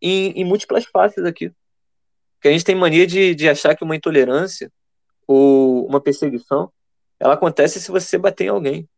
em, 0.00 0.30
em 0.30 0.44
múltiplas 0.44 0.84
faces 0.86 1.24
aqui. 1.24 1.52
Porque 2.34 2.48
a 2.48 2.52
gente 2.52 2.64
tem 2.64 2.74
mania 2.74 3.06
de, 3.06 3.34
de 3.34 3.48
achar 3.48 3.74
que 3.76 3.84
uma 3.84 3.96
intolerância 3.96 4.70
ou 5.26 5.86
uma 5.86 6.00
perseguição 6.00 6.72
ela 7.18 7.34
acontece 7.34 7.80
se 7.80 7.90
você 7.90 8.18
bater 8.18 8.44
em 8.44 8.48
alguém, 8.48 8.88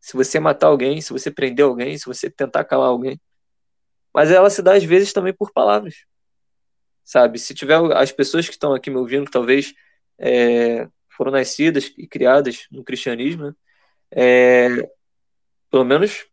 se 0.00 0.14
você 0.14 0.38
matar 0.38 0.68
alguém, 0.68 1.00
se 1.00 1.12
você 1.12 1.30
prender 1.30 1.64
alguém, 1.64 1.98
se 1.98 2.06
você 2.06 2.30
tentar 2.30 2.64
calar 2.64 2.88
alguém. 2.88 3.20
Mas 4.14 4.30
ela 4.30 4.50
se 4.50 4.62
dá 4.62 4.74
às 4.74 4.84
vezes 4.84 5.12
também 5.12 5.32
por 5.34 5.52
palavras. 5.52 5.94
sabe? 7.04 7.38
Se 7.38 7.54
tiver 7.54 7.80
as 7.96 8.12
pessoas 8.12 8.46
que 8.46 8.52
estão 8.52 8.74
aqui 8.74 8.90
me 8.90 8.98
ouvindo, 8.98 9.24
que 9.24 9.30
talvez 9.30 9.74
é, 10.18 10.86
foram 11.18 11.32
nascidas 11.32 11.92
e 11.98 12.06
criadas 12.06 12.66
no 12.70 12.84
cristianismo, 12.84 13.48
né? 13.48 13.54
É, 14.10 14.68
pelo 15.70 15.84
menos 15.84 16.26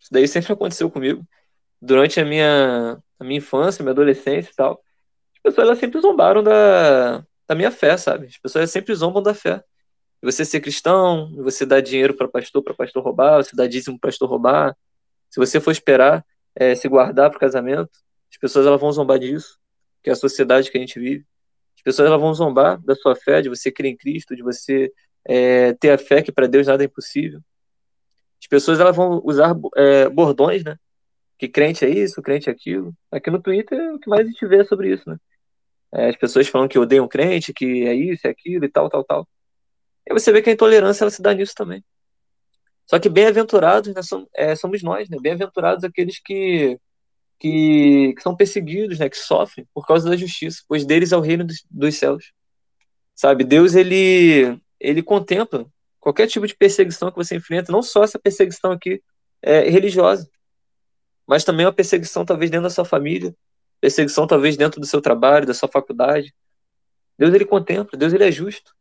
isso 0.00 0.10
daí 0.10 0.28
sempre 0.28 0.52
aconteceu 0.52 0.90
comigo. 0.90 1.26
Durante 1.80 2.20
a 2.20 2.24
minha, 2.24 3.00
a 3.18 3.24
minha 3.24 3.38
infância, 3.38 3.82
minha 3.82 3.92
adolescência 3.92 4.50
e 4.50 4.54
tal, 4.54 4.82
as 5.34 5.40
pessoas 5.42 5.66
elas 5.68 5.78
sempre 5.78 6.00
zombaram 6.00 6.42
da, 6.42 7.24
da 7.48 7.54
minha 7.54 7.70
fé, 7.70 7.96
sabe? 7.96 8.26
As 8.26 8.36
pessoas 8.36 8.70
sempre 8.70 8.94
zombam 8.94 9.22
da 9.22 9.32
fé. 9.32 9.62
Você 10.22 10.44
ser 10.44 10.60
cristão, 10.60 11.34
você 11.36 11.64
dar 11.66 11.80
dinheiro 11.80 12.14
para 12.14 12.28
pastor, 12.28 12.62
para 12.62 12.74
pastor 12.74 13.02
roubar, 13.02 13.42
você 13.42 13.56
dar 13.56 13.66
dízimo 13.66 13.98
para 13.98 14.08
pastor 14.08 14.28
roubar. 14.28 14.76
Se 15.30 15.40
você 15.40 15.60
for 15.60 15.70
esperar 15.70 16.24
é, 16.54 16.74
se 16.74 16.88
guardar 16.88 17.30
para 17.30 17.36
o 17.38 17.40
casamento, 17.40 17.90
as 18.30 18.36
pessoas 18.36 18.66
elas 18.66 18.80
vão 18.80 18.92
zombar 18.92 19.18
disso, 19.18 19.58
que 20.02 20.10
é 20.10 20.12
a 20.12 20.16
sociedade 20.16 20.70
que 20.70 20.76
a 20.78 20.80
gente 20.80 20.98
vive. 20.98 21.26
As 21.76 21.82
pessoas 21.82 22.08
elas 22.08 22.20
vão 22.20 22.34
zombar 22.34 22.80
da 22.82 22.94
sua 22.94 23.16
fé, 23.16 23.40
de 23.40 23.48
você 23.48 23.70
crer 23.70 23.90
em 23.90 23.96
Cristo, 23.96 24.36
de 24.36 24.42
você 24.42 24.92
é, 25.24 25.72
ter 25.74 25.90
a 25.90 25.98
fé 25.98 26.22
que 26.22 26.32
para 26.32 26.46
Deus 26.46 26.66
nada 26.66 26.82
é 26.82 26.86
impossível. 26.86 27.40
As 28.40 28.46
pessoas 28.46 28.80
elas 28.80 28.94
vão 28.94 29.20
usar 29.24 29.54
é, 29.76 30.08
bordões, 30.08 30.64
né? 30.64 30.76
Que 31.38 31.48
crente 31.48 31.84
é 31.84 31.88
isso, 31.88 32.22
crente 32.22 32.48
é 32.48 32.52
aquilo. 32.52 32.94
Aqui 33.10 33.30
no 33.30 33.40
Twitter 33.40 33.78
é 33.78 33.92
o 33.92 33.98
que 33.98 34.08
mais 34.08 34.26
a 34.26 34.30
gente 34.30 34.46
vê 34.46 34.64
sobre 34.64 34.92
isso, 34.92 35.08
né? 35.08 35.16
É, 35.92 36.08
as 36.08 36.16
pessoas 36.16 36.48
falam 36.48 36.68
que 36.68 36.78
odeiam 36.78 37.06
crente, 37.06 37.52
que 37.52 37.86
é 37.86 37.94
isso, 37.94 38.26
é 38.26 38.30
aquilo 38.30 38.64
e 38.64 38.68
tal, 38.68 38.88
tal, 38.88 39.04
tal. 39.04 39.28
E 40.06 40.12
você 40.12 40.32
vê 40.32 40.42
que 40.42 40.50
a 40.50 40.52
intolerância 40.52 41.04
ela 41.04 41.10
se 41.10 41.22
dá 41.22 41.34
nisso 41.34 41.54
também. 41.54 41.84
Só 42.86 42.98
que 42.98 43.08
bem-aventurados 43.08 43.94
né, 43.94 44.02
somos, 44.02 44.28
é, 44.34 44.54
somos 44.56 44.82
nós, 44.82 45.08
né? 45.08 45.18
Bem-aventurados 45.20 45.84
aqueles 45.84 46.18
que, 46.18 46.78
que, 47.42 48.14
que, 48.14 48.22
são 48.22 48.36
perseguidos, 48.36 49.00
né? 49.00 49.08
Que 49.08 49.18
sofrem 49.18 49.66
por 49.74 49.84
causa 49.84 50.08
da 50.08 50.16
justiça, 50.16 50.62
pois 50.68 50.86
deles 50.86 51.10
é 51.10 51.16
o 51.16 51.20
reino 51.20 51.44
dos, 51.44 51.64
dos 51.68 51.96
céus. 51.96 52.32
Sabe? 53.16 53.42
Deus, 53.42 53.74
ele, 53.74 54.60
ele 54.78 55.02
contempla 55.02 55.66
qualquer 55.98 56.28
tipo 56.28 56.46
de 56.46 56.54
perseguição 56.54 57.10
que 57.10 57.16
você 57.16 57.34
enfrenta, 57.34 57.72
não 57.72 57.82
só 57.82 58.04
essa 58.04 58.16
perseguição 58.16 58.70
aqui 58.70 59.02
é, 59.42 59.68
religiosa, 59.68 60.30
mas 61.26 61.42
também 61.42 61.66
uma 61.66 61.72
perseguição 61.72 62.24
talvez 62.24 62.48
dentro 62.48 62.62
da 62.62 62.70
sua 62.70 62.84
família, 62.84 63.34
perseguição 63.80 64.24
talvez 64.24 64.56
dentro 64.56 64.80
do 64.80 64.86
seu 64.86 65.00
trabalho, 65.00 65.44
da 65.44 65.52
sua 65.54 65.68
faculdade. 65.68 66.32
Deus 67.18 67.34
ele 67.34 67.44
contempla, 67.44 67.98
Deus 67.98 68.12
ele 68.12 68.22
é 68.22 68.30
justo. 68.30 68.72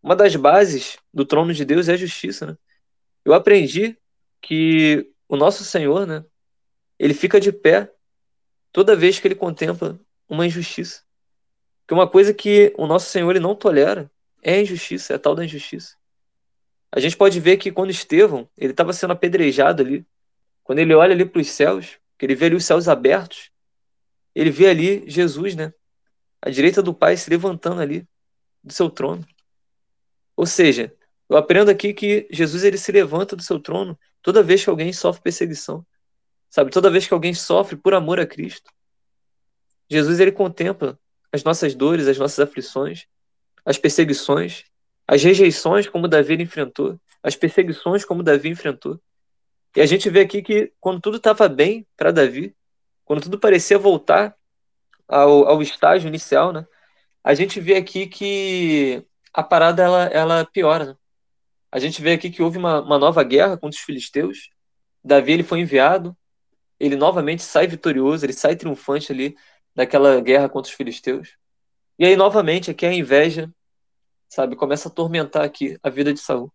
Uma 0.00 0.14
das 0.14 0.36
bases 0.36 0.98
do 1.12 1.24
trono 1.24 1.52
de 1.52 1.64
Deus 1.64 1.88
é 1.88 1.94
a 1.94 1.96
justiça, 1.96 2.46
né? 2.46 2.56
Eu 3.24 3.34
aprendi 3.34 3.98
que 4.40 5.10
o 5.28 5.36
nosso 5.36 5.64
Senhor, 5.64 6.06
né, 6.06 6.24
ele 6.98 7.14
fica 7.14 7.40
de 7.40 7.52
pé 7.52 7.92
toda 8.72 8.96
vez 8.96 9.18
que 9.18 9.28
ele 9.28 9.34
contempla 9.34 9.98
uma 10.28 10.46
injustiça. 10.46 11.02
Que 11.86 11.94
uma 11.94 12.08
coisa 12.08 12.34
que 12.34 12.72
o 12.76 12.86
nosso 12.86 13.10
Senhor 13.10 13.30
ele 13.30 13.40
não 13.40 13.54
tolera 13.54 14.10
é 14.42 14.54
a 14.54 14.60
injustiça, 14.60 15.12
é 15.12 15.16
a 15.16 15.18
tal 15.18 15.34
da 15.34 15.44
injustiça. 15.44 15.96
A 16.90 17.00
gente 17.00 17.16
pode 17.16 17.38
ver 17.40 17.56
que 17.56 17.70
quando 17.70 17.90
Estevão 17.90 18.48
ele 18.56 18.72
estava 18.72 18.92
sendo 18.92 19.12
apedrejado 19.12 19.82
ali, 19.82 20.06
quando 20.64 20.80
ele 20.80 20.94
olha 20.94 21.12
ali 21.12 21.24
para 21.24 21.40
os 21.40 21.48
céus, 21.48 21.98
que 22.18 22.26
ele 22.26 22.34
vê 22.34 22.46
ali 22.46 22.54
os 22.54 22.64
céus 22.64 22.88
abertos, 22.88 23.50
ele 24.34 24.50
vê 24.50 24.68
ali 24.68 25.08
Jesus, 25.08 25.54
né, 25.54 25.72
à 26.40 26.50
direita 26.50 26.82
do 26.82 26.94
Pai 26.94 27.16
se 27.16 27.28
levantando 27.30 27.80
ali 27.80 28.06
do 28.62 28.72
seu 28.72 28.90
trono. 28.90 29.26
Ou 30.36 30.46
seja, 30.46 30.94
eu 31.28 31.36
aprendo 31.36 31.70
aqui 31.70 31.92
que 31.92 32.26
Jesus 32.30 32.64
ele 32.64 32.78
se 32.78 32.92
levanta 32.92 33.34
do 33.34 33.42
seu 33.42 33.58
trono 33.58 33.98
toda 34.22 34.42
vez 34.42 34.62
que 34.62 34.70
alguém 34.70 34.92
sofre 34.92 35.22
perseguição. 35.22 35.84
Sabe, 36.50 36.70
toda 36.70 36.90
vez 36.90 37.06
que 37.06 37.14
alguém 37.14 37.34
sofre 37.34 37.76
por 37.76 37.94
amor 37.94 38.18
a 38.18 38.26
Cristo. 38.26 38.70
Jesus 39.88 40.20
ele 40.20 40.32
contempla 40.32 40.98
as 41.32 41.44
nossas 41.44 41.74
dores, 41.74 42.08
as 42.08 42.18
nossas 42.18 42.38
aflições, 42.38 43.06
as 43.64 43.78
perseguições, 43.78 44.64
as 45.06 45.22
rejeições 45.22 45.88
como 45.88 46.08
Davi 46.08 46.40
enfrentou, 46.40 46.98
as 47.22 47.36
perseguições 47.36 48.04
como 48.04 48.22
Davi 48.22 48.48
enfrentou. 48.48 49.00
E 49.76 49.80
a 49.80 49.86
gente 49.86 50.08
vê 50.08 50.20
aqui 50.20 50.42
que 50.42 50.72
quando 50.80 51.00
tudo 51.00 51.18
estava 51.18 51.48
bem 51.48 51.86
para 51.96 52.10
Davi, 52.10 52.54
quando 53.04 53.22
tudo 53.22 53.38
parecia 53.38 53.78
voltar 53.78 54.34
ao, 55.06 55.46
ao 55.46 55.62
estágio 55.62 56.08
inicial, 56.08 56.52
né? 56.52 56.66
A 57.22 57.34
gente 57.34 57.60
vê 57.60 57.76
aqui 57.76 58.06
que 58.06 59.04
a 59.32 59.42
parada 59.42 59.82
ela, 59.82 60.04
ela 60.06 60.44
piora. 60.46 60.86
Né? 60.86 60.96
A 61.70 61.78
gente 61.78 62.00
vê 62.00 62.12
aqui 62.12 62.30
que 62.30 62.42
houve 62.42 62.58
uma, 62.58 62.80
uma 62.80 62.98
nova 62.98 63.22
guerra 63.22 63.56
contra 63.56 63.78
os 63.78 63.84
filisteus. 63.84 64.50
Davi 65.04 65.32
ele 65.32 65.42
foi 65.42 65.60
enviado, 65.60 66.16
ele 66.78 66.96
novamente 66.96 67.42
sai 67.42 67.66
vitorioso, 67.66 68.24
ele 68.24 68.32
sai 68.32 68.56
triunfante 68.56 69.12
ali 69.12 69.36
daquela 69.74 70.20
guerra 70.20 70.48
contra 70.48 70.70
os 70.70 70.76
filisteus. 70.76 71.36
E 71.98 72.04
aí 72.04 72.16
novamente 72.16 72.70
aqui 72.70 72.86
a 72.86 72.92
inveja, 72.92 73.50
sabe, 74.28 74.56
começa 74.56 74.88
a 74.88 74.92
atormentar 74.92 75.44
aqui 75.44 75.78
a 75.82 75.90
vida 75.90 76.12
de 76.12 76.20
Saul. 76.20 76.52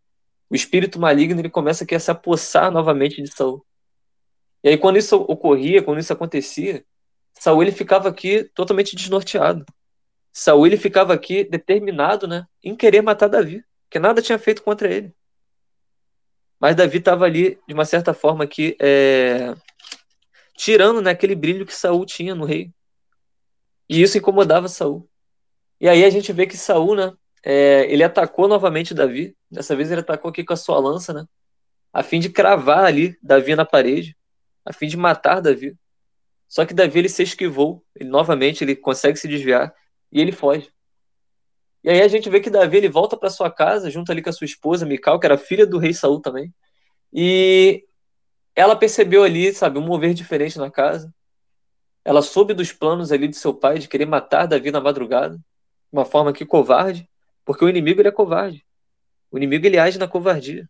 O 0.50 0.56
espírito 0.56 1.00
maligno 1.00 1.40
ele 1.40 1.50
começa 1.50 1.84
aqui 1.84 1.96
a 1.96 2.00
se 2.00 2.12
apossar 2.12 2.72
novamente 2.72 3.22
de 3.22 3.34
Saul. 3.34 3.66
E 4.64 4.70
aí 4.70 4.78
quando 4.78 4.98
isso 4.98 5.18
ocorria, 5.18 5.82
quando 5.82 6.00
isso 6.00 6.14
acontecia, 6.14 6.86
Saul 7.34 7.64
ele 7.64 7.72
ficava 7.72 8.08
aqui 8.08 8.44
totalmente 8.56 8.96
desnorteado. 8.96 9.66
Saul 10.32 10.68
ele 10.68 10.78
ficava 10.78 11.14
aqui 11.14 11.44
determinado, 11.44 12.28
né, 12.28 12.46
em 12.64 12.76
querer 12.76 13.02
matar 13.02 13.28
Davi, 13.28 13.64
que 13.90 14.00
nada 14.00 14.22
tinha 14.22 14.40
feito 14.40 14.64
contra 14.64 14.92
ele. 14.92 15.14
Mas 16.60 16.76
Davi 16.76 16.98
estava 16.98 17.26
ali 17.26 17.60
de 17.68 17.74
uma 17.74 17.84
certa 17.84 18.14
forma 18.14 18.46
aqui 18.46 18.78
é, 18.80 19.54
tirando 20.56 21.02
né, 21.02 21.12
aquele 21.12 21.36
brilho 21.36 21.66
que 21.66 21.76
Saul 21.76 22.06
tinha 22.06 22.36
no 22.36 22.46
rei. 22.46 22.72
E 23.90 24.02
isso 24.02 24.18
incomodava 24.18 24.68
Saul. 24.68 25.10
E 25.80 25.90
aí 25.90 26.06
a 26.06 26.10
gente 26.10 26.32
vê 26.32 26.48
que 26.48 26.58
Saul, 26.58 26.96
né, 26.96 27.14
é, 27.44 27.86
ele 27.92 28.04
atacou 28.04 28.48
novamente 28.48 28.94
Davi. 28.94 29.36
Dessa 29.50 29.76
vez 29.76 29.92
ele 29.92 30.02
atacou 30.02 30.30
aqui 30.30 30.44
com 30.44 30.54
a 30.54 30.58
sua 30.58 30.80
lança, 30.80 31.14
né, 31.14 31.26
a 31.92 32.02
fim 32.02 32.20
de 32.20 32.30
cravar 32.30 32.86
ali 32.86 33.18
Davi 33.22 33.56
na 33.56 33.66
parede, 33.66 34.16
a 34.66 34.74
fim 34.74 34.88
de 34.88 34.98
matar 34.98 35.42
Davi. 35.42 35.76
Só 36.48 36.66
que 36.66 36.74
Davi 36.74 37.00
ele 37.00 37.10
se 37.10 37.24
esquivou, 37.24 37.84
ele 37.96 38.10
novamente 38.10 38.64
ele 38.64 38.76
consegue 38.76 39.18
se 39.18 39.28
desviar 39.28 39.74
e 40.12 40.22
ele 40.22 40.32
foge. 40.32 40.72
E 41.84 41.90
aí 41.90 42.02
a 42.02 42.08
gente 42.08 42.30
vê 42.30 42.40
que 42.40 42.50
Davi 42.50 42.78
ele 42.78 42.88
volta 42.88 43.18
para 43.18 43.30
sua 43.30 43.52
casa, 43.52 43.90
junto 43.90 44.12
ali 44.12 44.22
com 44.22 44.30
a 44.30 44.34
sua 44.34 44.46
esposa, 44.46 44.86
Mical, 44.86 45.20
que 45.20 45.26
era 45.26 45.38
filha 45.38 45.66
do 45.66 45.78
rei 45.78 45.94
Saul 45.94 46.22
também. 46.22 46.54
E 47.12 47.84
ela 48.56 48.76
percebeu 48.76 49.24
ali, 49.24 49.54
sabe, 49.54 49.80
um 49.80 49.82
mover 49.82 50.14
diferente 50.14 50.58
na 50.58 50.70
casa. 50.70 51.14
Ela 52.06 52.22
soube 52.22 52.54
dos 52.54 52.72
planos 52.72 53.12
ali 53.12 53.28
de 53.28 53.38
seu 53.38 53.54
pai 53.54 53.80
de 53.80 53.88
querer 53.88 54.06
matar 54.06 54.46
Davi 54.46 54.72
na 54.72 54.82
madrugada, 54.82 55.40
uma 55.92 56.06
forma 56.06 56.34
que 56.34 56.46
covarde, 56.46 57.10
porque 57.46 57.64
o 57.64 57.70
inimigo 57.70 58.02
ele 58.02 58.10
é 58.10 58.12
covarde. 58.12 58.66
O 59.32 59.38
inimigo 59.38 59.66
ele 59.66 59.80
age 59.80 59.98
na 59.98 60.08
covardia. 60.08 60.70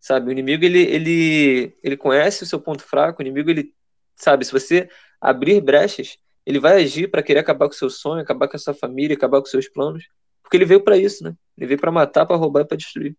Sabe, 0.00 0.28
o 0.28 0.32
inimigo 0.32 0.64
ele 0.64 0.80
ele 0.80 1.76
ele 1.82 1.96
conhece 1.96 2.44
o 2.44 2.46
seu 2.46 2.60
ponto 2.60 2.82
fraco, 2.82 3.20
o 3.20 3.22
inimigo 3.22 3.50
ele 3.50 3.74
sabe, 4.14 4.44
se 4.44 4.52
você 4.52 4.88
abrir 5.20 5.60
brechas, 5.60 6.18
ele 6.46 6.58
vai 6.60 6.82
agir 6.82 7.10
para 7.10 7.22
querer 7.22 7.40
acabar 7.40 7.66
com 7.66 7.74
seu 7.74 7.90
sonho, 7.90 8.22
acabar 8.22 8.48
com 8.48 8.56
a 8.56 8.60
sua 8.60 8.74
família, 8.74 9.16
acabar 9.16 9.40
com 9.40 9.46
seus 9.46 9.68
planos, 9.68 10.08
porque 10.42 10.56
ele 10.56 10.64
veio 10.64 10.80
para 10.82 10.96
isso, 10.96 11.22
né? 11.24 11.34
Ele 11.56 11.66
veio 11.66 11.80
para 11.80 11.90
matar, 11.90 12.24
para 12.26 12.36
roubar 12.36 12.62
e 12.62 12.64
para 12.64 12.76
destruir. 12.76 13.16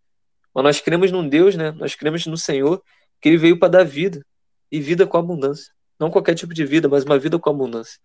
Mas 0.54 0.64
nós 0.64 0.82
cremos 0.82 1.12
num 1.12 1.28
Deus, 1.28 1.56
né? 1.56 1.72
Nós 1.72 1.96
cremos 1.96 2.26
no 2.26 2.38
Senhor, 2.38 2.82
que 3.22 3.30
ele 3.30 3.38
veio 3.38 3.60
para 3.60 3.70
dar 3.70 3.84
vida 3.84 4.26
e 4.72 4.80
vida 4.80 5.06
com 5.06 5.18
abundância. 5.18 5.74
Não 6.00 6.10
qualquer 6.10 6.36
tipo 6.36 6.54
de 6.54 6.66
vida, 6.66 6.88
mas 6.88 7.04
uma 7.04 7.20
vida 7.20 7.38
com 7.38 7.50
abundância. 7.50 8.00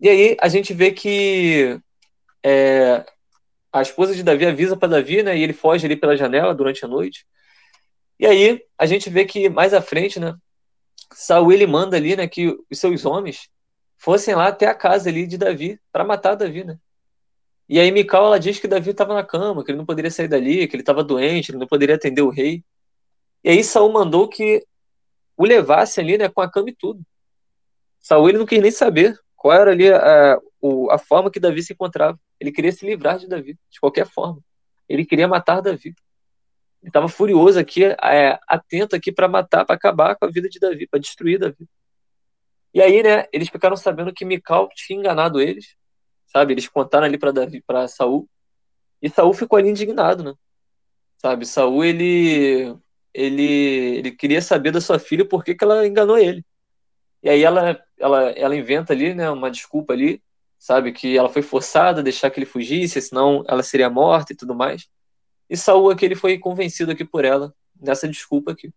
E 0.00 0.08
aí 0.08 0.36
a 0.40 0.48
gente 0.48 0.72
vê 0.72 0.90
que 0.92 1.80
é, 2.42 3.04
a 3.72 3.82
esposa 3.82 4.14
de 4.14 4.22
Davi 4.22 4.46
avisa 4.46 4.76
para 4.76 4.88
Davi, 4.88 5.22
né? 5.22 5.36
E 5.36 5.42
ele 5.42 5.52
foge 5.52 5.86
ali 5.86 5.96
pela 5.96 6.16
janela 6.16 6.54
durante 6.54 6.84
a 6.84 6.88
noite. 6.88 7.26
E 8.18 8.26
aí 8.26 8.62
a 8.78 8.86
gente 8.86 9.10
vê 9.10 9.24
que 9.24 9.48
mais 9.48 9.74
à 9.74 9.82
frente, 9.82 10.18
né? 10.18 10.34
Saul 11.12 11.52
ele 11.52 11.66
manda 11.66 11.96
ali, 11.96 12.16
né? 12.16 12.26
Que 12.26 12.48
os 12.70 12.78
seus 12.78 13.04
homens 13.04 13.48
fossem 13.98 14.34
lá 14.34 14.48
até 14.48 14.66
a 14.66 14.74
casa 14.74 15.08
ali 15.08 15.26
de 15.26 15.38
Davi 15.38 15.80
para 15.92 16.04
matar 16.04 16.34
Davi, 16.34 16.64
né? 16.64 16.78
E 17.68 17.80
aí 17.80 17.90
Mical 17.90 18.26
ela 18.26 18.38
diz 18.38 18.58
que 18.58 18.68
Davi 18.68 18.90
estava 18.90 19.14
na 19.14 19.24
cama, 19.24 19.64
que 19.64 19.70
ele 19.70 19.78
não 19.78 19.86
poderia 19.86 20.10
sair 20.10 20.28
dali, 20.28 20.68
que 20.68 20.76
ele 20.76 20.82
estava 20.82 21.02
doente, 21.02 21.50
ele 21.50 21.58
não 21.58 21.66
poderia 21.66 21.96
atender 21.96 22.22
o 22.22 22.30
rei. 22.30 22.62
E 23.46 23.50
aí 23.50 23.62
Saul 23.62 23.92
mandou 23.92 24.28
que 24.28 24.66
o 25.36 25.44
levasse 25.44 26.00
ali, 26.00 26.18
né, 26.18 26.28
com 26.28 26.40
a 26.40 26.50
cama 26.50 26.68
e 26.68 26.74
tudo. 26.74 27.00
Saul 28.00 28.28
ele 28.28 28.38
não 28.38 28.44
quis 28.44 28.60
nem 28.60 28.72
saber 28.72 29.16
qual 29.36 29.54
era 29.54 29.70
ali 29.70 29.88
a, 29.88 30.36
a 30.90 30.98
forma 30.98 31.30
que 31.30 31.38
Davi 31.38 31.62
se 31.62 31.72
encontrava. 31.72 32.18
Ele 32.40 32.50
queria 32.50 32.72
se 32.72 32.84
livrar 32.84 33.20
de 33.20 33.28
Davi, 33.28 33.56
de 33.70 33.78
qualquer 33.78 34.04
forma. 34.04 34.40
Ele 34.88 35.06
queria 35.06 35.28
matar 35.28 35.60
Davi. 35.60 35.94
Ele 36.82 36.88
estava 36.88 37.08
furioso 37.08 37.56
aqui, 37.56 37.84
é, 37.84 38.36
atento 38.48 38.96
aqui 38.96 39.12
para 39.12 39.28
matar, 39.28 39.64
para 39.64 39.76
acabar 39.76 40.16
com 40.16 40.24
a 40.24 40.28
vida 40.28 40.48
de 40.48 40.58
Davi, 40.58 40.88
para 40.88 40.98
destruir 40.98 41.38
Davi. 41.38 41.68
E 42.74 42.82
aí, 42.82 43.00
né, 43.00 43.26
eles 43.32 43.48
ficaram 43.48 43.76
sabendo 43.76 44.12
que 44.12 44.24
Mical 44.24 44.68
tinha 44.74 44.98
enganado 44.98 45.40
eles, 45.40 45.76
sabe? 46.26 46.52
Eles 46.52 46.66
contaram 46.66 47.06
ali 47.06 47.16
para 47.16 47.30
Davi, 47.30 47.62
para 47.64 47.86
Saul. 47.86 48.28
E 49.00 49.08
Saul 49.08 49.32
ficou 49.32 49.56
ali 49.56 49.68
indignado, 49.68 50.24
né? 50.24 50.34
Sabe? 51.18 51.46
Saul 51.46 51.84
ele 51.84 52.76
ele 53.16 53.98
ele 53.98 54.10
queria 54.12 54.42
saber 54.42 54.72
da 54.72 54.80
sua 54.80 54.98
filha 54.98 55.24
por 55.28 55.44
que, 55.44 55.54
que 55.56 55.64
ela 55.64 55.86
enganou 55.86 56.18
ele. 56.18 56.44
E 57.22 57.28
aí 57.30 57.42
ela 57.44 57.80
ela 57.98 58.30
ela 58.32 58.56
inventa 58.56 58.92
ali, 58.92 59.14
né, 59.14 59.30
uma 59.30 59.50
desculpa 59.50 59.92
ali. 59.94 60.22
sabe? 60.58 60.92
Que 60.92 61.16
ela 61.16 61.28
foi 61.28 61.42
forçada 61.42 62.00
a 62.00 62.02
deixar 62.04 62.30
que 62.30 62.38
ele 62.40 62.46
fugisse, 62.46 63.00
senão 63.00 63.44
ela 63.48 63.62
seria 63.62 63.90
morta 63.90 64.32
e 64.32 64.36
tudo 64.36 64.54
mais. 64.54 64.88
E 65.48 65.56
Saul 65.56 65.90
aqui 65.90 66.04
ele 66.04 66.16
foi 66.16 66.38
convencido 66.38 66.92
aqui 66.92 67.04
por 67.04 67.24
ela 67.24 67.54
nessa 67.80 68.08
desculpa 68.08 68.52
aqui. 68.52 68.72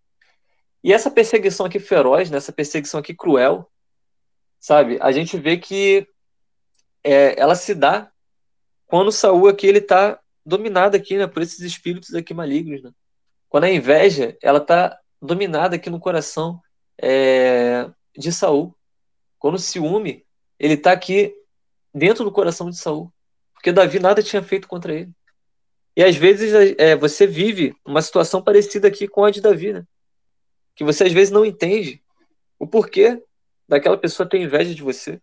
E 0.83 0.93
essa 0.93 1.11
perseguição 1.11 1.65
aqui 1.65 1.79
feroz, 1.79 2.29
nessa 2.29 2.51
perseguição 2.53 2.99
aqui 2.99 3.13
cruel, 3.15 3.69
sabe? 4.59 4.97
A 5.01 5.11
gente 5.11 5.37
vê 5.37 5.57
que 5.57 6.07
é, 7.03 7.39
ela 7.39 7.55
se 7.55 7.73
dá 7.75 8.11
quando 8.87 9.11
Saul 9.11 9.47
aqui 9.47 9.67
ele 9.67 9.81
tá 9.81 10.19
dominado 10.45 10.95
aqui, 10.97 11.17
né, 11.17 11.27
por 11.27 11.41
esses 11.41 11.59
espíritos 11.61 12.13
aqui 12.15 12.33
malignos, 12.33 12.81
né? 12.83 12.91
Quando 13.49 13.63
a 13.63 13.71
inveja, 13.71 14.37
ela 14.41 14.59
tá 14.59 14.97
dominada 15.21 15.75
aqui 15.75 15.89
no 15.89 15.99
coração 15.99 16.61
é, 17.01 17.89
de 18.15 18.31
Saul. 18.31 18.75
Quando 19.37 19.55
o 19.55 19.59
ciúme, 19.59 20.25
ele 20.57 20.77
tá 20.77 20.91
aqui 20.91 21.33
dentro 21.93 22.23
do 22.23 22.31
coração 22.31 22.69
de 22.69 22.77
Saul, 22.77 23.11
porque 23.53 23.71
Davi 23.71 23.99
nada 23.99 24.21
tinha 24.21 24.43
feito 24.43 24.67
contra 24.67 24.93
ele. 24.93 25.11
E 25.95 26.03
às 26.03 26.15
vezes 26.15 26.53
é, 26.77 26.95
você 26.95 27.25
vive 27.25 27.75
uma 27.83 28.01
situação 28.01 28.41
parecida 28.41 28.87
aqui 28.87 29.07
com 29.07 29.25
a 29.25 29.31
de 29.31 29.41
Davi, 29.41 29.73
né? 29.73 29.83
Que 30.75 30.83
você 30.83 31.03
às 31.03 31.11
vezes 31.11 31.31
não 31.31 31.43
entende 31.43 32.01
o 32.57 32.67
porquê 32.67 33.21
daquela 33.67 33.97
pessoa 33.97 34.29
ter 34.29 34.39
inveja 34.39 34.73
de 34.73 34.81
você. 34.81 35.19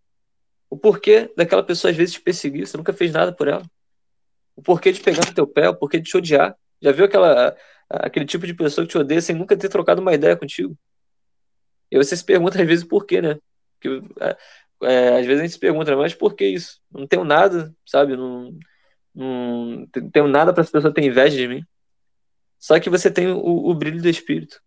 O 0.68 0.76
porquê 0.76 1.32
daquela 1.36 1.62
pessoa 1.62 1.90
às 1.90 1.96
vezes 1.96 2.14
te 2.14 2.20
perseguir, 2.20 2.66
você 2.66 2.76
nunca 2.76 2.92
fez 2.92 3.12
nada 3.12 3.32
por 3.32 3.48
ela. 3.48 3.64
O 4.54 4.62
porquê 4.62 4.90
de 4.90 5.00
pegar 5.00 5.24
no 5.26 5.34
teu 5.34 5.46
pé, 5.46 5.68
o 5.68 5.76
porquê 5.76 5.98
de 5.98 6.10
te 6.10 6.16
odiar. 6.16 6.56
Já 6.82 6.92
viu 6.92 7.04
aquela, 7.04 7.56
aquele 7.88 8.26
tipo 8.26 8.46
de 8.46 8.54
pessoa 8.54 8.86
que 8.86 8.92
te 8.92 8.98
odeia 8.98 9.20
sem 9.20 9.34
nunca 9.34 9.56
ter 9.56 9.68
trocado 9.68 10.00
uma 10.00 10.14
ideia 10.14 10.36
contigo? 10.36 10.76
E 11.90 11.96
você 11.96 12.16
se 12.16 12.24
pergunta 12.24 12.60
às 12.60 12.66
vezes 12.66 12.84
por 12.84 13.06
quê, 13.06 13.22
né? 13.22 13.38
Porque, 13.78 14.02
é, 14.20 14.36
é, 14.82 15.18
às 15.20 15.26
vezes 15.26 15.40
a 15.40 15.42
gente 15.44 15.52
se 15.52 15.58
pergunta, 15.58 15.96
mas 15.96 16.14
por 16.14 16.34
que 16.34 16.46
isso? 16.46 16.80
Não 16.90 17.06
tenho 17.06 17.24
nada, 17.24 17.74
sabe? 17.84 18.16
Não, 18.16 18.58
não 19.14 19.86
tenho 20.12 20.26
nada 20.26 20.52
para 20.52 20.62
essa 20.62 20.72
pessoa 20.72 20.92
ter 20.92 21.04
inveja 21.04 21.36
de 21.36 21.48
mim. 21.48 21.64
Só 22.58 22.78
que 22.80 22.90
você 22.90 23.10
tem 23.10 23.28
o, 23.28 23.38
o 23.38 23.74
brilho 23.74 24.02
do 24.02 24.08
Espírito. 24.08 24.60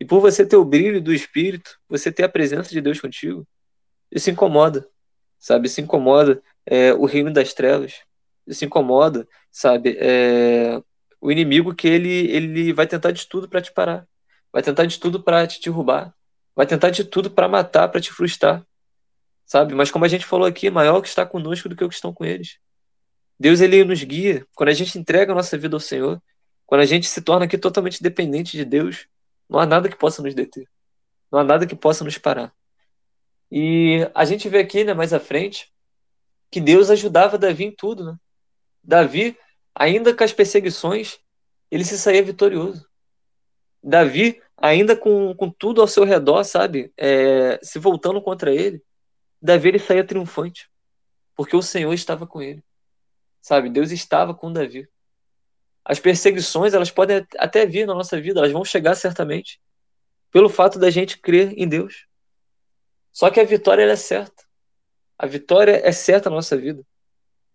E 0.00 0.04
por 0.04 0.20
você 0.20 0.46
ter 0.46 0.56
o 0.56 0.64
brilho 0.64 1.02
do 1.02 1.12
Espírito, 1.12 1.78
você 1.88 2.12
ter 2.12 2.24
a 2.24 2.28
presença 2.28 2.70
de 2.70 2.80
Deus 2.80 3.00
contigo, 3.00 3.46
isso 4.10 4.30
incomoda, 4.30 4.88
sabe? 5.38 5.66
Isso 5.66 5.80
incomoda 5.80 6.42
é, 6.64 6.92
o 6.92 7.04
reino 7.04 7.32
das 7.32 7.52
trevas. 7.52 8.02
Isso 8.46 8.64
incomoda, 8.64 9.28
sabe? 9.50 9.96
É, 9.98 10.80
o 11.20 11.32
inimigo 11.32 11.74
que 11.74 11.88
ele, 11.88 12.30
ele 12.30 12.72
vai 12.72 12.86
tentar 12.86 13.10
de 13.10 13.26
tudo 13.26 13.48
para 13.48 13.60
te 13.60 13.72
parar. 13.72 14.06
Vai 14.52 14.62
tentar 14.62 14.86
de 14.86 14.98
tudo 14.98 15.22
para 15.22 15.46
te 15.46 15.60
derrubar. 15.60 16.14
Vai 16.54 16.66
tentar 16.66 16.90
de 16.90 17.04
tudo 17.04 17.30
para 17.30 17.48
matar, 17.48 17.88
para 17.88 18.00
te 18.00 18.12
frustrar. 18.12 18.64
Sabe? 19.44 19.74
Mas 19.74 19.90
como 19.90 20.04
a 20.04 20.08
gente 20.08 20.26
falou 20.26 20.46
aqui, 20.46 20.70
maior 20.70 21.00
que 21.00 21.08
está 21.08 21.24
conosco 21.24 21.68
do 21.68 21.76
que 21.76 21.84
o 21.84 21.88
que 21.88 21.94
estão 21.94 22.12
com 22.12 22.24
eles. 22.24 22.58
Deus 23.38 23.60
ele 23.60 23.84
nos 23.84 24.02
guia. 24.02 24.46
Quando 24.54 24.70
a 24.70 24.74
gente 24.74 24.98
entrega 24.98 25.32
a 25.32 25.34
nossa 25.34 25.56
vida 25.56 25.76
ao 25.76 25.80
Senhor, 25.80 26.20
quando 26.66 26.80
a 26.82 26.86
gente 26.86 27.06
se 27.06 27.22
torna 27.22 27.46
aqui 27.46 27.56
totalmente 27.56 28.02
dependente 28.02 28.56
de 28.56 28.64
Deus, 28.64 29.06
não 29.48 29.58
há 29.58 29.66
nada 29.66 29.88
que 29.88 29.96
possa 29.96 30.22
nos 30.22 30.34
deter. 30.34 30.68
Não 31.30 31.38
há 31.38 31.44
nada 31.44 31.66
que 31.66 31.74
possa 31.74 32.04
nos 32.04 32.18
parar. 32.18 32.52
E 33.50 34.08
a 34.14 34.24
gente 34.24 34.48
vê 34.48 34.58
aqui, 34.58 34.84
né, 34.84 34.92
mais 34.92 35.12
à 35.12 35.20
frente, 35.20 35.72
que 36.50 36.60
Deus 36.60 36.90
ajudava 36.90 37.38
Davi 37.38 37.64
em 37.64 37.74
tudo, 37.74 38.04
né? 38.04 38.16
Davi, 38.82 39.36
ainda 39.78 40.12
com 40.12 40.24
as 40.24 40.32
perseguições, 40.32 41.20
ele 41.70 41.84
se 41.84 41.96
saía 41.96 42.22
vitorioso. 42.22 42.86
Davi, 43.80 44.42
ainda 44.56 44.96
com, 44.96 45.32
com 45.36 45.48
tudo 45.48 45.80
ao 45.80 45.86
seu 45.86 46.02
redor, 46.04 46.42
sabe, 46.42 46.92
é, 46.96 47.60
se 47.62 47.78
voltando 47.78 48.20
contra 48.20 48.52
ele, 48.52 48.82
Davi 49.40 49.68
ele 49.68 49.78
saía 49.78 50.04
triunfante, 50.04 50.68
porque 51.36 51.54
o 51.54 51.62
Senhor 51.62 51.92
estava 51.94 52.26
com 52.26 52.42
ele, 52.42 52.62
sabe? 53.40 53.70
Deus 53.70 53.92
estava 53.92 54.34
com 54.34 54.52
Davi. 54.52 54.88
As 55.84 56.00
perseguições, 56.00 56.74
elas 56.74 56.90
podem 56.90 57.24
até 57.38 57.64
vir 57.64 57.86
na 57.86 57.94
nossa 57.94 58.20
vida, 58.20 58.40
elas 58.40 58.52
vão 58.52 58.64
chegar 58.64 58.96
certamente, 58.96 59.60
pelo 60.32 60.48
fato 60.48 60.78
da 60.78 60.90
gente 60.90 61.18
crer 61.18 61.54
em 61.56 61.68
Deus. 61.68 62.06
Só 63.12 63.30
que 63.30 63.38
a 63.38 63.44
vitória 63.44 63.84
é 63.84 63.96
certa. 63.96 64.44
A 65.16 65.26
vitória 65.26 65.80
é 65.84 65.92
certa 65.92 66.28
na 66.28 66.36
nossa 66.36 66.56
vida. 66.56 66.84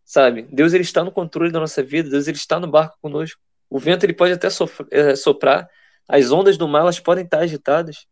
Sabe? 0.05 0.43
Deus 0.43 0.73
ele 0.73 0.83
está 0.83 1.03
no 1.03 1.11
controle 1.11 1.51
da 1.51 1.59
nossa 1.59 1.81
vida, 1.81 2.09
Deus 2.09 2.27
ele 2.27 2.37
está 2.37 2.59
no 2.59 2.67
barco 2.67 2.97
conosco. 3.01 3.39
O 3.69 3.79
vento 3.79 4.03
ele 4.03 4.13
pode 4.13 4.33
até 4.33 4.47
é, 4.91 5.15
soprar, 5.15 5.69
as 6.07 6.31
ondas 6.31 6.57
do 6.57 6.67
mar 6.67 6.81
elas 6.81 6.99
podem 6.99 7.23
estar 7.23 7.39
agitadas, 7.39 8.05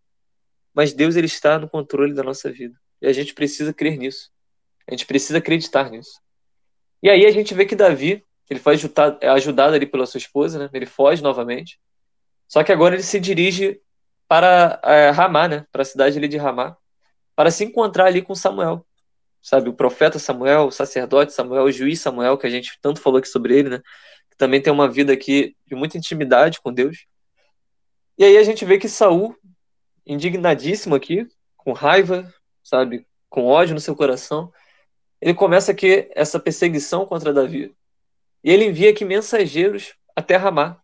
mas 0.74 0.94
Deus 0.94 1.16
ele 1.16 1.28
está 1.28 1.60
no 1.60 1.70
controle 1.70 2.14
da 2.14 2.24
nossa 2.24 2.52
vida. 2.52 2.76
E 3.02 3.08
a 3.08 3.14
gente 3.14 3.34
precisa 3.34 3.74
crer 3.74 3.98
nisso. 3.98 4.32
A 4.88 4.92
gente 4.92 5.06
precisa 5.06 5.38
acreditar 5.40 5.90
nisso. 5.90 6.20
E 7.04 7.10
aí 7.10 7.26
a 7.26 7.32
gente 7.32 7.54
vê 7.54 7.66
que 7.66 7.76
Davi, 7.76 8.26
ele 8.50 8.60
foi 8.60 8.74
ajudado, 8.74 9.18
é 9.22 9.30
ajudado 9.30 9.76
ali 9.76 9.86
pela 9.86 10.06
sua 10.06 10.18
esposa, 10.18 10.60
né? 10.60 10.70
Ele 10.74 10.86
foge 10.86 11.22
novamente. 11.22 11.80
Só 12.48 12.64
que 12.64 12.72
agora 12.72 12.96
ele 12.96 13.04
se 13.04 13.20
dirige 13.20 13.82
para 14.28 14.80
é, 14.84 15.10
Ramá, 15.10 15.48
né? 15.48 15.66
Para 15.72 15.82
a 15.82 15.86
cidade 15.86 16.18
ali 16.18 16.28
de 16.28 16.38
Ramá, 16.38 16.78
para 17.36 17.52
se 17.52 17.64
encontrar 17.64 18.06
ali 18.06 18.22
com 18.22 18.36
Samuel 18.36 18.86
sabe? 19.42 19.70
O 19.70 19.74
profeta 19.74 20.20
Samuel, 20.20 20.68
o 20.68 20.72
sacerdote 20.72 21.34
Samuel, 21.34 21.64
o 21.64 21.72
juiz 21.72 22.00
Samuel, 22.00 22.38
que 22.38 22.48
a 22.48 22.50
gente 22.50 22.78
tanto 22.82 23.02
falou 23.02 23.20
aqui 23.20 23.28
sobre 23.28 23.58
ele, 23.58 23.70
né? 23.70 23.82
Que 24.30 24.38
também 24.38 24.62
tem 24.62 24.72
uma 24.72 24.90
vida 24.90 25.12
aqui 25.12 25.56
de 25.66 25.76
muita 25.76 25.98
intimidade 25.98 26.62
com 26.62 26.72
Deus. 26.72 27.06
E 28.18 28.24
aí 28.24 28.38
a 28.38 28.44
gente 28.44 28.64
vê 28.66 28.78
que 28.78 28.88
Saul, 28.88 29.36
indignadíssimo 30.06 30.96
aqui, 30.96 31.28
com 31.58 31.74
raiva, 31.74 32.32
sabe? 32.64 33.06
Com 33.30 33.46
ódio 33.46 33.74
no 33.74 33.80
seu 33.80 33.96
coração, 33.96 34.52
ele 35.20 35.34
começa 35.34 35.72
aqui 35.72 36.10
essa 36.16 36.40
perseguição 36.40 37.06
contra 37.06 37.34
Davi. 37.34 37.76
E 38.44 38.52
ele 38.52 38.66
envia 38.66 38.90
aqui 38.90 39.06
mensageiros 39.06 39.94
até 40.16 40.36
Ramá. 40.36 40.82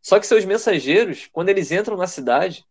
Só 0.00 0.18
que 0.18 0.26
seus 0.26 0.44
mensageiros, 0.44 1.28
quando 1.32 1.48
eles 1.48 1.70
entram 1.70 1.96
na 1.96 2.06
cidade, 2.06 2.64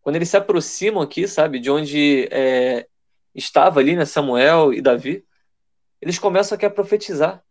quando 0.00 0.16
eles 0.16 0.28
se 0.28 0.36
aproximam 0.36 1.02
aqui, 1.02 1.26
sabe, 1.26 1.60
de 1.60 1.70
onde 1.70 2.28
é, 2.30 2.86
estava 3.34 3.80
ali, 3.80 3.96
né, 3.96 4.04
Samuel 4.04 4.72
e 4.72 4.80
Davi, 4.80 5.24
eles 6.00 6.18
começam 6.18 6.56
aqui 6.56 6.66
a 6.66 6.70
profetizar 6.70 7.42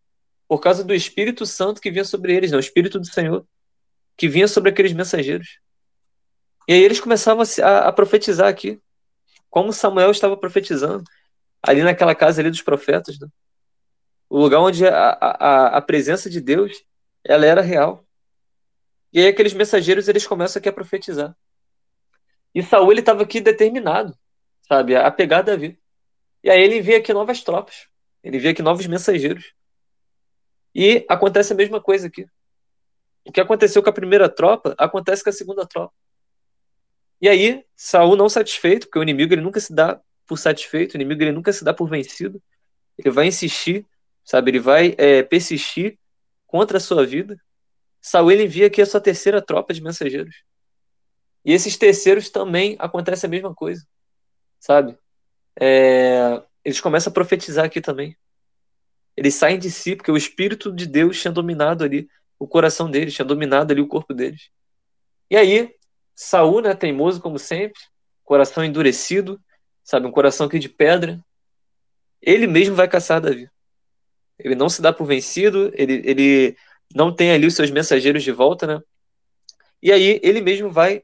por 0.47 0.59
causa 0.59 0.83
do 0.83 0.93
Espírito 0.93 1.45
Santo 1.45 1.81
que 1.81 1.89
vinha 1.89 2.03
sobre 2.03 2.35
eles, 2.35 2.51
né, 2.51 2.57
o 2.57 2.59
Espírito 2.59 2.99
do 2.99 3.05
Senhor 3.05 3.45
que 4.17 4.27
vinha 4.27 4.47
sobre 4.47 4.69
aqueles 4.69 4.93
mensageiros. 4.93 5.59
E 6.67 6.73
aí 6.73 6.83
eles 6.83 6.99
começavam 6.99 7.43
a, 7.63 7.87
a 7.87 7.91
profetizar 7.91 8.47
aqui, 8.47 8.79
como 9.49 9.73
Samuel 9.73 10.11
estava 10.11 10.37
profetizando 10.37 11.03
ali 11.63 11.81
naquela 11.81 12.13
casa 12.13 12.41
ali 12.41 12.49
dos 12.49 12.61
profetas, 12.61 13.19
né? 13.19 13.27
o 14.29 14.39
lugar 14.39 14.59
onde 14.59 14.87
a, 14.87 15.09
a, 15.19 15.77
a 15.77 15.81
presença 15.81 16.29
de 16.29 16.39
Deus 16.39 16.71
ela 17.23 17.45
era 17.45 17.61
real. 17.61 18.05
E 19.11 19.19
aí 19.19 19.27
aqueles 19.27 19.53
mensageiros 19.53 20.07
eles 20.07 20.25
começam 20.25 20.59
aqui 20.59 20.69
a 20.69 20.73
profetizar. 20.73 21.35
E 22.53 22.61
Saul 22.61 22.91
ele 22.91 23.01
estava 23.01 23.23
aqui 23.23 23.41
determinado 23.41 24.15
sabe? 24.71 24.95
A 24.95 25.11
pegar 25.11 25.41
Davi. 25.41 25.77
E 26.41 26.49
aí 26.49 26.61
ele 26.61 26.77
envia 26.77 26.97
aqui 26.97 27.11
novas 27.11 27.43
tropas. 27.43 27.89
Ele 28.23 28.37
envia 28.37 28.51
aqui 28.51 28.61
novos 28.61 28.87
mensageiros. 28.87 29.53
E 30.73 31.05
acontece 31.09 31.51
a 31.51 31.55
mesma 31.57 31.81
coisa 31.81 32.07
aqui. 32.07 32.25
O 33.25 33.33
que 33.33 33.41
aconteceu 33.41 33.83
com 33.83 33.89
a 33.89 33.93
primeira 33.93 34.29
tropa, 34.29 34.73
acontece 34.77 35.25
com 35.25 35.29
a 35.29 35.33
segunda 35.33 35.65
tropa. 35.65 35.93
E 37.19 37.27
aí, 37.27 37.65
Saul 37.75 38.15
não 38.15 38.29
satisfeito, 38.29 38.87
porque 38.87 38.97
o 38.97 39.03
inimigo 39.03 39.33
ele 39.33 39.41
nunca 39.41 39.59
se 39.59 39.75
dá 39.75 39.99
por 40.25 40.39
satisfeito, 40.39 40.93
o 40.93 40.97
inimigo 40.97 41.21
ele 41.21 41.33
nunca 41.33 41.51
se 41.51 41.65
dá 41.65 41.73
por 41.73 41.89
vencido. 41.89 42.41
Ele 42.97 43.09
vai 43.11 43.27
insistir, 43.27 43.85
sabe? 44.23 44.51
Ele 44.51 44.59
vai 44.59 44.95
é, 44.97 45.21
persistir 45.21 45.99
contra 46.47 46.77
a 46.77 46.81
sua 46.81 47.05
vida. 47.05 47.37
Saul 47.99 48.31
ele 48.31 48.45
envia 48.45 48.67
aqui 48.67 48.81
a 48.81 48.85
sua 48.85 49.01
terceira 49.01 49.41
tropa 49.41 49.73
de 49.73 49.83
mensageiros. 49.83 50.45
E 51.43 51.51
esses 51.51 51.75
terceiros 51.75 52.29
também 52.29 52.77
acontece 52.79 53.25
a 53.25 53.29
mesma 53.29 53.53
coisa 53.53 53.85
sabe? 54.61 54.95
É, 55.59 56.41
eles 56.63 56.79
começam 56.79 57.11
a 57.11 57.13
profetizar 57.13 57.65
aqui 57.65 57.81
também. 57.81 58.15
Eles 59.17 59.35
saem 59.35 59.59
de 59.59 59.69
si, 59.69 59.95
porque 59.95 60.11
o 60.11 60.15
Espírito 60.15 60.71
de 60.71 60.85
Deus 60.85 61.19
tinha 61.19 61.31
dominado 61.31 61.83
ali 61.83 62.07
o 62.39 62.47
coração 62.47 62.89
deles, 62.89 63.13
tinha 63.13 63.25
dominado 63.25 63.73
ali 63.73 63.81
o 63.81 63.87
corpo 63.87 64.13
deles. 64.13 64.49
E 65.29 65.35
aí, 65.35 65.75
Saul, 66.15 66.61
né, 66.61 66.73
teimoso 66.75 67.19
como 67.19 67.37
sempre, 67.37 67.81
coração 68.23 68.63
endurecido, 68.63 69.41
sabe, 69.83 70.07
um 70.07 70.11
coração 70.11 70.45
aqui 70.45 70.59
de 70.59 70.69
pedra, 70.69 71.19
ele 72.21 72.47
mesmo 72.47 72.75
vai 72.75 72.87
caçar 72.87 73.19
Davi. 73.19 73.49
Ele 74.39 74.55
não 74.55 74.69
se 74.69 74.81
dá 74.81 74.93
por 74.93 75.05
vencido, 75.05 75.71
ele, 75.73 76.01
ele 76.05 76.57
não 76.95 77.13
tem 77.13 77.31
ali 77.31 77.47
os 77.47 77.55
seus 77.55 77.71
mensageiros 77.71 78.23
de 78.23 78.31
volta, 78.31 78.67
né? 78.67 78.81
E 79.81 79.91
aí 79.91 80.19
ele 80.23 80.41
mesmo 80.41 80.69
vai 80.69 81.03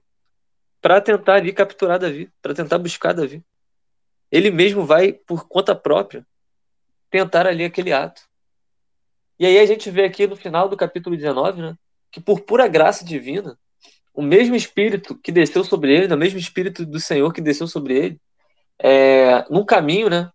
para 0.82 1.02
tentar 1.02 1.36
ali 1.36 1.52
capturar 1.52 2.00
Davi, 2.00 2.32
para 2.42 2.54
tentar 2.54 2.78
buscar 2.78 3.14
Davi. 3.14 3.44
Ele 4.32 4.52
mesmo 4.52 4.86
vai, 4.86 5.14
por 5.14 5.48
conta 5.48 5.76
própria, 5.76 6.26
tentar 7.10 7.48
ali 7.48 7.64
aquele 7.64 7.94
ato. 7.94 8.22
E 9.40 9.46
aí 9.46 9.60
a 9.60 9.66
gente 9.66 9.90
vê 9.90 10.06
aqui 10.06 10.28
no 10.28 10.36
final 10.36 10.68
do 10.68 10.78
capítulo 10.78 11.16
19, 11.16 11.62
né, 11.62 11.76
que 12.12 12.20
por 12.20 12.42
pura 12.42 12.68
graça 12.68 13.06
divina, 13.06 13.58
o 14.14 14.22
mesmo 14.22 14.56
Espírito 14.56 15.16
que 15.16 15.32
desceu 15.32 15.64
sobre 15.64 15.96
ele, 15.96 16.14
o 16.14 16.18
mesmo 16.18 16.40
Espírito 16.40 16.86
do 16.86 17.00
Senhor 17.00 17.32
que 17.32 17.42
desceu 17.42 17.68
sobre 17.68 17.98
ele, 17.98 18.22
é, 18.80 19.46
num 19.50 19.64
caminho, 19.64 20.10
né, 20.10 20.32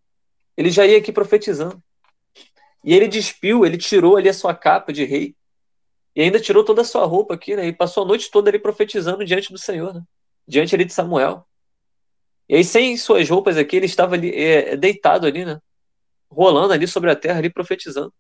ele 0.57 0.71
já 0.71 0.87
ia 0.87 0.99
aqui 0.99 1.13
profetizando. 1.13 1.83
E 2.85 2.95
ele 2.95 3.09
despiu, 3.09 3.65
ele 3.65 3.79
tirou 3.79 4.17
ali 4.17 4.29
a 4.29 4.35
sua 4.35 4.55
capa 4.55 4.93
de 4.93 5.05
rei. 5.05 5.35
E 6.15 6.23
ainda 6.23 6.41
tirou 6.41 6.65
toda 6.65 6.83
a 6.83 6.85
sua 6.85 7.05
roupa 7.07 7.35
aqui, 7.35 7.57
né? 7.57 7.67
E 7.67 7.73
passou 7.73 8.05
a 8.05 8.07
noite 8.07 8.31
toda 8.31 8.51
ali 8.51 8.59
profetizando 8.59 9.25
diante 9.25 9.51
do 9.51 9.59
Senhor, 9.59 9.95
né? 9.95 10.03
Diante 10.53 10.75
ali 10.75 10.85
de 10.85 10.93
Samuel. 10.93 11.49
E 12.47 12.57
aí, 12.57 12.63
sem 12.63 12.95
suas 12.99 13.27
roupas 13.27 13.57
aqui, 13.57 13.77
ele 13.77 13.87
estava 13.87 14.17
ali, 14.17 14.31
é, 14.35 14.77
deitado 14.77 15.27
ali, 15.27 15.47
né? 15.47 15.59
Rolando 16.31 16.75
ali 16.75 16.87
sobre 16.87 17.11
a 17.11 17.17
terra, 17.17 17.39
ali 17.39 17.49
profetizando. 17.49 18.13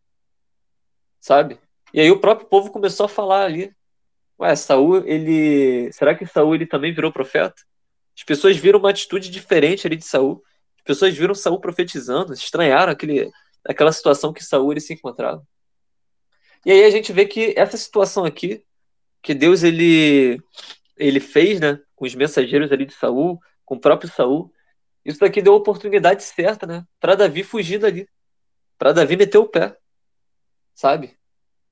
Sabe? 1.21 1.59
E 1.93 2.01
aí 2.01 2.11
o 2.11 2.19
próprio 2.19 2.49
povo 2.49 2.71
começou 2.71 3.05
a 3.05 3.09
falar 3.09 3.45
ali. 3.45 3.71
Ué, 4.41 4.57
Saul, 4.57 5.07
ele. 5.07 5.93
Será 5.93 6.15
que 6.15 6.25
Saul 6.25 6.55
ele 6.55 6.65
também 6.65 6.95
virou 6.95 7.13
profeta? 7.13 7.63
As 8.17 8.25
pessoas 8.25 8.57
viram 8.57 8.79
uma 8.79 8.89
atitude 8.89 9.29
diferente 9.29 9.87
ali 9.87 9.97
de 9.97 10.07
Saul. 10.07 10.43
As 10.79 10.85
pessoas 10.85 11.15
viram 11.15 11.35
Saul 11.35 11.61
profetizando, 11.61 12.33
estranharam 12.33 12.93
aquele, 12.93 13.31
aquela 13.63 13.93
situação 13.93 14.33
que 14.33 14.43
Saul 14.43 14.73
ele 14.73 14.81
se 14.81 14.95
encontrava. 14.95 15.47
E 16.65 16.73
aí 16.73 16.83
a 16.85 16.91
gente 16.91 17.13
vê 17.13 17.27
que 17.27 17.53
essa 17.59 17.77
situação 17.77 18.25
aqui, 18.25 18.65
que 19.23 19.35
Deus 19.35 19.63
ele, 19.63 20.43
ele 21.07 21.21
fez, 21.21 21.61
né, 21.61 21.81
com 21.95 22.05
os 22.05 22.15
mensageiros 22.15 22.73
ali 22.73 22.87
de 22.87 22.95
Saul, 22.95 23.41
com 23.65 23.77
o 23.77 23.81
próprio 23.81 24.11
Saul, 24.11 24.53
isso 25.05 25.19
daqui 25.19 25.43
deu 25.43 25.55
a 25.55 25.57
oportunidade 25.57 26.23
certa, 26.23 26.67
né, 26.67 26.85
para 27.01 27.15
Davi 27.15 27.43
fugir 27.43 27.79
dali, 27.79 28.09
para 28.79 28.93
Davi 28.93 29.17
meter 29.17 29.39
o 29.39 29.49
pé, 29.49 29.77
sabe? 30.75 31.17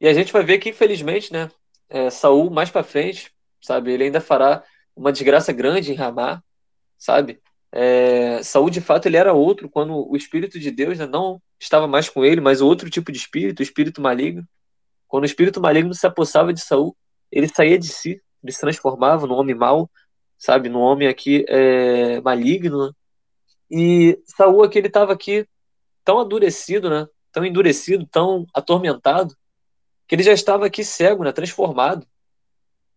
E 0.00 0.08
a 0.08 0.14
gente 0.14 0.32
vai 0.32 0.42
ver 0.42 0.58
que 0.58 0.70
infelizmente, 0.70 1.32
né, 1.32 1.50
é, 1.88 2.10
Saul 2.10 2.50
mais 2.50 2.70
para 2.70 2.82
frente, 2.82 3.32
sabe, 3.60 3.92
ele 3.92 4.04
ainda 4.04 4.20
fará 4.20 4.64
uma 4.94 5.12
desgraça 5.12 5.52
grande 5.52 5.92
em 5.92 5.96
Ramá, 5.96 6.42
sabe? 6.98 7.40
É, 7.72 8.42
Saul 8.42 8.68
de 8.68 8.80
fato 8.80 9.06
ele 9.06 9.16
era 9.16 9.32
outro 9.32 9.68
quando 9.68 9.94
o 10.10 10.16
espírito 10.16 10.58
de 10.58 10.70
Deus 10.70 10.98
né, 10.98 11.06
não 11.06 11.40
estava 11.58 11.86
mais 11.86 12.08
com 12.08 12.24
ele, 12.24 12.40
mas 12.40 12.60
outro 12.60 12.90
tipo 12.90 13.12
de 13.12 13.18
espírito, 13.18 13.60
o 13.60 13.62
espírito 13.62 14.00
maligno. 14.00 14.46
Quando 15.06 15.22
o 15.22 15.26
espírito 15.26 15.60
maligno 15.60 15.94
se 15.94 16.06
apossava 16.06 16.52
de 16.52 16.60
Saul, 16.60 16.96
ele 17.30 17.48
saía 17.48 17.78
de 17.78 17.88
si, 17.88 18.20
ele 18.42 18.52
se 18.52 18.60
transformava 18.60 19.26
num 19.26 19.34
homem 19.34 19.54
mau, 19.54 19.90
sabe, 20.38 20.68
num 20.68 20.80
homem 20.80 21.08
aqui 21.08 21.44
é, 21.48 22.20
maligno. 22.20 22.94
E 23.70 24.18
Saul 24.24 24.62
aqui 24.62 24.78
ele 24.78 24.88
estava 24.88 25.12
aqui 25.12 25.46
tão 26.04 26.22
endurecido, 26.22 26.90
né? 26.90 27.06
Tão 27.32 27.44
endurecido, 27.44 28.06
tão 28.06 28.46
atormentado, 28.52 29.36
que 30.06 30.14
ele 30.14 30.22
já 30.22 30.32
estava 30.32 30.66
aqui 30.66 30.82
cego, 30.82 31.22
né? 31.22 31.32
Transformado. 31.32 32.06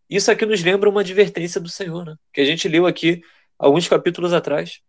Isso 0.09 0.31
aqui 0.31 0.45
nos 0.45 0.63
lembra 0.63 0.89
uma 0.89 1.01
advertência 1.01 1.61
do 1.61 1.69
Senhor, 1.69 2.05
né? 2.05 2.15
Que 2.31 2.41
a 2.41 2.45
gente 2.45 2.67
leu 2.67 2.87
aqui 2.87 3.21
alguns 3.57 3.87
capítulos 3.87 4.33
atrás, 4.33 4.81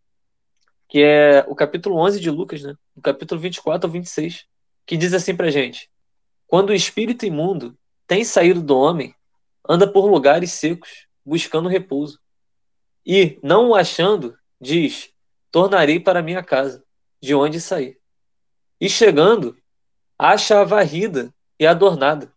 que 0.88 1.02
é 1.02 1.44
o 1.48 1.54
capítulo 1.54 1.96
11 1.96 2.20
de 2.20 2.30
Lucas, 2.30 2.62
né? 2.62 2.74
O 2.94 3.00
capítulo 3.00 3.40
24 3.40 3.86
ao 3.86 3.92
26, 3.92 4.46
que 4.86 4.96
diz 4.96 5.12
assim 5.12 5.36
pra 5.36 5.50
gente: 5.50 5.90
quando 6.46 6.70
o 6.70 6.74
espírito 6.74 7.26
imundo 7.26 7.76
tem 8.06 8.24
saído 8.24 8.62
do 8.62 8.76
homem, 8.76 9.14
anda 9.68 9.90
por 9.90 10.06
lugares 10.06 10.52
secos, 10.52 11.06
buscando 11.24 11.68
repouso. 11.68 12.20
E, 13.04 13.38
não 13.42 13.70
o 13.70 13.74
achando, 13.74 14.36
diz: 14.60 15.10
Tornarei 15.50 16.00
para 16.00 16.22
minha 16.22 16.42
casa, 16.42 16.84
de 17.20 17.34
onde 17.34 17.60
saí. 17.60 17.98
E 18.80 18.88
chegando, 18.88 19.56
acha 20.18 20.60
a 20.60 20.64
varrida 20.64 21.32
e 21.58 21.66
adornada. 21.66 22.32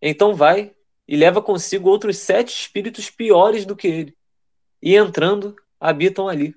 Então 0.00 0.34
vai 0.34 0.74
e 1.06 1.16
leva 1.16 1.42
consigo 1.42 1.88
outros 1.88 2.18
sete 2.18 2.48
espíritos 2.48 3.10
piores 3.10 3.64
do 3.64 3.76
que 3.76 3.88
ele. 3.88 4.16
E 4.80 4.96
entrando, 4.96 5.54
habitam 5.78 6.28
ali. 6.28 6.54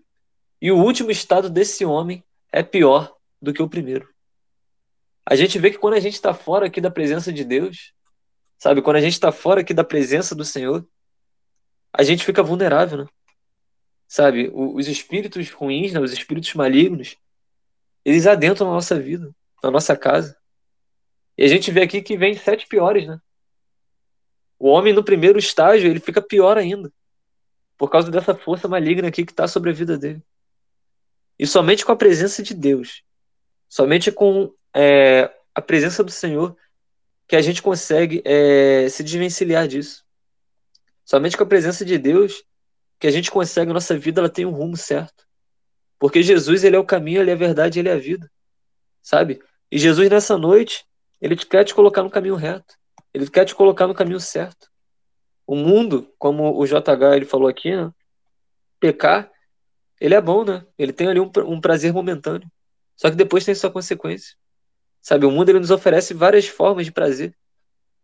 E 0.62 0.72
o 0.72 0.78
último 0.78 1.12
estado 1.12 1.50
desse 1.50 1.86
homem 1.86 2.24
é 2.52 2.64
pior 2.64 3.16
do 3.42 3.54
que 3.54 3.62
o 3.62 3.70
primeiro. 3.70 4.10
A 5.26 5.36
gente 5.36 5.60
vê 5.60 5.72
que 5.72 5.78
quando 5.78 5.96
a 5.96 6.00
gente 6.00 6.14
está 6.14 6.34
fora 6.34 6.68
aqui 6.68 6.80
da 6.80 6.90
presença 6.90 7.34
de 7.34 7.44
Deus, 7.44 7.94
sabe? 8.58 8.82
Quando 8.82 8.98
a 8.98 9.02
gente 9.02 9.14
está 9.14 9.32
fora 9.32 9.62
aqui 9.62 9.74
da 9.74 9.84
presença 9.84 10.36
do 10.36 10.46
Senhor, 10.46 10.88
a 11.94 12.04
gente 12.04 12.26
fica 12.26 12.44
vulnerável, 12.44 13.00
né? 13.00 13.08
Sabe? 14.08 14.52
Os 14.54 14.88
espíritos 14.88 15.50
ruins, 15.50 15.94
né? 15.94 16.00
os 16.00 16.14
espíritos 16.14 16.54
malignos, 16.54 17.18
eles 18.04 18.28
adentram 18.28 18.68
na 18.68 18.74
nossa 18.74 19.00
vida, 19.00 19.34
na 19.64 19.72
nossa 19.72 19.96
casa. 19.96 20.38
E 21.38 21.44
a 21.44 21.48
gente 21.48 21.72
vê 21.72 21.82
aqui 21.82 22.02
que 22.02 22.18
vem 22.18 22.36
sete 22.36 22.68
piores, 22.68 23.08
né? 23.08 23.20
O 24.58 24.70
homem 24.70 24.94
no 24.94 25.04
primeiro 25.04 25.38
estágio, 25.38 25.90
ele 25.90 26.00
fica 26.00 26.22
pior 26.22 26.58
ainda. 26.58 26.92
Por 27.78 27.90
causa 27.90 28.10
dessa 28.10 28.34
força 28.34 28.68
maligna 28.68 29.08
aqui 29.08 29.26
que 29.26 29.32
está 29.32 29.48
sobre 29.48 29.70
a 29.70 29.74
vida 29.74 29.98
dele. 29.98 30.24
E 31.38 31.46
somente 31.46 31.86
com 31.86 31.92
a 31.92 31.98
presença 31.98 32.42
de 32.42 32.54
Deus, 32.54 33.04
somente 33.68 34.12
com 34.12 34.54
é, 34.74 35.30
a 35.54 35.62
presença 35.62 36.04
do 36.04 36.12
Senhor 36.12 36.56
que 37.28 37.36
a 37.36 37.42
gente 37.42 37.62
consegue 37.62 38.22
é, 38.26 38.88
se 38.90 39.04
desvencilhar 39.04 39.68
disso. 39.68 40.04
Somente 41.04 41.38
com 41.38 41.44
a 41.44 41.48
presença 41.48 41.84
de 41.84 41.98
Deus 41.98 42.44
que 43.00 43.08
a 43.08 43.12
gente 43.12 43.30
consegue, 43.30 43.72
a 43.72 43.74
nossa 43.74 43.98
vida 43.98 44.22
ela 44.22 44.30
tem 44.30 44.46
um 44.46 44.52
rumo 44.52 44.78
certo. 44.78 45.26
Porque 46.00 46.24
Jesus, 46.24 46.64
ele 46.64 46.76
é 46.76 46.80
o 46.80 46.86
caminho, 46.86 47.22
ele 47.22 47.32
é 47.32 47.34
a 47.34 47.38
verdade, 47.38 47.80
ele 47.80 47.90
é 47.90 47.94
a 47.94 47.98
vida. 47.98 48.32
Sabe? 49.02 49.42
E 49.72 49.78
Jesus 49.78 50.10
nessa 50.10 50.38
noite, 50.38 50.86
ele 51.22 51.36
quer 51.36 51.64
te 51.64 51.74
colocar 51.74 52.04
no 52.04 52.10
caminho 52.10 52.36
reto. 52.36 52.76
Ele 53.14 53.30
quer 53.30 53.46
te 53.46 53.56
colocar 53.56 53.88
no 53.88 53.94
caminho 53.94 54.20
certo. 54.20 54.70
O 55.48 55.56
mundo, 55.56 56.12
como 56.18 56.58
o 56.58 56.66
JH 56.66 57.16
ele 57.16 57.26
falou 57.26 57.48
aqui, 57.48 57.76
né? 57.76 57.92
pecar, 58.80 59.32
ele 60.00 60.14
é 60.14 60.22
bom, 60.22 60.44
né? 60.44 60.66
Ele 60.78 60.92
tem 60.92 61.08
ali 61.08 61.20
um, 61.20 61.32
um 61.46 61.62
prazer 61.62 61.94
momentâneo. 61.94 62.50
Só 62.96 63.10
que 63.10 63.16
depois 63.16 63.46
tem 63.46 63.56
sua 63.56 63.72
consequência. 63.72 64.36
Sabe, 65.06 65.28
o 65.28 65.30
mundo 65.30 65.50
ele 65.50 65.60
nos 65.60 65.70
oferece 65.70 66.16
várias 66.16 66.48
formas 66.48 66.84
de 66.84 66.92
prazer, 66.92 67.38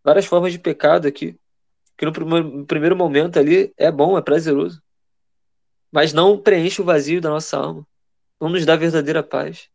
várias 0.04 0.28
formas 0.28 0.52
de 0.52 0.60
pecado 0.60 1.08
aqui, 1.08 1.36
que 1.98 2.06
no 2.06 2.14
primeiro, 2.14 2.64
primeiro 2.68 2.96
momento 2.96 3.40
ali 3.40 3.74
é 3.76 3.92
bom, 3.92 4.20
é 4.20 4.22
prazeroso, 4.22 4.80
mas 5.92 6.14
não 6.14 6.40
preenche 6.40 6.80
o 6.80 6.86
vazio 6.86 7.20
da 7.20 7.28
nossa 7.28 7.58
alma, 7.58 7.88
não 8.40 8.50
nos 8.50 8.68
dá 8.68 8.76
verdadeira 8.76 9.24
paz, 9.24 9.68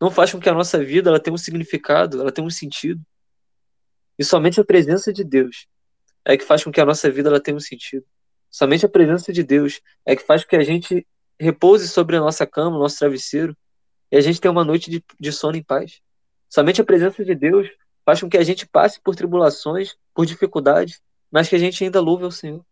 não 0.00 0.10
faz 0.10 0.32
com 0.32 0.40
que 0.40 0.48
a 0.48 0.54
nossa 0.54 0.82
vida 0.82 1.10
ela 1.10 1.20
tenha 1.20 1.34
um 1.34 1.36
significado, 1.36 2.22
ela 2.22 2.32
tenha 2.32 2.46
um 2.46 2.50
sentido. 2.50 3.04
E 4.18 4.24
somente 4.24 4.58
a 4.58 4.64
presença 4.64 5.12
de 5.12 5.24
Deus 5.24 5.66
é 6.24 6.38
que 6.38 6.44
faz 6.44 6.64
com 6.64 6.72
que 6.72 6.80
a 6.80 6.86
nossa 6.86 7.10
vida 7.10 7.28
ela 7.28 7.38
tenha 7.38 7.58
um 7.58 7.60
sentido. 7.60 8.06
Somente 8.50 8.86
a 8.86 8.88
presença 8.88 9.30
de 9.30 9.42
Deus 9.42 9.82
é 10.06 10.16
que 10.16 10.22
faz 10.22 10.42
com 10.42 10.48
que 10.48 10.56
a 10.56 10.64
gente 10.64 11.06
repouse 11.38 11.86
sobre 11.86 12.16
a 12.16 12.20
nossa 12.20 12.46
cama, 12.46 12.78
nosso 12.78 12.98
travesseiro, 12.98 13.54
e 14.10 14.16
a 14.16 14.22
gente 14.22 14.40
tenha 14.40 14.50
uma 14.50 14.64
noite 14.64 14.90
de, 14.90 15.04
de 15.20 15.30
sono 15.30 15.58
em 15.58 15.62
paz. 15.62 16.00
Somente 16.48 16.80
a 16.80 16.84
presença 16.84 17.24
de 17.24 17.34
Deus 17.34 17.68
faz 18.04 18.20
com 18.20 18.28
que 18.28 18.38
a 18.38 18.42
gente 18.42 18.66
passe 18.66 19.00
por 19.00 19.16
tribulações, 19.16 19.96
por 20.14 20.24
dificuldades, 20.24 21.00
mas 21.30 21.48
que 21.48 21.56
a 21.56 21.58
gente 21.58 21.82
ainda 21.82 22.00
louve 22.00 22.24
ao 22.24 22.30
Senhor. 22.30 22.64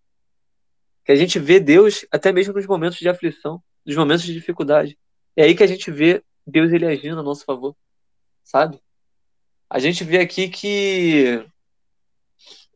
Que 1.05 1.13
a 1.13 1.17
gente 1.17 1.39
vê 1.39 1.59
Deus 1.59 2.07
até 2.11 2.33
mesmo 2.33 2.55
nos 2.55 2.67
momentos 2.67 2.99
de 2.99 3.09
aflição, 3.09 3.63
nos 3.85 3.97
momentos 3.97 4.25
de 4.25 4.33
dificuldade. 4.33 4.97
É 5.37 5.45
aí 5.45 5.55
que 5.55 5.63
a 5.63 5.67
gente 5.67 5.91
vê 5.91 6.23
Deus 6.47 6.73
ele 6.73 6.87
agindo 6.87 7.19
a 7.19 7.23
nosso 7.23 7.45
favor, 7.45 7.77
sabe? 8.45 8.81
A 9.69 9.79
gente 9.79 10.05
vê 10.05 10.19
aqui 10.19 10.49
que 10.49 11.45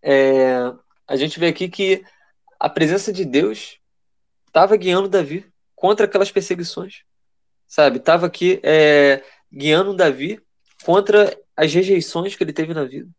é, 0.03 0.73
a 1.07 1.17
gente 1.17 1.39
vê 1.39 1.47
aqui 1.47 1.69
que 1.69 2.05
a 2.59 2.69
presença 2.69 3.13
de 3.13 3.25
Deus 3.25 3.79
estava 4.47 4.77
guiando 4.77 5.09
Davi 5.09 5.47
contra 5.75 6.07
aquelas 6.07 6.31
perseguições, 6.31 7.03
sabe? 7.67 7.99
Estava 7.99 8.27
aqui 8.27 8.61
é, 8.65 9.23
guiando 9.53 9.95
Davi 9.95 10.43
contra 10.89 11.39
as 11.55 11.71
rejeições 11.75 12.35
que 12.35 12.43
ele 12.43 12.53
teve 12.55 12.73
na 12.73 12.83
vida. 12.83 13.11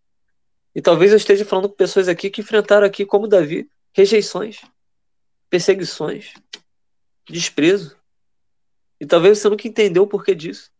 E 0.73 0.81
talvez 0.81 1.11
eu 1.11 1.17
esteja 1.17 1.45
falando 1.45 1.69
com 1.69 1.75
pessoas 1.75 2.07
aqui 2.07 2.27
que 2.27 2.41
enfrentaram 2.41 2.83
aqui, 2.83 3.05
como 3.05 3.27
Davi, 3.27 3.69
rejeições, 3.93 4.61
perseguições, 5.51 6.33
desprezo. 7.29 7.95
E 8.99 9.05
talvez 9.05 9.37
você 9.37 9.49
nunca 9.49 9.67
entendeu 9.67 10.01
o 10.01 10.07
porquê 10.07 10.33
disso. 10.33 10.71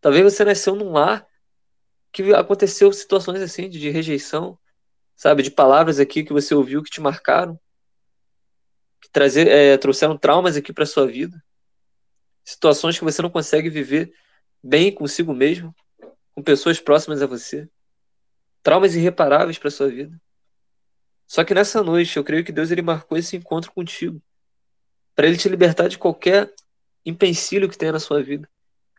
Talvez 0.00 0.22
você 0.22 0.44
nasceu 0.44 0.76
num 0.76 0.92
lar 0.92 1.26
que 2.12 2.32
aconteceu 2.32 2.92
situações 2.92 3.42
assim 3.42 3.68
de 3.68 3.90
rejeição, 3.90 4.56
sabe, 5.16 5.42
de 5.42 5.50
palavras 5.50 5.98
aqui 5.98 6.22
que 6.22 6.32
você 6.32 6.54
ouviu 6.54 6.80
que 6.80 6.90
te 6.90 7.00
marcaram, 7.00 7.58
que 9.00 9.10
trazer, 9.10 9.48
é, 9.48 9.76
trouxeram 9.76 10.16
traumas 10.16 10.56
aqui 10.56 10.72
para 10.72 10.86
sua 10.86 11.08
vida, 11.08 11.42
situações 12.44 12.96
que 12.96 13.04
você 13.04 13.20
não 13.20 13.30
consegue 13.30 13.68
viver 13.68 14.12
bem 14.62 14.94
consigo 14.94 15.34
mesmo 15.34 15.74
com 16.36 16.42
pessoas 16.42 16.78
próximas 16.78 17.22
a 17.22 17.26
você, 17.26 17.66
traumas 18.62 18.94
irreparáveis 18.94 19.58
para 19.58 19.70
sua 19.70 19.88
vida. 19.88 20.20
Só 21.26 21.42
que 21.42 21.54
nessa 21.54 21.82
noite, 21.82 22.18
eu 22.18 22.22
creio 22.22 22.44
que 22.44 22.52
Deus 22.52 22.70
ele 22.70 22.82
marcou 22.82 23.16
esse 23.16 23.36
encontro 23.36 23.72
contigo, 23.72 24.22
para 25.14 25.26
ele 25.26 25.38
te 25.38 25.48
libertar 25.48 25.88
de 25.88 25.96
qualquer 25.96 26.52
empecilho 27.06 27.70
que 27.70 27.78
tenha 27.78 27.92
na 27.92 27.98
sua 27.98 28.22
vida, 28.22 28.46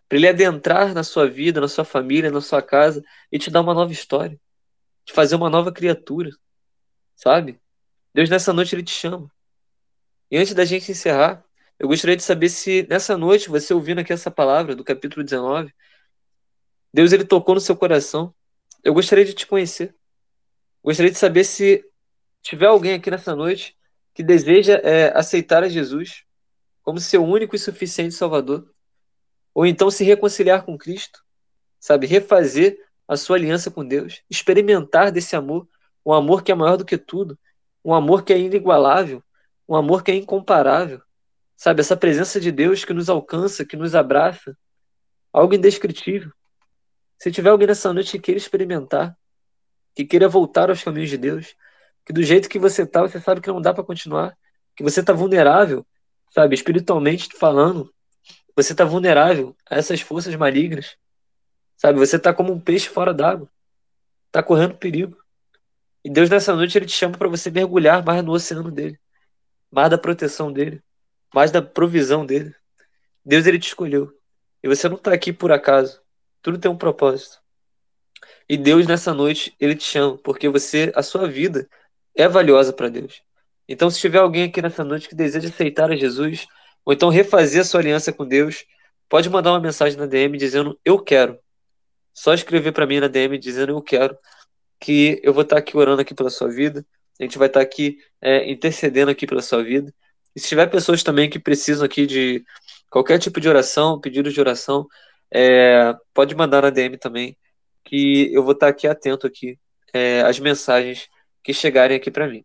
para 0.10 0.18
ele 0.18 0.28
adentrar 0.28 0.96
na 0.96 1.04
sua 1.04 1.30
vida, 1.30 1.62
na 1.62 1.68
sua 1.68 1.86
família, 1.86 2.32
na 2.32 2.42
sua 2.42 2.62
casa 2.62 3.04
e 3.32 3.38
te 3.38 3.52
dar 3.52 3.62
uma 3.62 3.74
nova 3.74 3.92
história, 3.92 4.40
te 5.06 5.14
fazer 5.14 5.36
uma 5.36 5.50
nova 5.50 5.72
criatura, 5.72 6.32
sabe? 7.16 7.62
Deus 8.16 8.30
nessa 8.32 8.52
noite 8.52 8.74
ele 8.74 8.84
te 8.84 8.92
chama. 8.92 9.32
E 10.32 10.38
antes 10.38 10.56
da 10.56 10.66
gente 10.66 10.92
encerrar, 10.92 11.46
Eu 11.80 11.88
gostaria 11.88 12.16
de 12.18 12.24
saber 12.24 12.50
se 12.50 12.88
nessa 12.90 13.16
noite, 13.18 13.50
você 13.50 13.74
ouvindo 13.74 14.00
aqui 14.02 14.12
essa 14.12 14.32
palavra 14.32 14.76
do 14.76 14.84
capítulo 14.84 15.24
19, 15.24 15.72
Deus 16.94 17.12
ele 17.12 17.26
tocou 17.26 17.56
no 17.56 17.62
seu 17.62 17.76
coração. 17.76 18.34
Eu 18.84 18.94
gostaria 18.94 19.26
de 19.26 19.34
te 19.34 19.46
conhecer. 19.46 19.96
Gostaria 20.84 21.12
de 21.12 21.18
saber 21.18 21.44
se 21.44 21.84
tiver 22.42 22.68
alguém 22.68 22.94
aqui 22.94 23.12
nessa 23.12 23.36
noite 23.36 23.76
que 24.14 24.24
deseja 24.24 24.80
é, 24.84 25.16
aceitar 25.18 25.64
a 25.64 25.70
Jesus 25.70 26.24
como 26.82 27.00
seu 27.00 27.24
único 27.24 27.56
e 27.56 27.60
suficiente 27.60 28.16
Salvador, 28.16 28.74
ou 29.54 29.66
então 29.66 29.92
se 29.92 30.06
reconciliar 30.06 30.64
com 30.64 30.78
Cristo, 30.78 31.22
sabe, 31.80 32.08
refazer 32.08 32.80
a 33.08 33.18
sua 33.18 33.36
aliança 33.36 33.70
com 33.70 33.86
Deus, 33.86 34.24
experimentar 34.30 35.12
desse 35.12 35.36
amor, 35.36 35.68
um 36.06 36.14
amor 36.14 36.44
que 36.44 36.52
é 36.52 36.56
maior 36.56 36.78
do 36.78 36.86
que 36.86 36.98
tudo, 36.98 37.38
um 37.84 37.94
amor 37.94 38.24
que 38.24 38.32
é 38.32 38.40
inigualável, 38.40 39.22
um 39.68 39.76
amor 39.76 40.02
que 40.02 40.12
é 40.12 40.16
incomparável, 40.16 41.02
sabe, 41.58 41.82
essa 41.82 41.98
presença 41.98 42.40
de 42.40 42.52
Deus 42.52 42.86
que 42.86 42.94
nos 42.94 43.10
alcança, 43.10 43.66
que 43.66 43.76
nos 43.76 43.94
abraça, 43.94 44.58
algo 45.34 45.54
indescritível. 45.54 46.32
Se 47.20 47.32
tiver 47.32 47.50
alguém 47.50 47.68
nessa 47.68 47.92
noite 47.94 48.12
que 48.12 48.20
queira 48.20 48.38
experimentar, 48.38 49.18
que 49.96 50.06
queira 50.06 50.28
voltar 50.28 50.70
aos 50.70 50.84
caminhos 50.84 51.10
de 51.10 51.18
Deus, 51.18 51.56
que 52.06 52.14
do 52.14 52.22
jeito 52.24 52.48
que 52.48 52.60
você 52.60 52.84
está, 52.84 53.02
você 53.02 53.20
sabe 53.20 53.42
que 53.42 53.48
não 53.48 53.62
dá 53.62 53.74
para 53.74 53.84
continuar, 53.84 54.38
que 54.76 54.84
você 54.84 55.00
está 55.00 55.12
vulnerável, 55.14 55.86
sabe, 56.30 56.54
espiritualmente 56.56 57.30
falando, 57.36 57.94
você 58.56 58.72
está 58.72 58.86
vulnerável 58.86 59.56
a 59.70 59.76
essas 59.76 60.02
forças 60.02 60.36
malignas, 60.36 60.96
sabe, 61.76 62.00
você 62.00 62.16
está 62.16 62.34
como 62.34 62.54
um 62.54 62.60
peixe 62.60 62.88
fora 62.88 63.14
d'água, 63.14 63.50
está 64.28 64.44
correndo 64.44 64.76
perigo. 64.76 65.18
E 66.04 66.10
Deus 66.10 66.30
nessa 66.30 66.56
noite 66.56 66.78
ele 66.78 66.86
te 66.86 66.94
chama 66.94 67.18
para 67.18 67.28
você 67.28 67.50
mergulhar 67.50 68.06
mais 68.06 68.24
no 68.24 68.32
oceano 68.32 68.72
dele, 68.72 69.00
mais 69.72 69.90
da 69.90 69.98
proteção 69.98 70.54
dele, 70.54 70.82
mais 71.34 71.52
da 71.52 71.62
provisão 71.62 72.26
dele. 72.26 72.56
Deus 73.26 73.46
ele 73.46 73.60
te 73.60 73.68
escolheu. 73.68 74.14
E 74.64 74.68
você 74.68 74.88
não 74.88 74.96
está 74.96 75.12
aqui 75.14 75.34
por 75.34 75.52
acaso. 75.52 76.02
Tudo 76.48 76.58
tem 76.58 76.72
um 76.72 76.78
propósito. 76.78 77.42
E 78.48 78.56
Deus 78.56 78.88
nessa 78.88 79.14
noite 79.14 79.54
ele 79.60 79.76
te 79.76 79.84
chama 79.84 80.18
porque 80.18 80.48
você 80.48 80.94
a 80.96 81.04
sua 81.04 81.28
vida 81.28 81.68
é 82.16 82.26
valiosa 82.26 82.72
para 82.72 82.88
Deus. 82.88 83.22
Então 83.68 83.90
se 83.90 84.00
tiver 84.00 84.20
alguém 84.20 84.44
aqui 84.44 84.62
nessa 84.62 84.82
noite 84.82 85.10
que 85.10 85.14
deseja 85.14 85.50
aceitar 85.50 85.92
a 85.92 85.96
Jesus 85.98 86.48
ou 86.86 86.94
então 86.94 87.10
refazer 87.10 87.60
a 87.60 87.66
sua 87.66 87.82
aliança 87.82 88.14
com 88.14 88.26
Deus, 88.26 88.64
pode 89.10 89.30
mandar 89.30 89.52
uma 89.52 89.60
mensagem 89.60 90.00
na 90.00 90.06
DM 90.06 90.38
dizendo 90.38 90.80
eu 90.86 90.98
quero. 90.98 91.38
Só 92.14 92.34
escrever 92.34 92.72
para 92.72 92.88
mim 92.88 93.02
na 93.02 93.10
DM 93.10 93.38
dizendo 93.38 93.74
eu 93.74 93.82
quero 93.82 94.18
que 94.80 95.20
eu 95.22 95.34
vou 95.34 95.44
estar 95.44 95.58
aqui 95.58 95.76
orando 95.76 96.02
aqui 96.02 96.16
pela 96.16 96.30
sua 96.30 96.48
vida. 96.48 96.86
A 97.20 97.24
gente 97.24 97.38
vai 97.38 97.48
estar 97.50 97.60
aqui 97.60 97.98
é, 98.22 98.50
intercedendo 98.50 99.12
aqui 99.12 99.28
pela 99.28 99.42
sua 99.42 99.62
vida. 99.62 99.94
E 100.34 100.40
se 100.40 100.48
tiver 100.48 100.68
pessoas 100.68 101.04
também 101.04 101.30
que 101.30 101.40
precisam 101.40 101.86
aqui 101.86 102.06
de 102.06 102.46
qualquer 102.90 103.20
tipo 103.20 103.42
de 103.42 103.50
oração, 103.50 104.00
pedido 104.00 104.32
de 104.32 104.40
oração, 104.40 104.88
é, 105.32 105.96
pode 106.14 106.36
mandar 106.36 106.64
na 106.64 106.70
DM 106.70 106.98
também, 106.98 107.38
que 107.84 108.34
eu 108.34 108.44
vou 108.44 108.54
estar 108.54 108.68
aqui 108.68 108.88
atento 108.88 109.28
aqui 109.28 109.60
é, 109.94 110.22
às 110.22 110.40
mensagens 110.40 111.08
que 111.44 111.54
chegarem 111.54 111.98
aqui 111.98 112.12
para 112.12 112.28
mim. 112.28 112.44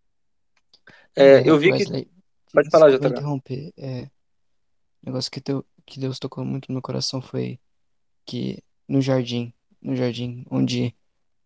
É, 1.17 1.49
eu 1.49 1.59
vi 1.59 1.67
que. 1.73 1.79
Wesley, 1.79 2.11
Pode 2.53 2.71
falar, 2.71 2.91
JH. 2.91 3.07
interromper. 3.09 3.73
É, 3.77 4.03
o 4.03 5.07
negócio 5.07 5.31
que, 5.31 5.41
teu, 5.41 5.65
que 5.87 5.99
Deus 5.99 6.19
tocou 6.19 6.45
muito 6.45 6.69
no 6.69 6.75
meu 6.75 6.83
coração 6.83 7.21
foi 7.21 7.59
que 8.27 8.63
no 8.87 9.01
jardim, 9.01 9.53
no 9.81 9.97
jardim 9.97 10.45
onde 10.51 10.95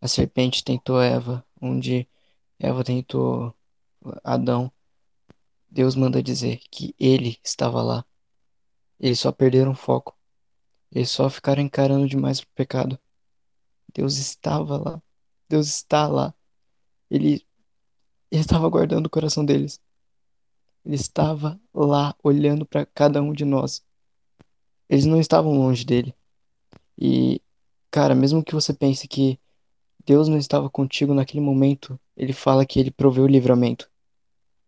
a 0.01 0.09
serpente 0.09 0.65
tentou 0.65 1.01
Eva, 1.01 1.45
onde 1.61 2.09
Eva 2.59 2.83
tentou 2.83 3.55
Adão, 4.25 4.71
Deus 5.69 5.95
manda 5.95 6.23
dizer 6.23 6.61
que 6.71 6.95
ele 6.99 7.39
estava 7.45 7.83
lá. 7.83 8.05
Eles 8.99 9.21
só 9.21 9.31
perderam 9.31 9.73
o 9.73 9.77
foco. 9.77 10.16
Eles 10.93 11.11
só 11.11 11.29
ficaram 11.29 11.63
encarando 11.63 12.09
demais 12.09 12.41
o 12.41 12.47
pecado. 12.55 12.99
Deus 13.95 14.19
estava 14.19 14.77
lá. 14.77 15.03
Deus 15.49 15.67
está 15.67 16.07
lá. 16.07 16.35
Ele, 17.11 17.45
ele 18.31 18.41
estava 18.41 18.69
guardando 18.69 19.07
o 19.07 19.11
coração 19.11 19.45
deles. 19.45 19.81
Ele 20.85 20.95
estava 20.95 21.61
lá 21.75 22.15
olhando 22.23 22.65
para 22.65 22.87
cada 22.87 23.21
um 23.23 23.33
de 23.33 23.45
nós. 23.45 23.85
Eles 24.89 25.05
não 25.05 25.19
estavam 25.19 25.59
longe 25.59 25.85
dele. 25.85 26.15
E, 26.97 27.41
cara, 27.91 28.15
mesmo 28.15 28.43
que 28.45 28.55
você 28.55 28.73
pense 28.73 29.09
que 29.09 29.39
Deus 30.05 30.29
não 30.29 30.39
estava 30.39 30.71
contigo 30.71 31.13
naquele 31.13 31.41
momento, 31.41 31.99
ele 32.17 32.33
fala 32.33 32.65
que 32.65 32.79
ele 32.79 32.91
proveu 32.91 33.25
o 33.25 33.29
livramento. 33.29 33.91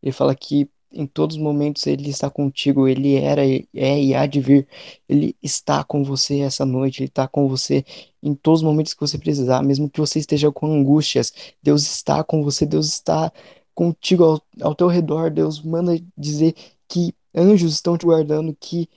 Ele 0.03 0.13
fala 0.13 0.35
que 0.35 0.69
em 0.93 1.07
todos 1.07 1.37
os 1.37 1.43
momentos 1.43 1.87
ele 1.87 2.09
está 2.11 2.31
contigo, 2.31 2.89
ele 2.89 3.17
era, 3.17 3.43
é 3.47 4.03
e 4.03 4.15
há 4.15 4.27
de 4.27 4.41
vir. 4.41 4.69
Ele 5.09 5.37
está 5.43 5.85
com 5.85 6.03
você 6.05 6.41
essa 6.41 6.65
noite, 6.65 7.01
ele 7.03 7.09
está 7.09 7.29
com 7.29 7.49
você 7.49 7.85
em 8.23 8.35
todos 8.35 8.61
os 8.61 8.67
momentos 8.67 8.95
que 8.95 9.01
você 9.01 9.19
precisar, 9.19 9.63
mesmo 9.63 9.91
que 9.91 10.01
você 10.01 10.19
esteja 10.19 10.51
com 10.51 10.67
angústias. 10.73 11.33
Deus 11.63 11.83
está 11.83 12.25
com 12.25 12.43
você, 12.43 12.67
Deus 12.67 12.87
está 12.89 13.33
contigo 13.75 14.25
ao, 14.25 14.43
ao 14.63 14.75
teu 14.75 14.89
redor. 14.89 15.31
Deus 15.31 15.63
manda 15.63 15.99
dizer 16.17 16.55
que 16.89 17.15
anjos 17.35 17.75
estão 17.75 17.97
te 17.99 18.07
guardando, 18.07 18.57
que 18.59 18.89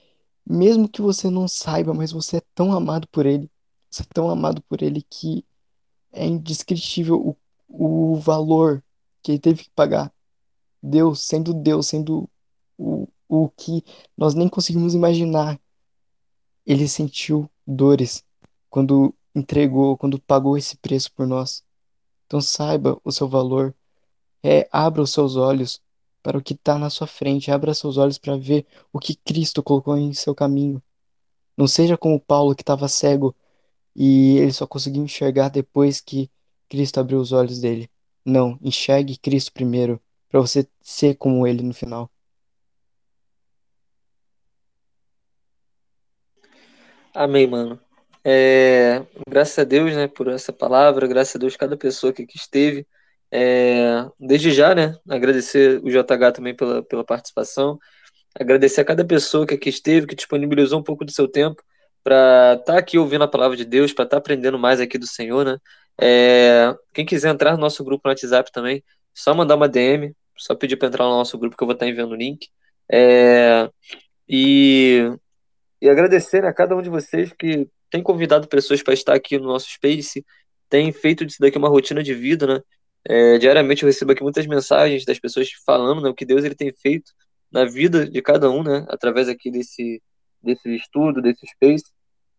mesmo 0.46 0.90
que 0.90 1.02
você 1.02 1.30
não 1.30 1.48
saiba, 1.48 1.94
mas 1.94 2.12
você 2.12 2.38
é 2.38 2.42
tão 2.56 2.74
amado 2.74 3.08
por 3.10 3.26
ele, 3.26 3.50
você 3.90 4.04
é 4.04 4.06
tão 4.14 4.30
amado 4.30 4.62
por 4.64 4.82
ele 4.82 5.02
que 5.10 5.46
é 6.12 6.26
indescritível 6.26 7.38
o, 7.70 8.14
o 8.14 8.16
valor 8.16 8.84
que 9.22 9.34
ele 9.34 9.40
teve 9.40 9.64
que 9.64 9.70
pagar. 9.72 10.12
Deus, 10.82 11.24
sendo 11.24 11.54
Deus, 11.54 11.88
sendo 11.88 12.30
o, 12.78 13.08
o 13.28 13.50
que 13.50 13.84
nós 14.18 14.34
nem 14.34 14.50
conseguimos 14.50 14.94
imaginar, 14.94 15.60
ele 16.66 16.88
sentiu 16.88 17.50
dores 17.66 18.24
quando 18.70 19.14
entregou, 19.36 19.98
quando 19.98 20.20
pagou 20.20 20.58
esse 20.58 20.78
preço 20.78 21.12
por 21.14 21.28
nós. 21.28 21.64
Então 22.26 22.42
saiba 22.42 23.00
o 23.04 23.12
seu 23.12 23.28
valor, 23.28 23.76
é, 24.44 24.68
abra 24.72 25.02
os 25.02 25.12
seus 25.12 25.36
olhos 25.36 25.82
para 26.24 26.38
o 26.38 26.42
que 26.42 26.54
está 26.54 26.78
na 26.78 26.90
sua 26.90 27.08
frente, 27.08 27.52
abra 27.52 27.74
seus 27.74 27.98
olhos 27.98 28.18
para 28.18 28.38
ver 28.38 28.66
o 28.94 29.00
que 29.00 29.16
Cristo 29.16 29.64
colocou 29.64 29.98
em 29.98 30.14
seu 30.14 30.36
caminho. 30.36 30.82
Não 31.58 31.68
seja 31.68 31.98
como 31.98 32.20
Paulo 32.20 32.56
que 32.56 32.62
estava 32.64 32.88
cego 32.88 33.36
e 33.96 34.38
ele 34.38 34.54
só 34.54 34.66
conseguiu 34.66 35.04
enxergar 35.04 35.50
depois 35.50 36.00
que 36.00 36.30
Cristo 36.70 37.00
abriu 37.00 37.20
os 37.20 37.32
olhos 37.32 37.60
dele. 37.60 37.90
Não, 38.26 38.58
enxergue 38.62 39.18
Cristo 39.18 39.52
primeiro, 39.52 40.02
para 40.32 40.40
você 40.40 40.66
ser 40.82 41.16
como 41.16 41.46
ele 41.46 41.62
no 41.62 41.74
final. 41.74 42.10
Amém, 47.14 47.46
mano. 47.46 47.78
É, 48.24 49.06
graças 49.28 49.60
a 49.60 49.64
Deus, 49.66 49.94
né, 49.94 50.08
por 50.08 50.30
essa 50.30 50.54
palavra, 50.54 51.08
graças 51.08 51.36
a 51.36 51.40
Deus 51.40 51.58
cada 51.58 51.76
pessoa 51.76 52.14
que 52.14 52.24
aqui 52.24 52.38
esteve. 52.38 52.88
É, 53.30 54.06
desde 54.20 54.52
já, 54.52 54.74
né, 54.74 54.98
agradecer 55.10 55.82
o 55.84 55.90
JH 55.90 56.34
também 56.34 56.56
pela, 56.56 56.84
pela 56.84 57.04
participação, 57.04 57.78
agradecer 58.40 58.82
a 58.82 58.86
cada 58.86 59.06
pessoa 59.06 59.46
que 59.46 59.56
aqui 59.56 59.70
esteve, 59.70 60.08
que 60.08 60.16
disponibilizou 60.16 60.80
um 60.80 60.84
pouco 60.84 61.06
do 61.06 61.12
seu 61.12 61.28
tempo 61.28 61.62
para 62.04 62.54
estar 62.60 62.74
tá 62.74 62.80
aqui 62.80 62.98
ouvindo 62.98 63.24
a 63.24 63.28
palavra 63.28 63.58
de 63.58 63.66
Deus, 63.66 63.94
para 63.94 64.06
estar 64.06 64.18
tá 64.18 64.20
aprendendo 64.20 64.58
mais 64.60 64.80
aqui 64.80 64.98
do 64.98 65.08
Senhor, 65.08 65.46
né? 65.46 65.58
É, 66.00 66.76
quem 66.94 67.06
quiser 67.06 67.30
entrar 67.30 67.54
no 67.54 67.60
nosso 67.60 67.84
grupo 67.84 68.02
no 68.06 68.12
WhatsApp 68.12 68.52
também, 68.52 68.84
só 69.14 69.34
mandar 69.34 69.56
uma 69.56 69.68
DM, 69.70 70.16
só 70.42 70.56
pedir 70.56 70.76
para 70.76 70.88
entrar 70.88 71.06
no 71.06 71.12
nosso 71.12 71.38
grupo 71.38 71.56
que 71.56 71.64
eu 71.64 71.68
vou 71.68 71.74
estar 71.74 71.86
tá 71.86 71.90
enviando 71.90 72.12
o 72.12 72.16
link. 72.16 72.50
É, 72.92 73.70
e, 74.28 75.12
e 75.82 75.90
agradecer 75.90 76.46
a 76.46 76.54
cada 76.54 76.76
um 76.76 76.82
de 76.82 76.90
vocês 76.90 77.32
que 77.34 77.68
tem 77.90 78.02
convidado 78.02 78.48
pessoas 78.48 78.82
para 78.82 78.94
estar 78.94 79.14
aqui 79.14 79.38
no 79.38 79.46
nosso 79.46 79.70
Space, 79.70 80.26
tem 80.70 80.92
feito 80.92 81.26
disso 81.26 81.40
daqui 81.42 81.58
uma 81.58 81.70
rotina 81.70 82.02
de 82.02 82.14
vida, 82.14 82.48
né? 82.48 82.62
É, 83.06 83.38
diariamente 83.38 83.84
eu 83.84 83.88
recebo 83.88 84.12
aqui 84.12 84.24
muitas 84.24 84.46
mensagens 84.48 85.06
das 85.06 85.20
pessoas 85.20 85.50
falando 85.66 86.02
né, 86.02 86.10
o 86.10 86.14
que 86.14 86.26
Deus 86.26 86.44
ele 86.44 86.56
tem 86.56 86.72
feito 86.72 87.12
na 87.52 87.66
vida 87.66 88.08
de 88.10 88.22
cada 88.22 88.50
um, 88.50 88.64
né? 88.64 88.86
Através 88.90 89.28
aqui 89.28 89.52
desse, 89.52 90.02
desse 90.42 90.74
estudo, 90.76 91.22
desse 91.22 91.46
Space. 91.48 91.86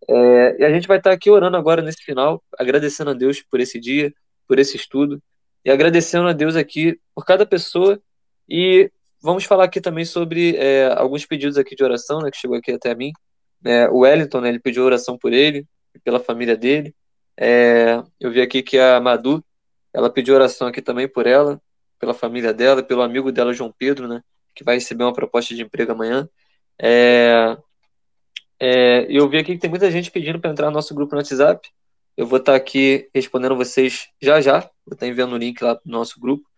É, 0.08 0.60
e 0.60 0.64
a 0.64 0.70
gente 0.70 0.88
vai 0.88 0.98
estar 0.98 1.12
aqui 1.12 1.30
orando 1.30 1.56
agora 1.56 1.82
nesse 1.82 2.02
final, 2.02 2.42
agradecendo 2.58 3.10
a 3.10 3.14
Deus 3.14 3.42
por 3.42 3.60
esse 3.60 3.78
dia, 3.78 4.12
por 4.48 4.58
esse 4.58 4.76
estudo, 4.76 5.22
e 5.64 5.70
agradecendo 5.70 6.28
a 6.28 6.32
Deus 6.32 6.56
aqui 6.56 6.98
por 7.14 7.24
cada 7.24 7.46
pessoa. 7.46 8.00
E 8.48 8.90
vamos 9.22 9.44
falar 9.44 9.64
aqui 9.64 9.80
também 9.80 10.04
sobre 10.04 10.56
é, 10.56 10.92
alguns 10.96 11.24
pedidos 11.24 11.56
aqui 11.56 11.74
de 11.74 11.84
oração, 11.84 12.20
né, 12.20 12.30
que 12.30 12.36
chegou 12.36 12.56
aqui 12.56 12.72
até 12.72 12.94
mim. 12.94 13.12
É, 13.64 13.88
o 13.88 13.98
Wellington, 13.98 14.40
né, 14.40 14.48
ele 14.48 14.58
pediu 14.58 14.84
oração 14.84 15.16
por 15.16 15.32
ele 15.32 15.66
pela 16.04 16.18
família 16.18 16.56
dele. 16.56 16.94
É, 17.38 18.02
eu 18.20 18.30
vi 18.30 18.40
aqui 18.40 18.62
que 18.62 18.78
a 18.78 19.00
Madu, 19.00 19.42
ela 19.92 20.10
pediu 20.10 20.34
oração 20.34 20.66
aqui 20.66 20.82
também 20.82 21.06
por 21.08 21.26
ela, 21.26 21.60
pela 21.98 22.14
família 22.14 22.52
dela, 22.52 22.82
pelo 22.82 23.02
amigo 23.02 23.30
dela, 23.30 23.52
João 23.52 23.72
Pedro, 23.76 24.08
né, 24.08 24.22
que 24.54 24.64
vai 24.64 24.74
receber 24.74 25.04
uma 25.04 25.12
proposta 25.12 25.54
de 25.54 25.62
emprego 25.62 25.92
amanhã. 25.92 26.28
É, 26.80 27.56
é, 28.58 29.06
eu 29.08 29.28
vi 29.28 29.38
aqui 29.38 29.54
que 29.54 29.58
tem 29.58 29.70
muita 29.70 29.90
gente 29.90 30.10
pedindo 30.10 30.40
para 30.40 30.50
entrar 30.50 30.66
no 30.66 30.72
nosso 30.72 30.94
grupo 30.94 31.12
no 31.14 31.18
WhatsApp. 31.18 31.68
Eu 32.16 32.26
vou 32.26 32.38
estar 32.38 32.54
aqui 32.54 33.08
respondendo 33.14 33.56
vocês 33.56 34.08
já 34.20 34.40
já. 34.40 34.60
Vou 34.86 34.94
estar 34.94 35.06
enviando 35.06 35.32
o 35.32 35.38
link 35.38 35.62
lá 35.62 35.78
no 35.84 35.92
nosso 35.92 36.20
grupo. 36.20 36.48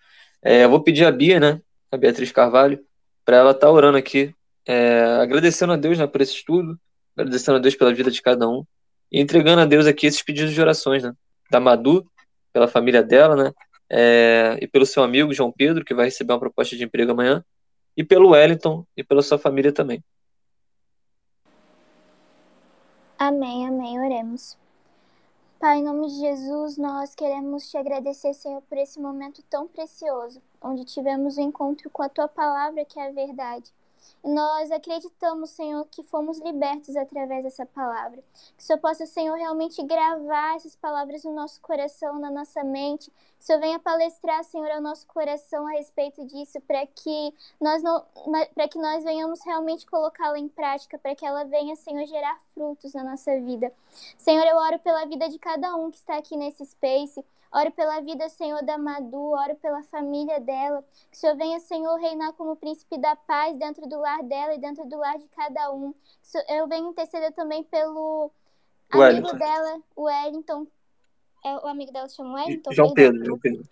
É, 0.42 0.64
eu 0.64 0.70
vou 0.70 0.82
pedir 0.82 1.04
a 1.04 1.12
Bia, 1.12 1.40
né, 1.40 1.60
a 1.90 1.96
Beatriz 1.96 2.30
Carvalho, 2.32 2.78
para 3.24 3.36
ela 3.36 3.52
estar 3.52 3.70
orando 3.70 3.96
aqui 3.96 4.34
é, 4.66 5.02
agradecendo 5.20 5.72
a 5.72 5.76
Deus 5.76 5.98
né, 5.98 6.06
por 6.06 6.20
esse 6.20 6.34
estudo, 6.34 6.78
agradecendo 7.16 7.58
a 7.58 7.60
Deus 7.60 7.74
pela 7.74 7.94
vida 7.94 8.10
de 8.10 8.20
cada 8.20 8.48
um 8.48 8.64
e 9.10 9.20
entregando 9.20 9.60
a 9.60 9.64
Deus 9.64 9.86
aqui 9.86 10.06
esses 10.06 10.22
pedidos 10.22 10.52
de 10.52 10.60
orações, 10.60 11.02
né? 11.02 11.14
Da 11.50 11.60
Madu, 11.60 12.04
pela 12.52 12.66
família 12.66 13.02
dela, 13.02 13.36
né? 13.36 13.52
É, 13.88 14.58
e 14.60 14.66
pelo 14.66 14.84
seu 14.84 15.02
amigo 15.02 15.32
João 15.32 15.52
Pedro, 15.52 15.84
que 15.84 15.94
vai 15.94 16.06
receber 16.06 16.32
uma 16.32 16.40
proposta 16.40 16.76
de 16.76 16.84
emprego 16.84 17.12
amanhã, 17.12 17.44
e 17.96 18.02
pelo 18.02 18.30
Wellington 18.30 18.84
e 18.96 19.04
pela 19.04 19.22
sua 19.22 19.38
família 19.38 19.72
também. 19.72 20.02
Amém, 23.18 23.66
amém. 23.66 24.00
Oremos. 24.00 24.58
Pai, 25.64 25.78
em 25.78 25.82
nome 25.82 26.08
de 26.08 26.16
Jesus, 26.16 26.76
nós 26.76 27.14
queremos 27.14 27.70
te 27.70 27.78
agradecer, 27.78 28.34
Senhor, 28.34 28.60
por 28.68 28.76
esse 28.76 29.00
momento 29.00 29.42
tão 29.48 29.66
precioso, 29.66 30.42
onde 30.60 30.84
tivemos 30.84 31.38
o 31.38 31.40
um 31.40 31.44
encontro 31.44 31.88
com 31.88 32.02
a 32.02 32.08
tua 32.10 32.28
palavra, 32.28 32.84
que 32.84 33.00
é 33.00 33.08
a 33.08 33.10
verdade. 33.10 33.72
Nós 34.24 34.70
acreditamos, 34.70 35.50
Senhor, 35.50 35.86
que 35.90 36.02
fomos 36.02 36.38
libertos 36.38 36.96
através 36.96 37.44
dessa 37.44 37.66
palavra. 37.66 38.24
Que 38.56 38.62
o 38.62 38.66
Senhor 38.66 38.78
possa, 38.78 39.04
Senhor, 39.04 39.36
realmente 39.36 39.82
gravar 39.82 40.56
essas 40.56 40.74
palavras 40.74 41.24
no 41.24 41.34
nosso 41.34 41.60
coração, 41.60 42.18
na 42.18 42.30
nossa 42.30 42.64
mente. 42.64 43.10
Que 43.10 43.42
o 43.42 43.44
Senhor 43.44 43.60
venha 43.60 43.78
palestrar, 43.78 44.42
Senhor, 44.42 44.70
ao 44.70 44.80
nosso 44.80 45.06
coração 45.08 45.66
a 45.66 45.72
respeito 45.72 46.24
disso, 46.24 46.58
para 46.62 46.86
que 46.86 47.34
nós 47.60 47.82
não, 47.82 48.02
para 48.54 48.66
que 48.66 48.78
nós 48.78 49.04
venhamos 49.04 49.44
realmente 49.44 49.84
colocá-la 49.84 50.38
em 50.38 50.48
prática, 50.48 50.98
para 50.98 51.14
que 51.14 51.26
ela 51.26 51.44
venha, 51.44 51.76
Senhor, 51.76 52.06
gerar 52.06 52.38
frutos 52.54 52.94
na 52.94 53.04
nossa 53.04 53.38
vida. 53.40 53.70
Senhor, 54.16 54.46
eu 54.46 54.56
oro 54.56 54.78
pela 54.78 55.04
vida 55.04 55.28
de 55.28 55.38
cada 55.38 55.76
um 55.76 55.90
que 55.90 55.98
está 55.98 56.16
aqui 56.16 56.34
nesse 56.34 56.64
space. 56.64 57.22
Oro 57.54 57.70
pela 57.70 58.00
vida, 58.00 58.28
Senhor, 58.28 58.64
da 58.64 58.76
Madu, 58.76 59.30
oro 59.30 59.54
pela 59.56 59.80
família 59.84 60.40
dela. 60.40 60.84
Que 61.08 61.16
o 61.16 61.20
Senhor 61.20 61.36
venha, 61.36 61.60
Senhor, 61.60 61.94
reinar 62.00 62.32
como 62.32 62.56
príncipe 62.56 62.98
da 62.98 63.14
paz 63.14 63.56
dentro 63.56 63.88
do 63.88 64.00
lar 64.00 64.24
dela 64.24 64.54
e 64.54 64.58
dentro 64.58 64.84
do 64.88 64.96
lar 64.98 65.16
de 65.18 65.28
cada 65.28 65.72
um. 65.72 65.94
Eu 66.48 66.66
venho 66.66 66.88
interceder 66.88 67.32
também 67.32 67.62
pelo 67.62 68.32
o 68.92 69.00
amigo 69.00 69.28
Wellington. 69.28 69.38
dela, 69.38 69.82
o 69.94 70.02
Wellington. 70.02 70.66
É, 71.44 71.54
o 71.58 71.68
amigo 71.68 71.92
dela 71.92 72.08
se 72.08 72.16
chama 72.16 72.34
Wellington? 72.34 72.72
João 72.72 72.92
Pedro, 72.92 73.24
João 73.24 73.38
Pedro. 73.38 73.68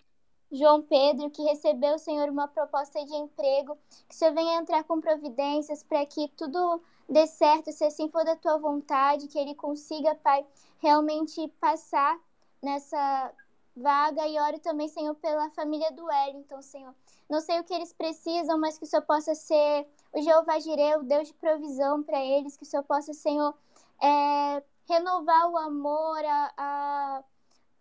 João 0.49 0.81
Pedro, 0.83 1.29
que 1.29 1.41
recebeu, 1.41 1.99
Senhor, 1.99 2.29
uma 2.29 2.47
proposta 2.47 3.03
de 3.03 3.13
emprego. 3.13 3.77
Que 4.07 4.15
o 4.15 4.17
Senhor 4.17 4.33
venha 4.33 4.61
entrar 4.61 4.85
com 4.85 5.01
providências 5.01 5.83
para 5.83 6.05
que 6.05 6.29
tudo 6.37 6.81
dê 7.09 7.27
certo, 7.27 7.69
se 7.73 7.83
assim 7.83 8.07
for 8.07 8.23
da 8.23 8.37
tua 8.37 8.57
vontade, 8.57 9.27
que 9.27 9.37
ele 9.37 9.55
consiga, 9.55 10.15
Pai, 10.15 10.45
realmente 10.79 11.49
passar 11.59 12.17
nessa 12.61 13.33
vaga 13.75 14.27
e 14.27 14.39
oro 14.39 14.59
também, 14.59 14.87
Senhor, 14.87 15.15
pela 15.15 15.49
família 15.51 15.91
do 15.91 16.05
Wellington, 16.05 16.61
Senhor. 16.61 16.93
Não 17.29 17.39
sei 17.39 17.59
o 17.59 17.63
que 17.63 17.73
eles 17.73 17.93
precisam, 17.93 18.59
mas 18.59 18.77
que 18.77 18.83
o 18.85 18.87
Senhor 18.87 19.03
possa 19.03 19.33
ser 19.33 19.87
o 20.13 20.21
Jeová 20.21 20.59
Jireh, 20.59 20.97
o 20.97 21.03
Deus 21.03 21.27
de 21.27 21.33
provisão 21.33 22.03
para 22.03 22.19
eles, 22.19 22.55
que 22.55 22.63
o 22.63 22.65
Senhor 22.65 22.83
possa, 22.83 23.13
Senhor, 23.13 23.53
é, 24.01 24.63
renovar 24.87 25.49
o 25.49 25.57
amor, 25.57 26.23
a, 26.23 26.53
a, 26.57 27.23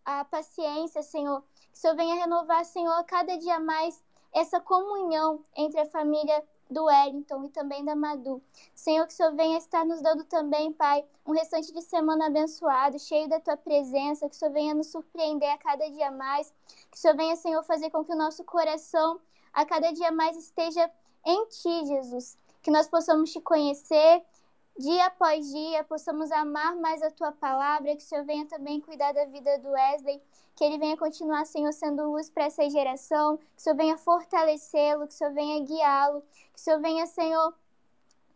a 0.04 0.24
paciência, 0.24 1.02
Senhor. 1.02 1.42
Que 1.70 1.76
o 1.76 1.80
Senhor 1.80 1.96
venha 1.96 2.14
renovar, 2.14 2.64
Senhor, 2.64 3.04
cada 3.04 3.36
dia 3.36 3.60
mais 3.60 4.02
essa 4.32 4.60
comunhão 4.60 5.44
entre 5.54 5.80
a 5.80 5.86
família 5.86 6.42
do 6.72 6.84
Wellington 6.84 7.44
e 7.44 7.48
também 7.50 7.84
da 7.84 7.94
Madu. 7.94 8.42
Senhor, 8.74 9.06
que 9.06 9.12
o 9.12 9.16
Senhor 9.16 9.34
venha 9.34 9.58
estar 9.58 9.84
nos 9.84 10.00
dando 10.00 10.24
também, 10.24 10.72
Pai, 10.72 11.04
um 11.26 11.32
restante 11.32 11.72
de 11.72 11.82
semana 11.82 12.26
abençoado, 12.26 12.98
cheio 12.98 13.28
da 13.28 13.38
Tua 13.38 13.56
presença, 13.56 14.28
que 14.28 14.34
o 14.34 14.38
Senhor 14.38 14.52
venha 14.52 14.74
nos 14.74 14.88
surpreender 14.88 15.50
a 15.50 15.58
cada 15.58 15.88
dia 15.90 16.10
mais, 16.10 16.52
que 16.90 16.96
o 16.96 17.00
Senhor 17.00 17.16
venha, 17.16 17.36
Senhor, 17.36 17.62
fazer 17.62 17.90
com 17.90 18.04
que 18.04 18.12
o 18.12 18.16
nosso 18.16 18.42
coração 18.44 19.20
a 19.52 19.64
cada 19.64 19.92
dia 19.92 20.10
mais 20.10 20.36
esteja 20.36 20.90
em 21.24 21.46
Ti, 21.46 21.86
Jesus. 21.86 22.38
Que 22.62 22.70
nós 22.70 22.88
possamos 22.88 23.32
Te 23.32 23.40
conhecer 23.40 24.24
dia 24.82 25.06
após 25.06 25.48
dia, 25.48 25.84
possamos 25.84 26.32
amar 26.32 26.74
mais 26.74 27.00
a 27.02 27.10
Tua 27.10 27.30
palavra, 27.30 27.94
que 27.94 28.02
o 28.02 28.04
Senhor 28.04 28.24
venha 28.24 28.44
também 28.46 28.80
cuidar 28.80 29.12
da 29.12 29.24
vida 29.26 29.56
do 29.60 29.70
Wesley, 29.70 30.20
que 30.56 30.64
ele 30.64 30.76
venha 30.76 30.96
continuar, 30.96 31.46
Senhor, 31.46 31.72
sendo 31.72 32.10
luz 32.10 32.28
para 32.28 32.44
essa 32.44 32.68
geração, 32.68 33.36
que 33.36 33.44
o 33.56 33.60
Senhor 33.60 33.76
venha 33.76 33.96
fortalecê-lo, 33.96 35.06
que 35.06 35.14
o 35.14 35.16
Senhor 35.16 35.32
venha 35.32 35.64
guiá-lo, 35.64 36.20
que 36.20 36.56
o 36.56 36.60
Senhor 36.60 36.80
venha, 36.80 37.06
Senhor, 37.06 37.54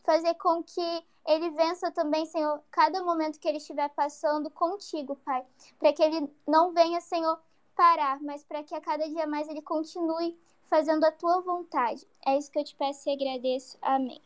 fazer 0.05 0.35
com 0.35 0.63
que 0.63 1.05
ele 1.27 1.51
vença 1.51 1.91
também, 1.91 2.25
Senhor, 2.25 2.63
cada 2.71 3.03
momento 3.03 3.41
que 3.41 3.49
ele 3.49 3.59
estiver 3.59 3.89
passando 3.89 4.49
contigo, 4.49 5.17
Pai, 5.25 5.45
para 5.81 5.93
que 5.93 6.03
ele 6.03 6.33
não 6.47 6.73
venha, 6.73 7.01
Senhor, 7.01 7.41
parar, 7.75 8.23
mas 8.23 8.45
para 8.45 8.63
que 8.63 8.75
a 8.75 8.81
cada 8.81 9.09
dia 9.09 9.27
mais 9.27 9.49
ele 9.49 9.63
continue 9.63 10.39
fazendo 10.71 11.03
a 11.05 11.11
tua 11.11 11.41
vontade. 11.41 12.07
É 12.25 12.39
isso 12.39 12.53
que 12.53 12.59
eu 12.61 12.65
te 12.65 12.77
peço 12.77 13.09
e 13.09 13.13
agradeço. 13.13 13.77
Amém. 13.83 14.26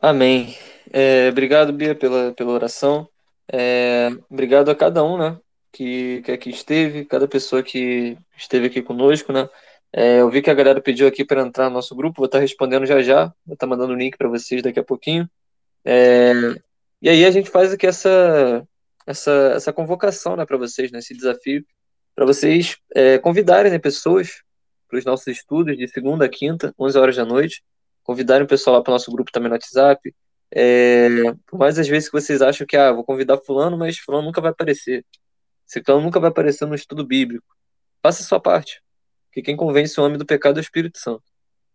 Amém. 0.00 0.56
É, 0.92 1.28
obrigado, 1.30 1.72
Bia, 1.72 1.94
pela, 1.94 2.32
pela 2.32 2.52
oração. 2.52 3.08
É, 3.52 4.08
obrigado 4.30 4.70
a 4.70 4.74
cada 4.74 5.04
um, 5.04 5.18
né, 5.18 5.38
que, 5.72 6.22
que 6.22 6.32
aqui 6.32 6.50
esteve, 6.50 7.04
cada 7.04 7.28
pessoa 7.28 7.62
que 7.62 8.16
esteve 8.36 8.66
aqui 8.66 8.82
conosco, 8.82 9.32
né. 9.32 9.48
É, 9.92 10.20
eu 10.20 10.30
vi 10.30 10.40
que 10.40 10.50
a 10.50 10.54
galera 10.54 10.80
pediu 10.80 11.06
aqui 11.06 11.22
para 11.24 11.42
entrar 11.42 11.68
no 11.68 11.74
nosso 11.74 11.94
grupo, 11.94 12.18
vou 12.18 12.26
estar 12.26 12.38
tá 12.38 12.42
respondendo 12.42 12.86
já 12.86 13.02
já, 13.02 13.26
vou 13.44 13.54
estar 13.54 13.66
tá 13.66 13.66
mandando 13.66 13.92
o 13.92 13.96
link 13.96 14.16
para 14.16 14.28
vocês 14.28 14.62
daqui 14.62 14.80
a 14.80 14.84
pouquinho. 14.84 15.28
É, 15.84 16.32
e 17.00 17.08
aí 17.08 17.24
a 17.24 17.30
gente 17.30 17.50
faz 17.50 17.72
aqui 17.72 17.86
essa, 17.86 18.66
essa, 19.06 19.52
essa 19.54 19.72
convocação, 19.72 20.36
né, 20.36 20.46
para 20.46 20.56
vocês, 20.56 20.90
né, 20.90 21.00
esse 21.00 21.14
desafio, 21.14 21.64
para 22.14 22.24
vocês 22.24 22.76
é, 22.94 23.18
convidarem 23.18 23.70
né, 23.70 23.78
pessoas 23.78 24.42
para 24.88 24.98
os 24.98 25.04
nossos 25.04 25.26
estudos 25.26 25.76
de 25.76 25.88
segunda 25.88 26.26
a 26.26 26.28
quinta, 26.28 26.74
11 26.78 26.98
horas 26.98 27.16
da 27.16 27.24
noite, 27.24 27.62
convidarem 28.02 28.44
o 28.44 28.48
pessoal 28.48 28.76
lá 28.76 28.82
para 28.82 28.90
o 28.90 28.94
nosso 28.94 29.10
grupo 29.10 29.30
também 29.32 29.48
no 29.48 29.54
WhatsApp, 29.54 30.14
é, 30.54 31.32
por 31.46 31.58
mais 31.58 31.78
às 31.78 31.88
vezes 31.88 32.08
que 32.08 32.20
vocês 32.20 32.42
acham 32.42 32.66
que, 32.66 32.76
ah, 32.76 32.92
vou 32.92 33.04
convidar 33.04 33.38
fulano, 33.38 33.76
mas 33.78 33.98
fulano 33.98 34.26
nunca 34.26 34.40
vai 34.40 34.50
aparecer. 34.50 35.04
Fulano 35.84 36.04
nunca 36.04 36.20
vai 36.20 36.28
aparecer 36.30 36.66
no 36.66 36.74
estudo 36.74 37.06
bíblico. 37.06 37.46
Faça 38.02 38.22
a 38.22 38.26
sua 38.26 38.40
parte. 38.40 38.82
Porque 39.28 39.42
quem 39.42 39.56
convence 39.56 39.98
o 39.98 40.04
homem 40.04 40.18
do 40.18 40.26
pecado 40.26 40.58
é 40.58 40.60
o 40.60 40.62
Espírito 40.62 40.98
Santo. 40.98 41.22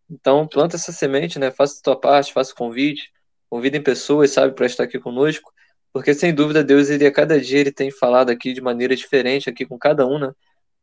Então, 0.09 0.47
planta 0.47 0.75
essa 0.75 0.91
semente, 0.91 1.39
né? 1.39 1.49
Faça 1.51 1.80
a 1.80 1.84
sua 1.84 1.99
parte, 1.99 2.32
faça 2.32 2.53
o 2.53 2.55
convite. 2.55 3.11
Convidem 3.49 3.82
pessoas, 3.82 4.32
sabe, 4.32 4.53
para 4.53 4.67
estar 4.67 4.84
aqui 4.84 4.99
conosco. 4.99 5.51
Porque, 5.91 6.13
sem 6.13 6.34
dúvida, 6.34 6.63
Deus, 6.63 6.89
ele 6.89 7.07
a 7.07 7.11
cada 7.11 7.41
dia, 7.41 7.59
ele 7.59 7.71
tem 7.71 7.89
falado 7.89 8.30
aqui 8.30 8.53
de 8.53 8.61
maneira 8.61 8.95
diferente 8.95 9.49
aqui 9.49 9.65
com 9.65 9.78
cada 9.78 10.05
um, 10.05 10.19
né? 10.19 10.32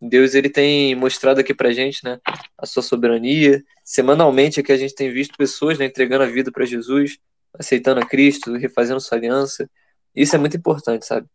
Deus, 0.00 0.34
ele 0.34 0.50
tem 0.50 0.94
mostrado 0.94 1.40
aqui 1.40 1.54
pra 1.54 1.72
gente, 1.72 2.04
né? 2.04 2.18
A 2.58 2.66
sua 2.66 2.82
soberania. 2.82 3.62
Semanalmente 3.84 4.60
aqui 4.60 4.72
a 4.72 4.76
gente 4.76 4.94
tem 4.94 5.10
visto 5.12 5.36
pessoas, 5.36 5.78
né, 5.78 5.86
entregando 5.86 6.24
a 6.24 6.26
vida 6.26 6.50
para 6.52 6.64
Jesus 6.64 7.18
aceitando 7.58 8.00
a 8.00 8.06
Cristo, 8.06 8.54
refazendo 8.54 9.00
sua 9.00 9.16
aliança. 9.16 9.68
Isso 10.14 10.34
é 10.34 10.38
muito 10.38 10.56
importante, 10.56 11.06
sabe? 11.06 11.26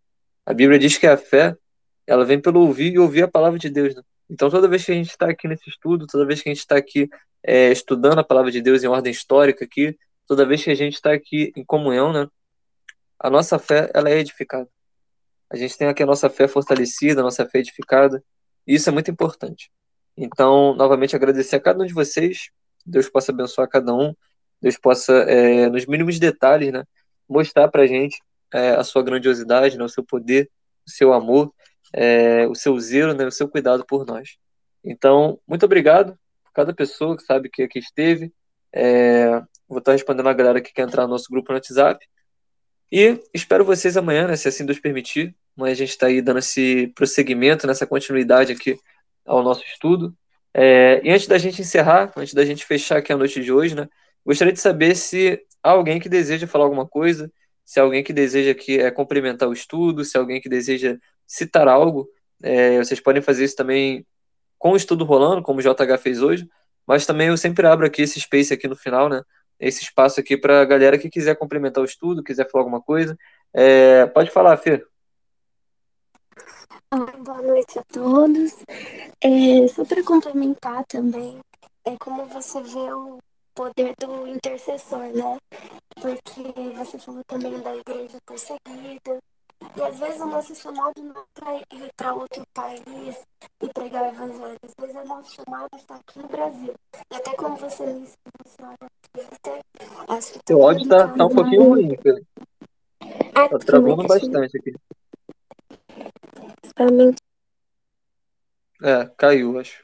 A 0.45 0.53
Bíblia 0.53 0.80
diz 0.80 0.97
que 0.97 1.07
a 1.07 1.18
fé, 1.18 1.55
ela 2.05 2.26
vem 2.26 2.39
pelo 2.39 2.62
ouvir 2.62 2.93
e 2.93 2.99
ouvir 2.99 3.24
a 3.24 3.28
palavra 3.28 3.57
de 3.57 3.70
Deus. 3.70 3.95
Né? 3.95 4.01
Então, 4.30 4.49
toda 4.49 4.68
vez 4.68 4.86
que 4.86 4.91
a 4.91 4.95
gente 4.95 5.10
está 5.10 5.30
aqui 5.30 5.47
nesse 5.47 5.70
estudo, 5.70 6.05
toda 6.07 6.26
vez 6.26 6.41
que 6.41 6.49
a 6.49 6.53
gente 6.53 6.60
está 6.60 6.78
aqui 6.78 7.10
é, 7.43 7.72
estudando 7.72 8.20
a 8.20 8.24
palavra 8.24 8.51
de 8.51 8.62
Deus 8.62 8.84
em 8.84 8.88
ordem 8.88 9.12
histórica 9.12 9.66
aqui, 9.66 9.97
toda 10.28 10.45
vez 10.45 10.64
que 10.64 10.70
a 10.70 10.76
gente 10.76 10.95
está 10.95 11.14
aqui 11.14 11.51
em 11.55 11.64
comunhão, 11.64 12.12
né? 12.12 12.28
A 13.20 13.30
nossa 13.30 13.60
fé, 13.60 13.89
ela 13.93 14.10
é 14.10 14.20
edificada. 14.20 14.68
A 15.49 15.57
gente 15.57 15.78
tem 15.78 15.88
aqui 15.88 16.03
a 16.03 16.05
nossa 16.05 16.30
fé 16.30 16.47
fortalecida, 16.47 17.22
a 17.22 17.24
nossa 17.24 17.45
fé 17.45 17.60
edificada. 17.60 18.24
Isso 18.70 18.88
é 18.88 18.91
muito 18.91 19.09
importante. 19.09 19.72
Então, 20.15 20.76
novamente, 20.76 21.15
agradecer 21.15 21.55
a 21.55 21.59
cada 21.59 21.84
um 21.84 21.88
de 21.88 21.93
vocês. 21.93 22.51
Deus 22.86 23.09
possa 23.09 23.32
abençoar 23.32 23.67
cada 23.67 23.95
um. 23.95 24.13
Deus 24.61 24.78
possa, 24.78 25.11
é, 25.24 25.67
nos 25.70 25.88
mínimos 25.88 26.20
detalhes, 26.20 26.72
né, 26.72 26.84
mostrar 27.28 27.67
para 27.70 27.82
a 27.82 27.88
gente 27.88 28.22
é, 28.53 28.72
a 28.72 28.84
sua 28.84 29.01
grandiosidade, 29.01 29.76
né, 29.76 29.84
o 29.84 29.89
seu 29.89 30.03
poder, 30.03 30.51
o 30.86 30.91
seu 30.91 31.13
amor, 31.13 31.51
é, 31.91 32.45
o 32.47 32.53
seu 32.53 32.80
zelo, 32.80 33.15
né, 33.15 33.26
o 33.26 33.32
seu 33.32 33.49
cuidado 33.49 33.84
por 33.84 34.05
nós. 34.05 34.38
Então, 34.84 35.39
muito 35.47 35.65
obrigado 35.65 36.15
por 36.43 36.51
cada 36.53 36.72
pessoa 36.72 37.17
que 37.17 37.24
sabe 37.24 37.49
que 37.49 37.63
aqui 37.63 37.80
esteve. 37.80 38.32
É, 38.72 39.41
vou 39.67 39.80
estar 39.80 39.93
respondendo 39.93 40.30
a 40.30 40.34
galera 40.34 40.61
que 40.61 40.72
quer 40.72 40.84
entrar 40.84 41.03
no 41.03 41.09
nosso 41.09 41.26
grupo 41.32 41.51
no 41.51 41.55
WhatsApp. 41.55 42.05
E 42.91 43.20
espero 43.34 43.65
vocês 43.65 43.97
amanhã, 43.97 44.28
né, 44.28 44.36
se 44.36 44.47
assim 44.47 44.63
Deus 44.63 44.80
permitir. 44.80 45.36
Amanhã 45.60 45.74
a 45.74 45.76
gente 45.76 45.89
está 45.89 46.07
aí 46.07 46.22
dando 46.22 46.39
esse 46.39 46.88
prosseguimento, 46.95 47.68
nessa 47.68 47.86
continuidade 47.86 48.53
aqui 48.53 48.78
ao 49.26 49.43
nosso 49.43 49.64
estudo. 49.66 50.16
É, 50.53 51.01
e 51.03 51.12
antes 51.12 51.28
da 51.28 51.38
gente 51.38 51.62
encerrar, 51.62 52.12
antes 52.16 52.34
da 52.34 52.45
gente 52.45 52.66
fechar 52.66 52.97
aqui 52.97 53.14
a 53.14 53.18
noite 53.18 53.41
de 53.43 53.51
hoje, 53.51 53.76
né, 53.76 53.88
Gostaria 54.26 54.53
de 54.53 54.60
saber 54.60 54.95
se 54.95 55.41
há 55.64 55.72
alguém 55.72 55.99
que 55.99 56.10
deseja 56.10 56.47
falar 56.47 56.66
alguma 56.66 56.88
coisa, 56.88 57.32
se 57.66 57.80
há 57.80 57.84
alguém 57.84 58.03
que 58.03 58.14
deseja 58.14 58.53
que, 58.53 58.80
é, 58.80 58.91
complementar 58.91 59.47
o 59.47 59.53
estudo, 59.53 60.03
se 60.03 60.18
há 60.18 60.22
alguém 60.22 60.41
que 60.41 60.49
deseja 60.49 60.97
citar 61.26 61.68
algo. 61.68 62.07
É, 62.41 62.78
vocês 62.78 62.99
podem 62.99 63.22
fazer 63.22 63.45
isso 63.45 63.55
também 63.55 64.05
com 64.57 64.72
o 64.72 64.76
estudo 64.76 65.05
rolando, 65.05 65.41
como 65.41 65.60
o 65.60 65.64
JH 65.64 65.97
fez 65.99 66.22
hoje, 66.22 66.47
mas 66.86 67.05
também 67.05 67.30
eu 67.30 67.38
sempre 67.38 67.66
abro 67.66 67.86
aqui 67.86 68.01
esse 68.01 68.20
space 68.20 68.53
aqui 68.53 68.68
no 68.68 68.76
final, 68.76 69.10
né? 69.10 69.24
Esse 69.60 69.84
espaço 69.84 70.20
aqui 70.20 70.38
para 70.38 70.62
a 70.62 70.66
galera 70.66 70.97
que 70.97 71.10
quiser 71.10 71.36
complementar 71.36 71.82
o 71.82 71.86
estudo, 71.86 72.24
quiser 72.24 72.49
falar 72.49 72.64
alguma 72.64 72.82
coisa. 72.82 73.18
É, 73.53 74.05
pode 74.07 74.32
falar, 74.32 74.57
Fê. 74.57 74.84
Boa 76.92 77.42
noite 77.44 77.78
a 77.78 77.84
todos. 77.84 78.56
É, 79.22 79.68
só 79.68 79.86
para 79.86 80.04
complementar 80.04 80.84
também, 80.86 81.38
é 81.86 81.96
como 81.98 82.26
você 82.26 82.64
vê 82.64 82.92
o 82.92 83.20
poder 83.54 83.94
do 84.00 84.26
intercessor, 84.28 85.04
né? 85.14 85.38
Porque 86.02 86.42
você 86.76 86.98
falou 86.98 87.24
também 87.28 87.60
da 87.60 87.76
igreja 87.76 88.18
perseguida. 88.26 89.20
E 89.76 89.82
às 89.84 90.00
vezes 90.00 90.20
o 90.20 90.26
nosso 90.26 90.56
chamado 90.56 90.94
não 91.04 91.22
é 91.22 91.26
para 91.36 91.56
ir 91.58 91.92
para 91.96 92.16
outro 92.16 92.42
país 92.56 93.22
e 93.62 93.68
pregar 93.72 94.06
o 94.06 94.08
evangelho. 94.08 94.58
Às 94.64 94.74
vezes 94.80 94.96
o 94.96 95.08
nosso 95.08 95.36
chamado 95.36 95.70
está 95.76 95.96
aqui 95.96 96.20
no 96.20 96.28
Brasil. 96.28 96.74
E 97.12 97.16
até 97.16 97.36
como 97.36 97.56
você 97.56 97.86
mencionou 97.86 98.76
no 98.82 98.90
Twitter, 99.14 99.60
acho 100.08 100.40
que 100.44 100.54
O 100.56 100.64
áudio 100.64 100.90
tá, 100.90 101.08
tá 101.08 101.26
um 101.26 101.30
pouquinho 101.30 101.70
ruim, 101.70 101.96
Pedro. 101.98 102.26
Ah, 103.36 103.48
Tá 103.48 103.60
travando 103.60 104.08
bastante 104.08 104.58
aqui. 104.58 104.74
Pra 106.76 106.86
mim, 106.92 107.14
É, 108.82 109.10
caiu, 109.18 109.60
acho. 109.60 109.84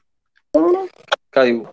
Caiu. 1.32 1.68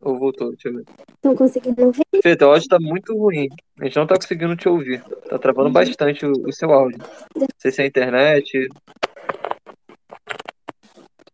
Ou 0.00 0.18
voltou, 0.18 0.50
deixa 0.50 0.68
eu 0.68 0.74
ver. 0.74 0.84
não 1.24 1.34
conseguindo 1.34 1.86
ouvir. 1.86 2.02
Fê, 2.22 2.36
teu 2.36 2.50
áudio 2.52 2.68
tá 2.68 2.78
muito 2.80 3.16
ruim. 3.16 3.48
A 3.80 3.84
gente 3.84 3.96
não 3.96 4.06
tá 4.06 4.16
conseguindo 4.16 4.56
te 4.56 4.68
ouvir. 4.68 5.02
Tá 5.28 5.38
travando 5.38 5.70
bastante 5.70 6.26
o, 6.26 6.32
o 6.46 6.52
seu 6.52 6.70
áudio. 6.72 6.98
Não 7.36 7.46
sei 7.58 7.70
se 7.70 7.80
é 7.80 7.84
a 7.84 7.88
internet. 7.88 8.68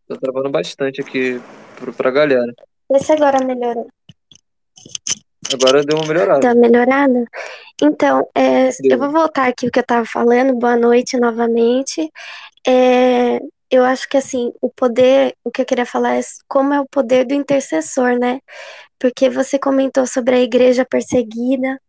Tá 0.07 0.15
travando 0.21 0.49
bastante 0.49 1.01
aqui 1.01 1.41
pro, 1.77 1.91
pra 1.93 2.11
galera. 2.11 2.53
Vê 2.91 2.99
se 2.99 3.11
agora 3.11 3.43
melhorou. 3.43 3.87
Agora 5.53 5.83
deu 5.83 5.97
uma 5.97 6.07
melhorada. 6.07 6.55
Melhorada? 6.55 7.25
Então, 7.81 8.27
é, 8.35 8.69
eu 8.83 8.97
vou 8.97 9.11
voltar 9.11 9.47
aqui 9.47 9.67
o 9.67 9.71
que 9.71 9.79
eu 9.79 9.85
tava 9.85 10.05
falando. 10.05 10.55
Boa 10.55 10.75
noite 10.75 11.17
novamente. 11.17 12.11
É, 12.67 13.39
eu 13.71 13.83
acho 13.83 14.07
que 14.09 14.17
assim, 14.17 14.51
o 14.61 14.69
poder, 14.69 15.35
o 15.43 15.51
que 15.51 15.61
eu 15.61 15.65
queria 15.65 15.85
falar 15.85 16.15
é 16.15 16.21
como 16.47 16.73
é 16.73 16.81
o 16.81 16.87
poder 16.87 17.25
do 17.25 17.33
intercessor, 17.33 18.17
né? 18.17 18.39
Porque 18.99 19.29
você 19.29 19.57
comentou 19.57 20.05
sobre 20.05 20.35
a 20.35 20.41
igreja 20.41 20.85
perseguida. 20.85 21.79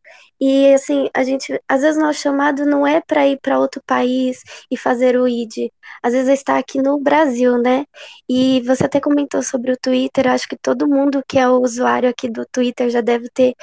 E 0.41 0.73
assim, 0.73 1.09
a 1.15 1.23
gente, 1.23 1.61
às 1.69 1.83
vezes 1.83 2.01
nosso 2.01 2.21
chamado 2.21 2.65
não 2.65 2.87
é 2.87 3.01
para 3.01 3.27
ir 3.29 3.39
para 3.41 3.59
outro 3.59 3.83
país 3.87 4.43
e 4.71 4.77
fazer 4.77 5.17
o 5.17 5.29
ID. 5.29 5.71
Às 6.03 6.13
vezes 6.13 6.29
é 6.29 6.35
estar 6.35 6.59
aqui 6.59 6.81
no 6.81 6.99
Brasil, 6.99 7.59
né? 7.59 7.85
E 8.29 8.61
você 8.63 8.87
até 8.87 9.01
comentou 9.01 9.43
sobre 9.43 9.73
o 9.73 9.77
Twitter, 9.77 10.29
acho 10.29 10.49
que 10.49 10.57
todo 10.57 10.89
mundo 10.89 11.23
que 11.29 11.39
é 11.39 11.49
usuário 11.49 12.09
aqui 12.09 12.29
do 12.31 12.47
Twitter 12.47 12.91
já 12.91 13.01
deve 13.01 13.29
ter 13.31 13.55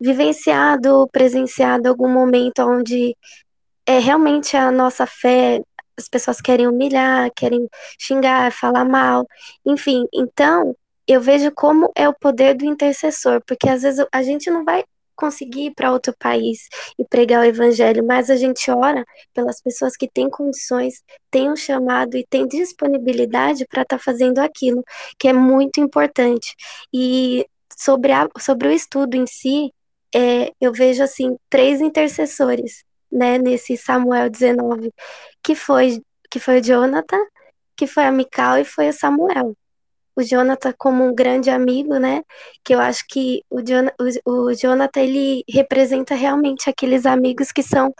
vivenciado, 0.00 1.08
presenciado 1.12 1.88
algum 1.88 2.08
momento 2.08 2.60
onde 2.62 3.16
é 3.86 3.98
realmente 3.98 4.56
a 4.56 4.70
nossa 4.70 5.06
fé, 5.06 5.62
as 5.96 6.08
pessoas 6.08 6.40
querem 6.40 6.66
humilhar, 6.68 7.30
querem 7.36 7.68
xingar, 7.98 8.52
falar 8.52 8.84
mal, 8.84 9.26
enfim. 9.66 10.06
Então, 10.14 10.74
eu 11.06 11.20
vejo 11.20 11.50
como 11.52 11.90
é 11.96 12.08
o 12.08 12.14
poder 12.14 12.54
do 12.54 12.64
intercessor, 12.64 13.42
porque 13.46 13.68
às 13.68 13.82
vezes 13.82 14.04
a 14.12 14.22
gente 14.22 14.50
não 14.50 14.64
vai 14.64 14.84
conseguir 15.16 15.66
ir 15.66 15.74
para 15.74 15.92
outro 15.92 16.14
país 16.18 16.68
e 16.98 17.04
pregar 17.04 17.42
o 17.42 17.44
evangelho, 17.44 18.04
mas 18.06 18.30
a 18.30 18.36
gente 18.36 18.70
ora 18.70 19.04
pelas 19.34 19.60
pessoas 19.60 19.96
que 19.96 20.08
têm 20.08 20.28
condições, 20.30 21.02
têm 21.30 21.50
um 21.50 21.56
chamado 21.56 22.16
e 22.16 22.26
têm 22.28 22.46
disponibilidade 22.46 23.66
para 23.66 23.82
estar 23.82 23.98
fazendo 23.98 24.38
aquilo, 24.38 24.82
que 25.18 25.28
é 25.28 25.32
muito 25.32 25.80
importante. 25.80 26.54
E 26.92 27.46
sobre, 27.76 28.12
a, 28.12 28.28
sobre 28.38 28.68
o 28.68 28.72
estudo 28.72 29.16
em 29.16 29.26
si, 29.26 29.72
é, 30.14 30.52
eu 30.60 30.72
vejo 30.72 31.02
assim 31.02 31.36
três 31.48 31.80
intercessores, 31.80 32.84
né, 33.10 33.38
nesse 33.38 33.76
Samuel 33.76 34.30
19, 34.30 34.92
que 35.42 35.54
foi 35.54 36.00
que 36.30 36.38
foi 36.38 36.60
o 36.60 36.62
Jonathan, 36.62 37.18
que 37.76 37.86
foi 37.86 38.04
a 38.04 38.12
Mical 38.12 38.58
e 38.58 38.64
foi 38.64 38.88
o 38.88 38.92
Samuel. 38.92 39.56
O 40.16 40.22
Jonathan 40.22 40.74
como 40.76 41.04
um 41.04 41.14
grande 41.14 41.50
amigo, 41.50 41.98
né? 41.98 42.22
Que 42.64 42.74
eu 42.74 42.80
acho 42.80 43.04
que 43.08 43.42
o, 43.50 43.62
Jon 43.62 43.86
o, 44.24 44.30
o 44.48 44.54
Jonathan 44.54 45.00
ele 45.00 45.44
representa 45.48 46.14
realmente 46.14 46.68
aqueles 46.68 47.06
amigos 47.06 47.52
que 47.52 47.62
são 47.62 47.94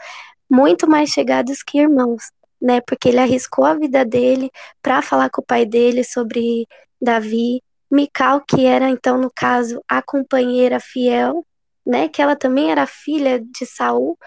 muito 0.49 0.87
mais 0.89 1.09
chegados 1.09 1.63
que 1.63 1.79
irmãos, 1.79 2.23
né? 2.61 2.81
Porque 2.81 3.09
ele 3.09 3.19
arriscou 3.19 3.65
a 3.65 3.75
vida 3.75 4.05
dele 4.05 4.49
para 4.81 5.01
falar 5.01 5.29
com 5.29 5.41
o 5.41 5.45
pai 5.45 5.65
dele 5.65 6.03
sobre 6.03 6.67
Davi. 7.01 7.61
Mical, 7.91 8.41
que 8.47 8.65
era 8.65 8.89
então 8.89 9.17
no 9.17 9.29
caso 9.29 9.83
a 9.85 10.01
companheira 10.01 10.79
fiel, 10.79 11.45
né? 11.85 12.07
Que 12.07 12.21
ela 12.21 12.37
também 12.37 12.71
era 12.71 12.87
filha 12.87 13.37
de 13.39 13.65
Saul 13.65 14.17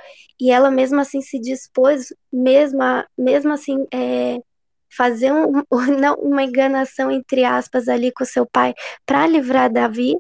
e 0.41 0.51
ela 0.51 0.71
mesmo 0.71 1.01
assim 1.01 1.21
se 1.21 1.39
dispôs, 1.41 2.13
mesmo, 2.33 2.81
mesmo 3.17 3.53
assim, 3.53 3.87
é, 3.93 4.39
fazer 4.91 5.33
um, 5.33 5.63
não, 6.01 6.15
uma 6.17 6.43
enganação 6.43 7.11
entre 7.11 7.45
aspas 7.45 7.89
ali 7.89 8.13
com 8.13 8.25
seu 8.25 8.47
pai 8.47 8.75
para 9.07 9.27
livrar 9.27 9.73
Davi 9.73 10.17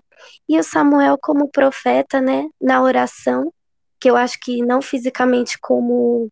e 0.48 0.58
o 0.58 0.62
Samuel 0.62 1.18
como 1.20 1.50
profeta, 1.50 2.20
né? 2.20 2.46
Na 2.60 2.82
oração, 2.82 3.52
que 4.00 4.10
eu 4.10 4.16
acho 4.16 4.38
que 4.40 4.62
não 4.62 4.82
fisicamente 4.82 5.58
como 5.60 6.30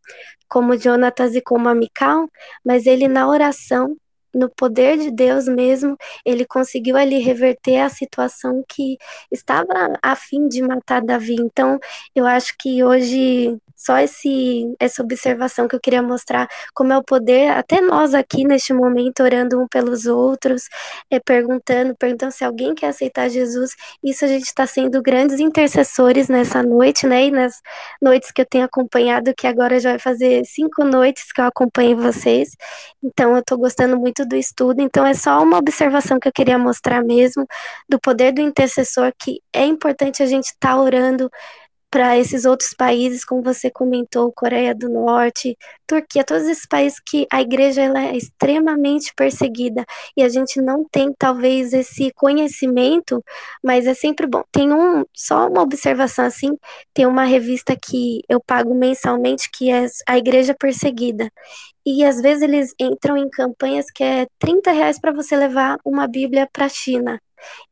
como 0.49 0.77
Jonatas 0.77 1.35
e 1.35 1.41
como 1.41 1.69
a 1.69 1.75
Mical, 1.75 2.29
mas 2.65 2.85
ele 2.87 3.09
na 3.09 3.27
oração 3.27 3.97
no 4.35 4.49
poder 4.49 4.99
de 4.99 5.11
Deus 5.11 5.47
mesmo, 5.47 5.97
ele 6.25 6.47
conseguiu 6.47 6.97
ali 6.97 7.19
reverter 7.19 7.81
a 7.81 7.89
situação 7.89 8.65
que 8.69 8.97
estava 9.31 9.93
a 10.03 10.17
fim 10.17 10.49
de 10.49 10.63
matar 10.63 11.03
Davi. 11.03 11.37
Então, 11.39 11.79
eu 12.15 12.27
acho 12.27 12.55
que 12.59 12.83
hoje 12.83 13.59
só 13.85 13.99
esse 13.99 14.75
essa 14.79 15.03
observação 15.03 15.67
que 15.69 15.75
eu 15.75 15.81
queria 15.81 16.03
mostrar 16.03 16.49
como 16.75 16.93
é 16.93 16.99
o 16.99 17.03
poder, 17.03 17.51
até 17.51 17.81
nós 17.81 18.15
aqui 18.15 18.45
neste 18.45 18.73
momento 18.73 19.23
orando 19.23 19.61
um 19.61 19.67
pelos 19.69 20.07
outros, 20.07 20.69
é, 21.11 21.19
perguntando, 21.21 21.95
perguntando 21.97 22.33
se 22.33 22.45
alguém 22.45 22.75
quer 22.75 22.89
aceitar 22.89 23.29
Jesus. 23.29 23.71
Isso 24.03 24.25
a 24.25 24.29
gente 24.29 24.45
está 24.45 24.67
sendo 24.67 25.03
grandes 25.03 25.41
intercessores 25.41 26.29
nessa 26.29 26.63
noite, 26.63 27.07
né? 27.07 27.27
E 27.27 27.31
nas 27.31 27.61
noites 28.01 28.31
que 28.31 28.43
eu 28.43 28.47
tenho 28.47 28.65
acompanhado, 28.65 29.35
que 29.37 29.47
agora 29.47 29.81
já 29.81 29.91
vai 29.91 29.99
fazer 29.99 30.45
cinco 30.45 30.85
noites 30.85 31.33
que 31.33 31.41
eu 31.41 31.47
acompanho 31.47 31.97
vocês. 31.97 32.57
Então, 33.03 33.33
eu 33.33 33.41
estou 33.41 33.59
gostando 33.59 33.99
muito 33.99 34.25
do 34.27 34.37
estudo. 34.37 34.81
Então, 34.81 35.07
é 35.07 35.15
só 35.15 35.43
uma 35.43 35.59
observação 35.59 36.19
que 36.21 36.29
eu 36.29 36.33
queria 36.33 36.59
mostrar 36.59 37.03
mesmo 37.03 37.47
do 37.89 37.99
poder 38.01 38.33
do 38.33 38.41
intercessor, 38.41 39.13
que 39.19 39.41
é 39.53 39.65
importante 39.65 40.23
a 40.23 40.27
gente 40.27 40.47
estar 40.47 40.71
tá 40.71 40.81
orando 40.81 41.31
para 41.93 42.17
esses 42.17 42.47
outros 42.47 42.73
países, 42.73 43.23
como 43.23 43.43
você 43.43 43.71
comentou, 43.71 44.33
Coreia 44.33 44.75
do 44.75 44.89
Norte, 44.89 45.59
Turquia, 45.87 46.25
todos 46.25 46.45
esses 46.45 46.67
países 46.67 46.99
que 46.99 47.27
a 47.31 47.43
igreja 47.43 47.83
ela 47.83 48.03
é 48.03 48.17
extremamente 48.17 49.13
perseguida 49.15 49.85
e 50.17 50.23
a 50.23 50.29
gente 50.31 50.59
não 50.63 50.87
tem 50.91 51.13
talvez 51.19 51.75
esse 51.75 52.11
conhecimento, 52.15 53.23
mas 53.63 53.87
é 53.87 53.93
sempre 53.93 54.27
bom. 54.27 54.43
Tem 54.51 54.73
um 54.73 55.05
só 55.15 55.49
uma 55.49 55.61
observação 55.61 56.25
assim, 56.25 56.57
tem 56.95 57.05
uma 57.05 57.25
revista 57.25 57.77
que 57.77 58.23
eu 58.27 58.41
pago 58.41 58.75
mensalmente 58.75 59.51
que 59.53 59.71
é 59.71 59.85
a 60.09 60.17
Igreja 60.17 60.55
Perseguida. 60.59 61.31
E 61.85 62.05
às 62.05 62.23
vezes 62.23 62.43
eles 62.43 62.75
entram 62.81 63.19
em 63.19 63.29
campanhas 63.29 63.87
que 63.95 64.03
é 64.03 64.27
30 64.39 64.71
reais 64.73 64.99
para 64.99 65.13
você 65.13 65.37
levar 65.37 65.79
uma 65.85 66.09
Bíblia 66.09 66.49
para 66.51 66.65
a 66.65 66.71
China. 66.71 67.21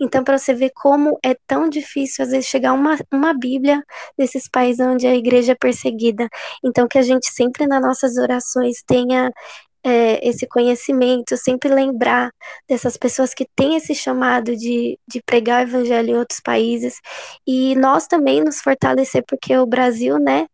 Então, 0.00 0.24
para 0.24 0.38
você 0.38 0.54
ver 0.54 0.70
como 0.74 1.18
é 1.24 1.34
tão 1.46 1.68
difícil, 1.68 2.24
às 2.24 2.30
vezes, 2.30 2.46
chegar 2.46 2.72
uma, 2.72 2.96
uma 3.12 3.34
Bíblia 3.34 3.82
nesses 4.18 4.48
países 4.48 4.84
onde 4.84 5.06
a 5.06 5.14
igreja 5.14 5.52
é 5.52 5.54
perseguida. 5.54 6.28
Então, 6.64 6.88
que 6.88 6.98
a 6.98 7.02
gente 7.02 7.26
sempre 7.32 7.66
nas 7.66 7.82
nossas 7.82 8.16
orações 8.16 8.82
tenha 8.86 9.30
é, 9.84 10.26
esse 10.28 10.46
conhecimento, 10.46 11.36
sempre 11.36 11.68
lembrar 11.68 12.30
dessas 12.68 12.96
pessoas 12.96 13.34
que 13.34 13.46
têm 13.56 13.76
esse 13.76 13.94
chamado 13.94 14.56
de, 14.56 14.98
de 15.08 15.22
pregar 15.24 15.60
o 15.60 15.68
evangelho 15.68 16.10
em 16.10 16.18
outros 16.18 16.40
países 16.40 17.00
e 17.46 17.74
nós 17.76 18.06
também 18.06 18.42
nos 18.42 18.60
fortalecer, 18.60 19.24
porque 19.26 19.56
o 19.56 19.66
Brasil, 19.66 20.18
né, 20.18 20.46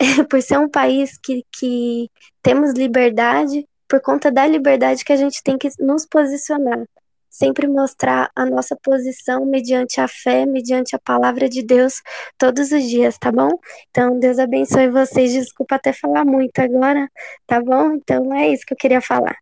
por 0.30 0.42
ser 0.42 0.58
um 0.58 0.68
país 0.68 1.18
que, 1.22 1.44
que 1.52 2.08
temos 2.42 2.72
liberdade, 2.72 3.66
por 3.88 4.00
conta 4.00 4.32
da 4.32 4.46
liberdade 4.46 5.04
que 5.04 5.12
a 5.12 5.16
gente 5.16 5.42
tem 5.42 5.58
que 5.58 5.68
nos 5.78 6.06
posicionar 6.06 6.84
sempre 7.32 7.66
mostrar 7.66 8.30
a 8.36 8.44
nossa 8.44 8.76
posição 8.76 9.46
mediante 9.46 10.00
a 10.00 10.06
fé, 10.06 10.44
mediante 10.44 10.94
a 10.94 10.98
palavra 10.98 11.48
de 11.48 11.62
Deus 11.62 11.94
todos 12.36 12.70
os 12.70 12.84
dias, 12.84 13.16
tá 13.16 13.32
bom? 13.32 13.48
Então, 13.90 14.20
Deus 14.20 14.38
abençoe 14.38 14.90
vocês. 14.90 15.32
Desculpa 15.32 15.76
até 15.76 15.94
falar 15.94 16.26
muito 16.26 16.58
agora, 16.58 17.08
tá 17.46 17.60
bom? 17.60 17.94
Então, 17.94 18.34
é 18.34 18.48
isso 18.48 18.66
que 18.66 18.74
eu 18.74 18.76
queria 18.76 19.00
falar. 19.00 19.36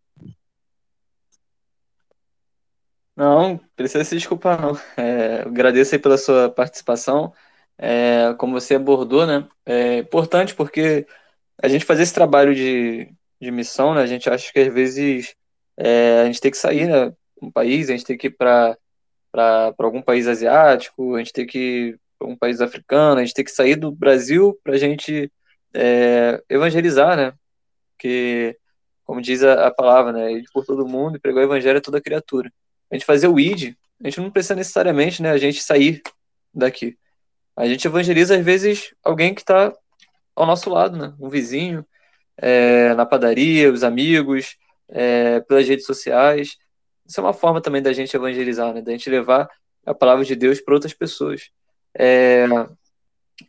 Não, 3.17 3.61
precisa 3.77 4.05
se 4.05 4.15
desculpar, 4.15 4.61
não. 4.63 4.79
É, 4.97 5.43
agradeço 5.43 5.95
aí 5.95 5.99
pela 6.01 6.17
sua 6.17 6.49
participação. 6.49 7.33
É, 7.77 8.35
como 8.39 8.53
você 8.59 8.77
abordou, 8.77 9.27
né? 9.27 9.47
É 9.67 9.99
importante 9.99 10.55
porque 10.55 11.07
a 11.63 11.69
gente 11.69 11.85
fazer 11.85 12.05
esse 12.05 12.15
trabalho 12.15 12.55
de, 12.55 13.13
de 13.41 13.51
missão, 13.51 13.95
né? 13.95 14.03
A 14.03 14.07
gente 14.07 14.31
acha 14.31 14.53
que 14.53 14.61
às 14.61 14.73
vezes 14.73 15.35
é, 15.77 16.21
a 16.23 16.27
gente 16.27 16.41
tem 16.41 16.51
que 16.51 16.57
sair, 16.57 16.87
né? 16.87 17.13
Um 17.47 17.51
país, 17.51 17.89
a 17.89 17.93
gente 17.93 18.05
tem 18.05 18.17
que 18.17 18.29
ir 18.29 18.37
para 18.37 18.77
algum 19.79 20.03
país 20.03 20.27
asiático, 20.27 21.15
a 21.15 21.19
gente 21.19 21.33
tem 21.33 21.47
que 21.47 21.59
ir 21.59 22.01
para 22.19 22.29
um 22.29 22.37
país 22.37 22.61
africano, 22.61 23.21
a 23.21 23.25
gente 23.25 23.35
tem 23.35 23.45
que 23.45 23.51
sair 23.51 23.77
do 23.77 23.91
Brasil 23.91 24.59
para 24.63 24.75
a 24.75 24.79
gente 24.79 25.33
é, 25.75 26.43
evangelizar, 26.49 27.17
né? 27.17 27.33
Porque, 27.93 28.57
como 29.05 29.21
diz 29.21 29.43
a, 29.43 29.69
a, 29.69 29.71
palavra, 29.71 30.13
né? 30.13 30.33
Ir 30.33 30.45
por 30.53 30.65
todo 30.65 30.87
mundo 30.87 31.17
e 31.17 31.21
pregar 31.21 31.43
o 31.43 31.47
evangelho 31.47 31.79
a 31.79 31.83
toda 31.83 32.01
criatura. 32.01 32.53
A 32.91 32.95
gente 32.95 33.07
fazer 33.07 33.29
o 33.29 33.39
ID 33.39 33.75
A 34.03 34.05
gente 34.05 34.21
não 34.21 34.31
precisa 34.31 34.55
necessariamente, 34.55 35.23
né, 35.23 35.31
a 35.31 35.39
gente 35.39 35.63
sair 35.63 36.03
daqui. 36.53 36.99
A 37.57 37.67
gente 37.67 37.87
evangeliza, 37.87 38.37
às 38.37 38.45
vezes, 38.45 38.95
alguém 39.03 39.35
que 39.35 39.43
está 39.43 39.73
ao 40.35 40.47
nosso 40.47 40.71
lado, 40.71 40.97
né? 40.97 41.15
Um 41.21 41.29
vizinho, 41.29 41.87
é, 42.37 42.95
na 42.95 43.07
padaria, 43.07 43.73
os 43.73 43.85
amigos, 43.85 44.57
é, 44.89 45.41
pelas 45.41 45.69
redes 45.69 45.87
sociais. 45.87 46.57
Isso 47.11 47.19
é 47.19 47.25
uma 47.25 47.33
forma 47.33 47.61
também 47.61 47.83
da 47.83 47.93
gente 47.93 48.15
evangelizar, 48.15 48.73
né? 48.73 48.81
Da 48.81 48.93
gente 48.93 49.11
levar 49.11 49.51
a 49.85 49.93
palavra 49.93 50.25
de 50.25 50.37
Deus 50.37 50.61
para 50.61 50.75
outras 50.75 50.95
pessoas. 50.95 51.51
É, 51.93 52.47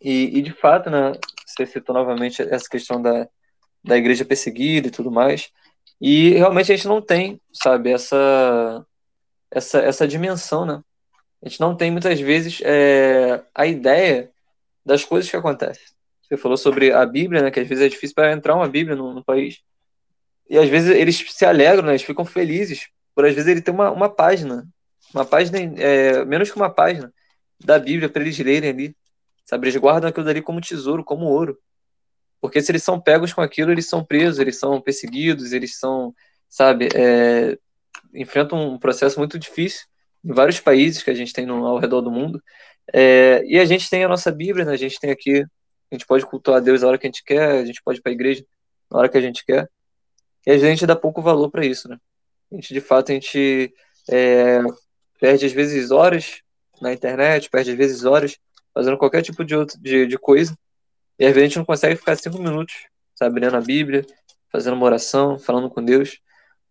e, 0.02 0.40
e, 0.40 0.42
de 0.42 0.52
fato, 0.52 0.90
né? 0.90 1.12
Você 1.46 1.68
citou 1.68 1.94
novamente 1.94 2.42
essa 2.42 2.68
questão 2.68 3.00
da, 3.00 3.30
da 3.84 3.96
igreja 3.96 4.26
perseguida 4.26 4.88
e 4.88 4.92
tudo 4.92 5.12
mais. 5.12 5.52
E 6.02 6.32
realmente 6.32 6.72
a 6.72 6.76
gente 6.76 6.88
não 6.88 7.04
tem, 7.04 7.40
sabe, 7.54 7.92
essa, 7.92 8.84
essa, 9.52 9.78
essa 9.78 10.08
dimensão, 10.08 10.66
né? 10.66 10.82
A 11.44 11.48
gente 11.48 11.62
não 11.62 11.76
tem 11.78 11.92
muitas 11.92 12.20
vezes 12.20 12.62
é, 12.64 13.44
a 13.54 13.68
ideia 13.68 14.32
das 14.84 15.06
coisas 15.06 15.30
que 15.30 15.38
acontecem. 15.38 15.84
Você 16.24 16.36
falou 16.36 16.58
sobre 16.58 16.92
a 16.92 17.06
Bíblia, 17.06 17.44
né? 17.44 17.52
Que 17.52 17.60
às 17.60 17.68
vezes 17.68 17.86
é 17.86 17.90
difícil 17.90 18.16
para 18.16 18.34
entrar 18.34 18.56
uma 18.56 18.68
Bíblia 18.68 18.96
no, 18.96 19.14
no, 19.14 19.24
país. 19.24 19.62
E 20.50 20.58
às 20.58 20.68
vezes 20.68 20.90
eles 20.90 21.24
se 21.30 21.46
alegram, 21.46 21.84
né? 21.84 21.92
Eles 21.92 22.02
ficam 22.02 22.26
felizes 22.26 22.90
por 23.16 23.26
às 23.26 23.34
vezes 23.34 23.50
ele 23.50 23.62
ter 23.62 23.72
uma, 23.72 23.92
uma 23.92 24.10
página, 24.10 24.68
uma 25.14 25.26
página, 25.26 25.58
é, 25.60 26.24
menos 26.26 26.50
que 26.50 26.58
uma 26.58 26.70
página 26.70 27.14
da 27.60 27.78
Bíblia 27.80 28.10
para 28.10 28.22
eles 28.22 28.38
lerem 28.40 28.70
ali. 28.70 28.96
Sabe? 29.46 29.68
Eles 29.68 29.80
guardam 29.80 30.10
aquilo 30.10 30.26
dali 30.26 30.42
como 30.42 30.62
tesouro, 30.62 31.04
como 31.04 31.26
ouro. 31.26 31.58
Porque 32.40 32.62
se 32.62 32.72
eles 32.72 32.84
são 32.84 33.00
pegos 33.00 33.34
com 33.34 33.42
aquilo, 33.42 33.72
eles 33.72 33.88
são 33.88 34.04
presos, 34.04 34.40
eles 34.40 34.58
são 34.58 34.82
perseguidos, 34.82 35.54
eles 35.54 35.78
são, 35.78 36.14
sabe, 36.50 36.90
é, 36.96 37.58
enfrentam 38.14 38.74
um 38.74 38.80
processo 38.80 39.20
muito 39.20 39.38
difícil 39.38 39.86
em 40.24 40.34
vários 40.34 40.60
países 40.60 41.04
que 41.04 41.10
a 41.10 41.14
gente 41.14 41.34
tem 41.34 41.46
no, 41.46 41.66
ao 41.66 41.78
redor 41.78 42.02
do 42.02 42.12
mundo. 42.12 42.42
É, 42.94 43.44
e 43.46 43.60
a 43.60 43.66
gente 43.66 43.90
tem 43.90 44.04
a 44.04 44.08
nossa 44.08 44.32
Bíblia, 44.32 44.66
né? 44.66 44.74
a 44.74 44.78
gente 44.78 45.00
tem 45.00 45.12
aqui, 45.12 45.42
a 45.92 45.96
gente 45.96 46.06
pode 46.06 46.26
cultuar 46.26 46.58
a 46.58 46.60
Deus 46.60 46.84
a 46.84 46.88
hora 46.88 46.98
que 46.98 47.06
a 47.06 47.10
gente 47.10 47.24
quer, 47.24 47.60
a 47.60 47.66
gente 47.66 47.82
pode 47.84 48.00
ir 48.00 48.02
para 48.02 48.12
a 48.12 48.16
igreja 48.16 48.44
na 48.90 49.00
hora 49.00 49.10
que 49.10 49.18
a 49.18 49.22
gente 49.22 49.46
quer. 49.46 49.70
E 50.46 50.52
a 50.52 50.58
gente 50.58 50.88
dá 50.88 50.96
pouco 50.96 51.22
valor 51.22 51.52
para 51.52 51.66
isso, 51.66 51.88
né? 51.88 51.98
A 52.52 52.56
gente, 52.56 52.74
de 52.74 52.82
fato, 52.82 53.12
a 53.12 53.14
gente 53.14 53.74
é, 54.10 54.62
perde 55.20 55.46
às 55.46 55.52
vezes 55.52 55.92
horas 55.92 56.42
na 56.82 56.92
internet, 56.92 57.50
perde 57.50 57.72
às 57.72 57.78
vezes 57.78 58.04
horas 58.04 58.38
fazendo 58.74 58.98
qualquer 58.98 59.22
tipo 59.22 59.44
de, 59.46 59.56
outro, 59.56 59.80
de, 59.80 60.08
de 60.08 60.18
coisa, 60.18 60.58
e 61.20 61.26
às 61.26 61.34
vezes 61.34 61.44
a 61.44 61.48
gente 61.48 61.58
não 61.60 61.66
consegue 61.66 61.96
ficar 61.96 62.16
cinco 62.16 62.40
minutos, 62.40 62.74
sabe, 63.16 63.40
lendo 63.40 63.56
a 63.56 63.62
Bíblia, 63.62 64.06
fazendo 64.52 64.74
uma 64.74 64.86
oração, 64.86 65.38
falando 65.38 65.70
com 65.70 65.84
Deus. 65.84 66.20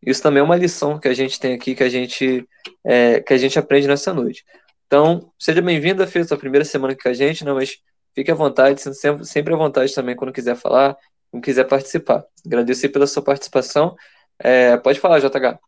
Isso 0.04 0.22
também 0.22 0.40
é 0.40 0.42
uma 0.42 0.56
lição 0.56 0.98
que 0.98 1.08
a 1.08 1.14
gente 1.14 1.38
tem 1.38 1.54
aqui, 1.54 1.74
que 1.74 1.84
a 1.84 1.88
gente, 1.88 2.46
é, 2.84 3.20
que 3.20 3.32
a 3.32 3.38
gente 3.38 3.58
aprende 3.58 3.86
nessa 3.86 4.12
noite. 4.12 4.44
Então, 4.86 5.30
seja 5.38 5.62
bem-vindo, 5.62 6.04
Fê, 6.06 6.24
sua 6.24 6.36
primeira 6.36 6.64
semana 6.64 6.94
aqui 6.94 7.02
com 7.02 7.08
a 7.08 7.12
gente, 7.12 7.44
não, 7.44 7.54
mas 7.54 7.78
fique 8.14 8.30
à 8.30 8.34
vontade, 8.34 8.80
sempre, 8.80 9.24
sempre 9.24 9.54
à 9.54 9.56
vontade 9.56 9.94
também 9.94 10.16
quando 10.16 10.32
quiser 10.32 10.56
falar, 10.56 10.96
quando 11.30 11.44
quiser 11.44 11.64
participar. 11.64 12.24
Agradecer 12.44 12.88
pela 12.88 13.06
sua 13.06 13.22
participação. 13.22 13.94
É, 14.38 14.76
pode 14.78 14.98
falar, 14.98 15.20
JH. 15.20 15.58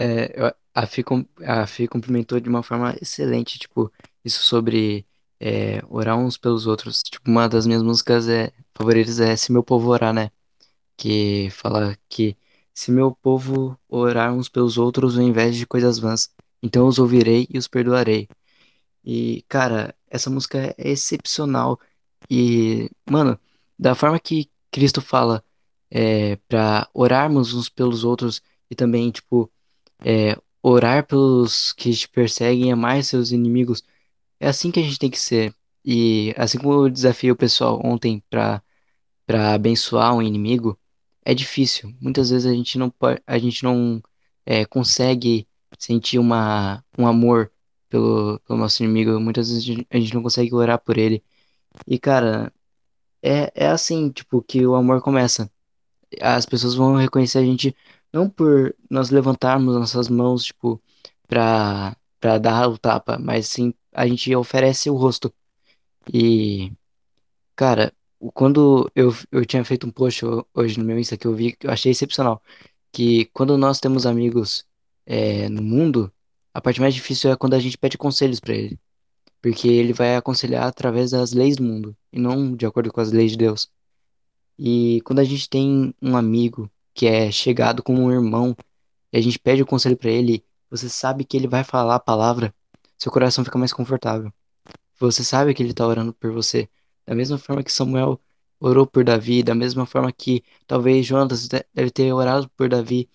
É, 0.00 0.54
a 0.74 0.86
Fê, 0.86 1.04
a 1.44 1.66
Fê 1.66 1.86
cumprimentou 1.88 2.40
de 2.40 2.48
uma 2.48 2.62
forma 2.62 2.96
excelente, 3.00 3.58
tipo, 3.58 3.92
isso 4.24 4.42
sobre 4.42 5.06
é, 5.38 5.82
orar 5.88 6.18
uns 6.18 6.36
pelos 6.38 6.66
outros. 6.66 7.02
Tipo, 7.02 7.30
uma 7.30 7.48
das 7.48 7.66
minhas 7.66 7.82
músicas 7.82 8.28
é, 8.28 8.52
favoritas 8.74 9.20
é 9.20 9.36
Se 9.36 9.52
Meu 9.52 9.62
Povo 9.62 9.90
Orar, 9.90 10.12
né? 10.14 10.30
Que 10.96 11.50
fala 11.50 11.96
que 12.08 12.36
se 12.74 12.90
meu 12.90 13.12
povo 13.14 13.78
orar 13.88 14.32
uns 14.32 14.48
pelos 14.48 14.78
outros 14.78 15.18
ao 15.18 15.24
invés 15.24 15.56
de 15.56 15.66
coisas 15.66 15.98
vãs, 15.98 16.30
então 16.62 16.86
os 16.86 16.98
ouvirei 16.98 17.46
e 17.50 17.58
os 17.58 17.68
perdoarei. 17.68 18.28
E, 19.04 19.44
cara, 19.48 19.94
essa 20.08 20.30
música 20.30 20.74
é 20.78 20.90
excepcional. 20.90 21.78
E, 22.30 22.90
mano, 23.10 23.38
da 23.78 23.94
forma 23.94 24.18
que 24.20 24.50
Cristo 24.70 25.00
fala 25.02 25.44
é, 25.90 26.36
para 26.48 26.88
orarmos 26.94 27.54
uns 27.54 27.68
pelos 27.68 28.04
outros 28.04 28.42
e 28.70 28.74
também, 28.74 29.10
tipo, 29.10 29.50
é, 30.04 30.36
orar 30.62 31.06
pelos 31.06 31.72
que 31.72 31.92
te 31.92 32.08
perseguem, 32.08 32.72
amar 32.72 33.02
seus 33.04 33.32
inimigos, 33.32 33.82
é 34.40 34.48
assim 34.48 34.70
que 34.70 34.80
a 34.80 34.82
gente 34.82 34.98
tem 34.98 35.10
que 35.10 35.18
ser. 35.18 35.54
E 35.84 36.34
assim 36.36 36.58
como 36.58 36.86
eu 36.86 36.90
desafiei 36.90 37.32
o 37.32 37.36
pessoal 37.36 37.80
ontem 37.84 38.22
para 38.30 38.62
para 39.26 39.54
abençoar 39.54 40.14
um 40.14 40.20
inimigo, 40.22 40.76
é 41.24 41.34
difícil. 41.34 41.94
Muitas 42.00 42.30
vezes 42.30 42.46
a 42.50 42.54
gente 42.54 42.76
não, 42.78 42.92
a 43.26 43.38
gente 43.38 43.62
não 43.62 44.02
é, 44.44 44.64
consegue 44.64 45.46
sentir 45.78 46.18
uma, 46.18 46.84
um 46.98 47.06
amor 47.06 47.52
pelo, 47.88 48.40
pelo 48.40 48.58
nosso 48.58 48.82
inimigo. 48.82 49.20
Muitas 49.20 49.50
vezes 49.50 49.84
a 49.90 49.98
gente 49.98 50.14
não 50.14 50.22
consegue 50.22 50.54
orar 50.54 50.80
por 50.80 50.98
ele. 50.98 51.22
E, 51.86 51.98
cara, 51.98 52.52
é, 53.22 53.52
é 53.54 53.68
assim, 53.68 54.10
tipo, 54.10 54.42
que 54.42 54.66
o 54.66 54.74
amor 54.74 55.02
começa. 55.02 55.50
As 56.20 56.46
pessoas 56.46 56.74
vão 56.74 56.96
reconhecer 56.96 57.38
a 57.38 57.44
gente 57.44 57.76
não 58.12 58.28
por 58.28 58.74
nós 58.90 59.10
levantarmos 59.10 59.76
nossas 59.76 60.08
mãos, 60.08 60.44
tipo, 60.44 60.80
pra, 61.28 61.96
pra 62.20 62.38
dar 62.38 62.68
o 62.68 62.78
tapa, 62.78 63.18
mas 63.18 63.48
sim 63.48 63.74
a 63.92 64.06
gente 64.06 64.34
oferece 64.34 64.90
o 64.90 64.96
rosto. 64.96 65.32
E, 66.12 66.72
cara, 67.56 67.92
quando 68.34 68.90
eu, 68.94 69.14
eu 69.32 69.44
tinha 69.46 69.64
feito 69.64 69.86
um 69.86 69.90
post 69.90 70.24
hoje 70.54 70.78
no 70.78 70.84
meu 70.84 70.98
Insta 70.98 71.16
que 71.16 71.26
eu 71.26 71.34
vi, 71.34 71.52
que 71.52 71.66
eu 71.66 71.70
achei 71.70 71.92
excepcional, 71.92 72.42
que 72.92 73.26
quando 73.26 73.56
nós 73.58 73.80
temos 73.80 74.06
amigos 74.06 74.66
é, 75.06 75.48
no 75.48 75.62
mundo, 75.62 76.12
a 76.52 76.60
parte 76.60 76.80
mais 76.80 76.94
difícil 76.94 77.30
é 77.30 77.36
quando 77.36 77.54
a 77.54 77.58
gente 77.60 77.78
pede 77.78 77.98
conselhos 77.98 78.40
para 78.40 78.54
ele, 78.54 78.78
porque 79.42 79.68
ele 79.68 79.92
vai 79.92 80.16
aconselhar 80.16 80.64
através 80.66 81.12
das 81.12 81.32
leis 81.32 81.56
do 81.56 81.62
mundo 81.62 81.96
e 82.12 82.18
não 82.18 82.54
de 82.56 82.66
acordo 82.66 82.92
com 82.92 83.00
as 83.00 83.12
leis 83.12 83.32
de 83.32 83.38
Deus. 83.38 83.70
E 84.58 85.00
quando 85.04 85.20
a 85.20 85.24
gente 85.24 85.48
tem 85.48 85.94
um 86.02 86.16
amigo 86.16 86.70
que 87.00 87.06
é 87.06 87.30
chegado 87.32 87.82
como 87.82 88.02
um 88.02 88.12
irmão 88.12 88.54
e 89.10 89.16
a 89.16 89.22
gente 89.22 89.38
pede 89.38 89.62
o 89.62 89.66
conselho 89.66 89.96
para 89.96 90.10
ele, 90.10 90.44
você 90.68 90.86
sabe 90.86 91.24
que 91.24 91.34
ele 91.34 91.48
vai 91.48 91.64
falar 91.64 91.94
a 91.94 91.98
palavra, 91.98 92.54
seu 92.98 93.10
coração 93.10 93.42
fica 93.42 93.56
mais 93.58 93.72
confortável. 93.72 94.30
Você 94.98 95.24
sabe 95.24 95.54
que 95.54 95.62
ele 95.62 95.70
está 95.70 95.86
orando 95.86 96.12
por 96.12 96.30
você. 96.30 96.68
Da 97.06 97.14
mesma 97.14 97.38
forma 97.38 97.62
que 97.62 97.72
Samuel 97.72 98.20
orou 98.60 98.86
por 98.86 99.02
Davi, 99.02 99.42
da 99.42 99.54
mesma 99.54 99.86
forma 99.86 100.12
que 100.12 100.44
talvez 100.66 101.06
Jonas 101.06 101.48
deve 101.48 101.90
ter 101.90 102.12
orado 102.12 102.50
por 102.50 102.68
Davi, 102.68 103.08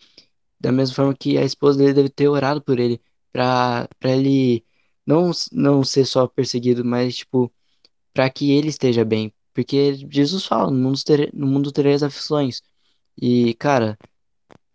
da 0.59 0.71
mesma 0.71 0.95
forma 0.95 1.13
que 1.15 1.37
a 1.37 1.43
esposa 1.43 1.77
dele 1.77 1.93
deve 1.93 2.09
ter 2.09 2.27
orado 2.27 2.63
por 2.63 2.79
ele, 2.79 2.99
para 3.31 3.87
ele 4.01 4.65
não, 5.05 5.29
não 5.51 5.83
ser 5.83 6.05
só 6.05 6.27
perseguido, 6.27 6.83
mas 6.83 7.17
tipo, 7.17 7.53
para 8.11 8.31
que 8.31 8.51
ele 8.51 8.69
esteja 8.69 9.05
bem. 9.05 9.31
Porque 9.53 9.93
Jesus 10.09 10.43
fala, 10.45 10.71
no 10.71 10.77
mundo, 10.79 11.03
ter, 11.03 11.31
no 11.35 11.45
mundo 11.45 11.71
tereis 11.71 12.01
aflições. 12.01 12.63
E, 13.21 13.53
cara, 13.55 13.97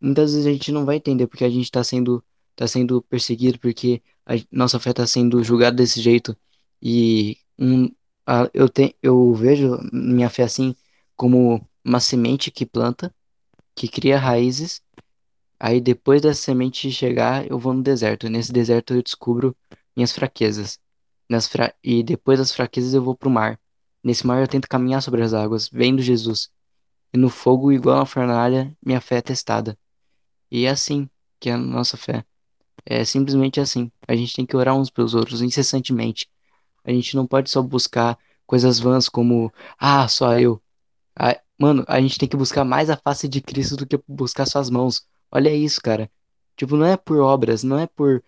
muitas 0.01 0.33
vezes 0.33 0.47
a 0.47 0.53
gente 0.53 0.73
não 0.73 0.85
vai 0.85 0.97
entender 0.97 1.27
porque 1.27 1.45
a 1.45 1.51
gente 1.51 1.65
está 1.65 1.85
sendo, 1.85 2.25
tá 2.57 2.67
sendo 2.67 3.03
perseguido, 3.03 3.59
porque 3.59 4.03
a 4.27 4.35
nossa 4.51 4.79
fé 4.81 4.91
está 4.91 5.07
sendo 5.07 5.43
julgada 5.45 5.77
desse 5.77 6.01
jeito. 6.01 6.37
E 6.83 7.39
um, 7.59 7.91
a, 8.27 8.51
eu, 8.55 8.69
te, 8.69 8.97
eu 9.03 9.35
vejo 9.35 9.79
minha 9.93 10.31
fé 10.31 10.45
assim 10.45 10.75
como 11.17 11.67
uma 11.85 12.01
semente 12.01 12.51
que 12.51 12.65
planta, 12.67 13.15
que 13.75 13.89
cria 13.89 14.19
raízes. 14.19 14.83
Aí 15.59 15.81
depois 15.81 16.23
da 16.23 16.33
semente 16.33 16.91
chegar, 16.91 17.47
eu 17.47 17.59
vou 17.59 17.75
no 17.75 17.83
deserto. 17.83 18.29
Nesse 18.29 18.53
deserto 18.53 18.95
eu 18.95 19.03
descubro 19.03 19.57
minhas 19.95 20.12
fraquezas. 20.12 20.79
Nas 21.29 21.47
fra... 21.47 21.75
E 21.85 22.03
depois 22.03 22.39
das 22.39 22.53
fraquezas 22.53 22.95
eu 22.95 23.03
vou 23.03 23.15
pro 23.15 23.31
mar. 23.31 23.61
Nesse 24.03 24.27
mar 24.27 24.41
eu 24.41 24.49
tento 24.49 24.69
caminhar 24.69 25.03
sobre 25.03 25.23
as 25.23 25.35
águas, 25.35 25.69
vendo 25.71 26.01
Jesus. 26.01 26.51
E 27.12 27.19
no 27.19 27.28
fogo, 27.31 27.73
igual 27.73 27.99
na 27.99 28.07
fornalha, 28.07 28.77
minha 28.85 29.01
fé 29.01 29.16
é 29.19 29.23
testada. 29.23 29.78
E 30.51 30.66
é 30.66 30.70
assim 30.70 31.09
que 31.41 31.51
é 31.51 31.55
a 31.55 31.59
nossa 31.59 31.97
fé. 31.97 32.24
É 32.85 33.05
simplesmente 33.05 33.61
assim. 33.61 33.91
A 34.07 34.15
gente 34.16 34.35
tem 34.35 34.47
que 34.47 34.57
orar 34.57 34.77
uns 34.77 34.91
pelos 34.91 35.15
outros 35.15 35.43
incessantemente. 35.43 36.28
A 36.85 36.93
gente 36.93 37.16
não 37.16 37.27
pode 37.27 37.51
só 37.51 37.62
buscar 37.62 38.19
coisas 38.47 38.78
vãs 38.81 39.09
como, 39.09 39.53
ah, 39.78 40.09
só 40.09 40.39
eu. 40.39 40.62
Ah, 41.19 41.41
mano, 41.59 41.85
a 41.89 42.01
gente 42.01 42.19
tem 42.19 42.28
que 42.28 42.37
buscar 42.37 42.65
mais 42.65 42.91
a 42.91 42.97
face 42.97 43.28
de 43.28 43.41
Cristo 43.41 43.77
do 43.77 43.87
que 43.87 44.01
buscar 44.09 44.47
suas 44.47 44.70
mãos. 44.70 45.07
Olha 45.31 45.55
isso, 45.55 45.81
cara. 45.81 46.11
Tipo, 46.57 46.77
não 46.77 46.87
é 46.87 46.97
por 46.97 47.19
obras, 47.20 47.62
não 47.62 47.78
é 47.78 47.87
por, 47.87 48.23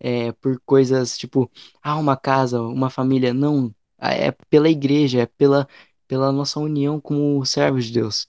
é, 0.00 0.32
por 0.32 0.60
coisas 0.64 1.16
tipo, 1.18 1.50
ah, 1.82 1.96
uma 1.96 2.16
casa, 2.16 2.60
uma 2.62 2.90
família. 2.90 3.32
Não. 3.34 3.74
É 4.00 4.32
pela 4.50 4.68
igreja, 4.68 5.22
é 5.22 5.26
pela, 5.26 5.68
pela 6.08 6.32
nossa 6.32 6.58
união 6.58 7.00
como 7.00 7.44
servos 7.46 7.84
de 7.84 7.92
Deus. 7.92 8.26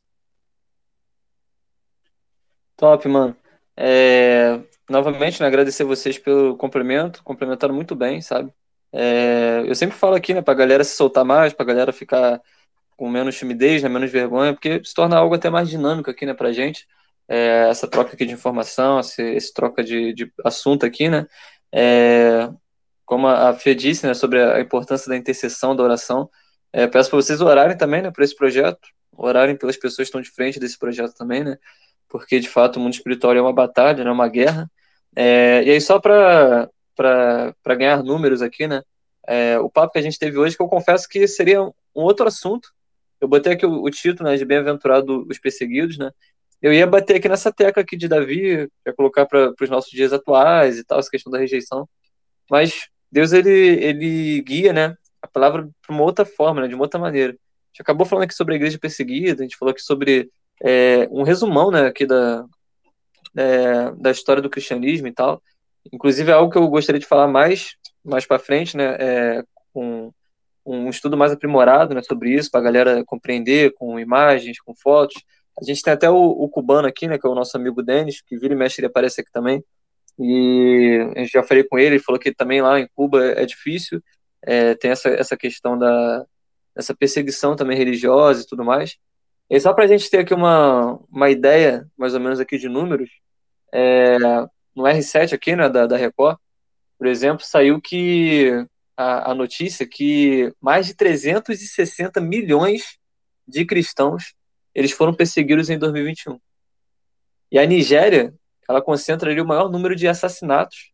Top, 2.77 3.07
mano. 3.07 3.35
É, 3.75 4.59
novamente, 4.89 5.41
né, 5.41 5.47
agradecer 5.47 5.83
vocês 5.83 6.17
pelo 6.17 6.55
complemento, 6.57 7.23
complementaram 7.23 7.73
muito 7.73 7.95
bem, 7.95 8.21
sabe? 8.21 8.53
É, 8.91 9.63
eu 9.65 9.75
sempre 9.75 9.95
falo 9.97 10.15
aqui, 10.15 10.33
né, 10.33 10.41
pra 10.41 10.53
galera 10.53 10.83
se 10.83 10.95
soltar 10.95 11.23
mais, 11.25 11.53
pra 11.53 11.65
galera 11.65 11.93
ficar 11.93 12.41
com 12.97 13.09
menos 13.09 13.37
timidez, 13.37 13.83
né, 13.83 13.89
menos 13.89 14.11
vergonha, 14.11 14.53
porque 14.53 14.83
se 14.83 14.93
torna 14.93 15.17
algo 15.17 15.35
até 15.35 15.49
mais 15.49 15.69
dinâmico 15.69 16.09
aqui, 16.11 16.25
né, 16.25 16.33
pra 16.33 16.51
gente, 16.51 16.87
é, 17.27 17.69
essa 17.69 17.87
troca 17.87 18.13
aqui 18.13 18.25
de 18.25 18.33
informação, 18.33 18.99
esse, 18.99 19.21
esse 19.23 19.53
troca 19.53 19.83
de, 19.83 20.13
de 20.13 20.31
assunto 20.43 20.85
aqui, 20.85 21.09
né, 21.09 21.25
É, 21.71 22.49
como 23.05 23.27
a 23.27 23.53
Fê 23.53 23.75
disse, 23.75 24.05
né, 24.07 24.13
sobre 24.13 24.41
a 24.43 24.59
importância 24.59 25.09
da 25.09 25.17
intercessão, 25.17 25.75
da 25.75 25.83
oração, 25.83 26.29
é, 26.71 26.87
peço 26.87 27.09
para 27.09 27.17
vocês 27.17 27.41
orarem 27.41 27.77
também, 27.77 28.01
né, 28.01 28.11
por 28.11 28.23
esse 28.23 28.35
projeto, 28.35 28.87
orarem 29.11 29.55
pelas 29.55 29.75
pessoas 29.75 29.95
que 29.97 30.03
estão 30.03 30.21
de 30.21 30.29
frente 30.29 30.59
desse 30.59 30.77
projeto 30.77 31.13
também, 31.15 31.43
né, 31.43 31.57
porque 32.07 32.39
de 32.39 32.49
fato 32.49 32.77
o 32.77 32.79
mundo 32.79 32.93
espiritual 32.93 33.35
é 33.35 33.41
uma 33.41 33.53
batalha, 33.53 34.01
é 34.01 34.11
uma 34.11 34.27
guerra. 34.27 34.69
É, 35.15 35.63
e 35.63 35.71
aí 35.71 35.81
só 35.81 35.99
para 35.99 36.69
ganhar 37.77 38.03
números 38.03 38.41
aqui, 38.41 38.67
né, 38.67 38.81
é, 39.27 39.59
o 39.59 39.69
papo 39.69 39.93
que 39.93 39.99
a 39.99 40.01
gente 40.01 40.17
teve 40.17 40.37
hoje, 40.37 40.55
que 40.55 40.63
eu 40.63 40.67
confesso 40.67 41.07
que 41.07 41.27
seria 41.27 41.61
um 41.61 41.73
outro 41.93 42.27
assunto. 42.27 42.69
Eu 43.21 43.27
botei 43.27 43.53
aqui 43.53 43.65
o, 43.65 43.83
o 43.83 43.89
título, 43.89 44.29
né, 44.29 44.37
de 44.37 44.45
Bem-aventurado 44.45 45.25
os 45.29 45.39
perseguidos, 45.39 45.97
né, 45.97 46.11
eu 46.61 46.73
ia 46.73 46.85
bater 46.85 47.17
aqui 47.17 47.29
nessa 47.29 47.51
tecla 47.51 47.81
aqui 47.81 47.95
de 47.95 48.07
Davi, 48.07 48.69
para 48.83 48.93
colocar 48.93 49.25
para 49.25 49.53
os 49.61 49.69
nossos 49.69 49.91
dias 49.91 50.11
atuais 50.11 50.77
e 50.77 50.83
tal, 50.83 50.99
essa 50.99 51.09
questão 51.09 51.31
da 51.31 51.39
rejeição. 51.39 51.87
Mas 52.49 52.89
Deus, 53.11 53.31
ele, 53.31 53.49
ele 53.49 54.41
guia, 54.41 54.73
né, 54.73 54.95
a 55.21 55.27
palavra 55.27 55.63
de 55.63 55.89
uma 55.89 56.03
outra 56.03 56.25
forma, 56.25 56.61
né, 56.61 56.67
de 56.67 56.75
uma 56.75 56.83
outra 56.83 56.99
maneira. 56.99 57.33
A 57.33 57.67
gente 57.71 57.81
acabou 57.81 58.05
falando 58.05 58.23
aqui 58.23 58.33
sobre 58.33 58.53
a 58.53 58.57
igreja 58.57 58.79
perseguida, 58.79 59.41
a 59.41 59.45
gente 59.45 59.57
falou 59.57 59.71
aqui 59.71 59.81
sobre 59.81 60.29
é, 60.63 61.07
um 61.11 61.23
resumão, 61.23 61.71
né, 61.71 61.87
aqui 61.87 62.05
da, 62.05 62.45
é, 63.35 63.91
da 63.91 64.11
história 64.11 64.41
do 64.41 64.49
cristianismo 64.49 65.07
e 65.07 65.13
tal. 65.13 65.41
Inclusive 65.91 66.31
é 66.31 66.33
algo 66.33 66.51
que 66.51 66.57
eu 66.57 66.67
gostaria 66.67 66.99
de 66.99 67.05
falar 67.05 67.27
mais, 67.27 67.75
mais 68.03 68.25
para 68.25 68.39
frente, 68.39 68.75
né, 68.75 68.95
é, 68.99 69.43
com 69.73 70.11
um 70.65 70.89
estudo 70.89 71.17
mais 71.17 71.31
aprimorado, 71.31 71.93
né, 71.93 72.01
sobre 72.03 72.33
isso, 72.33 72.51
para 72.51 72.59
a 72.59 72.63
galera 72.63 73.03
compreender, 73.05 73.73
com 73.73 73.99
imagens, 73.99 74.59
com 74.59 74.75
fotos, 74.75 75.23
a 75.61 75.65
gente 75.65 75.81
tem 75.81 75.93
até 75.93 76.09
o, 76.09 76.15
o, 76.15 76.47
cubano 76.47 76.87
aqui, 76.87 77.07
né, 77.07 77.17
que 77.17 77.27
é 77.27 77.29
o 77.29 77.35
nosso 77.35 77.57
amigo 77.57 77.83
Denis, 77.83 78.21
que 78.21 78.37
vira 78.37 78.53
e 78.53 78.57
mexe, 78.57 78.79
ele 78.79 78.87
aparece 78.87 79.19
aqui 79.21 79.31
também. 79.31 79.63
E 80.17 81.11
a 81.15 81.19
gente 81.19 81.31
já 81.31 81.43
falei 81.43 81.63
com 81.63 81.77
ele, 81.77 81.95
ele 81.95 82.03
falou 82.03 82.19
que 82.19 82.33
também 82.33 82.61
lá 82.61 82.79
em 82.79 82.87
Cuba 82.95 83.25
é 83.25 83.45
difícil, 83.45 84.01
é, 84.41 84.75
tem 84.75 84.91
essa, 84.91 85.09
essa 85.09 85.37
questão 85.37 85.77
da 85.77 86.25
essa 86.75 86.95
perseguição 86.95 87.55
também 87.55 87.77
religiosa 87.77 88.41
e 88.41 88.47
tudo 88.47 88.63
mais. 88.63 88.97
E 89.49 89.59
só 89.59 89.73
para 89.73 89.83
a 89.83 89.87
gente 89.87 90.09
ter 90.09 90.19
aqui 90.19 90.33
uma, 90.33 90.99
uma 91.09 91.29
ideia, 91.29 91.87
mais 91.97 92.13
ou 92.13 92.19
menos 92.19 92.39
aqui 92.39 92.57
de 92.57 92.69
números, 92.69 93.09
é, 93.73 94.17
no 94.75 94.83
R7 94.83 95.33
aqui, 95.33 95.55
né, 95.55 95.67
da, 95.67 95.85
da 95.85 95.97
Record, 95.97 96.37
por 96.97 97.07
exemplo, 97.07 97.45
saiu 97.45 97.81
que 97.81 98.65
a, 98.95 99.31
a 99.31 99.35
notícia 99.35 99.87
que 99.87 100.53
mais 100.61 100.87
de 100.87 100.93
360 100.93 102.21
milhões 102.21 102.97
de 103.47 103.65
cristãos 103.65 104.33
eles 104.73 104.91
foram 104.91 105.13
perseguidos 105.13 105.69
em 105.69 105.77
2021. 105.77 106.39
E 107.51 107.57
a 107.57 107.65
Nigéria, 107.65 108.33
ela 108.67 108.81
concentra 108.81 109.31
ali 109.31 109.41
o 109.41 109.47
maior 109.47 109.69
número 109.69 109.95
de 109.95 110.07
assassinatos. 110.07 110.91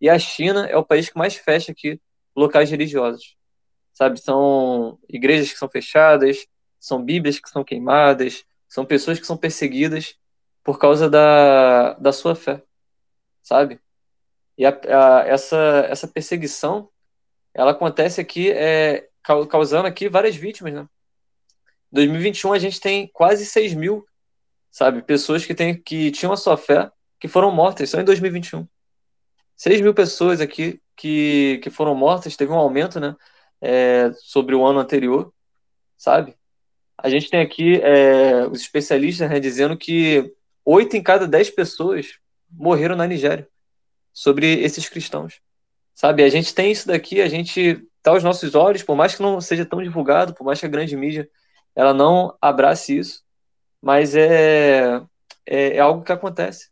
E 0.00 0.08
a 0.08 0.18
China 0.18 0.66
é 0.66 0.76
o 0.76 0.84
país 0.84 1.08
que 1.08 1.18
mais 1.18 1.34
fecha 1.34 1.72
aqui 1.72 2.00
locais 2.34 2.70
religiosos. 2.70 3.36
Sabe, 3.92 4.20
são 4.20 4.98
igrejas 5.08 5.52
que 5.52 5.58
são 5.58 5.68
fechadas, 5.68 6.46
são 6.80 7.02
bíblias 7.02 7.38
que 7.38 7.48
são 7.48 7.62
queimadas, 7.62 8.44
são 8.68 8.84
pessoas 8.84 9.20
que 9.20 9.26
são 9.26 9.36
perseguidas 9.36 10.16
por 10.64 10.78
causa 10.78 11.10
da, 11.10 11.92
da 11.94 12.12
sua 12.12 12.34
fé, 12.34 12.62
sabe? 13.42 13.80
E 14.56 14.64
a, 14.64 14.70
a, 14.70 15.26
essa, 15.26 15.86
essa 15.88 16.08
perseguição, 16.08 16.88
ela 17.52 17.72
acontece 17.72 18.20
aqui, 18.20 18.50
é, 18.50 19.08
causando 19.22 19.86
aqui 19.86 20.08
várias 20.08 20.36
vítimas, 20.36 20.72
né? 20.72 20.88
2021 21.92 22.52
a 22.52 22.58
gente 22.58 22.80
tem 22.80 23.06
quase 23.08 23.44
6 23.44 23.74
mil, 23.74 24.06
sabe? 24.70 25.02
Pessoas 25.02 25.44
que, 25.44 25.54
tem, 25.54 25.80
que 25.80 26.10
tinham 26.10 26.32
a 26.32 26.36
sua 26.36 26.56
fé 26.56 26.90
que 27.20 27.28
foram 27.28 27.52
mortas 27.52 27.90
só 27.90 28.00
em 28.00 28.04
2021. 28.04 28.66
6 29.56 29.80
mil 29.82 29.94
pessoas 29.94 30.40
aqui 30.40 30.80
que, 31.02 31.58
que 31.64 31.68
foram 31.68 31.96
mortas, 31.96 32.36
teve 32.36 32.52
um 32.52 32.56
aumento, 32.56 33.00
né? 33.00 33.16
É, 33.60 34.12
sobre 34.20 34.54
o 34.54 34.64
ano 34.64 34.78
anterior, 34.78 35.32
sabe? 35.96 36.36
A 36.96 37.08
gente 37.10 37.28
tem 37.28 37.40
aqui 37.40 37.80
é, 37.82 38.46
os 38.46 38.60
especialistas 38.60 39.28
né, 39.28 39.40
dizendo 39.40 39.76
que 39.76 40.32
8 40.64 40.96
em 40.96 41.02
cada 41.02 41.26
10 41.26 41.50
pessoas 41.50 42.20
morreram 42.48 42.94
na 42.94 43.06
Nigéria 43.06 43.48
sobre 44.12 44.62
esses 44.62 44.88
cristãos. 44.88 45.40
Sabe? 45.92 46.22
A 46.22 46.28
gente 46.28 46.54
tem 46.54 46.70
isso 46.70 46.86
daqui, 46.86 47.20
a 47.20 47.28
gente 47.28 47.84
tá 48.00 48.12
aos 48.12 48.22
nossos 48.22 48.54
olhos, 48.54 48.84
por 48.84 48.94
mais 48.94 49.16
que 49.16 49.22
não 49.22 49.40
seja 49.40 49.66
tão 49.66 49.82
divulgado, 49.82 50.34
por 50.34 50.44
mais 50.44 50.60
que 50.60 50.66
a 50.66 50.68
grande 50.68 50.96
mídia 50.96 51.28
ela 51.74 51.92
não 51.92 52.36
abrace 52.40 52.96
isso, 52.96 53.24
mas 53.80 54.14
é, 54.14 55.02
é, 55.44 55.76
é, 55.76 55.78
algo 55.80 56.04
que 56.04 56.12
acontece. 56.12 56.70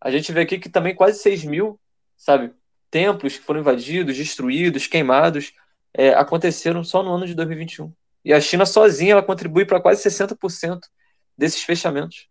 A 0.00 0.10
gente 0.10 0.32
vê 0.32 0.40
aqui 0.40 0.58
que 0.58 0.70
também 0.70 0.94
quase 0.94 1.18
6 1.18 1.44
mil, 1.44 1.78
sabe, 2.16 2.54
templos 2.94 3.36
que 3.36 3.42
foram 3.42 3.58
invadidos, 3.58 4.16
destruídos, 4.16 4.86
queimados, 4.86 5.52
é, 5.92 6.10
aconteceram 6.10 6.84
só 6.84 7.02
no 7.02 7.12
ano 7.12 7.26
de 7.26 7.34
2021. 7.34 7.92
E 8.24 8.32
a 8.32 8.40
China 8.40 8.64
sozinha 8.64 9.14
ela 9.14 9.22
contribui 9.22 9.64
para 9.64 9.80
quase 9.80 10.08
60% 10.08 10.78
desses 11.36 11.64
fechamentos. 11.64 12.28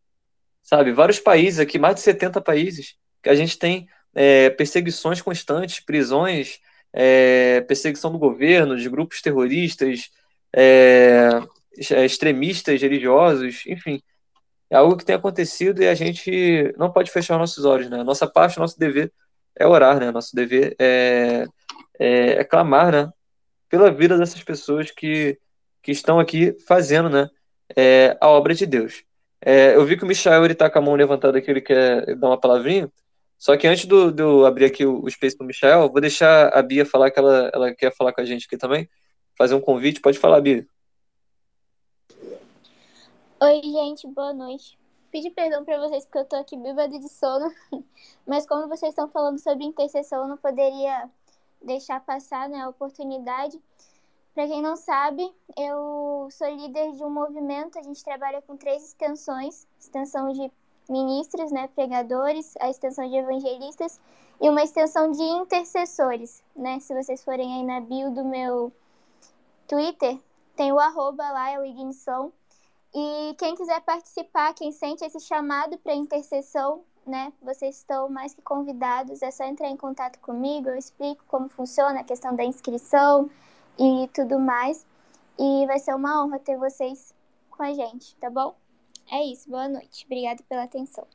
Sabe, 0.62 0.94
vários 0.94 1.20
países 1.20 1.60
aqui, 1.60 1.78
mais 1.78 1.96
de 1.96 2.02
70 2.02 2.40
países, 2.40 2.96
que 3.22 3.28
a 3.28 3.36
gente 3.36 3.60
tem 3.60 3.90
é, 4.16 4.52
perseguições 4.52 5.22
constantes, 5.22 5.82
prisões, 5.82 6.60
é, 6.94 7.60
perseguição 7.68 8.10
do 8.10 8.18
governo, 8.18 8.78
de 8.78 8.88
grupos 8.88 9.22
terroristas, 9.22 10.12
é, 10.56 11.28
é, 11.92 12.06
extremistas 12.06 12.82
religiosos, 12.82 13.66
enfim. 13.68 14.02
É 14.70 14.78
algo 14.78 14.96
que 14.96 15.04
tem 15.04 15.16
acontecido 15.16 15.84
e 15.84 15.90
a 15.90 15.94
gente 15.94 16.74
não 16.78 16.90
pode 16.90 17.12
fechar 17.12 17.38
nossos 17.38 17.66
olhos, 17.66 17.90
né? 17.90 18.02
Nossa 18.02 18.26
parte, 18.26 18.58
nosso 18.58 18.80
dever 18.80 19.12
é 19.58 19.68
orar, 19.68 20.00
né? 20.00 20.12
Nosso 20.12 20.36
dever 20.36 20.76
é, 20.80 21.46
é, 22.00 22.32
é 22.40 22.44
clamar, 22.44 22.92
né? 22.92 23.12
Pela 23.70 23.92
vida 23.92 24.18
dessas 24.18 24.44
pessoas 24.44 24.92
que, 24.92 25.38
que 25.82 25.92
estão 25.92 26.20
aqui 26.20 26.56
fazendo, 26.68 27.10
né? 27.10 27.30
É, 27.76 28.18
a 28.20 28.28
obra 28.30 28.54
de 28.54 28.66
Deus. 28.66 29.04
É, 29.42 29.76
eu 29.76 29.86
vi 29.86 29.98
que 29.98 30.04
o 30.04 30.08
Michael 30.08 30.46
ele 30.46 30.56
tá 30.56 30.70
com 30.70 30.80
a 30.80 30.82
mão 30.82 30.96
levantada 30.96 31.38
aqui, 31.38 31.52
ele 31.52 31.62
quer 31.62 32.16
dar 32.16 32.28
uma 32.28 32.40
palavrinha. 32.40 32.90
Só 33.38 33.58
que 33.58 33.68
antes 33.68 33.86
do, 33.86 34.12
de 34.12 34.24
eu 34.24 34.46
abrir 34.46 34.66
aqui 34.66 34.86
o, 34.86 35.04
o 35.04 35.10
space 35.10 35.38
do 35.38 35.44
Michael, 35.44 35.90
vou 35.90 36.00
deixar 36.00 36.48
a 36.58 36.62
Bia 36.62 36.86
falar 36.86 37.12
que 37.12 37.20
ela, 37.20 37.52
ela 37.54 37.74
quer 37.74 37.94
falar 37.94 38.14
com 38.14 38.22
a 38.22 38.26
gente 38.26 38.46
aqui 38.46 38.58
também. 38.58 38.90
Fazer 39.38 39.56
um 39.56 39.60
convite. 39.60 40.00
Pode 40.00 40.18
falar, 40.18 40.40
Bia. 40.40 40.66
Oi, 43.42 43.62
gente, 43.62 44.08
boa 44.08 44.34
noite. 44.34 44.78
Pedi 45.14 45.30
perdão 45.30 45.64
para 45.64 45.78
vocês 45.78 46.06
porque 46.06 46.18
eu 46.18 46.26
tô 46.26 46.36
aqui 46.38 46.58
bêbada 46.58 46.98
de 46.98 47.08
sono, 47.08 47.54
mas 48.26 48.48
como 48.48 48.68
vocês 48.68 48.90
estão 48.90 49.08
falando 49.08 49.38
sobre 49.38 49.64
intercessão, 49.64 50.24
eu 50.24 50.28
não 50.28 50.38
poderia 50.38 51.08
deixar 51.62 52.00
passar 52.00 52.50
né, 52.50 52.62
a 52.62 52.70
oportunidade. 52.70 53.62
Para 54.34 54.48
quem 54.48 54.60
não 54.60 54.76
sabe, 54.76 55.32
eu 55.56 56.28
sou 56.32 56.48
líder 56.50 56.94
de 56.94 57.04
um 57.04 57.12
movimento, 57.12 57.78
a 57.78 57.84
gente 57.84 58.04
trabalha 58.04 58.42
com 58.42 58.58
três 58.58 58.84
extensões, 58.84 59.68
extensão 59.80 60.32
de 60.32 60.52
ministros, 60.90 61.52
né, 61.52 61.70
pregadores, 61.76 62.56
a 62.60 62.72
extensão 62.72 63.08
de 63.08 63.16
evangelistas 63.16 64.02
e 64.42 64.50
uma 64.50 64.64
extensão 64.64 65.12
de 65.12 65.22
intercessores, 65.22 66.44
né? 66.56 66.80
Se 66.80 66.92
vocês 66.92 67.24
forem 67.24 67.54
aí 67.54 67.64
na 67.64 67.80
bio 67.82 68.10
do 68.10 68.26
meu 68.26 68.74
Twitter, 69.68 70.20
tem 70.56 70.72
o 70.72 70.80
arroba 70.80 71.30
lá, 71.30 71.52
é 71.52 71.60
o 71.60 71.66
Ignição, 71.66 72.34
e 72.94 73.34
quem 73.40 73.56
quiser 73.56 73.82
participar, 73.82 74.54
quem 74.54 74.72
sente 74.72 75.04
esse 75.04 75.20
chamado 75.20 75.78
para 75.80 75.96
intercessão, 75.96 76.84
né, 77.08 77.34
vocês 77.42 77.78
estão 77.78 78.08
mais 78.08 78.36
que 78.36 78.42
convidados. 78.42 79.24
É 79.24 79.32
só 79.32 79.44
entrar 79.46 79.68
em 79.68 79.76
contato 79.76 80.20
comigo, 80.20 80.70
eu 80.70 80.76
explico 80.76 81.24
como 81.28 81.50
funciona 81.50 82.02
a 82.02 82.04
questão 82.04 82.36
da 82.36 82.44
inscrição 82.44 83.30
e 83.80 84.08
tudo 84.14 84.40
mais. 84.40 84.86
E 85.40 85.66
vai 85.66 85.80
ser 85.80 85.96
uma 85.96 86.24
honra 86.24 86.38
ter 86.38 86.56
vocês 86.56 87.16
com 87.50 87.64
a 87.64 87.74
gente, 87.74 88.16
tá 88.18 88.30
bom? 88.30 88.56
É 89.12 89.24
isso, 89.24 89.50
boa 89.50 89.68
noite. 89.68 90.06
Obrigada 90.06 90.44
pela 90.48 90.64
atenção. 90.64 91.08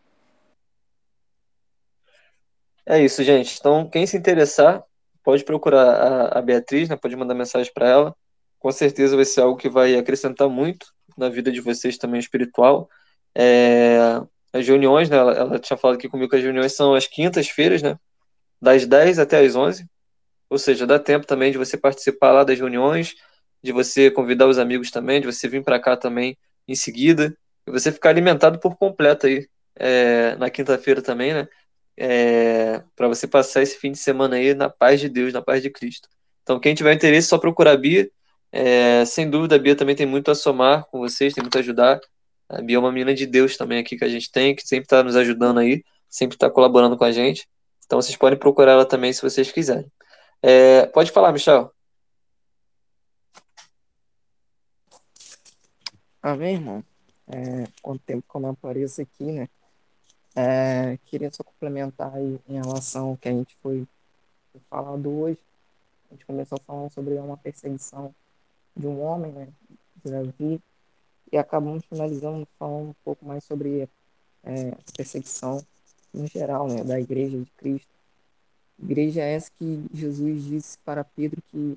É 2.84 3.00
isso, 3.00 3.22
gente. 3.22 3.56
Então, 3.58 3.88
quem 3.88 4.04
se 4.06 4.16
interessar, 4.16 4.82
pode 5.22 5.44
procurar 5.44 5.84
a, 5.84 6.38
a 6.38 6.42
Beatriz, 6.42 6.88
né? 6.88 6.96
pode 6.96 7.14
mandar 7.14 7.34
mensagem 7.34 7.72
para 7.72 7.88
ela. 7.88 8.16
Com 8.58 8.72
certeza 8.72 9.14
vai 9.14 9.24
ser 9.24 9.42
algo 9.42 9.56
que 9.56 9.68
vai 9.68 9.94
acrescentar 9.94 10.48
muito 10.48 10.97
na 11.18 11.28
vida 11.28 11.50
de 11.50 11.60
vocês 11.60 11.98
também 11.98 12.20
espiritual. 12.20 12.88
É, 13.34 13.98
as 14.52 14.66
reuniões, 14.66 15.10
né, 15.10 15.16
ela, 15.16 15.32
ela, 15.32 15.58
tinha 15.58 15.76
falado 15.76 15.96
aqui 15.96 16.08
comigo 16.08 16.30
que 16.30 16.36
as 16.36 16.42
reuniões 16.42 16.74
são 16.74 16.94
as 16.94 17.06
quintas-feiras, 17.06 17.82
né, 17.82 17.98
das 18.60 18.86
10 18.86 19.18
até 19.18 19.44
as 19.44 19.54
11, 19.54 19.86
ou 20.48 20.58
seja, 20.58 20.86
dá 20.86 20.98
tempo 20.98 21.26
também 21.26 21.52
de 21.52 21.58
você 21.58 21.76
participar 21.76 22.32
lá 22.32 22.44
das 22.44 22.58
reuniões, 22.58 23.14
de 23.62 23.72
você 23.72 24.10
convidar 24.10 24.46
os 24.46 24.58
amigos 24.58 24.90
também, 24.90 25.20
de 25.20 25.26
você 25.26 25.48
vir 25.48 25.62
para 25.62 25.80
cá 25.80 25.96
também 25.96 26.36
em 26.66 26.74
seguida, 26.74 27.36
e 27.66 27.70
você 27.70 27.92
ficar 27.92 28.10
alimentado 28.10 28.58
por 28.58 28.76
completo 28.76 29.26
aí 29.26 29.46
é, 29.76 30.36
na 30.36 30.48
quinta-feira 30.48 31.02
também, 31.02 31.34
né, 31.34 31.48
é, 31.96 32.82
para 32.96 33.08
você 33.08 33.26
passar 33.26 33.62
esse 33.62 33.76
fim 33.76 33.92
de 33.92 33.98
semana 33.98 34.36
aí 34.36 34.54
na 34.54 34.70
paz 34.70 35.00
de 35.00 35.08
Deus, 35.08 35.32
na 35.32 35.42
paz 35.42 35.62
de 35.62 35.68
Cristo. 35.68 36.08
Então, 36.42 36.58
quem 36.58 36.74
tiver 36.74 36.94
interesse, 36.94 37.28
só 37.28 37.36
procurar 37.36 37.72
a 37.72 37.76
Bia, 37.76 38.08
é, 38.50 39.04
sem 39.04 39.28
dúvida, 39.28 39.56
a 39.56 39.58
Bia 39.58 39.76
também 39.76 39.94
tem 39.94 40.06
muito 40.06 40.30
a 40.30 40.34
somar 40.34 40.84
com 40.86 40.98
vocês, 40.98 41.34
tem 41.34 41.42
muito 41.42 41.56
a 41.56 41.60
ajudar. 41.60 42.00
A 42.48 42.62
Bia 42.62 42.76
é 42.76 42.78
uma 42.78 42.90
menina 42.90 43.14
de 43.14 43.26
Deus 43.26 43.56
também 43.56 43.78
aqui 43.78 43.96
que 43.96 44.04
a 44.04 44.08
gente 44.08 44.30
tem, 44.30 44.54
que 44.54 44.66
sempre 44.66 44.84
está 44.86 45.02
nos 45.02 45.16
ajudando 45.16 45.58
aí, 45.58 45.84
sempre 46.08 46.36
está 46.36 46.50
colaborando 46.50 46.96
com 46.96 47.04
a 47.04 47.12
gente. 47.12 47.46
Então 47.84 48.00
vocês 48.00 48.16
podem 48.16 48.38
procurar 48.38 48.72
ela 48.72 48.86
também 48.86 49.12
se 49.12 49.22
vocês 49.22 49.52
quiserem. 49.52 49.90
É, 50.42 50.86
pode 50.86 51.10
falar, 51.10 51.32
Michel. 51.32 51.72
Amém, 56.22 56.54
irmão. 56.54 56.84
É, 57.28 57.66
quanto 57.82 58.02
tempo 58.04 58.24
que 58.28 58.36
eu 58.36 58.40
não 58.40 58.50
apareço 58.50 59.02
aqui, 59.02 59.24
né? 59.24 59.48
É, 60.34 60.98
queria 61.06 61.30
só 61.30 61.42
complementar 61.42 62.14
aí 62.14 62.38
em 62.48 62.54
relação 62.54 63.10
ao 63.10 63.16
que 63.16 63.28
a 63.28 63.32
gente 63.32 63.56
foi 63.62 63.86
falado 64.70 65.10
hoje. 65.10 65.38
A 66.10 66.14
gente 66.14 66.24
começou 66.24 66.58
falando 66.66 66.90
sobre 66.90 67.14
uma 67.14 67.36
perseguição 67.36 68.14
de 68.78 68.86
um 68.86 69.02
homem, 69.02 69.32
né? 69.32 69.48
De 70.04 70.10
Davi. 70.10 70.62
E 71.30 71.36
acabamos 71.36 71.84
finalizando 71.84 72.46
falando 72.58 72.90
um 72.90 72.94
pouco 73.04 73.26
mais 73.26 73.44
sobre 73.44 73.88
é, 74.44 74.72
perseguição 74.96 75.62
no 76.14 76.26
geral, 76.26 76.68
né? 76.68 76.84
Da 76.84 76.98
igreja 76.98 77.38
de 77.38 77.50
Cristo. 77.56 77.88
Igreja 78.80 79.22
essa 79.22 79.50
que 79.58 79.84
Jesus 79.92 80.44
disse 80.44 80.78
para 80.78 81.02
Pedro 81.02 81.42
que, 81.50 81.76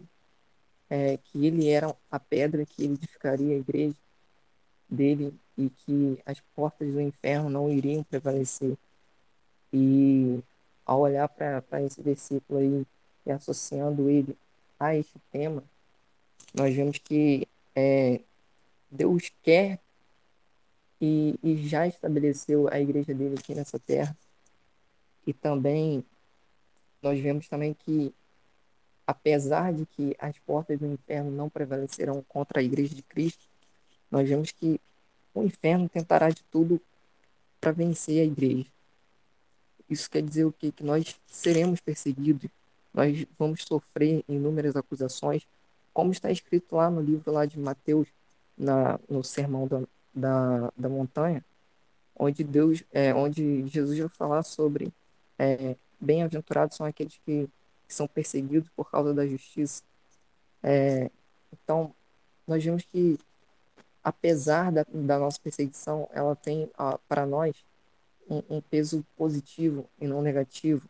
é, 0.89 1.17
que 1.17 1.45
ele 1.45 1.67
era 1.67 1.93
a 2.11 2.19
pedra 2.19 2.65
que 2.65 2.83
edificaria 2.83 3.55
a 3.55 3.59
igreja 3.59 3.95
dele 4.87 5.33
e 5.57 5.69
que 5.69 6.19
as 6.25 6.39
portas 6.55 6.93
do 6.93 7.01
inferno 7.01 7.49
não 7.49 7.71
iriam 7.71 8.03
prevalecer. 8.03 8.77
E 9.73 10.39
ao 10.85 10.99
olhar 10.99 11.27
para 11.27 11.81
esse 11.81 12.01
versículo 12.01 12.59
aí 12.59 12.85
e 13.25 13.31
associando 13.31 14.09
ele 14.09 14.37
a 14.79 14.95
este 14.95 15.17
tema, 15.31 15.63
nós 16.53 16.73
vemos 16.73 16.97
que 16.97 17.47
é, 17.75 18.19
Deus 18.89 19.31
quer 19.41 19.79
e, 20.99 21.35
e 21.41 21.67
já 21.67 21.87
estabeleceu 21.87 22.67
a 22.71 22.79
igreja 22.79 23.13
dele 23.13 23.35
aqui 23.37 23.55
nessa 23.55 23.79
terra. 23.79 24.15
E 25.25 25.33
também 25.33 26.03
nós 27.01 27.19
vemos 27.19 27.47
também 27.47 27.73
que 27.73 28.13
apesar 29.05 29.73
de 29.73 29.85
que 29.85 30.15
as 30.19 30.37
portas 30.39 30.79
do 30.79 30.85
inferno 30.85 31.31
não 31.31 31.49
prevalecerão 31.49 32.23
contra 32.29 32.59
a 32.59 32.63
igreja 32.63 32.95
de 32.95 33.01
Cristo, 33.01 33.43
nós 34.09 34.27
vemos 34.27 34.51
que 34.51 34.79
o 35.33 35.43
inferno 35.43 35.89
tentará 35.89 36.29
de 36.29 36.43
tudo 36.45 36.79
para 37.59 37.71
vencer 37.71 38.21
a 38.21 38.25
igreja. 38.25 38.65
Isso 39.89 40.09
quer 40.09 40.21
dizer 40.21 40.45
o 40.45 40.51
quê? 40.51 40.71
Que 40.71 40.83
nós 40.83 41.19
seremos 41.27 41.81
perseguidos, 41.81 42.49
nós 42.93 43.25
vamos 43.37 43.63
sofrer 43.63 44.23
inúmeras 44.27 44.75
acusações, 44.75 45.45
como 45.93 46.11
está 46.11 46.31
escrito 46.31 46.75
lá 46.75 46.89
no 46.89 47.01
livro 47.01 47.31
lá 47.31 47.45
de 47.45 47.59
Mateus, 47.59 48.07
na, 48.57 48.99
no 49.09 49.23
sermão 49.23 49.67
da, 49.67 49.81
da, 50.13 50.73
da 50.77 50.89
montanha, 50.89 51.43
onde 52.15 52.43
Deus, 52.43 52.83
é, 52.91 53.13
onde 53.13 53.67
Jesus 53.67 53.97
vai 53.97 54.09
falar 54.09 54.43
sobre 54.43 54.93
é, 55.39 55.75
bem-aventurados 55.99 56.77
são 56.77 56.85
aqueles 56.85 57.17
que, 57.25 57.49
que, 57.87 57.93
são 57.93 58.07
perseguidos 58.07 58.69
por 58.75 58.89
causa 58.89 59.13
da 59.13 59.25
justiça. 59.25 59.83
É, 60.61 61.09
então, 61.51 61.93
nós 62.47 62.63
vemos 62.63 62.83
que 62.83 63.19
apesar 64.03 64.71
da, 64.71 64.85
da 64.91 65.19
nossa 65.19 65.39
perseguição, 65.39 66.09
ela 66.11 66.35
tem 66.35 66.69
para 67.07 67.25
nós 67.25 67.55
um, 68.29 68.57
um, 68.57 68.61
peso 68.61 69.05
positivo 69.15 69.87
e 69.99 70.07
não 70.07 70.21
negativo, 70.21 70.87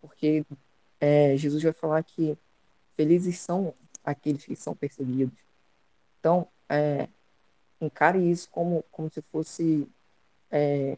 porque 0.00 0.44
é, 1.00 1.36
Jesus 1.36 1.62
vai 1.62 1.72
falar 1.72 2.02
que 2.02 2.36
felizes 2.94 3.38
são 3.38 3.74
aqueles 4.04 4.44
que 4.44 4.54
são 4.54 4.74
perseguidos. 4.74 5.38
Então, 6.20 6.46
é, 6.68 7.08
encare 7.80 8.18
isso 8.18 8.48
como, 8.50 8.84
como 8.90 9.10
se 9.10 9.22
fosse 9.22 9.88
é, 10.50 10.96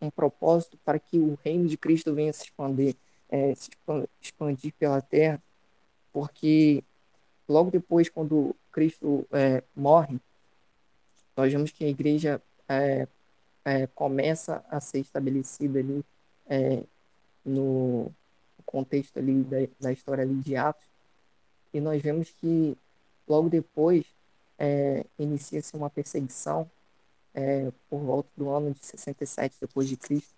um 0.00 0.10
propósito 0.10 0.76
para 0.84 0.98
que 0.98 1.18
o 1.18 1.38
reino 1.44 1.68
de 1.68 1.76
Cristo 1.76 2.14
venha 2.14 2.32
se 2.32 2.44
expandir, 2.44 2.96
é, 3.28 3.54
se 3.54 3.70
expandir 4.20 4.72
pela 4.78 5.00
terra, 5.00 5.42
porque 6.12 6.82
logo 7.48 7.70
depois, 7.70 8.08
quando 8.08 8.54
Cristo 8.70 9.26
é, 9.32 9.62
morre, 9.74 10.18
nós 11.36 11.52
vemos 11.52 11.70
que 11.70 11.84
a 11.84 11.88
igreja 11.88 12.42
é, 12.68 13.06
é, 13.64 13.86
começa 13.88 14.64
a 14.68 14.80
ser 14.80 15.00
estabelecida 15.00 15.78
ali 15.78 16.04
é, 16.46 16.82
no 17.44 18.10
contexto 18.66 19.18
ali 19.18 19.42
da, 19.42 19.56
da, 19.80 19.92
história 19.92 20.22
ali 20.22 20.34
de 20.36 20.56
Atos 20.56 20.84
e 21.72 21.80
nós 21.80 22.02
vemos 22.02 22.30
que 22.30 22.76
logo 23.26 23.48
depois 23.48 24.04
é, 24.58 25.04
inicia-se 25.18 25.74
uma 25.76 25.90
perseguição 25.90 26.70
é, 27.34 27.70
por 27.88 28.00
volta 28.00 28.28
do 28.36 28.50
ano 28.50 28.72
de 28.72 28.84
67 28.84 29.56
depois 29.60 29.88
de 29.88 29.96
Cristo 29.96 30.34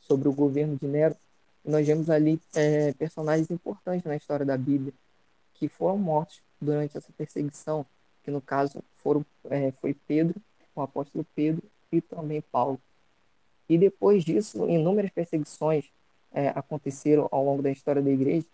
sobre 0.00 0.28
o 0.28 0.32
governo 0.32 0.76
de 0.76 0.86
Nero 0.86 1.16
e 1.64 1.70
nós 1.70 1.86
vemos 1.86 2.08
ali 2.08 2.40
é, 2.54 2.92
personagens 2.92 3.50
importantes 3.50 4.04
na 4.04 4.16
história 4.16 4.46
da 4.46 4.56
Bíblia 4.56 4.92
que 5.54 5.68
foram 5.68 5.98
mortos 5.98 6.40
durante 6.60 6.96
essa 6.96 7.12
perseguição 7.12 7.84
que 8.22 8.30
no 8.30 8.40
caso 8.40 8.84
foram, 8.96 9.24
é, 9.50 9.72
foi 9.72 9.94
Pedro, 9.94 10.40
o 10.74 10.82
apóstolo 10.82 11.26
Pedro 11.34 11.62
e 11.90 12.00
também 12.00 12.40
Paulo. 12.40 12.78
E 13.68 13.76
depois 13.76 14.24
disso, 14.24 14.68
inúmeras 14.68 15.10
perseguições 15.10 15.86
é, 16.32 16.48
aconteceram 16.48 17.28
ao 17.30 17.44
longo 17.44 17.62
da 17.62 17.70
história 17.70 18.02
da 18.02 18.10
igreja. 18.10 18.46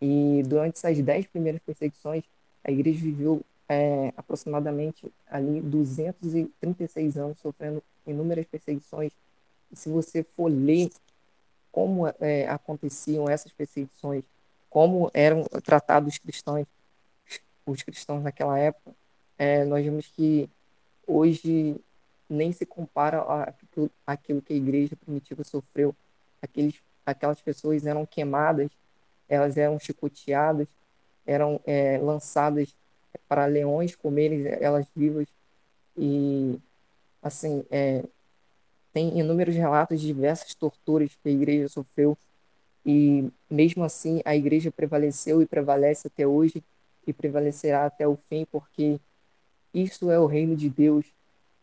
E 0.00 0.42
durante 0.46 0.76
essas 0.76 1.00
dez 1.00 1.26
primeiras 1.26 1.60
perseguições, 1.62 2.24
a 2.62 2.70
igreja 2.70 3.00
viveu 3.00 3.42
é, 3.68 4.12
aproximadamente 4.16 5.12
ali 5.26 5.60
236 5.60 7.16
anos 7.16 7.38
sofrendo 7.38 7.82
inúmeras 8.06 8.46
perseguições. 8.46 9.12
E 9.70 9.76
se 9.76 9.88
você 9.88 10.22
for 10.22 10.48
ler 10.48 10.90
como 11.72 12.06
é, 12.20 12.48
aconteciam 12.48 13.28
essas 13.28 13.52
perseguições, 13.52 14.24
como 14.70 15.10
eram 15.14 15.44
tratados 15.62 16.14
os 16.14 16.18
cristãos, 16.18 16.66
os 17.66 17.82
cristãos 17.82 18.22
naquela 18.22 18.58
época, 18.58 18.94
é, 19.38 19.64
nós 19.64 19.84
vemos 19.84 20.06
que 20.06 20.48
hoje 21.06 21.76
nem 22.28 22.52
se 22.52 22.64
compara 22.64 23.24
àquilo, 24.06 24.42
que 24.42 24.52
a 24.52 24.56
igreja 24.56 24.96
primitiva 24.96 25.44
sofreu. 25.44 25.94
Aqueles, 26.40 26.74
aquelas 27.04 27.40
pessoas 27.40 27.86
eram 27.86 28.06
queimadas, 28.06 28.70
elas 29.28 29.56
eram 29.56 29.78
chicoteadas, 29.78 30.68
eram 31.26 31.60
é, 31.66 31.98
lançadas 31.98 32.74
para 33.28 33.46
leões 33.46 33.94
comerem 33.94 34.46
elas 34.60 34.86
vivas. 34.94 35.26
E, 35.96 36.58
assim, 37.22 37.64
é, 37.70 38.04
tem 38.92 39.18
inúmeros 39.18 39.54
relatos 39.54 40.00
de 40.00 40.06
diversas 40.06 40.54
torturas 40.54 41.10
que 41.22 41.28
a 41.28 41.32
igreja 41.32 41.68
sofreu. 41.68 42.16
E, 42.84 43.30
mesmo 43.50 43.82
assim, 43.84 44.20
a 44.24 44.36
igreja 44.36 44.70
prevaleceu 44.70 45.40
e 45.40 45.46
prevalece 45.46 46.06
até 46.06 46.26
hoje 46.26 46.62
e 47.06 47.12
prevalecerá 47.12 47.86
até 47.86 48.06
o 48.06 48.16
fim, 48.16 48.46
porque 48.50 49.00
isso 49.72 50.10
é 50.10 50.18
o 50.18 50.26
reino 50.26 50.54
de 50.54 50.68
Deus 50.68 51.06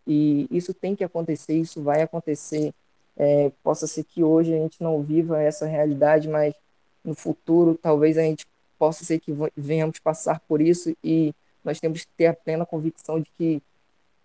e 0.06 0.48
isso 0.52 0.74
tem 0.74 0.96
que 0.96 1.04
acontecer, 1.04 1.56
isso 1.58 1.82
vai 1.82 2.02
acontecer. 2.02 2.74
É, 3.16 3.52
possa 3.64 3.86
ser 3.88 4.04
que 4.04 4.24
hoje 4.24 4.54
a 4.54 4.58
gente 4.58 4.82
não 4.82 5.02
viva 5.02 5.42
essa 5.42 5.66
realidade, 5.66 6.28
mas 6.28 6.56
no 7.04 7.16
futuro 7.16 7.78
talvez 7.82 8.18
a 8.18 8.24
gente 8.24 8.46
possa 8.78 9.04
ser 9.04 9.20
que 9.20 9.32
venhamos 9.56 10.00
passar 10.00 10.40
por 10.42 10.62
isso 10.62 10.96
e 11.04 11.34
nós 11.64 11.80
temos 11.80 12.04
que 12.04 12.12
ter 12.18 12.28
a 12.28 12.34
plena 12.34 12.66
convicção 12.66 13.20
de 13.20 13.30
que 13.38 13.62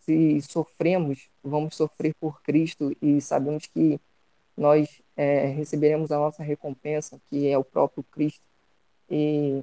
se 0.01 0.41
sofremos, 0.43 1.29
vamos 1.43 1.75
sofrer 1.75 2.15
por 2.21 2.41
Cristo 2.43 2.97
e 3.03 3.21
sabemos 3.21 3.67
que 3.67 4.01
nós 4.57 5.03
é, 5.17 5.47
receberemos 5.47 6.11
a 6.11 6.17
nossa 6.17 6.43
recompensa, 6.43 7.21
que 7.29 7.49
é 7.49 7.59
o 7.59 7.65
próprio 7.65 8.03
Cristo. 8.05 8.43
E 9.11 9.63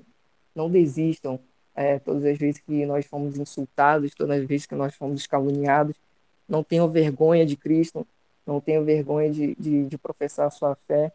não 0.53 0.69
desistam 0.69 1.39
é, 1.75 1.97
todas 1.97 2.23
as 2.25 2.37
vezes 2.37 2.61
que 2.61 2.85
nós 2.85 3.05
fomos 3.05 3.37
insultados, 3.37 4.13
todas 4.13 4.41
as 4.41 4.47
vezes 4.47 4.65
que 4.65 4.75
nós 4.75 4.93
fomos 4.95 5.25
caluniados. 5.25 5.95
Não 6.47 6.63
tenham 6.63 6.89
vergonha 6.89 7.45
de 7.45 7.55
Cristo, 7.55 8.05
não 8.45 8.59
tenham 8.59 8.83
vergonha 8.83 9.31
de, 9.31 9.55
de, 9.55 9.85
de 9.85 9.97
professar 9.97 10.47
a 10.47 10.51
sua 10.51 10.75
fé. 10.75 11.11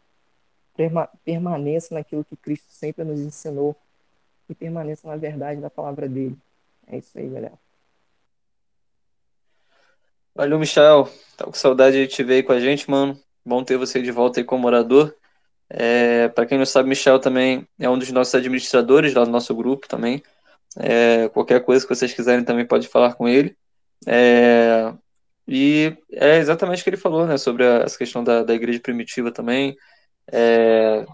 Perma, 0.78 1.08
permaneça 1.24 1.92
naquilo 1.92 2.24
que 2.24 2.36
Cristo 2.36 2.68
sempre 2.68 3.02
nos 3.02 3.18
ensinou 3.18 3.74
e 4.48 4.54
permaneça 4.54 5.08
na 5.08 5.16
verdade 5.16 5.60
da 5.60 5.68
palavra 5.68 6.08
dele. 6.08 6.38
É 6.86 6.98
isso 6.98 7.18
aí, 7.18 7.28
galera. 7.28 7.58
Valeu, 10.32 10.56
Michel. 10.56 11.10
Tá 11.36 11.46
com 11.46 11.52
saudade 11.52 11.96
de 11.96 12.06
te 12.06 12.22
ver 12.22 12.34
aí 12.34 12.42
com 12.44 12.52
a 12.52 12.60
gente, 12.60 12.88
mano. 12.88 13.18
Bom 13.44 13.64
ter 13.64 13.76
você 13.76 14.00
de 14.00 14.12
volta 14.12 14.38
aí 14.38 14.44
como 14.44 14.62
morador. 14.62 15.12
É, 15.68 16.28
para 16.28 16.46
quem 16.46 16.56
não 16.56 16.64
sabe, 16.64 16.88
Michel 16.88 17.18
também 17.18 17.66
é 17.76 17.90
um 17.90 17.98
dos 17.98 18.12
nossos 18.12 18.36
administradores 18.36 19.14
lá 19.14 19.24
do 19.24 19.32
nosso 19.32 19.52
grupo 19.56 19.88
também. 19.88 20.22
É, 20.76 21.28
qualquer 21.30 21.64
coisa 21.64 21.84
que 21.84 21.92
vocês 21.92 22.14
quiserem 22.14 22.44
também 22.44 22.64
pode 22.64 22.86
falar 22.86 23.14
com 23.14 23.28
ele. 23.28 23.56
É, 24.06 24.94
e 25.44 25.96
é 26.12 26.36
exatamente 26.36 26.82
o 26.82 26.84
que 26.84 26.90
ele 26.90 26.96
falou, 26.96 27.26
né, 27.26 27.36
sobre 27.36 27.66
a, 27.66 27.78
essa 27.78 27.98
questão 27.98 28.22
da, 28.22 28.44
da 28.44 28.54
igreja 28.54 28.78
primitiva 28.78 29.32
também. 29.32 29.76
É, 30.30 31.04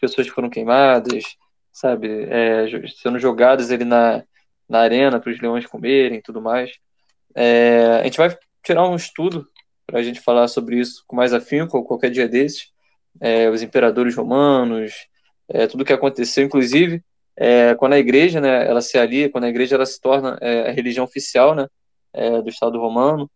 pessoas 0.00 0.26
que 0.26 0.32
foram 0.34 0.50
queimadas, 0.50 1.36
sabe, 1.72 2.08
é, 2.28 2.66
sendo 3.00 3.18
jogadas 3.18 3.70
ali 3.70 3.84
na, 3.84 4.22
na 4.68 4.80
arena 4.80 5.20
para 5.20 5.30
os 5.30 5.40
leões 5.40 5.66
comerem 5.66 6.18
e 6.18 6.22
tudo 6.22 6.40
mais. 6.40 6.70
É, 7.34 8.00
a 8.00 8.04
gente 8.04 8.18
vai 8.18 8.36
tirar 8.62 8.88
um 8.88 8.96
estudo 8.96 9.46
para 9.86 10.00
a 10.00 10.02
gente 10.02 10.20
falar 10.20 10.48
sobre 10.48 10.78
isso 10.78 11.04
com 11.06 11.16
mais 11.16 11.32
afinco, 11.34 11.84
qualquer 11.84 12.10
dia 12.10 12.28
desses. 12.28 12.70
é, 13.20 13.48
os 13.50 13.62
imperadores 13.62 14.16
romanos, 14.16 14.92
é, 15.48 15.66
tudo 15.66 15.84
que 15.84 15.92
aconteceu, 15.92 16.44
inclusive 16.44 17.02
é, 17.36 17.74
quando 17.74 17.94
a 17.94 17.98
igreja, 17.98 18.40
né, 18.40 18.66
ela 18.66 18.80
se 18.80 18.98
alia, 18.98 19.30
quando 19.30 19.44
a 19.44 19.48
igreja 19.48 19.74
ela 19.76 19.86
se 19.86 20.00
torna 20.00 20.38
é, 20.40 20.68
a 20.70 20.72
religião 20.72 21.04
oficial, 21.04 21.54
né, 21.54 21.66
do 22.44 22.50
Estado 22.50 22.78
Romano, 22.78 23.30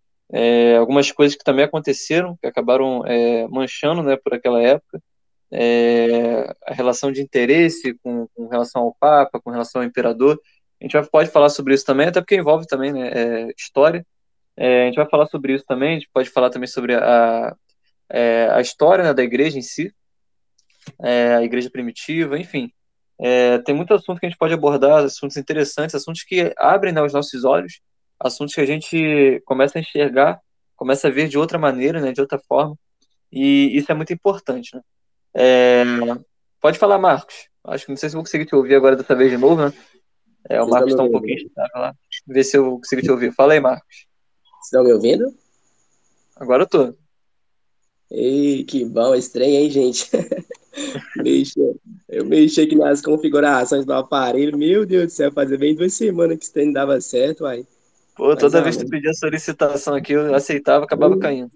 algumas 0.78 1.10
coisas 1.10 1.34
que 1.34 1.42
também 1.42 1.64
aconteceram, 1.64 2.36
que 2.36 2.46
acabaram 2.46 3.02
manchando, 3.48 4.02
né, 4.02 4.18
por 4.22 4.34
aquela 4.34 4.60
época, 4.60 5.00
a 6.66 6.74
relação 6.74 7.12
de 7.12 7.22
interesse 7.22 7.94
com, 8.02 8.26
com, 8.34 8.48
relação 8.48 8.82
ao 8.82 8.96
Papa, 8.98 9.40
com 9.40 9.50
relação 9.50 9.82
ao 9.82 9.86
imperador, 9.86 10.40
a 10.80 10.84
gente 10.84 10.92
vai, 10.92 11.04
pode 11.06 11.30
falar 11.30 11.48
sobre 11.48 11.74
isso 11.74 11.84
também, 11.84 12.08
até 12.08 12.20
porque 12.20 12.36
envolve 12.36 12.66
também, 12.66 12.92
né, 12.92 13.48
história, 13.56 14.04
a 14.58 14.86
gente 14.86 14.96
vai 14.96 15.08
falar 15.08 15.26
sobre 15.26 15.54
isso 15.54 15.64
também, 15.66 15.90
a 15.90 15.94
gente 15.94 16.10
pode 16.12 16.30
falar 16.30 16.50
também 16.50 16.66
sobre 16.66 16.94
a, 16.94 17.54
a 18.52 18.60
história 18.60 19.04
né, 19.04 19.14
da 19.14 19.22
igreja 19.22 19.58
em 19.58 19.62
si, 19.62 19.92
a 21.00 21.42
igreja 21.42 21.70
primitiva, 21.70 22.38
enfim, 22.38 22.70
é, 23.18 23.58
tem 23.58 23.74
muito 23.74 23.94
assunto 23.94 24.20
que 24.20 24.26
a 24.26 24.28
gente 24.28 24.38
pode 24.38 24.52
abordar, 24.52 25.04
assuntos 25.04 25.36
interessantes, 25.36 25.94
assuntos 25.94 26.22
que 26.22 26.52
abrem 26.58 26.92
né, 26.92 27.02
os 27.02 27.12
nossos 27.12 27.44
olhos, 27.44 27.80
assuntos 28.20 28.54
que 28.54 28.60
a 28.60 28.66
gente 28.66 29.42
começa 29.46 29.78
a 29.78 29.80
enxergar, 29.80 30.40
começa 30.76 31.08
a 31.08 31.10
ver 31.10 31.28
de 31.28 31.38
outra 31.38 31.58
maneira, 31.58 32.00
né, 32.00 32.12
de 32.12 32.20
outra 32.20 32.38
forma, 32.38 32.76
e 33.32 33.76
isso 33.76 33.90
é 33.90 33.94
muito 33.94 34.12
importante. 34.12 34.74
Né? 34.74 34.82
É, 35.38 35.84
pode 36.60 36.78
falar, 36.78 36.98
Marcos. 36.98 37.48
Acho 37.62 37.84
que 37.84 37.90
não 37.92 37.96
sei 37.96 38.08
se 38.08 38.14
vou 38.14 38.24
conseguir 38.24 38.46
te 38.46 38.54
ouvir 38.54 38.74
agora 38.74 38.96
dessa 38.96 39.14
vez 39.14 39.30
de 39.30 39.36
novo, 39.36 39.62
né? 39.62 39.72
É, 40.48 40.62
o 40.62 40.68
Marcos 40.68 40.92
está 40.92 41.02
um 41.02 41.10
pouquinho 41.10 41.44
instável 41.44 41.80
lá. 41.80 41.94
Ver 42.26 42.44
se 42.44 42.56
eu 42.56 42.76
consigo 42.76 43.02
te 43.02 43.10
ouvir. 43.10 43.34
Fala 43.34 43.52
aí, 43.52 43.60
Marcos. 43.60 44.06
Vocês 44.44 44.66
estão 44.66 44.84
me 44.84 44.92
ouvindo? 44.92 45.34
Agora 46.36 46.62
eu 46.62 46.66
tô. 46.66 46.94
Ei, 48.10 48.64
que 48.64 48.84
bom, 48.84 49.14
estranho, 49.14 49.56
hein, 49.56 49.70
gente? 49.70 50.08
mexi, 51.16 51.54
eu 52.08 52.24
mexi 52.24 52.60
aqui 52.62 52.76
nas 52.76 53.02
configurações 53.02 53.84
do 53.84 53.92
aparelho. 53.92 54.56
Meu 54.56 54.86
Deus 54.86 55.06
do 55.06 55.10
céu, 55.10 55.32
fazia 55.32 55.58
bem 55.58 55.74
duas 55.74 55.92
semanas 55.92 56.38
que 56.38 56.44
isso 56.44 56.52
não 56.56 56.72
dava 56.72 57.00
certo, 57.00 57.44
uai. 57.44 57.66
Pô, 58.14 58.28
Mas, 58.28 58.38
toda 58.38 58.62
vez 58.62 58.76
que 58.76 58.84
tu 58.84 58.90
pedia 58.90 59.12
solicitação 59.12 59.94
aqui, 59.94 60.12
eu 60.12 60.34
aceitava, 60.34 60.84
acabava 60.84 61.14
eu, 61.14 61.18
caindo. 61.18 61.50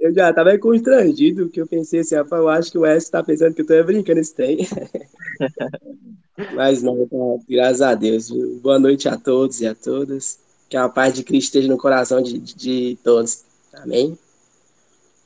Eu 0.00 0.14
já 0.14 0.32
tava 0.32 0.56
constrangido, 0.58 1.50
que 1.50 1.60
eu 1.60 1.66
pensei 1.66 2.00
assim, 2.00 2.14
rapaz, 2.14 2.40
eu 2.40 2.48
acho 2.48 2.72
que 2.72 2.78
o 2.78 2.86
S 2.86 3.10
tá 3.10 3.22
pensando 3.22 3.54
que 3.54 3.60
eu 3.60 3.66
tô 3.66 3.84
brincando 3.84 4.18
esse 4.18 4.34
trem. 4.34 4.66
Mas 6.54 6.82
não, 6.82 7.06
tá, 7.06 7.44
graças 7.46 7.82
a 7.82 7.94
Deus. 7.94 8.30
Boa 8.62 8.78
noite 8.78 9.08
a 9.08 9.18
todos 9.18 9.60
e 9.60 9.66
a 9.66 9.74
todas. 9.74 10.38
Que 10.70 10.76
a 10.76 10.88
paz 10.88 11.12
de 11.12 11.22
Cristo 11.22 11.48
esteja 11.48 11.68
no 11.68 11.76
coração 11.76 12.22
de, 12.22 12.38
de, 12.38 12.54
de 12.54 12.98
todos. 13.04 13.44
Amém? 13.74 14.18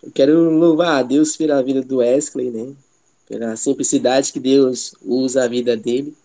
Eu 0.03 0.11
quero 0.11 0.51
louvar 0.51 0.99
a 0.99 1.03
Deus 1.05 1.37
pela 1.37 1.63
vida 1.63 1.81
do 1.81 1.99
Wesley, 1.99 2.51
né? 2.51 2.75
Pela 3.29 3.55
simplicidade 3.55 4.33
que 4.33 4.41
Deus 4.41 4.95
usa 5.03 5.45
a 5.45 5.49
vida 5.49 5.77
dele. 5.77 6.17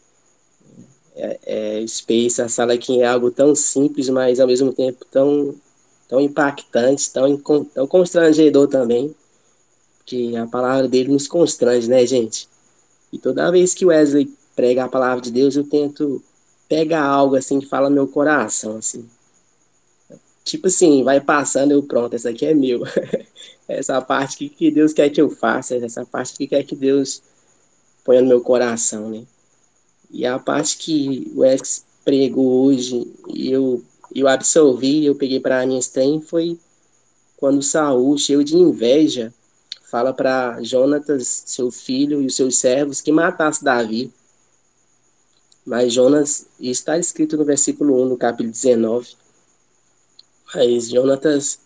É, 1.15 1.39
é, 1.81 1.87
Space, 1.87 2.41
a 2.41 2.49
sala 2.49 2.73
aqui 2.73 3.01
é 3.01 3.05
algo 3.05 3.29
tão 3.29 3.53
simples, 3.53 4.09
mas 4.09 4.39
ao 4.39 4.47
mesmo 4.47 4.73
tempo 4.73 5.05
tão, 5.11 5.53
tão 6.09 6.19
impactante, 6.19 7.13
tão, 7.13 7.37
tão 7.37 7.87
constrangedor 7.87 8.67
também. 8.67 9.15
Que 10.05 10.35
a 10.35 10.47
palavra 10.47 10.87
dele 10.87 11.11
nos 11.11 11.27
constrange, 11.27 11.87
né, 11.87 12.05
gente? 12.05 12.49
E 13.13 13.19
toda 13.19 13.51
vez 13.51 13.73
que 13.73 13.85
o 13.85 13.89
Wesley 13.89 14.33
prega 14.55 14.83
a 14.83 14.89
palavra 14.89 15.21
de 15.21 15.31
Deus, 15.31 15.55
eu 15.55 15.63
tento 15.63 16.21
pegar 16.67 17.03
algo 17.03 17.35
assim 17.35 17.59
que 17.59 17.67
fala 17.67 17.89
no 17.89 17.95
meu 17.95 18.07
coração, 18.07 18.77
assim. 18.77 19.07
Tipo 20.43 20.67
assim, 20.67 21.03
vai 21.03 21.21
passando, 21.21 21.71
eu 21.71 21.83
pronto, 21.83 22.15
essa 22.15 22.31
aqui 22.31 22.45
é 22.45 22.53
meu. 22.53 22.81
essa 23.67 24.01
parte 24.01 24.35
que, 24.37 24.49
que 24.49 24.71
Deus 24.71 24.93
quer 24.93 25.09
que 25.11 25.21
eu 25.21 25.29
faça, 25.29 25.75
essa 25.75 26.03
parte 26.05 26.33
que 26.35 26.47
quer 26.47 26.63
que 26.63 26.75
Deus 26.75 27.21
ponha 28.03 28.21
no 28.21 28.27
meu 28.27 28.41
coração, 28.41 29.09
né? 29.09 29.23
E 30.09 30.25
a 30.25 30.39
parte 30.39 30.77
que 30.77 31.31
o 31.35 31.45
Ex 31.45 31.85
pregou 32.03 32.65
hoje 32.65 33.13
e 33.27 33.51
eu, 33.51 33.83
eu 34.13 34.27
absorvi, 34.27 35.05
eu 35.05 35.15
peguei 35.15 35.39
para 35.39 35.65
esse 35.65 36.21
foi 36.21 36.59
quando 37.37 37.63
Saul, 37.63 38.17
cheio 38.17 38.43
de 38.43 38.57
inveja, 38.57 39.33
fala 39.89 40.13
para 40.13 40.61
Jonatas, 40.61 41.43
seu 41.45 41.71
filho, 41.71 42.21
e 42.21 42.25
os 42.25 42.35
seus 42.35 42.57
servos 42.57 42.99
que 42.99 43.11
matasse 43.11 43.63
Davi. 43.63 44.11
Mas 45.65 45.93
Jonas, 45.93 46.47
está 46.59 46.97
escrito 46.97 47.37
no 47.37 47.45
versículo 47.45 48.03
1, 48.03 48.09
no 48.09 48.17
capítulo 48.17 48.51
19. 48.51 49.15
Mas 50.53 50.89
Jonatas 50.89 51.59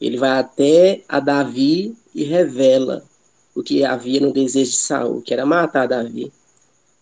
ele 0.00 0.16
vai 0.16 0.38
até 0.38 1.02
a 1.08 1.18
Davi 1.18 1.96
e 2.14 2.22
revela 2.22 3.04
o 3.54 3.62
que 3.62 3.84
havia 3.84 4.20
no 4.20 4.32
desejo 4.32 4.70
de 4.70 4.76
Saul, 4.76 5.22
que 5.22 5.34
era 5.34 5.44
matar 5.44 5.88
Davi. 5.88 6.32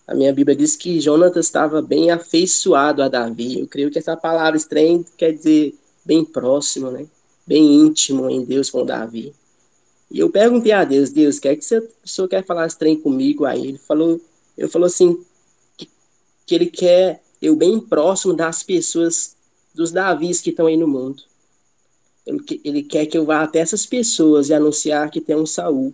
A 0.07 0.15
minha 0.15 0.33
Bíblia 0.33 0.57
diz 0.57 0.77
que 0.77 1.01
Jonatas 1.01 1.47
estava 1.47 1.83
bem 1.83 2.11
afeiçoado 2.11 3.03
a 3.03 3.09
Davi. 3.09 3.61
Eu 3.61 3.67
creio 3.67 3.91
que 3.91 3.99
essa 3.99 4.17
palavra 4.17 4.57
estranha 4.57 5.05
quer 5.17 5.33
dizer 5.33 5.75
bem 6.05 6.25
próximo, 6.25 6.91
né? 6.91 7.07
Bem 7.47 7.75
íntimo 7.75 8.31
em 8.31 8.45
Deus 8.45 8.71
com 8.71 8.85
Davi. 8.85 9.35
E 10.11 10.21
eu 10.21 10.31
perguntei 10.31 10.71
a 10.71 10.85
Deus, 10.85 11.11
Deus, 11.11 11.41
quer 11.41 11.57
que 11.57 11.65
você, 11.65 11.79
o 11.79 12.09
senhor 12.09 12.29
quer 12.29 12.45
falar 12.45 12.67
estranho 12.67 13.01
comigo? 13.01 13.45
Aí 13.45 13.67
ele 13.67 13.79
falou, 13.79 14.21
ele 14.57 14.69
falou 14.69 14.87
assim, 14.87 15.21
que, 15.77 15.89
que 16.47 16.55
ele 16.55 16.67
quer 16.67 17.21
eu 17.43 17.57
bem 17.57 17.81
próximo 17.81 18.33
das 18.33 18.63
pessoas, 18.63 19.37
dos 19.75 19.93
Davis 19.93 20.41
que 20.41 20.51
estão 20.51 20.67
aí 20.67 20.77
no 20.77 20.89
mundo. 20.89 21.23
Ele, 22.25 22.61
ele 22.65 22.83
quer 22.83 23.07
que 23.07 23.19
eu 23.19 23.25
vá 23.25 23.43
até 23.43 23.59
essas 23.59 23.85
pessoas 23.85 24.49
e 24.49 24.55
anunciar 24.55 25.11
que 25.11 25.21
tem 25.21 25.37
um 25.37 25.47
Saul 25.47 25.93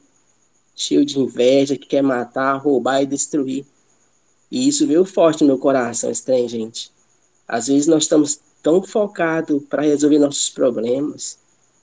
cheio 0.74 1.04
de 1.04 1.18
inveja, 1.18 1.76
que 1.76 1.86
quer 1.86 2.02
matar, 2.02 2.56
roubar 2.56 3.02
e 3.02 3.06
destruir. 3.06 3.66
E 4.52 4.68
isso 4.68 4.86
veio 4.86 5.02
forte 5.06 5.40
no 5.40 5.46
meu 5.46 5.58
coração, 5.58 6.10
estranho, 6.10 6.46
gente. 6.46 6.92
Às 7.48 7.68
vezes 7.68 7.86
nós 7.86 8.02
estamos 8.02 8.38
tão 8.62 8.82
focados 8.82 9.62
para 9.64 9.80
resolver 9.80 10.18
nossos 10.18 10.50
problemas, 10.50 11.38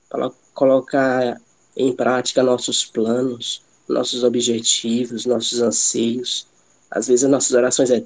para 0.07 0.31
colocar 0.53 1.41
em 1.75 1.91
prática 1.91 2.43
nossos 2.43 2.85
planos, 2.85 3.63
nossos 3.87 4.23
objetivos, 4.23 5.25
nossos 5.25 5.59
anseios. 5.59 6.45
Às 6.91 7.07
vezes 7.07 7.25
as 7.25 7.31
nossas 7.31 7.53
orações 7.53 7.89
é 7.89 8.05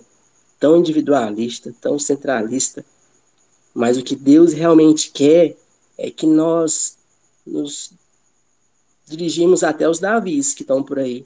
tão 0.57 0.77
individualista, 0.77 1.75
tão 1.81 1.99
centralista, 1.99 2.85
mas 3.73 3.97
o 3.97 4.03
que 4.03 4.15
Deus 4.15 4.53
realmente 4.53 5.11
quer 5.11 5.57
é 5.97 6.09
que 6.09 6.25
nós 6.25 6.97
nos 7.45 7.91
dirigimos 9.07 9.61
até 9.61 9.89
os 9.89 9.99
Davis 9.99 10.53
que 10.53 10.61
estão 10.61 10.81
por 10.81 10.99
aí. 10.99 11.25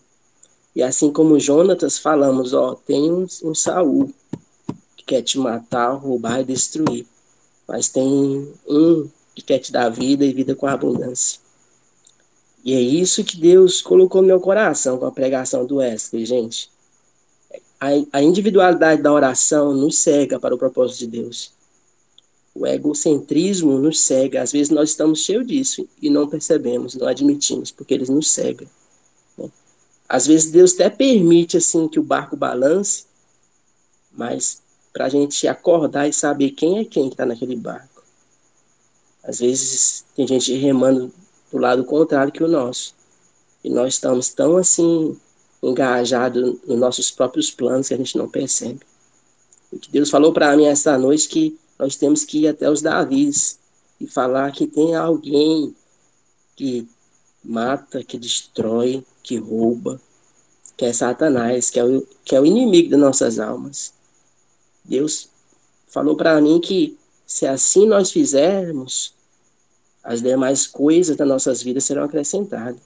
E 0.78 0.84
assim 0.84 1.12
como 1.12 1.40
Jonatas, 1.40 1.98
falamos, 1.98 2.54
ó, 2.54 2.76
tem 2.76 3.12
um, 3.12 3.26
um 3.44 3.56
Saul 3.56 4.14
que 4.95 5.04
quer 5.08 5.24
te 5.24 5.40
matar, 5.40 5.94
roubar 5.94 6.41
e 6.41 6.44
destruir. 6.44 7.04
Mas 7.68 7.90
tem 7.90 8.48
um 8.68 9.10
que 9.34 9.41
quer 9.41 9.58
te 9.58 9.72
dar 9.72 9.90
vida 9.90 10.24
e 10.24 10.32
vida 10.32 10.54
com 10.54 10.68
abundância. 10.68 11.40
E 12.64 12.76
é 12.76 12.80
isso 12.80 13.24
que 13.24 13.38
Deus 13.38 13.82
colocou 13.82 14.22
no 14.22 14.28
meu 14.28 14.40
coração 14.40 14.99
com 14.99 15.08
a 15.08 15.12
pregação 15.12 15.66
do 15.66 15.78
Wesley, 15.78 16.28
gente. 16.28 16.70
A, 17.80 17.88
a 18.14 18.22
individualidade 18.22 19.02
da 19.02 19.12
oração 19.12 19.74
nos 19.74 19.98
cega 19.98 20.40
para 20.40 20.54
o 20.54 20.60
propósito 20.60 20.99
de 20.99 21.08
Deus. 21.08 21.54
O 22.54 22.68
egocentrismo 22.68 23.80
nos 23.80 23.99
cega. 23.99 24.44
Às 24.44 24.52
vezes 24.52 24.70
nós 24.70 24.91
estamos 24.91 25.22
cheios 25.22 25.48
disso 25.48 25.90
e 25.99 26.08
não 26.08 26.30
percebemos, 26.30 26.94
não 26.94 27.08
admitimos, 27.08 27.72
porque 27.72 27.95
eles 27.95 28.10
nos 28.10 28.30
cegam. 28.30 28.68
Às 30.08 30.28
vezes 30.28 30.52
Deus 30.52 30.74
até 30.74 30.90
permite 30.90 31.58
assim 31.58 31.88
que 31.88 32.00
o 32.00 32.04
barco 32.04 32.36
balance, 32.36 33.06
mas 34.12 34.62
para 34.94 35.06
a 35.06 35.10
gente 35.10 35.48
acordar 35.48 36.08
e 36.08 36.14
saber 36.14 36.52
quem 36.52 36.80
é 36.80 36.86
quem 36.86 37.08
que 37.08 37.14
está 37.14 37.26
naquele 37.26 37.56
barco. 37.56 38.04
Às 39.24 39.40
vezes 39.40 40.06
tem 40.16 40.26
gente 40.26 40.54
remando 40.56 41.14
do 41.52 41.58
lado 41.58 41.84
contrário 41.84 42.32
que 42.32 42.44
o 42.44 42.48
nosso. 42.48 42.96
E 43.64 43.70
nós 43.70 43.96
estamos 43.96 44.30
tão 44.30 44.58
assim 44.58 45.20
engajados 45.62 46.58
nos 46.66 46.80
nossos 46.80 47.12
próprios 47.12 47.52
planos 47.52 47.90
que 47.90 47.94
a 47.94 47.98
gente 47.98 48.18
não 48.18 48.30
percebe. 48.30 48.80
O 49.72 49.78
que 49.78 49.92
Deus 49.92 50.10
falou 50.10 50.32
para 50.32 50.56
mim 50.56 50.66
essa 50.66 50.98
noite 50.98 51.28
que 51.28 51.60
nós 51.78 51.96
temos 51.96 52.24
que 52.24 52.44
ir 52.44 52.48
até 52.48 52.70
os 52.70 52.82
Davis 52.82 53.60
e 54.00 54.08
falar 54.08 54.52
que 54.52 54.66
tem 54.66 54.96
alguém 54.96 55.76
que 56.56 56.88
mata, 57.44 58.04
que 58.04 58.18
destrói, 58.18 59.06
que 59.28 59.36
rouba, 59.36 59.99
que 60.78 60.86
é 60.86 60.94
Satanás, 60.94 61.70
que 61.70 61.80
é 61.80 61.84
o, 61.84 62.08
que 62.24 62.34
é 62.34 62.40
o 62.40 62.45
inimigo 62.45 62.90
das 62.91 62.99
nossas 62.99 63.40
almas. 63.40 63.94
Deus 64.86 65.30
falou 65.88 66.16
para 66.16 66.40
mim 66.40 66.62
que 66.62 66.98
se 67.26 67.45
assim 67.45 67.86
nós 67.86 68.10
fizermos, 68.10 69.14
as 70.02 70.22
demais 70.22 70.66
coisas 70.66 71.18
das 71.18 71.28
nossas 71.28 71.62
vidas 71.62 71.84
serão 71.84 72.04
acrescentadas. 72.04 72.80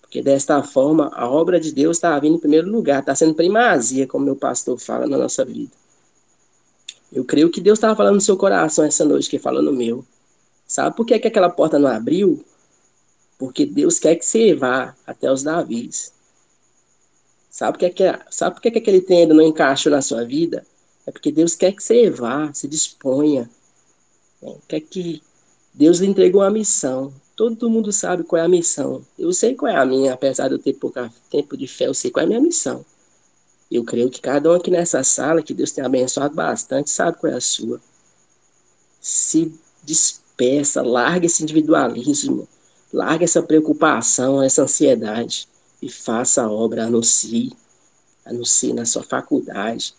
Porque 0.00 0.22
desta 0.22 0.62
forma, 0.62 1.10
a 1.12 1.28
obra 1.28 1.60
de 1.60 1.70
Deus 1.70 1.98
está 1.98 2.18
vindo 2.18 2.36
em 2.36 2.40
primeiro 2.40 2.70
lugar, 2.70 3.00
está 3.00 3.14
sendo 3.14 3.34
primazia, 3.34 4.06
como 4.06 4.24
meu 4.24 4.36
pastor 4.36 4.78
fala 4.78 5.06
na 5.06 5.18
nossa 5.18 5.44
vida. 5.44 5.72
Eu 7.12 7.26
creio 7.26 7.50
que 7.50 7.60
Deus 7.60 7.76
estava 7.76 7.94
falando 7.94 8.14
no 8.14 8.20
seu 8.22 8.38
coração 8.38 8.86
essa 8.86 9.04
noite, 9.04 9.28
que 9.28 9.38
fala 9.38 9.60
no 9.60 9.72
meu. 9.72 10.02
Sabe 10.66 10.96
por 10.96 11.04
que, 11.04 11.18
que 11.18 11.28
aquela 11.28 11.50
porta 11.50 11.78
não 11.78 11.88
abriu? 11.88 12.42
Porque 13.42 13.66
Deus 13.66 13.98
quer 13.98 14.14
que 14.14 14.24
você 14.24 14.54
vá 14.54 14.94
até 15.04 15.28
os 15.28 15.42
Davis. 15.42 16.12
Sabe 17.50 17.72
por 17.72 17.78
que, 17.80 17.90
que, 17.90 18.04
sabe 18.30 18.54
por 18.54 18.62
que, 18.62 18.70
que 18.70 18.78
aquele 18.78 19.00
trem 19.00 19.22
ainda 19.22 19.34
não 19.34 19.42
encaixou 19.42 19.90
na 19.90 20.00
sua 20.00 20.24
vida? 20.24 20.64
É 21.04 21.10
porque 21.10 21.32
Deus 21.32 21.56
quer 21.56 21.72
que 21.72 21.82
você 21.82 22.08
vá, 22.08 22.54
se 22.54 22.68
disponha. 22.68 23.50
É, 24.40 24.56
quer 24.68 24.80
que 24.82 25.20
Deus 25.74 25.98
lhe 25.98 26.06
entregou 26.06 26.40
uma 26.40 26.52
missão. 26.52 27.12
Todo 27.34 27.68
mundo 27.68 27.92
sabe 27.92 28.22
qual 28.22 28.40
é 28.40 28.44
a 28.44 28.48
missão. 28.48 29.04
Eu 29.18 29.32
sei 29.32 29.56
qual 29.56 29.72
é 29.72 29.76
a 29.76 29.84
minha, 29.84 30.14
apesar 30.14 30.46
de 30.46 30.54
eu 30.54 30.60
ter 30.60 30.74
pouco 30.74 31.00
tempo 31.28 31.56
de 31.56 31.66
fé, 31.66 31.88
eu 31.88 31.94
sei 31.94 32.12
qual 32.12 32.22
é 32.22 32.26
a 32.26 32.28
minha 32.28 32.40
missão. 32.40 32.86
Eu 33.68 33.82
creio 33.82 34.08
que 34.08 34.20
cada 34.20 34.52
um 34.52 34.54
aqui 34.54 34.70
nessa 34.70 35.02
sala, 35.02 35.42
que 35.42 35.52
Deus 35.52 35.72
tem 35.72 35.84
abençoado 35.84 36.32
bastante, 36.32 36.90
sabe 36.90 37.18
qual 37.18 37.32
é 37.32 37.36
a 37.38 37.40
sua. 37.40 37.80
Se 39.00 39.52
despeça, 39.82 40.80
larga 40.80 41.26
esse 41.26 41.42
individualismo, 41.42 42.46
larga 42.92 43.24
essa 43.24 43.42
preocupação, 43.42 44.42
essa 44.42 44.62
ansiedade 44.62 45.48
e 45.80 45.88
faça 45.88 46.42
a 46.42 46.50
obra, 46.50 46.84
anuncie, 46.84 47.52
anuncie 48.24 48.72
na 48.72 48.84
sua 48.84 49.02
faculdade. 49.02 49.94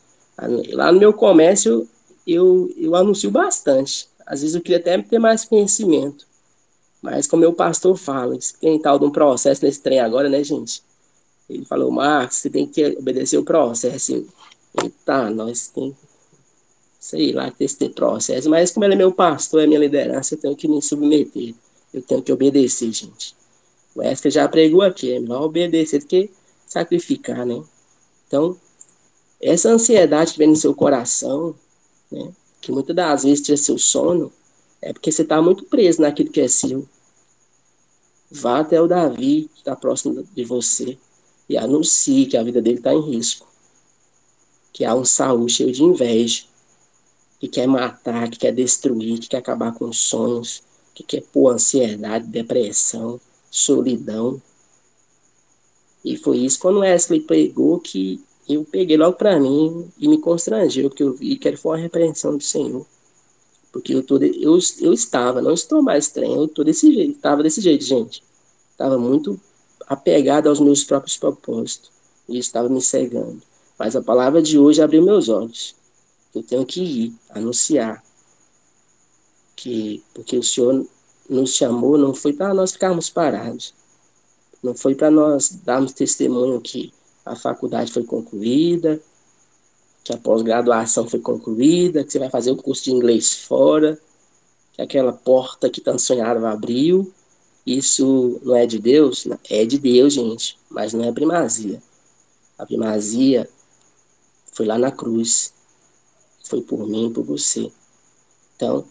Lá 0.72 0.92
no 0.92 1.00
meu 1.00 1.14
comércio, 1.14 1.88
eu, 2.26 2.74
eu 2.78 2.96
anuncio 2.96 3.30
bastante. 3.30 4.08
Às 4.26 4.42
vezes 4.42 4.56
eu 4.56 4.62
queria 4.62 4.78
até 4.78 5.02
ter 5.02 5.20
mais 5.20 5.44
conhecimento. 5.44 6.26
Mas 7.02 7.28
como 7.28 7.42
meu 7.42 7.54
pastor 7.54 7.98
fala, 7.98 8.38
tem 8.62 8.80
tal 8.80 8.98
de 8.98 9.06
um 9.06 9.12
processo 9.12 9.66
nesse 9.66 9.82
trem 9.82 10.00
agora, 10.00 10.30
né, 10.30 10.42
gente? 10.44 10.82
Ele 11.50 11.66
falou, 11.66 11.92
Marcos, 11.92 12.38
você 12.38 12.50
tem 12.50 12.66
que 12.66 12.86
obedecer 12.98 13.38
o 13.38 13.44
processo. 13.44 14.26
Eita, 14.82 15.30
nós 15.30 15.68
tem 15.68 15.94
sei 17.04 17.34
lá, 17.34 17.52
ter 17.52 17.66
esse 17.66 17.90
processo. 17.90 18.50
Mas 18.50 18.72
como 18.72 18.86
ele 18.86 18.94
é 18.94 18.98
meu 18.98 19.12
pastor, 19.12 19.62
é 19.62 19.68
minha 19.68 19.80
liderança, 19.80 20.36
eu 20.36 20.40
tenho 20.40 20.56
que 20.56 20.70
me 20.70 20.82
submeter. 20.82 21.54
Eu 21.94 22.02
tenho 22.02 22.24
que 22.24 22.32
obedecer, 22.32 22.92
gente. 22.92 23.36
O 23.96 24.00
Wesley 24.00 24.32
já 24.32 24.48
pregou 24.48 24.82
aqui, 24.82 25.14
é 25.14 25.20
melhor 25.20 25.44
obedecer 25.44 26.00
do 26.00 26.08
que 26.08 26.32
sacrificar, 26.66 27.46
né? 27.46 27.64
Então, 28.28 28.58
essa 29.40 29.70
ansiedade 29.70 30.34
que 30.34 30.40
vem 30.40 30.48
no 30.48 30.56
seu 30.56 30.74
coração, 30.74 31.56
né? 32.12 32.34
Que 32.60 32.72
muitas 32.72 32.96
das 32.96 33.24
vezes 33.24 33.42
tira 33.42 33.58
seu 33.58 33.78
sono, 33.78 34.32
é 34.82 34.92
porque 34.92 35.12
você 35.12 35.22
está 35.22 35.42
muito 35.42 35.66
preso 35.66 36.02
naquilo 36.02 36.32
que 36.32 36.42
é 36.42 36.48
seu. 36.48 36.88
Vá 38.32 38.60
até 38.60 38.82
o 38.82 38.88
Davi, 38.88 39.50
que 39.54 39.60
está 39.60 39.76
próximo 39.76 40.24
de 40.24 40.44
você, 40.44 40.98
e 41.48 41.58
anuncie 41.58 42.26
que 42.26 42.36
a 42.36 42.44
vida 42.44 42.62
dele 42.62 42.78
está 42.78 42.94
em 42.94 43.02
risco. 43.02 43.48
Que 44.72 44.84
há 44.84 44.96
um 44.96 45.06
Saul 45.06 45.48
cheio 45.48 45.72
de 45.72 45.84
inveja, 45.84 46.46
que 47.40 47.48
quer 47.48 47.68
matar, 47.68 48.30
que 48.30 48.40
quer 48.40 48.54
destruir, 48.54 49.20
que 49.20 49.30
quer 49.30 49.38
acabar 49.38 49.74
com 49.74 49.94
sonhos, 49.94 50.64
que 50.94 51.04
quer 51.04 51.22
pôr 51.22 51.50
ansiedade, 51.50 52.28
depressão, 52.28 53.20
solidão. 53.50 54.42
E 56.04 56.18
foi 56.18 56.40
isso 56.40 56.60
quando 56.60 56.80
Wesley 56.80 57.22
pregou 57.22 57.80
que 57.80 58.22
eu 58.48 58.66
peguei 58.66 58.98
logo 58.98 59.18
para 59.18 59.40
mim 59.40 59.90
e 59.98 60.08
me 60.08 60.18
constrangeu, 60.20 60.90
porque 60.90 61.04
eu 61.04 61.14
vi 61.14 61.38
que 61.38 61.48
ele 61.48 61.58
foi 61.58 61.78
uma 61.78 61.84
repreensão 61.84 62.38
do 62.38 62.44
Senhor. 62.44 62.86
Porque 63.72 63.94
eu, 63.94 64.04
tô 64.04 64.18
eu, 64.18 64.60
eu 64.82 64.94
estava, 64.94 65.42
não 65.42 65.54
estou 65.54 65.82
mais 65.82 66.06
estranho, 66.06 66.36
eu 66.36 66.46
estou 66.46 66.64
desse 66.64 66.94
jeito, 66.94 67.16
estava 67.16 67.42
desse 67.42 67.62
jeito, 67.62 67.84
gente. 67.84 68.24
Estava 68.72 68.98
muito 69.00 69.40
apegado 69.88 70.48
aos 70.48 70.60
meus 70.60 70.84
próprios 70.84 71.18
propósitos. 71.18 71.92
E 72.28 72.38
estava 72.38 72.70
me 72.70 72.82
cegando. 72.82 73.42
Mas 73.78 73.96
a 73.96 74.02
palavra 74.02 74.42
de 74.42 74.58
hoje 74.58 74.82
abriu 74.82 75.04
meus 75.04 75.28
olhos. 75.28 75.76
Eu 76.34 76.44
tenho 76.44 76.66
que 76.66 76.82
ir, 76.82 77.14
anunciar. 77.30 78.04
Que, 79.64 80.04
porque 80.14 80.38
o 80.38 80.44
Senhor 80.44 80.86
nos 81.30 81.56
chamou, 81.56 81.98
não 81.98 82.14
foi 82.14 82.34
para 82.34 82.54
nós 82.54 82.74
ficarmos 82.74 83.10
parados. 83.10 83.74
Não 84.62 84.76
foi 84.76 84.94
para 84.94 85.10
nós 85.10 85.52
darmos 85.64 85.94
testemunho 85.94 86.60
que 86.60 86.92
a 87.26 87.34
faculdade 87.34 87.94
foi 87.94 88.04
concluída, 88.04 89.02
que 90.04 90.12
a 90.12 90.18
pós-graduação 90.18 91.08
foi 91.08 91.22
concluída, 91.22 92.04
que 92.04 92.12
você 92.12 92.20
vai 92.20 92.30
fazer 92.30 92.52
o 92.52 92.58
curso 92.58 92.84
de 92.84 92.92
inglês 92.92 93.34
fora, 93.34 93.98
que 94.74 94.82
aquela 94.82 95.14
porta 95.14 95.70
que 95.70 95.80
tanto 95.80 96.02
sonhava 96.02 96.50
abriu. 96.50 97.10
Isso 97.66 98.42
não 98.44 98.58
é 98.58 98.66
de 98.66 98.80
Deus? 98.80 99.26
É 99.50 99.66
de 99.66 99.80
Deus, 99.80 100.12
gente, 100.12 100.60
mas 100.70 100.92
não 100.92 101.06
é 101.06 101.12
primazia. 101.14 101.82
A 102.58 102.66
primazia 102.66 103.50
foi 104.52 104.66
lá 104.66 104.78
na 104.78 104.92
cruz. 104.92 105.54
Foi 106.44 106.62
por 106.62 106.86
mim 106.86 107.14
por 107.14 107.24
você. 107.24 107.72
Então, 108.58 108.86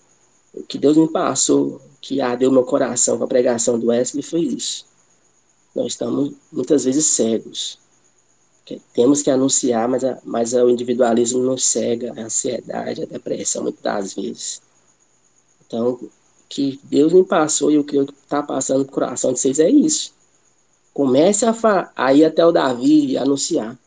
o 0.52 0.62
que 0.62 0.78
Deus 0.78 0.96
me 0.96 1.08
passou, 1.08 1.80
que 2.00 2.20
ardeu 2.20 2.50
meu 2.50 2.64
coração 2.64 3.16
com 3.16 3.24
a 3.24 3.28
pregação 3.28 3.78
do 3.78 3.86
Wesley 3.86 4.22
foi 4.22 4.40
isso. 4.40 4.84
Nós 5.74 5.92
estamos 5.92 6.34
muitas 6.52 6.84
vezes 6.84 7.06
cegos. 7.06 7.78
Temos 8.94 9.22
que 9.22 9.30
anunciar, 9.30 9.88
mas, 9.88 10.04
a, 10.04 10.18
mas 10.24 10.52
o 10.52 10.68
individualismo 10.68 11.42
nos 11.42 11.64
cega, 11.64 12.12
a 12.16 12.24
ansiedade, 12.24 13.02
a 13.02 13.06
depressão, 13.06 13.62
muitas 13.64 14.14
vezes. 14.14 14.62
Então, 15.66 15.98
que 16.48 16.78
Deus 16.84 17.12
me 17.12 17.24
passou 17.24 17.70
e 17.70 17.78
o 17.78 17.84
que 17.84 17.96
está 17.96 18.42
passando 18.42 18.80
no 18.80 18.90
coração 18.90 19.32
de 19.32 19.40
vocês 19.40 19.58
é 19.58 19.70
isso. 19.70 20.14
Comece 20.92 21.46
a, 21.46 21.54
a 21.96 22.14
ir 22.14 22.24
até 22.24 22.44
o 22.44 22.52
Davi 22.52 23.06
e 23.06 23.18
anunciar. 23.18 23.78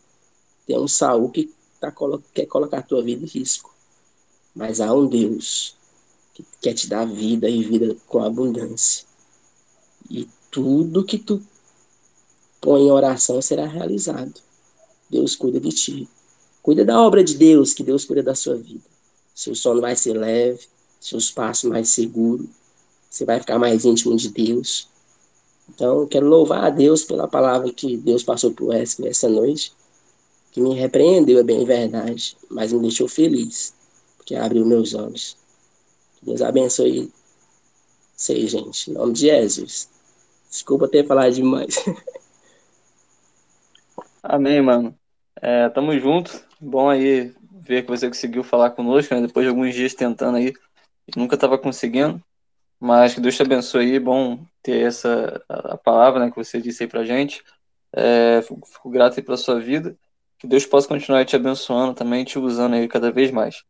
Tem 0.66 0.78
um 0.78 0.88
Saul 0.88 1.30
que 1.30 1.52
tá, 1.80 1.92
quer 2.34 2.46
colocar 2.46 2.78
a 2.78 2.82
tua 2.82 3.02
vida 3.02 3.24
em 3.24 3.28
risco. 3.28 3.74
Mas 4.54 4.80
há 4.80 4.92
um 4.92 5.06
Deus 5.06 5.76
que 6.36 6.44
quer 6.60 6.74
te 6.74 6.86
dar 6.86 7.06
vida 7.06 7.48
e 7.48 7.62
vida 7.64 7.96
com 8.06 8.22
abundância. 8.22 9.06
E 10.10 10.28
tudo 10.50 11.02
que 11.02 11.16
tu 11.16 11.42
põe 12.60 12.82
em 12.82 12.90
oração 12.90 13.40
será 13.40 13.66
realizado. 13.66 14.34
Deus 15.08 15.34
cuida 15.34 15.58
de 15.58 15.70
ti. 15.70 16.08
Cuida 16.62 16.84
da 16.84 17.00
obra 17.00 17.24
de 17.24 17.34
Deus, 17.36 17.72
que 17.72 17.82
Deus 17.82 18.04
cuida 18.04 18.22
da 18.22 18.34
sua 18.34 18.54
vida. 18.54 18.84
Seu 19.34 19.54
sono 19.54 19.80
vai 19.80 19.96
ser 19.96 20.12
leve, 20.12 20.60
seus 21.00 21.30
passos 21.30 21.70
mais 21.70 21.88
seguros. 21.88 22.48
Você 23.08 23.24
vai 23.24 23.40
ficar 23.40 23.58
mais 23.58 23.86
íntimo 23.86 24.14
de 24.14 24.28
Deus. 24.28 24.88
Então, 25.70 26.00
eu 26.00 26.06
quero 26.06 26.26
louvar 26.26 26.64
a 26.64 26.70
Deus 26.70 27.02
pela 27.02 27.26
palavra 27.26 27.72
que 27.72 27.96
Deus 27.96 28.22
passou 28.22 28.52
por 28.52 28.74
essa, 28.74 29.28
noite, 29.30 29.72
que 30.52 30.60
me 30.60 30.74
repreendeu, 30.74 31.38
é 31.38 31.42
bem 31.42 31.64
verdade, 31.64 32.36
mas 32.50 32.74
me 32.74 32.80
deixou 32.80 33.08
feliz, 33.08 33.72
porque 34.18 34.34
abriu 34.34 34.66
meus 34.66 34.92
olhos. 34.92 35.45
Deus 36.26 36.42
abençoe 36.42 37.12
vocês, 38.16 38.50
gente. 38.50 38.90
Em 38.90 38.94
nome 38.94 39.12
de 39.12 39.20
Jesus. 39.20 39.90
Desculpa 40.50 40.88
ter 40.88 41.06
falado 41.06 41.32
demais. 41.32 41.76
Amém, 44.22 44.62
mano. 44.62 44.98
É, 45.40 45.68
tamo 45.68 45.96
junto. 45.98 46.32
Bom 46.60 46.88
aí 46.88 47.34
ver 47.60 47.82
que 47.82 47.88
você 47.88 48.08
conseguiu 48.08 48.42
falar 48.42 48.70
conosco, 48.70 49.14
né? 49.14 49.20
Depois 49.20 49.44
de 49.44 49.50
alguns 49.50 49.74
dias 49.74 49.94
tentando 49.94 50.38
aí. 50.38 50.52
Nunca 51.14 51.36
tava 51.36 51.58
conseguindo. 51.58 52.20
Mas 52.80 53.14
que 53.14 53.20
Deus 53.20 53.36
te 53.36 53.42
abençoe 53.42 53.92
aí. 53.92 54.00
Bom 54.00 54.44
ter 54.62 54.86
essa 54.86 55.42
a 55.48 55.76
palavra 55.76 56.24
né, 56.24 56.30
que 56.30 56.36
você 56.36 56.60
disse 56.60 56.84
aí 56.84 56.88
pra 56.88 57.04
gente. 57.04 57.44
É, 57.92 58.42
fico, 58.42 58.90
grato 58.90 59.18
aí 59.18 59.22
pela 59.22 59.36
sua 59.36 59.60
vida. 59.60 59.96
Que 60.38 60.46
Deus 60.46 60.66
possa 60.66 60.88
continuar 60.88 61.24
te 61.24 61.36
abençoando 61.36 61.94
também, 61.94 62.24
te 62.24 62.38
usando 62.38 62.74
aí 62.74 62.88
cada 62.88 63.12
vez 63.12 63.30
mais. 63.30 63.62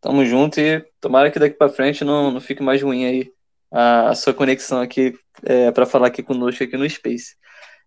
Tamo 0.00 0.24
junto 0.24 0.58
e 0.58 0.80
tomara 1.00 1.30
que 1.30 1.38
daqui 1.38 1.56
para 1.56 1.72
frente 1.72 2.04
não, 2.04 2.30
não 2.30 2.40
fique 2.40 2.62
mais 2.62 2.82
ruim 2.82 3.04
aí 3.04 3.32
a, 3.70 4.10
a 4.10 4.14
sua 4.14 4.32
conexão 4.32 4.80
aqui 4.80 5.14
é, 5.42 5.70
para 5.70 5.86
falar 5.86 6.08
aqui 6.08 6.22
conosco 6.22 6.64
aqui 6.64 6.76
no 6.76 6.88
Space. 6.88 7.36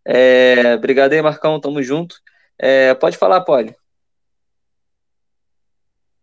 É, 0.06 0.76
obrigado 0.76 1.14
aí, 1.14 1.22
Marcão, 1.22 1.60
tamo 1.60 1.82
junto. 1.82 2.16
É, 2.58 2.94
pode 2.94 3.18
falar, 3.18 3.42
Polly. 3.42 3.76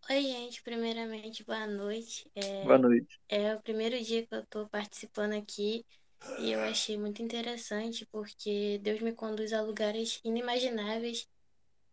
Oi, 0.09 0.21
gente. 0.23 0.61
Primeiramente, 0.61 1.43
boa 1.43 1.65
noite. 1.65 2.29
É, 2.35 2.63
boa 2.63 2.77
noite. 2.77 3.19
É 3.29 3.55
o 3.55 3.61
primeiro 3.61 4.01
dia 4.03 4.25
que 4.25 4.35
eu 4.35 4.45
tô 4.47 4.67
participando 4.67 5.33
aqui 5.33 5.85
e 6.39 6.51
eu 6.51 6.59
achei 6.61 6.97
muito 6.97 7.21
interessante 7.21 8.05
porque 8.11 8.79
Deus 8.83 8.99
me 9.01 9.13
conduz 9.13 9.53
a 9.53 9.61
lugares 9.61 10.19
inimagináveis 10.23 11.27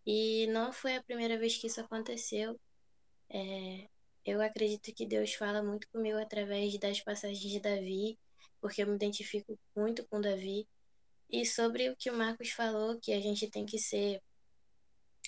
e 0.06 0.46
não 0.48 0.72
foi 0.72 0.96
a 0.96 1.02
primeira 1.02 1.38
vez 1.38 1.56
que 1.56 1.66
isso 1.66 1.80
aconteceu. 1.80 2.58
É, 3.30 3.88
eu 4.24 4.40
acredito 4.42 4.94
que 4.94 5.06
Deus 5.06 5.34
fala 5.34 5.62
muito 5.62 5.88
comigo 5.88 6.18
através 6.18 6.78
das 6.78 7.00
passagens 7.00 7.40
de 7.40 7.60
Davi, 7.60 8.18
porque 8.60 8.82
eu 8.82 8.86
me 8.86 8.96
identifico 8.96 9.58
muito 9.76 10.06
com 10.08 10.20
Davi. 10.20 10.68
E 11.30 11.44
sobre 11.46 11.90
o 11.90 11.96
que 11.96 12.10
o 12.10 12.16
Marcos 12.16 12.50
falou, 12.50 12.98
que 13.00 13.12
a 13.12 13.20
gente 13.20 13.48
tem 13.50 13.66
que 13.66 13.78
ser. 13.78 14.22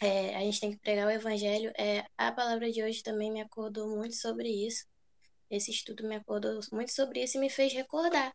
É, 0.03 0.37
a 0.37 0.41
gente 0.41 0.61
tem 0.61 0.73
que 0.73 0.79
pregar 0.79 1.07
o 1.07 1.11
evangelho. 1.11 1.73
É, 1.79 2.07
a 2.17 2.33
palavra 2.33 2.71
de 2.71 2.83
hoje 2.83 3.03
também 3.03 3.31
me 3.31 3.41
acordou 3.41 3.89
muito 3.97 4.17
sobre 4.17 4.49
isso. 4.49 4.87
Esse 5.51 5.71
estudo 5.71 6.07
me 6.09 6.17
acordou 6.17 6.61
muito 6.73 6.93
sobre 6.93 7.23
isso 7.23 7.37
e 7.37 7.41
me 7.41 7.51
fez 7.51 7.73
recordar 7.73 8.35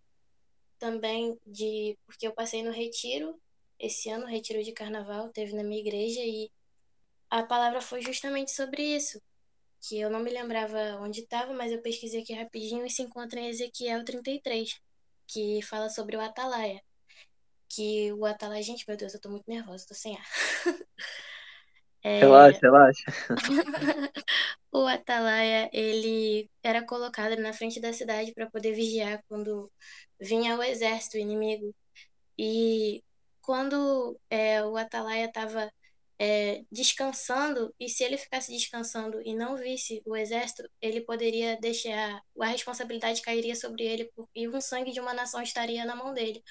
também 0.80 1.40
de. 1.46 1.98
Porque 2.06 2.28
eu 2.28 2.34
passei 2.34 2.64
no 2.64 2.72
retiro, 2.72 3.40
esse 3.80 4.10
ano, 4.10 4.28
retiro 4.28 4.64
de 4.64 4.72
carnaval, 4.74 5.30
teve 5.30 5.54
na 5.54 5.64
minha 5.64 5.82
igreja, 5.82 6.22
e 6.22 6.52
a 7.30 7.44
palavra 7.44 7.82
foi 7.82 8.02
justamente 8.02 8.52
sobre 8.52 8.84
isso 8.84 9.20
que 9.82 10.00
eu 10.00 10.10
não 10.10 10.20
me 10.22 10.32
lembrava 10.32 10.98
onde 11.02 11.22
estava, 11.22 11.54
mas 11.54 11.72
eu 11.72 11.82
pesquisei 11.82 12.22
aqui 12.22 12.34
rapidinho 12.34 12.86
e 12.86 12.90
se 12.90 13.02
encontra 13.02 13.40
em 13.40 13.50
Ezequiel 13.50 14.04
33. 14.04 14.80
que 15.28 15.62
fala 15.64 15.90
sobre 15.90 16.18
o 16.18 16.22
Atalaia. 16.22 16.82
Que 17.70 18.12
o 18.14 18.26
Atalaia. 18.26 18.64
Gente, 18.64 18.86
meu 18.88 18.98
Deus, 18.98 19.14
eu 19.14 19.22
tô 19.22 19.30
muito 19.30 19.46
nervosa, 19.48 19.86
tô 19.88 19.94
sem 19.96 20.16
ar. 20.18 20.26
É... 22.08 22.20
Relaxa, 22.20 22.60
relaxa. 22.62 23.04
o 24.72 24.86
Atalaia, 24.86 25.68
ele 25.74 26.48
era 26.62 26.86
colocado 26.86 27.36
na 27.38 27.52
frente 27.52 27.80
da 27.80 27.92
cidade 27.92 28.32
para 28.32 28.48
poder 28.48 28.74
vigiar 28.74 29.24
quando 29.28 29.72
vinha 30.20 30.56
o 30.56 30.62
exército 30.62 31.18
inimigo. 31.18 31.74
E 32.38 33.04
quando 33.42 34.20
é, 34.30 34.64
o 34.64 34.78
Atalaia 34.78 35.26
estava 35.26 35.72
é, 36.18 36.64
descansando, 36.72 37.74
e 37.80 37.90
se 37.90 38.04
ele 38.04 38.18
ficasse 38.18 38.52
descansando 38.52 39.22
e 39.22 39.36
não 39.36 39.58
visse 39.58 40.02
o 40.06 40.16
exército, 40.16 40.70
ele 40.82 41.02
poderia 41.02 41.58
deixar, 41.60 42.22
a 42.40 42.46
responsabilidade 42.46 43.22
cairia 43.22 43.56
sobre 43.56 43.84
ele 43.84 44.10
e 44.34 44.48
o 44.48 44.62
sangue 44.62 44.92
de 44.92 45.00
uma 45.00 45.14
nação 45.14 45.42
estaria 45.42 45.84
na 45.86 45.96
mão 45.96 46.14
dele. 46.14 46.42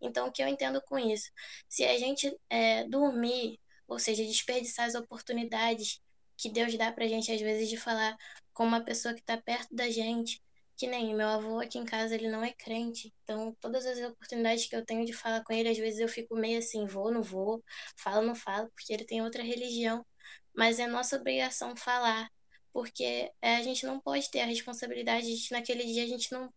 Então, 0.00 0.28
o 0.28 0.32
que 0.32 0.42
eu 0.42 0.48
entendo 0.48 0.82
com 0.82 0.98
isso? 0.98 1.30
Se 1.68 1.84
a 1.84 1.96
gente 1.98 2.36
é, 2.50 2.84
dormir, 2.84 3.58
ou 3.86 3.98
seja, 3.98 4.24
desperdiçar 4.24 4.86
as 4.86 4.94
oportunidades 4.94 6.00
que 6.36 6.50
Deus 6.50 6.76
dá 6.76 6.90
para 6.90 7.04
a 7.04 7.08
gente, 7.08 7.30
às 7.30 7.40
vezes, 7.40 7.68
de 7.68 7.76
falar 7.76 8.16
com 8.52 8.64
uma 8.64 8.84
pessoa 8.84 9.14
que 9.14 9.20
está 9.20 9.36
perto 9.36 9.74
da 9.74 9.88
gente, 9.88 10.42
que 10.82 10.88
nem 10.88 11.14
meu 11.14 11.28
avô 11.28 11.60
aqui 11.60 11.78
em 11.78 11.84
casa, 11.84 12.16
ele 12.16 12.28
não 12.28 12.42
é 12.42 12.52
crente. 12.52 13.14
Então, 13.22 13.56
todas 13.60 13.86
as 13.86 13.98
oportunidades 13.98 14.66
que 14.66 14.74
eu 14.74 14.84
tenho 14.84 15.06
de 15.06 15.12
falar 15.12 15.44
com 15.44 15.52
ele, 15.52 15.68
às 15.68 15.78
vezes 15.78 16.00
eu 16.00 16.08
fico 16.08 16.34
meio 16.34 16.58
assim, 16.58 16.86
vou, 16.86 17.12
não 17.12 17.22
vou, 17.22 17.62
falo, 17.96 18.26
não 18.26 18.34
falo, 18.34 18.68
porque 18.74 18.92
ele 18.92 19.04
tem 19.04 19.22
outra 19.22 19.44
religião. 19.44 20.04
Mas 20.52 20.80
é 20.80 20.88
nossa 20.88 21.16
obrigação 21.16 21.76
falar, 21.76 22.28
porque 22.72 23.30
é, 23.40 23.56
a 23.56 23.62
gente 23.62 23.86
não 23.86 24.00
pode 24.00 24.28
ter 24.28 24.40
a 24.40 24.46
responsabilidade 24.46 25.26
de 25.26 25.52
naquele 25.52 25.84
dia 25.84 26.02
a 26.02 26.06
gente 26.08 26.32
não. 26.32 26.52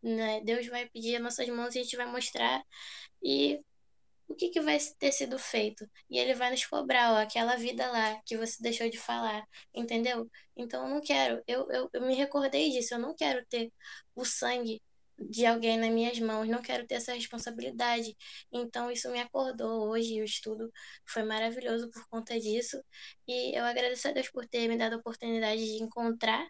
Né, 0.00 0.40
Deus 0.42 0.68
vai 0.68 0.88
pedir 0.88 1.16
as 1.16 1.22
nossas 1.22 1.48
mãos 1.48 1.74
e 1.74 1.80
a 1.80 1.82
gente 1.82 1.96
vai 1.96 2.06
mostrar. 2.06 2.62
E 3.22 3.60
o 4.28 4.34
que, 4.34 4.48
que 4.50 4.60
vai 4.60 4.78
ter 4.98 5.12
sido 5.12 5.38
feito? 5.38 5.88
E 6.10 6.18
ele 6.18 6.34
vai 6.34 6.50
nos 6.50 6.64
cobrar, 6.66 7.12
ó, 7.14 7.18
aquela 7.18 7.56
vida 7.56 7.90
lá 7.90 8.20
que 8.26 8.36
você 8.36 8.62
deixou 8.62 8.88
de 8.90 8.98
falar, 8.98 9.44
entendeu? 9.74 10.30
Então 10.56 10.84
eu 10.88 10.94
não 10.94 11.00
quero, 11.00 11.42
eu, 11.46 11.70
eu, 11.70 11.90
eu 11.92 12.02
me 12.02 12.14
recordei 12.14 12.70
disso, 12.70 12.94
eu 12.94 12.98
não 12.98 13.14
quero 13.14 13.44
ter 13.46 13.72
o 14.14 14.24
sangue 14.24 14.80
de 15.18 15.46
alguém 15.46 15.78
nas 15.78 15.90
minhas 15.90 16.18
mãos, 16.18 16.48
não 16.48 16.60
quero 16.62 16.86
ter 16.86 16.96
essa 16.96 17.14
responsabilidade. 17.14 18.16
Então 18.52 18.90
isso 18.90 19.10
me 19.10 19.20
acordou 19.20 19.88
hoje, 19.88 20.20
o 20.20 20.24
estudo 20.24 20.70
foi 21.06 21.22
maravilhoso 21.22 21.90
por 21.90 22.06
conta 22.08 22.38
disso. 22.38 22.82
E 23.26 23.56
eu 23.56 23.64
agradeço 23.64 24.08
a 24.08 24.12
Deus 24.12 24.28
por 24.30 24.46
ter 24.46 24.68
me 24.68 24.76
dado 24.76 24.94
a 24.94 24.98
oportunidade 24.98 25.64
de 25.64 25.82
encontrar 25.82 26.46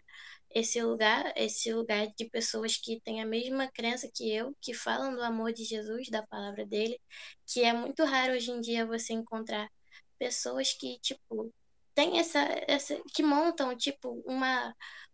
esse 0.55 0.81
lugar, 0.81 1.33
esse 1.35 1.73
lugar 1.73 2.07
de 2.17 2.29
pessoas 2.29 2.77
que 2.77 3.01
têm 3.01 3.21
a 3.21 3.25
mesma 3.25 3.69
crença 3.71 4.09
que 4.13 4.33
eu, 4.33 4.55
que 4.61 4.73
falam 4.73 5.13
do 5.13 5.21
amor 5.21 5.53
de 5.53 5.65
Jesus, 5.65 6.09
da 6.09 6.25
palavra 6.25 6.65
dele, 6.65 6.99
que 7.45 7.61
é 7.63 7.73
muito 7.73 8.03
raro 8.05 8.33
hoje 8.33 8.51
em 8.51 8.61
dia 8.61 8.85
você 8.85 9.13
encontrar 9.13 9.69
pessoas 10.17 10.73
que, 10.73 10.97
tipo, 11.01 11.53
tem 11.93 12.19
essa, 12.19 12.39
essa 12.67 12.97
que 13.13 13.21
montam, 13.21 13.75
tipo, 13.77 14.23
uma 14.25 14.73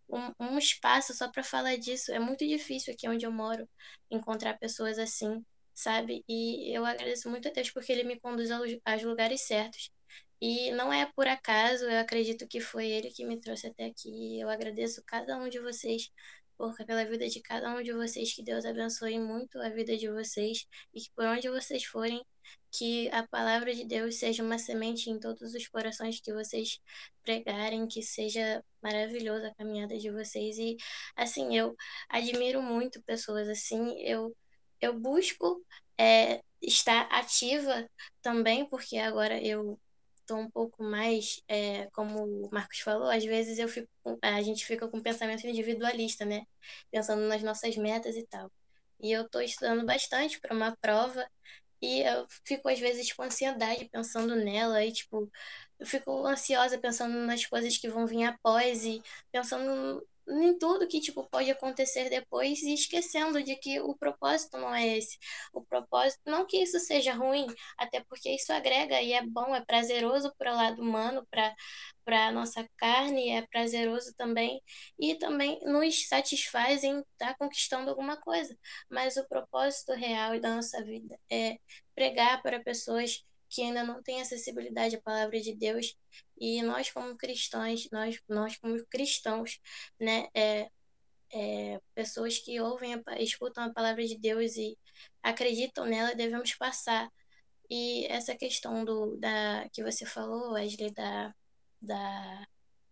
um, 0.09 0.33
um 0.53 0.57
espaço 0.57 1.13
só 1.13 1.29
para 1.31 1.43
falar 1.43 1.77
disso. 1.77 2.11
É 2.11 2.19
muito 2.19 2.45
difícil 2.47 2.93
aqui 2.93 3.07
onde 3.09 3.25
eu 3.25 3.31
moro 3.31 3.67
encontrar 4.11 4.57
pessoas 4.59 4.99
assim, 4.99 5.43
sabe? 5.73 6.23
E 6.27 6.75
eu 6.75 6.85
agradeço 6.85 7.29
muito 7.29 7.47
a 7.47 7.51
Deus 7.51 7.71
porque 7.71 7.91
ele 7.91 8.03
me 8.03 8.19
conduz 8.19 8.51
aos, 8.51 8.69
aos 8.85 9.03
lugares 9.03 9.41
certos. 9.41 9.89
E 10.41 10.71
não 10.71 10.91
é 10.91 11.05
por 11.15 11.27
acaso, 11.27 11.85
eu 11.85 11.99
acredito 11.99 12.47
que 12.47 12.59
foi 12.59 12.87
ele 12.89 13.11
que 13.11 13.25
me 13.25 13.39
trouxe 13.39 13.67
até 13.67 13.85
aqui. 13.85 14.39
Eu 14.39 14.49
agradeço 14.49 15.03
cada 15.05 15.37
um 15.37 15.47
de 15.47 15.59
vocês 15.59 16.11
por, 16.57 16.75
pela 16.85 17.05
vida 17.05 17.27
de 17.27 17.41
cada 17.41 17.73
um 17.75 17.81
de 17.81 17.93
vocês, 17.93 18.33
que 18.33 18.43
Deus 18.43 18.65
abençoe 18.65 19.19
muito 19.19 19.59
a 19.59 19.69
vida 19.69 19.97
de 19.97 20.09
vocês 20.09 20.67
e 20.93 21.01
que 21.01 21.11
por 21.15 21.25
onde 21.25 21.49
vocês 21.49 21.83
forem, 21.85 22.23
que 22.71 23.09
a 23.09 23.27
palavra 23.27 23.73
de 23.73 23.85
Deus 23.85 24.15
seja 24.15 24.43
uma 24.43 24.57
semente 24.57 25.09
em 25.09 25.19
todos 25.19 25.53
os 25.53 25.67
corações 25.67 26.19
que 26.21 26.33
vocês 26.33 26.79
pregarem, 27.23 27.87
que 27.87 28.01
seja 28.01 28.63
maravilhosa 28.81 29.47
a 29.47 29.55
caminhada 29.55 29.97
de 29.97 30.11
vocês. 30.11 30.57
E 30.57 30.77
assim, 31.15 31.55
eu 31.57 31.75
admiro 32.09 32.61
muito 32.61 33.01
pessoas 33.03 33.49
assim, 33.49 33.99
eu, 34.01 34.35
eu 34.79 34.97
busco 34.99 35.63
é, 35.97 36.41
estar 36.61 37.01
ativa 37.11 37.87
também, 38.21 38.67
porque 38.69 38.97
agora 38.97 39.39
eu 39.41 39.79
estou 40.31 40.39
um 40.39 40.49
pouco 40.49 40.83
mais, 40.83 41.41
é, 41.47 41.87
como 41.91 42.23
o 42.25 42.49
Marcos 42.51 42.79
falou, 42.79 43.09
às 43.09 43.23
vezes 43.23 43.59
eu 43.59 43.67
fico, 43.67 43.89
a 44.21 44.41
gente 44.41 44.65
fica 44.65 44.87
com 44.87 44.97
um 44.97 45.01
pensamento 45.01 45.45
individualista, 45.45 46.25
né? 46.25 46.45
Pensando 46.91 47.21
nas 47.27 47.43
nossas 47.43 47.75
metas 47.77 48.15
e 48.15 48.25
tal. 48.27 48.51
E 49.01 49.11
eu 49.11 49.23
estou 49.23 49.41
estudando 49.41 49.85
bastante 49.85 50.39
para 50.39 50.55
uma 50.55 50.75
prova 50.77 51.27
e 51.81 52.01
eu 52.01 52.27
fico 52.45 52.69
às 52.69 52.79
vezes 52.79 53.11
com 53.13 53.23
ansiedade 53.23 53.89
pensando 53.91 54.35
nela 54.35 54.83
e 54.85 54.91
tipo, 54.91 55.29
eu 55.79 55.85
fico 55.85 56.25
ansiosa 56.27 56.77
pensando 56.79 57.15
nas 57.25 57.45
coisas 57.45 57.77
que 57.77 57.89
vão 57.89 58.05
vir 58.05 58.23
após 58.25 58.85
e 58.85 59.01
pensando 59.31 60.05
em 60.31 60.57
tudo 60.57 60.87
que 60.87 60.99
tipo 60.99 61.23
pode 61.29 61.49
acontecer 61.51 62.09
depois 62.09 62.61
e 62.61 62.73
esquecendo 62.73 63.43
de 63.43 63.55
que 63.55 63.79
o 63.81 63.95
propósito 63.95 64.57
não 64.57 64.73
é 64.73 64.97
esse. 64.97 65.17
O 65.53 65.61
propósito 65.63 66.21
não 66.25 66.45
que 66.45 66.57
isso 66.57 66.79
seja 66.79 67.13
ruim, 67.13 67.47
até 67.77 68.01
porque 68.01 68.29
isso 68.29 68.51
agrega 68.53 69.01
e 69.01 69.13
é 69.13 69.21
bom, 69.25 69.55
é 69.55 69.63
prazeroso 69.63 70.33
para 70.37 70.53
o 70.53 70.55
lado 70.55 70.81
humano, 70.81 71.25
para 71.29 71.53
para 72.03 72.27
a 72.27 72.31
nossa 72.31 72.67
carne, 72.77 73.29
é 73.29 73.43
prazeroso 73.43 74.13
também 74.17 74.61
e 74.99 75.15
também 75.15 75.59
nos 75.63 76.07
satisfaz 76.07 76.83
em 76.83 76.99
estar 76.99 77.29
tá 77.29 77.35
conquistando 77.35 77.89
alguma 77.89 78.17
coisa. 78.17 78.57
Mas 78.89 79.17
o 79.17 79.27
propósito 79.27 79.93
real 79.93 80.39
da 80.39 80.55
nossa 80.55 80.83
vida 80.83 81.19
é 81.31 81.57
pregar 81.95 82.41
para 82.41 82.59
pessoas 82.59 83.23
que 83.51 83.61
ainda 83.61 83.83
não 83.83 84.01
têm 84.01 84.21
acessibilidade 84.21 84.95
à 84.95 85.01
palavra 85.01 85.39
de 85.39 85.53
Deus 85.53 85.95
e 86.41 86.63
nós 86.63 86.91
como 86.91 87.15
cristãos, 87.15 87.87
nós, 87.91 88.19
nós 88.27 88.57
como 88.57 88.83
cristãos, 88.87 89.59
né, 89.99 90.27
é, 90.33 90.71
é, 91.31 91.79
pessoas 91.93 92.39
que 92.39 92.59
ouvem, 92.59 93.01
escutam 93.19 93.65
a 93.65 93.73
palavra 93.73 94.03
de 94.05 94.17
Deus 94.17 94.55
e 94.57 94.75
acreditam 95.21 95.85
nela, 95.85 96.15
devemos 96.15 96.55
passar. 96.55 97.11
E 97.69 98.07
essa 98.07 98.35
questão 98.35 98.83
do, 98.83 99.17
da, 99.17 99.69
que 99.71 99.83
você 99.83 100.05
falou, 100.05 100.53
Wesley, 100.53 100.91
da, 100.93 101.33
da 101.81 102.47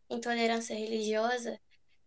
intolerância 0.09 0.75
religiosa, 0.75 1.59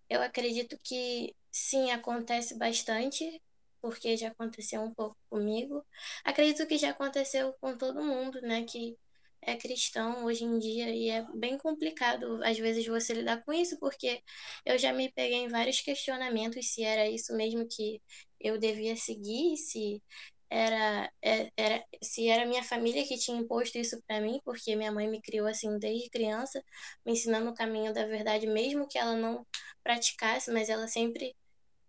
eu 0.08 0.22
acredito 0.22 0.78
que 0.84 1.34
sim, 1.50 1.90
acontece 1.90 2.56
bastante, 2.56 3.42
porque 3.80 4.16
já 4.16 4.28
aconteceu 4.28 4.82
um 4.82 4.94
pouco 4.94 5.16
comigo. 5.28 5.84
Acredito 6.24 6.66
que 6.68 6.78
já 6.78 6.90
aconteceu 6.90 7.52
com 7.60 7.76
todo 7.76 8.02
mundo, 8.04 8.40
né, 8.42 8.64
que 8.64 8.96
é 9.42 9.56
cristão 9.56 10.24
hoje 10.24 10.44
em 10.44 10.58
dia 10.58 10.90
e 10.94 11.10
é 11.10 11.26
bem 11.34 11.58
complicado 11.58 12.42
às 12.44 12.58
vezes 12.58 12.86
você 12.86 13.14
lidar 13.14 13.42
com 13.44 13.52
isso, 13.52 13.78
porque 13.78 14.22
eu 14.64 14.78
já 14.78 14.92
me 14.92 15.10
peguei 15.12 15.38
em 15.38 15.48
vários 15.48 15.80
questionamentos 15.80 16.72
se 16.72 16.82
era 16.82 17.08
isso 17.08 17.34
mesmo 17.36 17.66
que 17.68 18.00
eu 18.40 18.58
devia 18.58 18.96
seguir, 18.96 19.56
se 19.56 20.02
era, 20.50 21.10
é, 21.22 21.50
era 21.56 21.84
se 22.02 22.28
era 22.28 22.46
minha 22.46 22.62
família 22.62 23.06
que 23.06 23.16
tinha 23.18 23.38
imposto 23.38 23.78
isso 23.78 24.00
para 24.06 24.20
mim, 24.20 24.40
porque 24.44 24.76
minha 24.76 24.92
mãe 24.92 25.08
me 25.08 25.20
criou 25.22 25.46
assim 25.46 25.78
desde 25.78 26.10
criança, 26.10 26.62
me 27.06 27.12
ensinando 27.12 27.50
o 27.50 27.54
caminho 27.54 27.92
da 27.92 28.06
verdade, 28.06 28.46
mesmo 28.46 28.86
que 28.88 28.98
ela 28.98 29.16
não 29.16 29.46
praticasse, 29.82 30.52
mas 30.52 30.68
ela 30.68 30.86
sempre 30.88 31.34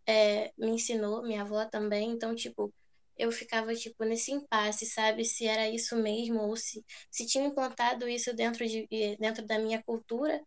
é, 0.07 0.51
me 0.57 0.71
ensinou, 0.71 1.23
minha 1.23 1.41
avó 1.41 1.65
também, 1.65 2.11
então, 2.11 2.35
tipo, 2.35 2.73
eu 3.17 3.31
ficava, 3.31 3.73
tipo, 3.75 4.03
nesse 4.05 4.31
impasse, 4.31 4.85
sabe? 4.85 5.25
Se 5.25 5.45
era 5.47 5.69
isso 5.69 5.95
mesmo, 5.95 6.39
ou 6.41 6.55
se, 6.57 6.83
se 7.11 7.25
tinha 7.27 7.45
implantado 7.45 8.07
isso 8.07 8.33
dentro, 8.33 8.65
de, 8.67 8.87
dentro 9.19 9.45
da 9.45 9.59
minha 9.59 9.81
cultura, 9.83 10.41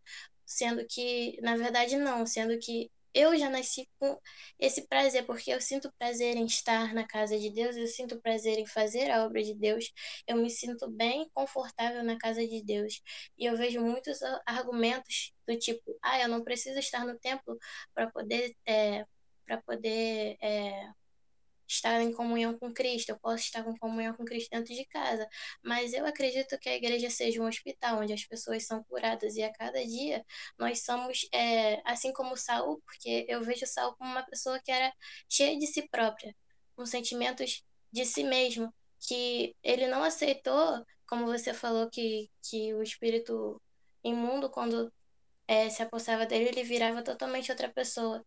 sendo 0.45 0.85
que, 0.87 1.39
na 1.41 1.55
verdade, 1.57 1.97
não, 1.97 2.25
sendo 2.25 2.57
que 2.59 2.91
eu 3.13 3.35
já 3.37 3.49
nasci 3.49 3.89
com 3.99 4.19
esse 4.59 4.87
prazer, 4.87 5.25
porque 5.25 5.51
eu 5.51 5.59
sinto 5.59 5.91
prazer 5.97 6.35
em 6.37 6.45
estar 6.45 6.93
na 6.93 7.05
casa 7.07 7.37
de 7.39 7.49
Deus, 7.49 7.75
eu 7.75 7.87
sinto 7.87 8.21
prazer 8.21 8.59
em 8.59 8.65
fazer 8.65 9.09
a 9.09 9.25
obra 9.25 9.41
de 9.41 9.55
Deus, 9.55 9.91
eu 10.27 10.37
me 10.37 10.49
sinto 10.51 10.89
bem 10.89 11.27
confortável 11.33 12.03
na 12.03 12.17
casa 12.17 12.45
de 12.47 12.61
Deus. 12.63 13.01
E 13.37 13.45
eu 13.45 13.57
vejo 13.57 13.81
muitos 13.81 14.19
argumentos 14.45 15.33
do 15.47 15.57
tipo, 15.57 15.97
ah, 16.03 16.19
eu 16.21 16.27
não 16.27 16.43
preciso 16.43 16.77
estar 16.79 17.05
no 17.05 17.17
templo 17.17 17.57
para 17.93 18.09
poder, 18.11 18.55
é, 18.67 19.03
para 19.45 19.61
poder 19.63 20.37
é, 20.41 20.87
estar 21.67 22.01
em 22.01 22.11
comunhão 22.13 22.57
com 22.57 22.73
Cristo, 22.73 23.09
eu 23.09 23.19
posso 23.19 23.43
estar 23.43 23.67
em 23.67 23.77
comunhão 23.77 24.13
com 24.15 24.25
Cristo 24.25 24.49
dentro 24.51 24.73
de 24.73 24.85
casa, 24.85 25.27
mas 25.63 25.93
eu 25.93 26.05
acredito 26.05 26.57
que 26.59 26.69
a 26.69 26.75
igreja 26.75 27.09
seja 27.09 27.41
um 27.41 27.47
hospital 27.47 27.99
onde 27.99 28.13
as 28.13 28.23
pessoas 28.25 28.65
são 28.65 28.83
curadas 28.83 29.35
e 29.35 29.43
a 29.43 29.51
cada 29.53 29.83
dia 29.85 30.25
nós 30.57 30.83
somos, 30.83 31.27
é, 31.33 31.81
assim 31.85 32.13
como 32.13 32.37
Saul, 32.37 32.81
porque 32.85 33.25
eu 33.27 33.43
vejo 33.43 33.65
Saul 33.65 33.95
como 33.97 34.09
uma 34.11 34.23
pessoa 34.23 34.59
que 34.63 34.71
era 34.71 34.93
cheia 35.29 35.57
de 35.57 35.67
si 35.67 35.87
própria, 35.89 36.35
com 36.75 36.85
sentimentos 36.85 37.63
de 37.91 38.05
si 38.05 38.23
mesmo, 38.23 38.73
que 38.99 39.55
ele 39.63 39.87
não 39.87 40.03
aceitou, 40.03 40.85
como 41.07 41.25
você 41.25 41.53
falou, 41.53 41.89
que, 41.89 42.29
que 42.43 42.73
o 42.73 42.83
espírito 42.83 43.61
imundo, 44.03 44.49
quando 44.49 44.91
é, 45.47 45.69
se 45.69 45.81
apossava 45.81 46.25
dele, 46.25 46.49
ele 46.49 46.63
virava 46.63 47.03
totalmente 47.03 47.51
outra 47.51 47.69
pessoa. 47.69 48.25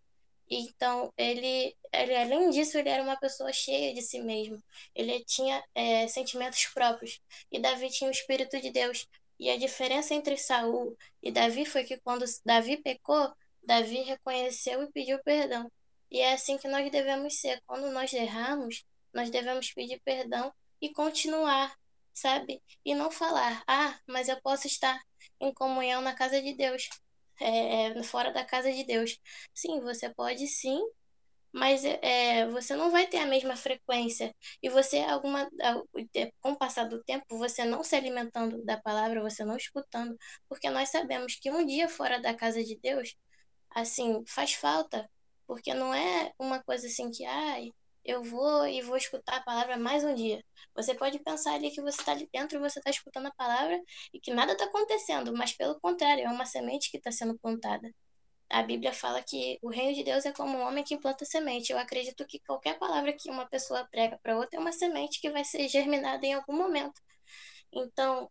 Então, 0.50 1.12
ele, 1.16 1.76
ele, 1.92 2.16
além 2.16 2.50
disso, 2.50 2.76
ele 2.76 2.88
era 2.88 3.02
uma 3.02 3.16
pessoa 3.16 3.52
cheia 3.52 3.94
de 3.94 4.02
si 4.02 4.20
mesmo. 4.20 4.60
Ele 4.94 5.24
tinha 5.24 5.62
é, 5.74 6.08
sentimentos 6.08 6.66
próprios. 6.66 7.20
E 7.52 7.60
Davi 7.60 7.88
tinha 7.90 8.08
o 8.08 8.12
Espírito 8.12 8.60
de 8.60 8.70
Deus. 8.70 9.06
E 9.38 9.48
a 9.48 9.56
diferença 9.56 10.12
entre 10.12 10.36
Saul 10.36 10.96
e 11.22 11.30
Davi 11.30 11.64
foi 11.64 11.84
que 11.84 11.96
quando 11.98 12.24
Davi 12.44 12.76
pecou, 12.76 13.32
Davi 13.62 14.02
reconheceu 14.02 14.82
e 14.82 14.92
pediu 14.92 15.22
perdão. 15.22 15.70
E 16.10 16.20
é 16.20 16.32
assim 16.32 16.58
que 16.58 16.68
nós 16.68 16.90
devemos 16.90 17.40
ser. 17.40 17.62
Quando 17.66 17.90
nós 17.92 18.12
erramos, 18.12 18.84
nós 19.14 19.30
devemos 19.30 19.72
pedir 19.72 20.00
perdão 20.04 20.52
e 20.80 20.92
continuar, 20.92 21.74
sabe? 22.12 22.60
E 22.84 22.94
não 22.94 23.10
falar, 23.10 23.62
ah, 23.66 23.98
mas 24.06 24.28
eu 24.28 24.40
posso 24.42 24.66
estar 24.66 25.00
em 25.40 25.52
comunhão 25.54 26.00
na 26.00 26.14
casa 26.14 26.42
de 26.42 26.54
Deus 26.54 26.88
é, 27.40 27.98
é, 27.98 28.02
fora 28.02 28.32
da 28.32 28.44
casa 28.44 28.72
de 28.72 28.84
Deus. 28.84 29.18
Sim, 29.54 29.80
você 29.80 30.08
pode 30.14 30.46
sim, 30.46 30.80
mas 31.52 31.84
é, 31.84 32.46
você 32.48 32.76
não 32.76 32.90
vai 32.90 33.06
ter 33.08 33.18
a 33.18 33.26
mesma 33.26 33.56
frequência. 33.56 34.34
E 34.62 34.68
você, 34.68 34.98
alguma, 35.00 35.48
com 36.40 36.52
o 36.52 36.56
passar 36.58 36.84
do 36.88 37.02
tempo, 37.04 37.24
você 37.38 37.64
não 37.64 37.82
se 37.84 37.96
alimentando 37.96 38.64
da 38.64 38.80
palavra, 38.80 39.20
você 39.22 39.44
não 39.44 39.56
escutando, 39.56 40.16
porque 40.48 40.70
nós 40.70 40.90
sabemos 40.90 41.36
que 41.36 41.50
um 41.50 41.64
dia 41.66 41.88
fora 41.88 42.20
da 42.20 42.34
casa 42.34 42.62
de 42.64 42.78
Deus, 42.80 43.14
assim, 43.70 44.22
faz 44.26 44.54
falta, 44.54 45.10
porque 45.46 45.74
não 45.74 45.94
é 45.94 46.32
uma 46.38 46.62
coisa 46.62 46.86
assim 46.86 47.10
que, 47.10 47.24
ai, 47.24 47.72
eu 48.04 48.22
vou 48.22 48.66
e 48.66 48.82
vou 48.82 48.96
escutar 48.96 49.36
a 49.36 49.42
palavra 49.42 49.76
mais 49.76 50.04
um 50.04 50.14
dia. 50.14 50.44
Você 50.74 50.94
pode 50.94 51.18
pensar 51.20 51.54
ali 51.54 51.70
que 51.70 51.80
você 51.80 52.00
está 52.00 52.12
ali 52.12 52.28
dentro 52.32 52.58
e 52.58 52.60
você 52.60 52.78
está 52.78 52.90
escutando 52.90 53.26
a 53.26 53.34
palavra 53.34 53.80
e 54.12 54.20
que 54.20 54.32
nada 54.32 54.52
está 54.52 54.64
acontecendo, 54.64 55.32
mas 55.36 55.52
pelo 55.52 55.78
contrário, 55.80 56.24
é 56.24 56.28
uma 56.28 56.46
semente 56.46 56.90
que 56.90 56.96
está 56.98 57.10
sendo 57.12 57.38
plantada. 57.38 57.92
A 58.50 58.62
Bíblia 58.62 58.92
fala 58.92 59.22
que 59.22 59.58
o 59.62 59.68
reino 59.70 59.94
de 59.94 60.02
Deus 60.02 60.26
é 60.26 60.32
como 60.32 60.58
um 60.58 60.62
homem 60.62 60.82
que 60.84 60.98
planta 60.98 61.24
semente. 61.24 61.72
Eu 61.72 61.78
acredito 61.78 62.26
que 62.26 62.40
qualquer 62.40 62.78
palavra 62.78 63.12
que 63.12 63.30
uma 63.30 63.46
pessoa 63.46 63.86
prega 63.90 64.18
para 64.22 64.36
outra 64.36 64.58
é 64.58 64.60
uma 64.60 64.72
semente 64.72 65.20
que 65.20 65.30
vai 65.30 65.44
ser 65.44 65.68
germinada 65.68 66.26
em 66.26 66.34
algum 66.34 66.56
momento. 66.56 67.00
Então, 67.72 68.30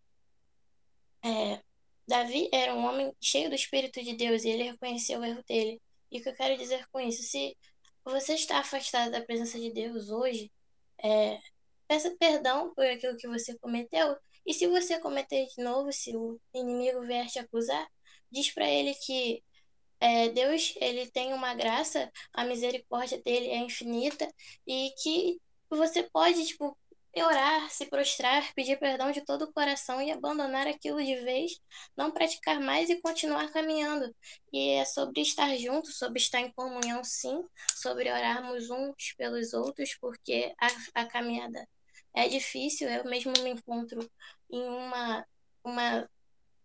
é, 1.24 1.62
Davi 2.08 2.50
era 2.52 2.74
um 2.76 2.86
homem 2.86 3.16
cheio 3.22 3.50
do 3.50 3.56
Espírito 3.56 4.02
de 4.04 4.14
Deus 4.16 4.44
e 4.44 4.50
ele 4.50 4.64
reconheceu 4.64 5.20
o 5.20 5.26
erro 5.26 5.44
dele. 5.48 5.82
E 6.12 6.20
o 6.20 6.24
que 6.24 6.30
eu 6.30 6.36
quero 6.36 6.58
dizer 6.58 6.88
com 6.92 7.00
isso? 7.00 7.24
Se 7.24 7.56
você 8.10 8.34
está 8.34 8.60
afastado 8.60 9.12
da 9.12 9.22
presença 9.22 9.60
de 9.60 9.72
Deus 9.72 10.10
hoje, 10.10 10.52
é, 11.04 11.40
peça 11.88 12.16
perdão 12.20 12.74
por 12.74 12.86
aquilo 12.86 13.18
que 13.18 13.28
você 13.28 13.58
cometeu. 13.60 14.16
E 14.46 14.54
se 14.54 14.68
você 14.68 15.00
cometer 15.00 15.46
de 15.48 15.64
novo, 15.64 15.92
se 15.92 16.16
o 16.16 16.40
inimigo 16.54 17.02
vier 17.02 17.28
te 17.28 17.40
acusar, 17.40 17.88
diz 18.32 18.52
para 18.52 18.68
ele 18.70 18.94
que 18.96 19.44
é, 20.00 20.30
Deus 20.30 20.74
ele 20.80 21.10
tem 21.12 21.34
uma 21.34 21.54
graça, 21.54 22.12
a 22.34 22.46
misericórdia 22.46 23.22
dele 23.22 23.50
é 23.50 23.58
infinita 23.58 24.28
e 24.66 24.92
que 25.02 25.40
você 25.70 26.04
pode 26.04 26.46
tipo 26.46 26.78
orar, 27.18 27.70
se 27.70 27.86
prostrar, 27.88 28.54
pedir 28.54 28.78
perdão 28.80 29.12
de 29.12 29.22
todo 29.22 29.44
o 29.44 29.54
coração 29.54 30.02
e 30.02 30.12
abandonar 30.12 30.68
aquilo 30.68 31.04
de 31.04 31.16
vez, 31.18 31.60
não 31.98 32.12
praticar 32.12 32.60
mais 32.60 32.90
e 32.90 33.02
continuar 33.02 33.52
caminhando. 33.52 34.14
E 34.54 34.72
é 34.72 34.86
sobre 34.86 35.22
estar 35.22 35.56
juntos, 35.58 35.98
sobre 35.98 36.20
estar 36.20 36.40
em 36.40 36.52
comunhão, 36.52 37.04
sim, 37.04 37.44
sobre 37.76 38.12
orarmos 38.12 38.70
uns 38.70 39.14
pelos 39.18 39.54
outros, 39.54 39.96
porque 40.00 40.54
a, 40.60 41.02
a 41.02 41.06
caminhada 41.06 41.68
é 42.16 42.28
difícil. 42.28 42.90
Eu 42.90 43.04
mesmo 43.06 43.34
me 43.44 43.52
encontro 43.52 44.00
em 44.50 44.62
uma, 44.62 45.26
uma 45.64 46.10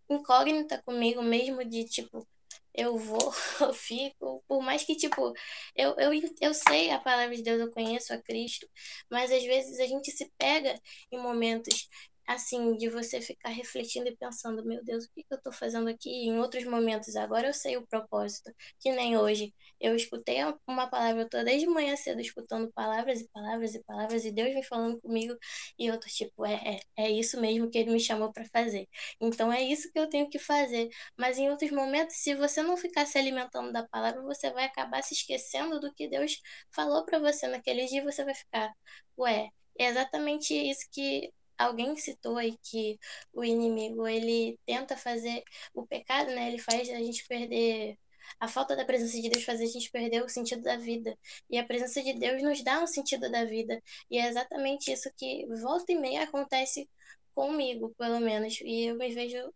incógnita 0.08 0.82
comigo 0.82 1.22
mesmo 1.22 1.64
de 1.64 1.84
tipo 1.84 2.26
eu 2.74 2.96
vou, 2.96 3.18
eu 3.60 3.72
fico, 3.72 4.42
por 4.48 4.62
mais 4.62 4.84
que, 4.84 4.96
tipo, 4.96 5.32
eu, 5.76 5.94
eu, 5.98 6.12
eu 6.40 6.54
sei 6.54 6.90
a 6.90 6.98
palavra 7.00 7.34
de 7.36 7.42
Deus, 7.42 7.60
eu 7.60 7.70
conheço 7.70 8.12
a 8.12 8.22
Cristo, 8.22 8.68
mas 9.10 9.30
às 9.32 9.42
vezes 9.44 9.78
a 9.80 9.86
gente 9.86 10.10
se 10.10 10.30
pega 10.38 10.74
em 11.10 11.18
momentos 11.18 11.88
assim, 12.26 12.76
de 12.76 12.88
você 12.88 13.20
ficar 13.20 13.50
refletindo 13.50 14.08
e 14.08 14.16
pensando, 14.16 14.64
meu 14.64 14.82
Deus, 14.84 15.04
o 15.04 15.10
que, 15.12 15.22
que 15.22 15.32
eu 15.32 15.38
estou 15.38 15.52
fazendo 15.52 15.88
aqui? 15.88 16.10
em 16.10 16.38
outros 16.38 16.64
momentos, 16.64 17.16
agora 17.16 17.46
eu 17.48 17.54
sei 17.54 17.76
o 17.76 17.86
propósito, 17.86 18.50
que 18.80 18.90
nem 18.92 19.16
hoje. 19.16 19.52
Eu 19.80 19.94
escutei 19.96 20.38
uma 20.66 20.88
palavra, 20.88 21.22
eu 21.22 21.28
tô 21.28 21.42
desde 21.44 21.66
manhã 21.66 21.96
cedo 21.96 22.20
escutando 22.20 22.72
palavras 22.72 23.20
e 23.20 23.28
palavras 23.28 23.74
e 23.74 23.82
palavras, 23.84 24.24
e 24.24 24.32
Deus 24.32 24.52
vem 24.52 24.62
falando 24.62 25.00
comigo, 25.00 25.36
e 25.78 25.86
eu 25.86 25.98
tô 26.00 26.06
tipo, 26.08 26.44
é, 26.46 26.80
é, 26.96 27.04
é 27.04 27.10
isso 27.10 27.40
mesmo 27.40 27.70
que 27.70 27.78
Ele 27.78 27.92
me 27.92 28.00
chamou 28.00 28.32
para 28.32 28.44
fazer. 28.46 28.88
Então 29.20 29.52
é 29.52 29.62
isso 29.62 29.90
que 29.92 29.98
eu 29.98 30.08
tenho 30.08 30.28
que 30.28 30.38
fazer. 30.38 30.88
Mas 31.16 31.38
em 31.38 31.50
outros 31.50 31.70
momentos, 31.70 32.16
se 32.16 32.34
você 32.34 32.62
não 32.62 32.76
ficar 32.76 33.06
se 33.06 33.18
alimentando 33.18 33.72
da 33.72 33.86
palavra, 33.88 34.22
você 34.22 34.50
vai 34.50 34.64
acabar 34.64 35.02
se 35.02 35.14
esquecendo 35.14 35.80
do 35.80 35.92
que 35.94 36.08
Deus 36.08 36.40
falou 36.70 37.04
para 37.04 37.18
você 37.18 37.46
naquele 37.48 37.86
dia, 37.86 38.00
e 38.00 38.04
você 38.04 38.24
vai 38.24 38.34
ficar, 38.34 38.72
ué, 39.18 39.48
é 39.78 39.86
exatamente 39.86 40.54
isso 40.54 40.86
que 40.92 41.32
alguém 41.58 41.96
citou 41.96 42.36
aí 42.36 42.58
que 42.62 42.98
o 43.32 43.44
inimigo 43.44 44.06
ele 44.06 44.58
tenta 44.66 44.96
fazer 44.96 45.42
o 45.74 45.86
pecado, 45.86 46.28
né? 46.30 46.48
Ele 46.48 46.58
faz 46.58 46.88
a 46.90 46.98
gente 46.98 47.26
perder 47.26 47.98
a 48.40 48.48
falta 48.48 48.76
da 48.76 48.84
presença 48.84 49.20
de 49.20 49.28
Deus 49.28 49.44
faz 49.44 49.60
a 49.60 49.66
gente 49.66 49.90
perder 49.90 50.22
o 50.22 50.28
sentido 50.28 50.62
da 50.62 50.76
vida. 50.76 51.16
E 51.50 51.58
a 51.58 51.64
presença 51.64 52.02
de 52.02 52.14
Deus 52.14 52.42
nos 52.42 52.62
dá 52.62 52.82
um 52.82 52.86
sentido 52.86 53.30
da 53.30 53.44
vida. 53.44 53.82
E 54.10 54.18
é 54.18 54.28
exatamente 54.28 54.90
isso 54.92 55.10
que 55.16 55.46
volta 55.62 55.92
e 55.92 55.96
meia 55.96 56.24
acontece 56.24 56.88
comigo, 57.34 57.94
pelo 57.98 58.20
menos. 58.20 58.60
E 58.62 58.86
eu 58.86 58.96
me 58.96 59.12
vejo 59.14 59.52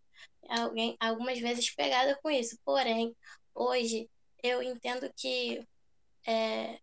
alguém 0.48 0.96
algumas 1.00 1.38
vezes 1.40 1.70
pegada 1.74 2.18
com 2.22 2.30
isso. 2.30 2.58
Porém, 2.64 3.16
hoje 3.54 4.08
eu 4.42 4.62
entendo 4.62 5.12
que 5.16 5.66
é, 6.26 6.78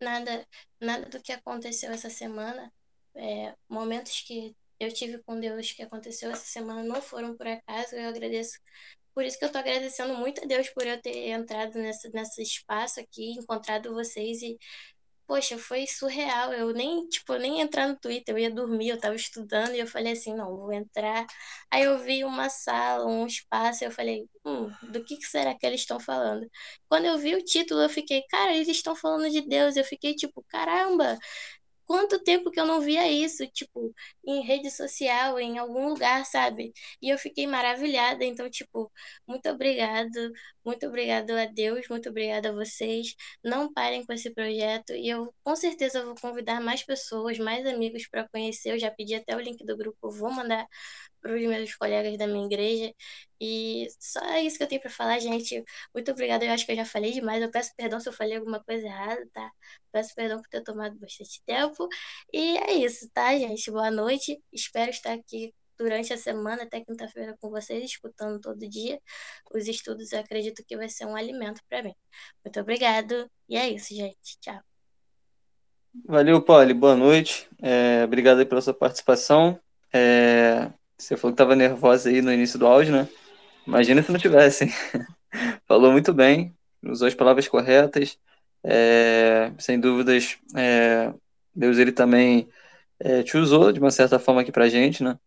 nada, 0.00 0.46
nada 0.80 1.06
do 1.08 1.22
que 1.22 1.32
aconteceu 1.32 1.90
essa 1.92 2.10
semana 2.10 2.72
é, 3.16 3.54
momentos 3.68 4.22
que 4.22 4.54
eu 4.78 4.92
tive 4.92 5.18
com 5.24 5.40
Deus 5.40 5.72
que 5.72 5.82
aconteceu 5.82 6.30
essa 6.30 6.46
semana 6.46 6.82
não 6.82 7.00
foram 7.00 7.36
por 7.36 7.46
acaso, 7.46 7.96
eu 7.96 8.08
agradeço. 8.08 8.58
Por 9.14 9.24
isso 9.24 9.38
que 9.38 9.44
eu 9.46 9.52
tô 9.52 9.58
agradecendo 9.58 10.14
muito 10.14 10.42
a 10.44 10.46
Deus 10.46 10.68
por 10.70 10.86
eu 10.86 11.00
ter 11.00 11.28
entrado 11.30 11.78
nessa, 11.78 12.10
nesse 12.10 12.42
espaço 12.42 13.00
aqui, 13.00 13.32
encontrado 13.32 13.94
vocês 13.94 14.42
e 14.42 14.58
poxa, 15.26 15.58
foi 15.58 15.86
surreal. 15.86 16.52
Eu 16.52 16.72
nem, 16.72 17.06
tipo, 17.08 17.34
nem 17.36 17.60
entrar 17.60 17.88
no 17.88 17.98
Twitter, 17.98 18.34
eu 18.34 18.38
ia 18.38 18.50
dormir, 18.50 18.88
eu 18.90 19.00
tava 19.00 19.16
estudando 19.16 19.74
e 19.74 19.80
eu 19.80 19.86
falei 19.86 20.12
assim, 20.12 20.34
não, 20.34 20.56
vou 20.56 20.72
entrar. 20.72 21.26
Aí 21.70 21.82
eu 21.84 21.98
vi 21.98 22.24
uma 22.24 22.48
sala, 22.48 23.06
um 23.06 23.26
espaço, 23.26 23.84
eu 23.84 23.90
falei, 23.90 24.24
hum, 24.44 24.70
do 24.92 25.04
que, 25.04 25.16
que 25.16 25.26
será 25.26 25.54
que 25.54 25.66
eles 25.66 25.80
estão 25.80 25.98
falando? 26.00 26.48
Quando 26.88 27.06
eu 27.06 27.18
vi 27.18 27.34
o 27.34 27.44
título, 27.44 27.82
eu 27.82 27.88
fiquei, 27.88 28.22
cara, 28.28 28.54
eles 28.54 28.68
estão 28.68 28.94
falando 28.94 29.30
de 29.30 29.42
Deus. 29.46 29.76
Eu 29.76 29.84
fiquei 29.84 30.14
tipo, 30.14 30.44
caramba, 30.48 31.18
quanto 31.86 32.22
tempo 32.22 32.50
que 32.50 32.60
eu 32.60 32.66
não 32.66 32.80
via 32.80 33.10
isso, 33.10 33.46
tipo, 33.48 33.94
em 34.26 34.42
rede 34.42 34.70
social, 34.70 35.38
em 35.38 35.58
algum 35.58 35.88
lugar, 35.88 36.24
sabe? 36.26 36.72
E 37.00 37.08
eu 37.10 37.18
fiquei 37.18 37.46
maravilhada. 37.46 38.24
Então, 38.24 38.50
tipo, 38.50 38.92
muito 39.26 39.48
obrigado, 39.48 40.10
muito 40.66 40.86
obrigado 40.86 41.30
a 41.30 41.46
Deus, 41.46 41.86
muito 41.88 42.08
obrigada 42.08 42.50
a 42.50 42.52
vocês. 42.52 43.14
Não 43.42 43.72
parem 43.72 44.04
com 44.04 44.12
esse 44.12 44.30
projeto 44.34 44.92
e 44.92 45.08
eu 45.08 45.32
com 45.44 45.54
certeza 45.56 46.04
vou 46.04 46.14
convidar 46.20 46.60
mais 46.60 46.82
pessoas, 46.82 47.38
mais 47.38 47.64
amigos 47.66 48.06
para 48.08 48.28
conhecer. 48.28 48.72
Eu 48.72 48.78
já 48.78 48.90
pedi 48.90 49.14
até 49.14 49.36
o 49.36 49.40
link 49.40 49.64
do 49.64 49.76
grupo, 49.76 50.10
vou 50.10 50.30
mandar 50.30 50.66
para 51.20 51.34
os 51.36 51.42
meus 51.42 51.74
colegas 51.74 52.16
da 52.18 52.26
minha 52.26 52.46
igreja. 52.46 52.92
E 53.40 53.88
só 54.00 54.20
isso 54.38 54.56
que 54.58 54.64
eu 54.64 54.68
tenho 54.68 54.80
para 54.80 54.90
falar, 54.90 55.18
gente. 55.20 55.62
Muito 55.94 56.10
obrigada. 56.10 56.44
Eu 56.44 56.52
acho 56.52 56.66
que 56.66 56.72
eu 56.72 56.76
já 56.76 56.84
falei 56.84 57.12
demais. 57.12 57.42
Eu 57.42 57.50
peço 57.50 57.72
perdão 57.76 58.00
se 58.00 58.08
eu 58.08 58.12
falei 58.12 58.36
alguma 58.36 58.62
coisa 58.62 58.86
errada, 58.86 59.28
tá? 59.32 59.50
Peço 59.92 60.14
perdão 60.14 60.40
por 60.40 60.48
ter 60.48 60.62
tomado 60.62 60.98
bastante 60.98 61.42
tempo. 61.44 61.88
E 62.32 62.58
é 62.58 62.74
isso, 62.74 63.08
tá, 63.12 63.36
gente? 63.38 63.70
Boa 63.70 63.90
noite. 63.90 64.42
Espero 64.52 64.90
estar 64.90 65.12
aqui 65.14 65.54
durante 65.78 66.12
a 66.12 66.16
semana, 66.16 66.64
até 66.64 66.80
quinta-feira, 66.80 67.36
com 67.40 67.50
vocês, 67.50 67.84
escutando 67.84 68.40
todo 68.40 68.58
dia. 68.68 69.00
Os 69.52 69.66
estudos 69.66 70.12
eu 70.12 70.20
acredito 70.20 70.64
que 70.66 70.76
vai 70.76 70.88
ser 70.88 71.06
um 71.06 71.16
alimento 71.16 71.60
para 71.68 71.82
mim. 71.82 71.94
Muito 72.44 72.60
obrigado. 72.60 73.30
E 73.48 73.56
é 73.56 73.68
isso, 73.68 73.94
gente. 73.94 74.38
Tchau. 74.40 74.60
Valeu, 76.04 76.42
Polly. 76.42 76.74
Boa 76.74 76.96
noite. 76.96 77.48
É, 77.62 78.04
obrigado 78.04 78.38
aí 78.38 78.44
pela 78.44 78.60
sua 78.60 78.74
participação. 78.74 79.58
É, 79.92 80.70
você 80.96 81.16
falou 81.16 81.32
que 81.32 81.42
estava 81.42 81.56
nervosa 81.56 82.08
aí 82.10 82.20
no 82.20 82.32
início 82.32 82.58
do 82.58 82.66
áudio, 82.66 82.92
né? 82.92 83.08
Imagina 83.66 84.02
se 84.02 84.12
não 84.12 84.18
tivesse. 84.18 84.66
Falou 85.66 85.92
muito 85.92 86.14
bem, 86.14 86.54
usou 86.82 87.08
as 87.08 87.14
palavras 87.14 87.48
corretas. 87.48 88.18
É, 88.62 89.52
sem 89.58 89.78
dúvidas, 89.78 90.38
é, 90.56 91.12
Deus 91.54 91.78
ele 91.78 91.92
também 91.92 92.48
é, 92.98 93.22
te 93.22 93.36
usou 93.36 93.72
de 93.72 93.80
uma 93.80 93.90
certa 93.90 94.18
forma 94.18 94.40
aqui 94.40 94.52
pra 94.52 94.68
gente, 94.68 95.02
né? 95.02 95.18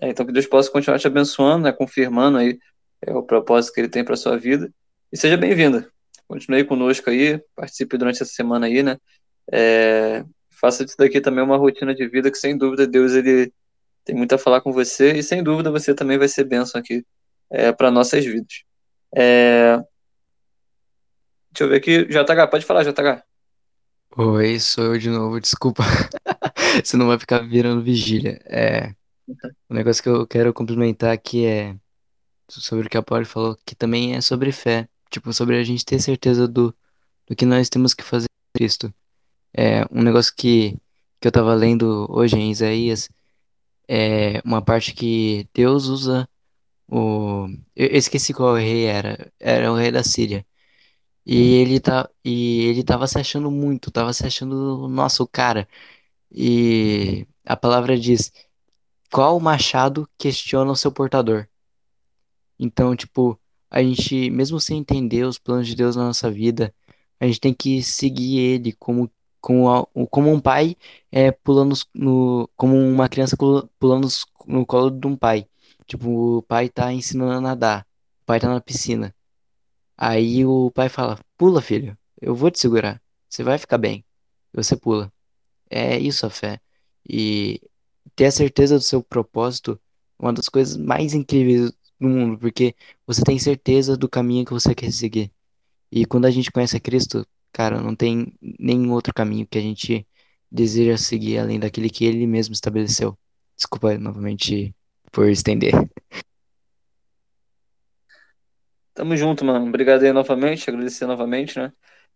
É, 0.00 0.08
então 0.08 0.26
que 0.26 0.32
Deus 0.32 0.46
possa 0.46 0.70
continuar 0.70 0.98
te 0.98 1.06
abençoando, 1.06 1.64
né? 1.64 1.72
confirmando 1.72 2.38
aí 2.38 2.58
é, 3.02 3.12
o 3.12 3.22
propósito 3.22 3.74
que 3.74 3.80
ele 3.80 3.88
tem 3.88 4.04
para 4.04 4.16
sua 4.16 4.36
vida. 4.36 4.72
E 5.12 5.16
seja 5.16 5.36
bem-vinda. 5.36 5.88
Continue 6.26 6.64
conosco 6.64 7.10
aí, 7.10 7.40
participe 7.54 7.96
durante 7.96 8.22
essa 8.22 8.32
semana 8.32 8.66
aí, 8.66 8.82
né? 8.82 8.96
É, 9.52 10.24
faça 10.50 10.84
disso 10.84 10.96
daqui 10.98 11.20
também 11.20 11.44
uma 11.44 11.56
rotina 11.56 11.94
de 11.94 12.08
vida 12.08 12.30
que 12.30 12.38
sem 12.38 12.56
dúvida 12.56 12.86
Deus 12.86 13.12
ele 13.12 13.52
tem 14.04 14.16
muito 14.16 14.34
a 14.34 14.38
falar 14.38 14.60
com 14.60 14.72
você 14.72 15.12
e 15.12 15.22
sem 15.22 15.42
dúvida 15.42 15.70
você 15.70 15.94
também 15.94 16.18
vai 16.18 16.28
ser 16.28 16.44
bênção 16.44 16.80
aqui 16.80 17.04
é, 17.50 17.72
para 17.72 17.90
nossas 17.90 18.24
vidas. 18.24 18.64
É... 19.14 19.76
Deixa 21.52 21.64
eu 21.64 21.68
ver 21.68 21.76
aqui. 21.76 22.04
JH, 22.06 22.50
pode 22.50 22.64
falar, 22.64 22.82
JH. 22.82 23.22
Oi, 24.16 24.58
sou 24.58 24.84
eu 24.94 24.98
de 24.98 25.08
novo, 25.10 25.40
desculpa. 25.40 25.82
Você 26.82 26.96
não 26.96 27.06
vai 27.06 27.18
ficar 27.18 27.38
virando 27.40 27.82
vigília. 27.82 28.40
É, 28.44 28.92
o 29.68 29.74
negócio 29.74 30.02
que 30.02 30.08
eu 30.08 30.26
quero 30.26 30.52
complementar 30.52 31.12
aqui 31.12 31.46
é 31.46 31.76
sobre 32.48 32.86
o 32.86 32.90
que 32.90 32.96
a 32.96 33.02
Pauli 33.02 33.24
falou, 33.24 33.56
que 33.64 33.74
também 33.74 34.14
é 34.14 34.20
sobre 34.20 34.52
fé. 34.52 34.88
Tipo, 35.10 35.32
sobre 35.32 35.56
a 35.58 35.64
gente 35.64 35.84
ter 35.84 36.00
certeza 36.00 36.48
do, 36.48 36.74
do 37.26 37.36
que 37.36 37.46
nós 37.46 37.68
temos 37.68 37.94
que 37.94 38.02
fazer 38.02 38.26
em 38.26 38.58
Cristo. 38.58 38.92
É, 39.52 39.84
um 39.90 40.02
negócio 40.02 40.34
que, 40.36 40.76
que 41.20 41.28
eu 41.28 41.32
tava 41.32 41.54
lendo 41.54 42.06
hoje 42.10 42.36
em 42.36 42.50
Isaías 42.50 43.08
é 43.88 44.40
uma 44.44 44.62
parte 44.62 44.94
que 44.94 45.48
Deus 45.54 45.86
usa 45.86 46.28
o. 46.88 47.48
Eu 47.76 47.88
esqueci 47.98 48.34
qual 48.34 48.56
rei 48.56 48.84
era. 48.86 49.32
Era 49.40 49.72
o 49.72 49.76
rei 49.76 49.92
da 49.92 50.04
Síria. 50.04 50.46
E 51.26 51.54
ele 51.54 51.80
tá, 51.80 52.10
e 52.24 52.66
ele 52.66 52.84
tava 52.84 53.06
se 53.06 53.18
achando 53.18 53.50
muito, 53.50 53.90
tava 53.90 54.12
se 54.12 54.26
achando, 54.26 54.86
o 54.86 55.26
cara. 55.28 55.68
E 56.30 57.26
a 57.44 57.56
palavra 57.56 57.98
diz: 57.98 58.32
qual 59.14 59.38
machado 59.38 60.10
questiona 60.18 60.72
o 60.72 60.76
seu 60.76 60.90
portador? 60.90 61.46
Então, 62.58 62.96
tipo, 62.96 63.38
a 63.70 63.80
gente, 63.80 64.28
mesmo 64.28 64.58
sem 64.58 64.78
entender 64.78 65.22
os 65.24 65.38
planos 65.38 65.68
de 65.68 65.76
Deus 65.76 65.94
na 65.94 66.06
nossa 66.06 66.28
vida, 66.28 66.74
a 67.20 67.26
gente 67.26 67.38
tem 67.38 67.54
que 67.54 67.80
seguir 67.80 68.38
ele 68.40 68.72
como, 68.72 69.08
como, 69.40 69.86
como 70.10 70.32
um 70.32 70.40
pai 70.40 70.76
é, 71.12 71.30
pulando 71.30 71.76
no, 71.94 72.50
como 72.56 72.76
uma 72.76 73.08
criança 73.08 73.36
pula- 73.36 73.68
pulando 73.78 74.08
no 74.48 74.66
colo 74.66 74.90
de 74.90 75.06
um 75.06 75.16
pai. 75.16 75.46
Tipo, 75.86 76.38
o 76.38 76.42
pai 76.42 76.68
tá 76.68 76.92
ensinando 76.92 77.34
a 77.34 77.40
nadar, 77.40 77.86
o 78.22 78.26
pai 78.26 78.40
tá 78.40 78.48
na 78.48 78.60
piscina. 78.60 79.14
Aí 79.96 80.44
o 80.46 80.70
pai 80.72 80.88
fala: 80.88 81.18
Pula, 81.36 81.62
filho, 81.62 81.96
eu 82.20 82.34
vou 82.34 82.50
te 82.50 82.58
segurar, 82.60 83.02
você 83.28 83.42
vai 83.44 83.58
ficar 83.58 83.78
bem. 83.78 84.04
Você 84.52 84.76
pula. 84.76 85.12
É 85.70 85.98
isso 85.98 86.26
a 86.26 86.30
fé. 86.30 86.60
E 87.08 87.60
ter 88.16 88.26
a 88.26 88.30
certeza 88.30 88.76
do 88.76 88.82
seu 88.82 89.02
propósito 89.02 89.80
é 90.18 90.24
uma 90.24 90.32
das 90.32 90.48
coisas 90.48 90.76
mais 90.76 91.14
incríveis 91.14 91.72
do 92.00 92.08
mundo, 92.08 92.38
porque 92.38 92.74
você 93.06 93.22
tem 93.22 93.38
certeza 93.38 93.96
do 93.96 94.08
caminho 94.08 94.44
que 94.44 94.52
você 94.52 94.74
quer 94.74 94.92
seguir. 94.92 95.32
E 95.90 96.04
quando 96.04 96.26
a 96.26 96.30
gente 96.30 96.50
conhece 96.50 96.76
a 96.76 96.80
Cristo, 96.80 97.26
cara, 97.52 97.80
não 97.80 97.94
tem 97.94 98.34
nenhum 98.58 98.92
outro 98.92 99.14
caminho 99.14 99.46
que 99.46 99.58
a 99.58 99.60
gente 99.60 100.06
deseja 100.50 100.96
seguir 100.96 101.38
além 101.38 101.58
daquele 101.58 101.90
que 101.90 102.04
ele 102.04 102.26
mesmo 102.26 102.54
estabeleceu. 102.54 103.16
Desculpa 103.56 103.96
novamente 103.98 104.74
por 105.12 105.28
estender. 105.28 105.72
Tamo 108.94 109.16
junto, 109.16 109.44
mano. 109.44 109.66
Obrigado 109.66 110.04
aí 110.04 110.12
novamente, 110.12 110.70
agradecer 110.70 111.06
novamente, 111.06 111.58
né? 111.58 111.72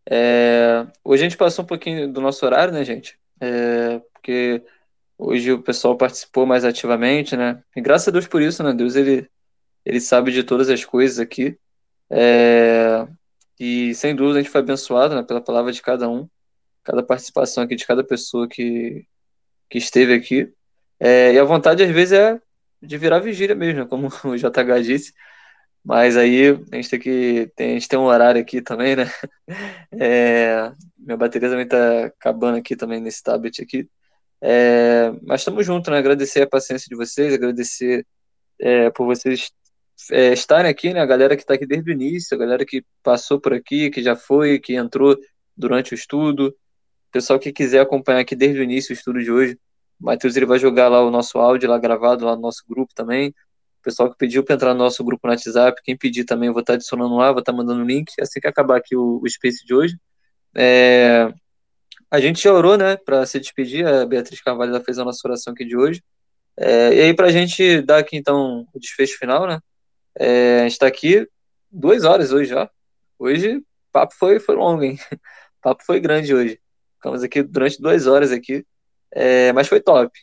É, 0.08 0.86
Hoje 1.04 1.24
a 1.24 1.28
gente 1.28 1.36
passou 1.36 1.64
um 1.64 1.68
pouquinho 1.68 2.12
do 2.12 2.20
nosso 2.20 2.44
horário, 2.46 2.72
né, 2.72 2.84
gente? 2.84 3.18
É, 3.40 3.98
Porque 4.12 4.62
hoje 5.18 5.52
o 5.52 5.62
pessoal 5.62 5.96
participou 5.98 6.46
mais 6.46 6.64
ativamente, 6.64 7.36
né? 7.36 7.62
E 7.76 7.80
graças 7.82 8.08
a 8.08 8.12
Deus 8.12 8.28
por 8.28 8.42
isso, 8.42 8.62
né? 8.62 8.72
Deus, 8.74 8.96
ele, 8.96 9.28
ele 9.84 10.00
sabe 10.00 10.32
de 10.32 10.44
todas 10.44 10.70
as 10.70 10.84
coisas 10.84 11.18
aqui. 11.20 11.58
É, 12.10 13.06
E 13.60 13.94
sem 13.94 14.14
dúvida 14.16 14.40
a 14.40 14.42
gente 14.42 14.52
foi 14.52 14.60
abençoado, 14.62 15.14
né, 15.16 15.22
pela 15.22 15.40
palavra 15.42 15.72
de 15.72 15.82
cada 15.82 16.08
um, 16.08 16.28
cada 16.84 17.02
participação 17.04 17.64
aqui 17.64 17.76
de 17.76 17.86
cada 17.86 18.04
pessoa 18.04 18.48
que, 18.48 19.06
que 19.70 19.78
esteve 19.78 20.14
aqui. 20.14 20.52
É, 21.00 21.32
E 21.34 21.38
a 21.38 21.44
vontade, 21.44 21.82
às 21.84 21.90
vezes, 21.90 22.12
é 22.18 22.40
de 22.82 22.98
virar 22.98 23.20
vigília 23.20 23.54
mesmo, 23.56 23.80
né? 23.82 23.86
Como 23.88 24.08
o 24.24 24.36
JH 24.36 24.82
disse. 24.84 25.12
Mas 25.84 26.16
aí 26.16 26.50
a 26.72 26.76
gente 26.76 26.90
tem 26.90 27.00
que. 27.00 27.52
Tem, 27.56 27.70
a 27.72 27.74
gente 27.74 27.88
tem 27.88 27.98
um 27.98 28.04
horário 28.04 28.40
aqui 28.40 28.62
também, 28.62 28.96
né? 28.96 29.04
É, 29.92 30.72
minha 30.98 31.16
bateria 31.16 31.48
também 31.50 31.66
tá 31.68 32.06
acabando 32.06 32.58
aqui 32.58 32.76
também 32.76 33.00
nesse 33.00 33.22
tablet 33.22 33.62
aqui. 33.62 33.88
É, 34.40 35.12
mas 35.22 35.40
estamos 35.40 35.66
juntos, 35.66 35.90
né? 35.90 35.98
Agradecer 35.98 36.42
a 36.42 36.46
paciência 36.46 36.88
de 36.88 36.96
vocês, 36.96 37.34
agradecer 37.34 38.06
é, 38.60 38.90
por 38.90 39.06
vocês 39.06 39.50
é, 40.10 40.32
estarem 40.32 40.70
aqui, 40.70 40.92
né? 40.92 41.00
A 41.00 41.06
galera 41.06 41.36
que 41.36 41.42
está 41.42 41.54
aqui 41.54 41.66
desde 41.66 41.90
o 41.90 41.92
início, 41.92 42.36
a 42.36 42.40
galera 42.40 42.64
que 42.64 42.84
passou 43.02 43.40
por 43.40 43.52
aqui, 43.52 43.90
que 43.90 44.02
já 44.02 44.14
foi, 44.16 44.58
que 44.58 44.74
entrou 44.74 45.16
durante 45.56 45.92
o 45.92 45.96
estudo, 45.96 46.48
o 46.48 47.12
pessoal 47.12 47.38
que 47.38 47.52
quiser 47.52 47.80
acompanhar 47.80 48.20
aqui 48.20 48.36
desde 48.36 48.60
o 48.60 48.62
início 48.62 48.92
o 48.92 48.94
estudo 48.94 49.22
de 49.22 49.30
hoje. 49.30 49.58
O 50.00 50.04
Matheus 50.06 50.36
ele 50.36 50.46
vai 50.46 50.58
jogar 50.58 50.88
lá 50.88 51.04
o 51.04 51.10
nosso 51.10 51.38
áudio 51.38 51.68
lá 51.68 51.78
gravado 51.78 52.24
lá 52.24 52.36
no 52.36 52.42
nosso 52.42 52.62
grupo 52.68 52.92
também. 52.94 53.30
O 53.80 53.82
pessoal 53.82 54.10
que 54.10 54.16
pediu 54.18 54.44
para 54.44 54.54
entrar 54.54 54.74
no 54.74 54.78
nosso 54.78 55.02
grupo 55.02 55.26
no 55.26 55.32
WhatsApp, 55.32 55.80
quem 55.82 55.96
pedir 55.96 56.24
também, 56.24 56.48
eu 56.48 56.52
vou 56.52 56.60
estar 56.60 56.74
adicionando 56.74 57.16
lá, 57.16 57.32
vou 57.32 57.40
estar 57.40 57.52
mandando 57.52 57.82
o 57.82 57.86
link 57.86 58.12
assim 58.20 58.40
que 58.40 58.46
acabar 58.46 58.76
aqui 58.76 58.94
o, 58.96 59.20
o 59.22 59.28
Space 59.28 59.64
de 59.64 59.74
hoje. 59.74 59.96
É, 60.54 61.32
a 62.10 62.20
gente 62.20 62.48
orou, 62.48 62.76
né, 62.76 62.96
para 62.96 63.24
se 63.26 63.38
despedir. 63.38 63.86
A 63.86 64.06
Beatriz 64.06 64.40
Carvalho 64.40 64.72
já 64.72 64.80
fez 64.80 64.98
a 64.98 65.04
nossa 65.04 65.26
oração 65.26 65.52
aqui 65.52 65.64
de 65.64 65.76
hoje. 65.76 66.02
É, 66.56 66.94
e 66.94 67.00
aí, 67.02 67.14
para 67.14 67.28
a 67.28 67.30
gente 67.30 67.82
dar 67.82 67.98
aqui 67.98 68.16
então 68.16 68.66
o 68.72 68.78
desfecho 68.80 69.18
final, 69.18 69.46
né? 69.46 69.60
É, 70.18 70.60
a 70.60 70.62
gente 70.62 70.72
está 70.72 70.86
aqui 70.86 71.28
duas 71.70 72.04
horas 72.04 72.32
hoje 72.32 72.50
já. 72.50 72.68
Hoje 73.18 73.62
papo 73.98 74.14
foi, 74.14 74.38
foi 74.38 74.54
longo, 74.54 74.82
hein? 74.82 74.98
O 75.12 75.18
papo 75.62 75.84
foi 75.84 76.00
grande 76.00 76.34
hoje. 76.34 76.60
Ficamos 76.96 77.22
aqui 77.22 77.42
durante 77.42 77.80
duas 77.80 78.06
horas 78.06 78.32
aqui. 78.32 78.64
É, 79.12 79.52
mas 79.52 79.68
foi 79.68 79.80
top. 79.80 80.16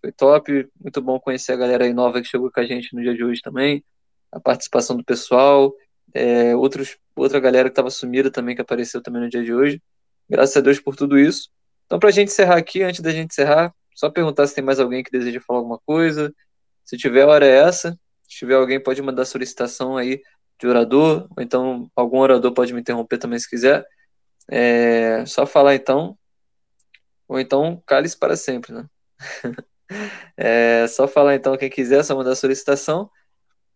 Foi 0.00 0.12
top. 0.12 0.68
Muito 0.80 1.02
bom 1.02 1.20
conhecer 1.20 1.52
a 1.52 1.56
galera 1.56 1.84
aí 1.84 1.92
nova 1.92 2.20
que 2.20 2.28
chegou 2.28 2.50
com 2.50 2.60
a 2.60 2.64
gente 2.64 2.94
no 2.94 3.02
dia 3.02 3.14
de 3.14 3.24
hoje 3.24 3.40
também. 3.42 3.84
A 4.32 4.40
participação 4.40 4.96
do 4.96 5.04
pessoal. 5.04 5.74
É, 6.14 6.56
outros, 6.56 6.96
outra 7.14 7.38
galera 7.38 7.68
que 7.68 7.72
estava 7.72 7.90
sumida 7.90 8.30
também, 8.30 8.54
que 8.54 8.62
apareceu 8.62 9.02
também 9.02 9.22
no 9.22 9.28
dia 9.28 9.42
de 9.44 9.52
hoje. 9.52 9.82
Graças 10.30 10.56
a 10.56 10.60
Deus 10.60 10.78
por 10.78 10.94
tudo 10.94 11.18
isso. 11.18 11.50
Então, 11.86 11.98
para 11.98 12.08
a 12.08 12.12
gente 12.12 12.28
encerrar 12.28 12.56
aqui, 12.56 12.82
antes 12.84 13.00
da 13.00 13.10
gente 13.10 13.32
encerrar, 13.32 13.74
só 13.96 14.08
perguntar 14.08 14.46
se 14.46 14.54
tem 14.54 14.62
mais 14.62 14.78
alguém 14.78 15.02
que 15.02 15.10
deseja 15.10 15.40
falar 15.40 15.58
alguma 15.58 15.78
coisa. 15.78 16.32
Se 16.84 16.96
tiver, 16.96 17.22
a 17.22 17.26
hora 17.26 17.44
é 17.44 17.58
essa. 17.58 17.98
Se 18.22 18.38
tiver 18.38 18.54
alguém, 18.54 18.80
pode 18.80 19.02
mandar 19.02 19.24
solicitação 19.24 19.96
aí 19.96 20.22
de 20.60 20.68
orador, 20.68 21.26
ou 21.36 21.42
então 21.42 21.90
algum 21.96 22.18
orador 22.18 22.52
pode 22.52 22.72
me 22.72 22.80
interromper 22.80 23.18
também 23.18 23.38
se 23.38 23.50
quiser. 23.50 23.84
É 24.48 25.24
só 25.26 25.44
falar 25.46 25.74
então, 25.74 26.16
ou 27.26 27.40
então 27.40 27.82
cale-se 27.86 28.16
para 28.16 28.36
sempre, 28.36 28.72
né? 28.72 28.86
É 30.36 30.86
só 30.86 31.08
falar 31.08 31.34
então 31.34 31.56
quem 31.56 31.68
quiser, 31.68 32.04
só 32.04 32.14
mandar 32.14 32.36
solicitação. 32.36 33.10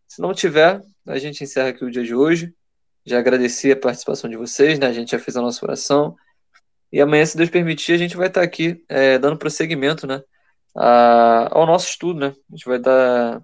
Se 0.07 0.23
não 0.23 0.33
tiver, 0.33 0.81
a 1.05 1.19
gente 1.19 1.43
encerra 1.43 1.71
aqui 1.71 1.85
o 1.85 1.91
dia 1.91 2.05
de 2.05 2.15
hoje. 2.15 2.55
Já 3.05 3.19
agradeci 3.19 3.73
a 3.73 3.77
participação 3.77 4.31
de 4.31 4.37
vocês, 4.37 4.79
né? 4.79 4.87
A 4.87 4.93
gente 4.93 5.11
já 5.11 5.19
fez 5.19 5.37
a 5.37 5.43
nossa 5.43 5.65
oração. 5.67 6.15
E 6.95 7.01
amanhã, 7.01 7.27
se 7.27 7.37
Deus 7.37 7.51
permitir, 7.51 7.93
a 7.93 7.97
gente 7.97 8.17
vai 8.17 8.29
estar 8.29 8.41
aqui 8.41 8.81
é, 8.89 9.19
dando 9.19 9.37
prosseguimento, 9.37 10.07
né? 10.07 10.23
A, 10.77 11.49
ao 11.51 11.67
nosso 11.67 11.89
estudo, 11.89 12.21
né? 12.21 12.27
A 12.29 12.55
gente 12.55 12.65
vai 12.67 12.79
dar 12.79 13.43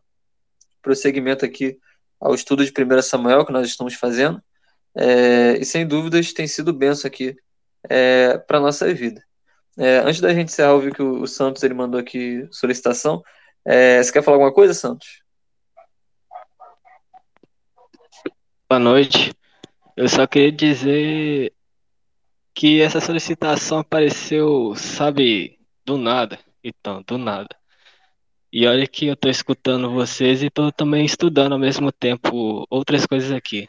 prosseguimento 0.81 1.45
aqui 1.45 1.77
ao 2.21 2.33
estudo 2.33 2.65
de 2.65 2.71
1 2.71 3.03
Samuel 3.03 3.45
que 3.45 3.51
nós 3.51 3.67
estamos 3.67 3.95
fazendo. 3.95 4.41
É, 4.95 5.59
e 5.59 5.65
sem 5.65 5.85
dúvidas 5.85 6.33
tem 6.33 6.47
sido 6.47 6.73
benção 6.73 7.09
aqui 7.09 7.35
é, 7.89 8.39
para 8.39 8.59
a 8.59 8.61
nossa 8.61 8.95
vida. 8.95 9.21
É, 9.77 9.99
antes 9.99 10.21
da 10.21 10.33
gente 10.33 10.53
encerrar, 10.53 10.71
eu 10.71 10.81
vi 10.81 10.93
que 10.93 11.03
o, 11.03 11.23
o 11.23 11.27
Santos 11.27 11.65
ele 11.65 11.75
mandou 11.75 11.99
aqui 11.99 12.47
solicitação. 12.53 13.21
É, 13.65 14.01
você 14.01 14.13
quer 14.13 14.23
falar 14.23 14.37
alguma 14.37 14.55
coisa, 14.55 14.75
Santos? 14.75 15.25
Boa 18.69 18.79
noite. 18.79 19.35
Eu 19.97 20.09
só 20.09 20.25
queria 20.25 20.53
dizer 20.53 21.53
que 22.55 22.81
essa 22.81 23.01
solicitação 23.01 23.79
apareceu, 23.79 24.75
sabe, 24.77 25.59
do 25.85 25.97
nada. 25.97 26.39
Então, 26.63 27.03
do 27.03 27.17
nada. 27.17 27.49
E 28.53 28.67
olha 28.67 28.87
que 28.87 29.07
eu 29.07 29.17
tô 29.17 29.29
escutando 29.29 29.93
vocês 29.93 30.43
e 30.43 30.51
tô 30.51 30.73
também 30.73 31.05
estudando 31.05 31.53
ao 31.53 31.59
mesmo 31.59 31.93
tempo 31.93 32.67
outras 32.69 33.07
coisas 33.07 33.31
aqui. 33.31 33.69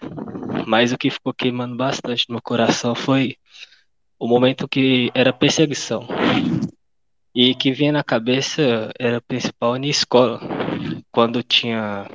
Mas 0.66 0.92
o 0.92 0.98
que 0.98 1.10
ficou 1.10 1.34
queimando 1.34 1.76
bastante 1.76 2.26
no 2.28 2.34
meu 2.34 2.42
coração 2.42 2.96
foi 2.96 3.38
o 4.20 4.28
momento 4.28 4.68
que 4.68 5.12
era 5.14 5.32
perseguição. 5.32 6.08
E 7.34 7.56
que 7.56 7.72
vinha 7.72 7.92
na 7.92 8.04
cabeça 8.04 8.92
era 9.00 9.22
principal 9.22 9.78
na 9.78 9.88
escola, 9.88 10.40
quando 11.12 11.44
tinha 11.44 12.10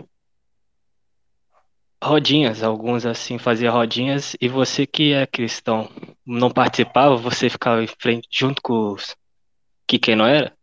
rodinhas, 2.06 2.62
alguns 2.62 3.04
assim 3.04 3.38
fazia 3.38 3.70
rodinhas 3.70 4.36
e 4.40 4.48
você 4.48 4.86
que 4.86 5.12
é 5.12 5.26
cristão 5.26 5.90
não 6.24 6.50
participava, 6.50 7.16
você 7.16 7.50
ficava 7.50 7.82
em 7.82 7.86
frente 7.86 8.28
junto 8.30 8.62
com 8.62 8.92
os 8.92 9.16
que 9.86 9.98
quem 9.98 10.16
não 10.16 10.26
era, 10.26 10.56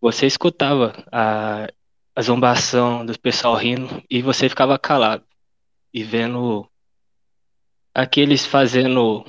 você 0.00 0.26
escutava 0.26 0.92
a, 1.10 1.68
a 2.14 2.22
zombação 2.22 3.04
do 3.04 3.18
pessoal 3.18 3.54
rindo 3.56 4.02
e 4.10 4.22
você 4.22 4.48
ficava 4.48 4.78
calado 4.78 5.24
e 5.92 6.02
vendo 6.02 6.68
aqueles 7.94 8.46
fazendo 8.46 9.24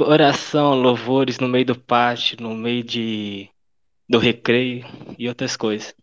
oração, 0.00 0.74
louvores 0.74 1.38
no 1.38 1.48
meio 1.48 1.66
do 1.66 1.78
pátio, 1.78 2.38
no 2.40 2.54
meio 2.54 2.82
de 2.82 3.50
do 4.08 4.18
recreio 4.18 4.86
e 5.18 5.28
outras 5.28 5.56
coisas. 5.56 5.94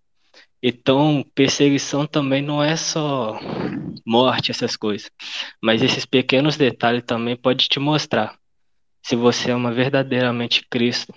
Então, 0.67 1.23
perseguição 1.35 2.07
também 2.07 2.41
não 2.41 2.63
é 2.63 2.75
só 2.75 3.39
morte, 4.03 4.49
essas 4.49 4.75
coisas. 4.75 5.11
Mas 5.61 5.83
esses 5.83 6.07
pequenos 6.07 6.57
detalhes 6.57 7.03
também 7.05 7.35
podem 7.37 7.67
te 7.67 7.79
mostrar 7.79 8.35
se 9.03 9.15
você 9.15 9.51
ama 9.51 9.73
verdadeiramente 9.73 10.65
Cristo 10.69 11.13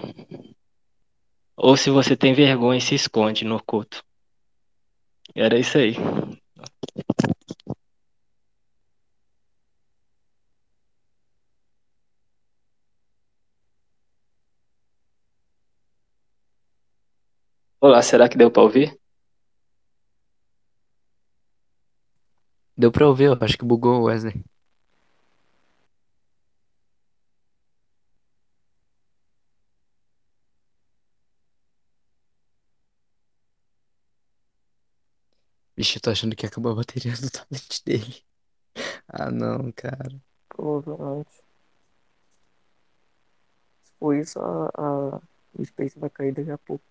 ou 1.59 1.77
se 1.77 1.91
você 1.91 2.17
tem 2.17 2.33
vergonha 2.33 2.79
e 2.79 2.81
se 2.81 2.95
esconde 2.95 3.45
no 3.45 3.63
culto. 3.63 4.03
Era 5.35 5.59
isso 5.59 5.79
aí. 5.79 5.95
Olá, 17.81 18.03
será 18.03 18.29
que 18.29 18.39
deu 18.39 18.51
para 18.53 18.63
ouvir? 18.63 18.98
Deu 22.79 22.91
pra 22.93 23.07
ouvir, 23.09 23.25
eu 23.25 23.37
acho 23.41 23.59
que 23.59 23.65
bugou 23.65 24.01
o 24.01 24.05
Wesley. 24.05 24.43
Vixe, 35.77 35.97
eu 35.97 36.01
tô 36.03 36.11
achando 36.11 36.37
que 36.37 36.45
acabou 36.47 36.73
a 36.73 36.75
bateria 36.77 37.15
do 37.17 37.31
tablet 37.31 37.83
dele. 37.85 38.23
Ah, 39.09 39.31
não, 39.31 39.73
cara. 39.73 40.09
Provavelmente. 40.49 41.43
Se 43.83 43.93
for 43.99 44.15
isso, 44.15 44.39
a, 44.41 44.71
a... 44.77 45.21
o 45.55 45.65
Space 45.65 45.99
vai 45.99 46.11
cair 46.11 46.33
daqui 46.33 46.51
a 46.51 46.59
pouco. 46.59 46.85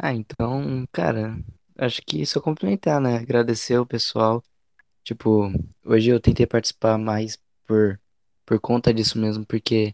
Ah, 0.00 0.12
então, 0.14 0.86
cara, 0.92 1.36
acho 1.76 2.00
que 2.02 2.24
só 2.24 2.40
complementar, 2.40 3.00
né? 3.00 3.16
Agradecer 3.16 3.78
o 3.78 3.86
pessoal. 3.86 4.42
Tipo, 5.02 5.50
hoje 5.84 6.10
eu 6.10 6.20
tentei 6.20 6.46
participar 6.46 6.96
mais 6.96 7.36
por, 7.66 8.00
por 8.46 8.60
conta 8.60 8.94
disso 8.94 9.18
mesmo, 9.18 9.44
porque 9.44 9.92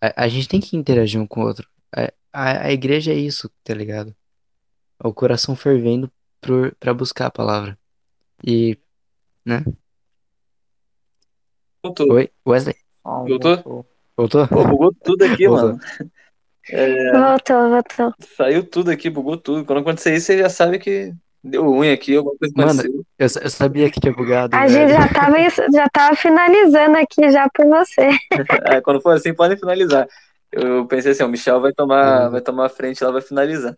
a, 0.00 0.24
a 0.24 0.28
gente 0.28 0.48
tem 0.48 0.58
que 0.60 0.74
interagir 0.74 1.20
um 1.20 1.26
com 1.26 1.42
o 1.42 1.46
outro. 1.46 1.68
A, 1.94 2.12
a, 2.32 2.66
a 2.68 2.72
igreja 2.72 3.12
é 3.12 3.16
isso, 3.16 3.50
tá 3.62 3.74
ligado? 3.74 4.16
É 5.04 5.06
o 5.06 5.12
coração 5.12 5.54
fervendo 5.54 6.10
por, 6.40 6.74
pra 6.76 6.94
buscar 6.94 7.26
a 7.26 7.30
palavra. 7.30 7.78
E, 8.46 8.78
né? 9.44 9.62
Voltou. 11.82 12.10
Oi, 12.14 12.30
Wesley? 12.46 12.76
Voltou? 13.04 13.86
Voltou? 14.16 14.48
Pô, 14.48 14.64
bugou 14.64 14.94
tudo 15.04 15.24
aqui, 15.24 15.46
Voltou. 15.46 15.72
mano. 15.72 15.80
É, 16.72 17.12
Voltou, 17.12 17.70
voltou. 17.70 18.14
saiu 18.36 18.64
tudo 18.64 18.90
aqui, 18.90 19.10
bugou 19.10 19.36
tudo. 19.36 19.64
Quando 19.64 19.80
acontecer 19.80 20.14
isso, 20.14 20.26
você 20.26 20.38
já 20.38 20.48
sabe 20.48 20.78
que 20.78 21.12
deu 21.42 21.64
ruim 21.64 21.90
aqui, 21.90 22.16
alguma 22.16 22.36
coisa 22.36 22.54
Mano, 22.56 22.70
aconteceu. 22.70 23.06
eu, 23.18 23.26
eu 23.42 23.50
sabia 23.50 23.90
que 23.90 24.00
tinha 24.00 24.12
bugado, 24.12 24.56
A 24.56 24.66
velho. 24.66 24.88
gente 24.88 24.92
já 24.92 25.08
tava, 25.08 25.36
já 25.72 25.88
tava 25.88 26.16
finalizando 26.16 26.96
aqui 26.98 27.30
já 27.30 27.48
por 27.50 27.66
você. 27.66 28.10
É, 28.66 28.80
quando 28.80 29.00
for 29.00 29.14
assim, 29.14 29.34
podem 29.34 29.58
finalizar. 29.58 30.06
Eu 30.52 30.86
pensei 30.86 31.12
assim, 31.12 31.22
o 31.24 31.28
Michel 31.28 31.60
vai 31.60 31.72
tomar, 31.72 32.04
Beleza. 32.14 32.30
vai 32.30 32.40
tomar 32.40 32.66
a 32.66 32.68
frente 32.68 33.02
lá, 33.04 33.10
vai 33.10 33.22
finalizar. 33.22 33.76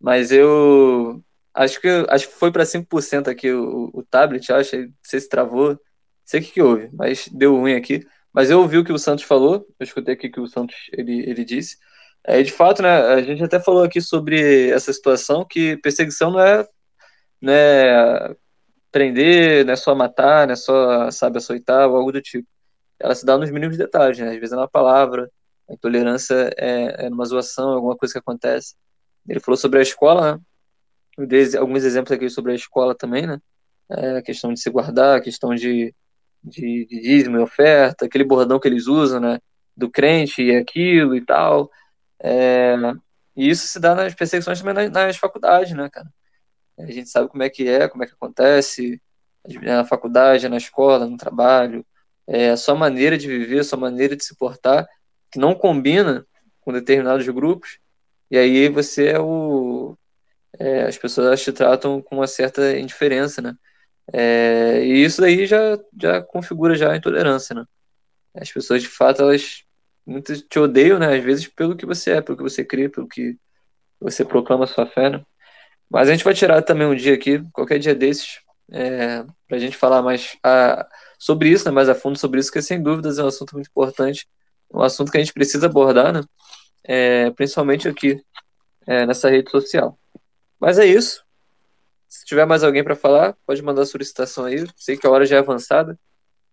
Mas 0.00 0.32
eu 0.32 1.22
acho 1.54 1.80
que 1.80 1.88
acho 2.08 2.28
que 2.28 2.34
foi 2.34 2.50
para 2.50 2.64
5% 2.64 3.28
aqui 3.28 3.52
o, 3.52 3.90
o 3.94 4.02
tablet, 4.02 4.48
eu 4.50 4.56
acho, 4.56 4.76
não 4.76 4.88
sei 5.02 5.20
se 5.20 5.28
travou, 5.28 5.70
não 5.70 5.78
sei 6.24 6.40
o 6.40 6.42
que 6.42 6.52
que 6.52 6.62
houve, 6.62 6.90
mas 6.92 7.28
deu 7.28 7.54
ruim 7.56 7.74
aqui. 7.74 8.06
Mas 8.32 8.50
eu 8.50 8.60
ouvi 8.60 8.78
o 8.78 8.84
que 8.84 8.92
o 8.92 8.98
Santos 8.98 9.24
falou, 9.24 9.66
eu 9.78 9.84
escutei 9.84 10.14
aqui 10.14 10.26
o 10.26 10.32
que 10.32 10.40
o 10.40 10.46
Santos 10.48 10.76
ele, 10.92 11.20
ele 11.28 11.44
disse. 11.44 11.76
É, 12.26 12.42
de 12.42 12.50
fato, 12.52 12.82
né, 12.82 12.88
a 12.88 13.22
gente 13.22 13.44
até 13.44 13.60
falou 13.60 13.82
aqui 13.84 14.00
sobre 14.00 14.70
essa 14.70 14.92
situação 14.92 15.44
que 15.44 15.76
perseguição 15.76 16.30
não 16.30 16.40
é, 16.40 16.66
não 17.40 17.52
é 17.52 18.36
prender, 18.90 19.64
não 19.66 19.74
é 19.74 19.76
só 19.76 19.94
matar, 19.94 20.46
não 20.46 20.54
é 20.54 20.56
só, 20.56 21.10
sabe, 21.10 21.38
açoitar 21.38 21.88
ou 21.88 21.96
algo 21.96 22.12
do 22.12 22.22
tipo. 22.22 22.48
Ela 22.98 23.14
se 23.14 23.26
dá 23.26 23.36
nos 23.36 23.50
mínimos 23.50 23.76
detalhes, 23.76 24.18
né? 24.18 24.28
Às 24.30 24.36
vezes 24.36 24.52
é 24.52 24.56
na 24.56 24.68
palavra, 24.68 25.30
a 25.68 25.74
intolerância 25.74 26.50
é, 26.56 27.06
é 27.06 27.10
numa 27.10 27.24
zoação, 27.26 27.70
alguma 27.70 27.96
coisa 27.96 28.14
que 28.14 28.18
acontece. 28.20 28.74
Ele 29.28 29.40
falou 29.40 29.56
sobre 29.58 29.80
a 29.80 29.82
escola, 29.82 30.40
né? 31.18 31.58
Alguns 31.58 31.84
exemplos 31.84 32.12
aqui 32.12 32.30
sobre 32.30 32.52
a 32.52 32.54
escola 32.54 32.94
também, 32.94 33.26
né? 33.26 33.38
É, 33.90 34.18
a 34.18 34.22
questão 34.22 34.52
de 34.52 34.60
se 34.60 34.70
guardar, 34.70 35.18
a 35.18 35.20
questão 35.20 35.54
de, 35.54 35.94
de, 36.42 36.86
de 36.86 37.00
dízimo 37.00 37.36
e 37.38 37.40
oferta, 37.40 38.06
aquele 38.06 38.24
bordão 38.24 38.58
que 38.58 38.68
eles 38.68 38.86
usam, 38.86 39.20
né? 39.20 39.40
Do 39.76 39.90
crente 39.90 40.42
e 40.42 40.56
aquilo 40.56 41.16
e 41.16 41.20
tal. 41.24 41.70
É, 42.24 42.74
e 43.36 43.50
isso 43.50 43.66
se 43.66 43.78
dá 43.78 43.94
nas 43.94 44.14
perseguições 44.14 44.58
também 44.58 44.74
nas, 44.74 44.90
nas 44.90 45.16
faculdades, 45.18 45.76
né, 45.76 45.90
cara? 45.90 46.08
A 46.78 46.90
gente 46.90 47.08
sabe 47.10 47.28
como 47.28 47.42
é 47.42 47.50
que 47.50 47.68
é, 47.68 47.86
como 47.86 48.02
é 48.02 48.06
que 48.06 48.14
acontece 48.14 49.00
na 49.62 49.84
faculdade, 49.84 50.48
na 50.48 50.56
escola, 50.56 51.06
no 51.06 51.18
trabalho. 51.18 51.86
É, 52.26 52.50
a 52.50 52.56
sua 52.56 52.74
maneira 52.74 53.18
de 53.18 53.28
viver, 53.28 53.60
a 53.60 53.64
sua 53.64 53.78
maneira 53.78 54.16
de 54.16 54.24
se 54.24 54.34
portar, 54.36 54.88
que 55.30 55.38
não 55.38 55.54
combina 55.54 56.26
com 56.62 56.72
determinados 56.72 57.28
grupos, 57.28 57.78
e 58.30 58.38
aí 58.38 58.68
você 58.70 59.08
é 59.08 59.20
o. 59.20 59.96
é, 60.58 60.84
as 60.84 60.96
pessoas 60.96 61.42
te 61.42 61.52
tratam 61.52 62.00
com 62.02 62.16
uma 62.16 62.26
certa 62.26 62.78
indiferença, 62.78 63.42
né? 63.42 63.54
É, 64.12 64.80
e 64.84 65.04
isso 65.04 65.20
daí 65.20 65.46
já, 65.46 65.78
já 66.00 66.22
configura 66.22 66.74
já 66.74 66.92
a 66.92 66.96
intolerância, 66.96 67.54
né? 67.54 67.64
As 68.34 68.50
pessoas, 68.50 68.82
de 68.82 68.88
fato, 68.88 69.22
elas 69.22 69.64
muitas 70.06 70.42
te 70.42 70.58
odeiam, 70.58 70.98
né? 70.98 71.16
Às 71.16 71.24
vezes 71.24 71.48
pelo 71.48 71.76
que 71.76 71.86
você 71.86 72.12
é, 72.12 72.20
pelo 72.20 72.36
que 72.36 72.42
você 72.42 72.64
crê, 72.64 72.88
pelo 72.88 73.08
que 73.08 73.36
você 74.00 74.24
proclama 74.24 74.64
a 74.64 74.66
sua 74.66 74.86
fé, 74.86 75.10
né? 75.10 75.24
Mas 75.90 76.08
a 76.08 76.12
gente 76.12 76.24
vai 76.24 76.34
tirar 76.34 76.62
também 76.62 76.86
um 76.86 76.94
dia 76.94 77.14
aqui, 77.14 77.42
qualquer 77.52 77.78
dia 77.78 77.94
desses, 77.94 78.40
é, 78.70 79.22
para 79.46 79.56
a 79.56 79.58
gente 79.58 79.76
falar 79.76 80.02
mais 80.02 80.36
a, 80.42 80.86
sobre 81.18 81.50
isso, 81.50 81.64
né, 81.66 81.70
mais 81.70 81.88
a 81.88 81.94
fundo 81.94 82.18
sobre 82.18 82.40
isso, 82.40 82.50
que 82.50 82.60
sem 82.62 82.82
dúvidas 82.82 83.18
é 83.18 83.24
um 83.24 83.28
assunto 83.28 83.54
muito 83.54 83.68
importante, 83.68 84.26
um 84.72 84.82
assunto 84.82 85.12
que 85.12 85.18
a 85.18 85.20
gente 85.20 85.32
precisa 85.32 85.66
abordar, 85.66 86.12
né, 86.12 86.22
é, 86.84 87.30
principalmente 87.30 87.88
aqui 87.88 88.22
é, 88.86 89.06
nessa 89.06 89.30
rede 89.30 89.50
social. 89.50 89.98
Mas 90.58 90.78
é 90.78 90.86
isso. 90.86 91.24
Se 92.08 92.24
tiver 92.24 92.46
mais 92.46 92.62
alguém 92.64 92.82
para 92.82 92.96
falar, 92.96 93.36
pode 93.46 93.62
mandar 93.62 93.82
a 93.82 93.86
solicitação 93.86 94.44
aí. 94.44 94.66
Sei 94.76 94.96
que 94.96 95.06
a 95.06 95.10
hora 95.10 95.26
já 95.26 95.36
é 95.36 95.38
avançada, 95.40 95.98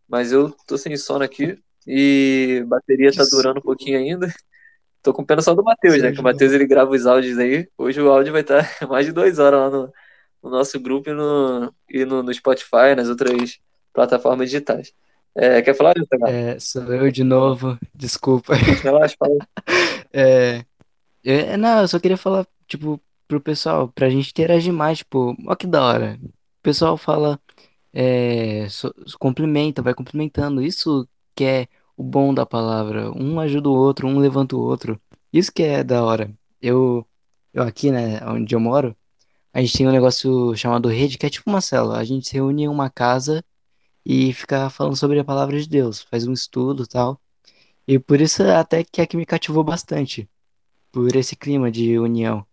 mas 0.07 0.31
eu 0.31 0.51
tô 0.65 0.77
sem 0.77 0.95
sono 0.97 1.23
aqui 1.23 1.57
e 1.87 2.63
bateria 2.67 3.11
tá 3.11 3.23
durando 3.31 3.59
um 3.59 3.61
pouquinho 3.61 3.97
ainda. 3.97 4.31
Tô 5.03 5.13
com 5.13 5.25
pena 5.25 5.41
só 5.41 5.53
do 5.55 5.63
Matheus, 5.63 6.01
né? 6.01 6.11
Que 6.11 6.19
o 6.19 6.23
Matheus 6.23 6.53
ele 6.53 6.67
grava 6.67 6.91
os 6.91 7.05
áudios 7.05 7.37
aí. 7.39 7.67
Hoje 7.77 8.01
o 8.01 8.09
áudio 8.11 8.31
vai 8.33 8.41
estar 8.41 8.67
mais 8.87 9.05
de 9.05 9.11
duas 9.11 9.39
horas 9.39 9.59
lá 9.59 9.69
no, 9.69 9.93
no 10.43 10.49
nosso 10.49 10.79
grupo 10.79 11.09
e 11.09 11.13
no, 11.13 11.73
e 11.89 12.05
no, 12.05 12.21
no 12.23 12.33
Spotify, 12.33 12.95
nas 12.95 13.09
outras 13.09 13.59
plataformas 13.93 14.49
digitais. 14.49 14.93
É, 15.35 15.61
quer 15.61 15.73
falar, 15.73 15.93
Jota? 15.97 16.17
É, 16.29 16.59
sou 16.59 16.83
eu 16.93 17.11
de 17.11 17.23
novo, 17.23 17.79
desculpa. 17.95 18.53
Relaxa, 18.83 19.15
fala. 19.17 19.37
É, 20.13 20.65
é, 21.23 21.57
não, 21.57 21.81
eu 21.81 21.87
só 21.87 21.99
queria 21.99 22.17
falar, 22.17 22.45
tipo, 22.67 23.01
pro 23.27 23.39
pessoal, 23.39 23.87
pra 23.87 24.09
gente 24.09 24.29
interagir 24.31 24.73
mais, 24.73 24.99
tipo, 24.99 25.35
ó 25.47 25.55
que 25.55 25.65
da 25.65 25.81
hora. 25.83 26.19
O 26.21 26.61
pessoal 26.61 26.97
fala, 26.97 27.39
é, 27.93 28.67
so- 28.69 28.93
cumprimenta, 29.19 29.81
vai 29.81 29.93
cumprimentando. 29.93 30.61
Isso 30.61 31.07
que 31.35 31.43
é 31.43 31.67
o 31.97 32.03
bom 32.03 32.33
da 32.33 32.45
palavra. 32.45 33.11
Um 33.11 33.39
ajuda 33.39 33.69
o 33.69 33.73
outro, 33.73 34.07
um 34.07 34.19
levanta 34.19 34.55
o 34.55 34.59
outro. 34.59 34.99
Isso 35.33 35.51
que 35.51 35.63
é 35.63 35.83
da 35.83 36.03
hora. 36.03 36.33
Eu, 36.61 37.07
eu 37.53 37.63
aqui, 37.63 37.91
né, 37.91 38.19
onde 38.27 38.55
eu 38.55 38.59
moro, 38.59 38.95
a 39.53 39.61
gente 39.61 39.77
tem 39.77 39.87
um 39.87 39.91
negócio 39.91 40.55
chamado 40.55 40.89
rede, 40.89 41.17
que 41.17 41.25
é 41.25 41.29
tipo 41.29 41.49
uma 41.49 41.61
célula. 41.61 41.97
A 41.99 42.03
gente 42.03 42.27
se 42.29 42.33
reúne 42.35 42.63
em 42.63 42.67
uma 42.67 42.89
casa 42.89 43.43
e 44.05 44.33
fica 44.33 44.69
falando 44.69 44.95
sobre 44.95 45.19
a 45.19 45.23
palavra 45.25 45.59
de 45.61 45.67
Deus, 45.69 46.01
faz 46.01 46.27
um 46.27 46.33
estudo 46.33 46.87
tal. 46.87 47.21
E 47.87 47.99
por 47.99 48.21
isso 48.21 48.43
até 48.43 48.83
que 48.83 49.01
é 49.01 49.07
que 49.07 49.17
me 49.17 49.25
cativou 49.25 49.63
bastante, 49.63 50.29
por 50.91 51.15
esse 51.15 51.35
clima 51.35 51.71
de 51.71 51.99
união. 51.99 52.45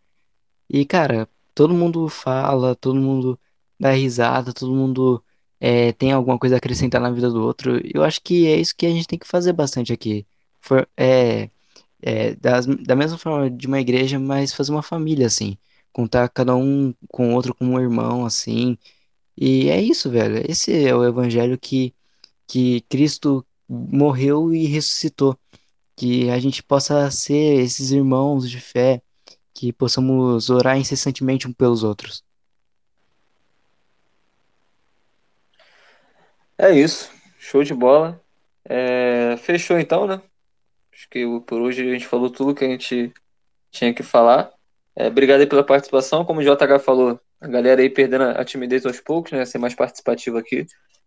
E, 0.68 0.84
cara, 0.86 1.28
todo 1.54 1.74
mundo 1.74 2.08
fala, 2.08 2.74
todo 2.76 3.00
mundo 3.00 3.38
dá 3.78 3.92
risada, 3.92 4.52
todo 4.52 4.74
mundo 4.74 5.22
é, 5.60 5.92
tem 5.92 6.12
alguma 6.12 6.38
coisa 6.38 6.56
a 6.56 6.58
acrescentar 6.58 7.00
na 7.00 7.10
vida 7.10 7.30
do 7.30 7.42
outro. 7.42 7.80
Eu 7.94 8.04
acho 8.04 8.20
que 8.22 8.46
é 8.46 8.56
isso 8.56 8.74
que 8.76 8.86
a 8.86 8.90
gente 8.90 9.06
tem 9.06 9.18
que 9.18 9.26
fazer 9.28 9.52
bastante 9.52 9.92
aqui. 9.92 10.26
For, 10.60 10.88
é, 10.96 11.50
é, 12.02 12.34
das- 12.36 12.66
da 12.66 12.96
mesma 12.96 13.18
forma 13.18 13.50
de 13.50 13.66
uma 13.66 13.80
igreja, 13.80 14.18
mas 14.18 14.52
fazer 14.54 14.72
uma 14.72 14.82
família, 14.82 15.26
assim. 15.26 15.58
Contar 15.92 16.28
cada 16.30 16.56
um 16.56 16.94
com 17.10 17.30
o 17.32 17.34
outro 17.36 17.54
como 17.54 17.72
um 17.74 17.80
irmão, 17.80 18.24
assim. 18.26 18.78
E 19.36 19.68
é 19.70 19.80
isso, 19.82 20.10
velho. 20.10 20.42
Esse 20.50 20.86
é 20.86 20.94
o 20.94 21.04
evangelho 21.04 21.58
que, 21.58 21.94
que 22.48 22.82
Cristo 22.82 23.46
morreu 23.68 24.54
e 24.54 24.66
ressuscitou. 24.66 25.38
Que 25.96 26.30
a 26.30 26.38
gente 26.40 26.62
possa 26.62 27.10
ser 27.10 27.60
esses 27.62 27.90
irmãos 27.92 28.48
de 28.50 28.60
fé 28.60 29.02
que 29.54 29.72
possamos 29.72 30.50
orar 30.50 30.78
incessantemente 30.78 31.48
um 31.48 31.52
pelos 31.54 31.82
outros. 31.84 32.24
É 36.58 36.72
isso. 36.72 37.10
Show 37.38 37.62
de 37.62 37.72
bola. 37.72 38.20
É, 38.64 39.36
fechou 39.38 39.78
então, 39.78 40.06
né? 40.06 40.20
Acho 40.92 41.08
que 41.08 41.24
por 41.46 41.60
hoje 41.60 41.88
a 41.88 41.92
gente 41.92 42.06
falou 42.06 42.28
tudo 42.28 42.54
que 42.54 42.64
a 42.64 42.68
gente 42.68 43.12
tinha 43.70 43.94
que 43.94 44.02
falar. 44.02 44.50
É, 44.96 45.06
obrigado 45.06 45.40
aí 45.40 45.46
pela 45.46 45.64
participação. 45.64 46.24
Como 46.24 46.40
o 46.40 46.42
JH 46.42 46.80
falou, 46.84 47.20
a 47.40 47.46
galera 47.46 47.80
aí 47.80 47.88
perdendo 47.88 48.24
a 48.24 48.44
timidez 48.44 48.84
aos 48.84 49.00
poucos, 49.00 49.30
né? 49.30 49.44
Ser 49.44 49.58
mais 49.58 49.74
participativo 49.74 50.36
aqui. 50.36 50.66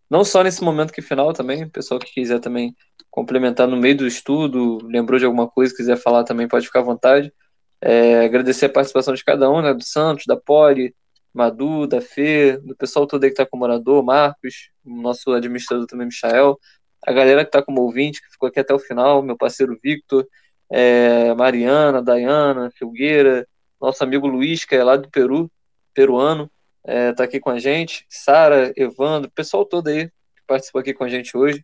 Não 0.09 0.23
só 0.23 0.41
nesse 0.41 0.63
momento 0.63 0.93
que 0.93 1.01
final 1.01 1.33
também, 1.33 1.63
o 1.65 1.69
pessoal 1.69 1.99
que 1.99 2.13
quiser 2.13 2.39
também 2.39 2.73
complementar 3.09 3.67
no 3.67 3.75
meio 3.75 3.97
do 3.97 4.07
estudo, 4.07 4.77
lembrou 4.85 5.19
de 5.19 5.25
alguma 5.25 5.49
coisa, 5.49 5.75
quiser 5.75 5.97
falar 5.97 6.23
também, 6.23 6.47
pode 6.47 6.65
ficar 6.65 6.79
à 6.79 6.83
vontade. 6.83 7.33
É, 7.81 8.23
agradecer 8.23 8.67
a 8.67 8.69
participação 8.69 9.13
de 9.13 9.23
cada 9.23 9.49
um, 9.51 9.61
né? 9.61 9.73
Do 9.73 9.83
Santos, 9.83 10.25
da 10.25 10.37
Poli, 10.37 10.95
Madu, 11.33 11.87
da 11.87 12.01
Fê, 12.01 12.57
do 12.57 12.75
pessoal 12.75 13.07
todo 13.07 13.23
aí 13.23 13.31
que 13.31 13.45
com 13.45 13.57
o 13.57 13.59
morador, 13.59 14.03
Marcos, 14.03 14.69
nosso 14.83 15.31
administrador 15.31 15.85
também, 15.87 16.07
Michael, 16.07 16.59
a 17.05 17.11
galera 17.11 17.43
que 17.43 17.49
está 17.49 17.61
como 17.63 17.81
ouvinte, 17.81 18.21
que 18.21 18.29
ficou 18.31 18.49
aqui 18.49 18.59
até 18.59 18.73
o 18.73 18.79
final, 18.79 19.21
meu 19.21 19.37
parceiro 19.37 19.77
Victor, 19.81 20.27
é, 20.69 21.33
Mariana, 21.33 22.01
Dayana, 22.01 22.71
Filgueira, 22.71 23.47
nosso 23.79 24.03
amigo 24.03 24.27
Luiz, 24.27 24.65
que 24.65 24.75
é 24.75 24.83
lá 24.83 24.95
do 24.95 25.09
Peru, 25.09 25.51
peruano, 25.93 26.49
é, 26.83 27.13
tá 27.13 27.23
aqui 27.23 27.39
com 27.39 27.49
a 27.49 27.59
gente, 27.59 28.05
Sara, 28.09 28.71
Evandro, 28.75 29.31
pessoal 29.31 29.65
todo 29.65 29.87
aí 29.87 30.07
que 30.07 30.43
participou 30.47 30.81
aqui 30.81 30.93
com 30.93 31.03
a 31.03 31.09
gente 31.09 31.35
hoje. 31.37 31.63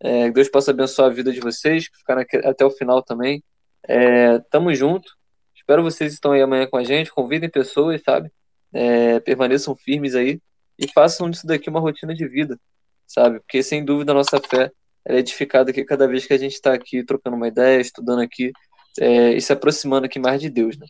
É, 0.00 0.30
Deus 0.30 0.48
possa 0.48 0.70
abençoar 0.70 1.10
a 1.10 1.12
vida 1.12 1.32
de 1.32 1.40
vocês, 1.40 1.88
que 1.88 1.98
ficaram 1.98 2.22
aqui 2.22 2.36
até 2.36 2.64
o 2.64 2.70
final 2.70 3.02
também. 3.02 3.42
É, 3.82 4.38
tamo 4.50 4.72
junto. 4.74 5.16
Espero 5.54 5.82
vocês 5.82 6.12
estão 6.12 6.32
aí 6.32 6.42
amanhã 6.42 6.66
com 6.66 6.76
a 6.76 6.84
gente. 6.84 7.10
Convidem 7.10 7.50
pessoas, 7.50 8.00
sabe? 8.02 8.30
É, 8.72 9.20
permaneçam 9.20 9.74
firmes 9.76 10.14
aí 10.14 10.40
e 10.78 10.90
façam 10.92 11.30
disso 11.30 11.46
daqui 11.46 11.68
uma 11.68 11.80
rotina 11.80 12.14
de 12.14 12.26
vida, 12.26 12.58
sabe? 13.06 13.40
Porque 13.40 13.62
sem 13.62 13.84
dúvida 13.84 14.12
a 14.12 14.14
nossa 14.14 14.40
fé 14.40 14.70
é 15.06 15.18
edificada 15.18 15.70
aqui 15.70 15.84
cada 15.84 16.06
vez 16.06 16.26
que 16.26 16.32
a 16.32 16.38
gente 16.38 16.54
está 16.54 16.72
aqui 16.72 17.04
trocando 17.04 17.36
uma 17.36 17.48
ideia, 17.48 17.80
estudando 17.80 18.20
aqui 18.20 18.52
é, 19.00 19.32
e 19.32 19.40
se 19.40 19.52
aproximando 19.52 20.06
aqui 20.06 20.18
mais 20.18 20.40
de 20.40 20.50
Deus, 20.50 20.76
né? 20.76 20.86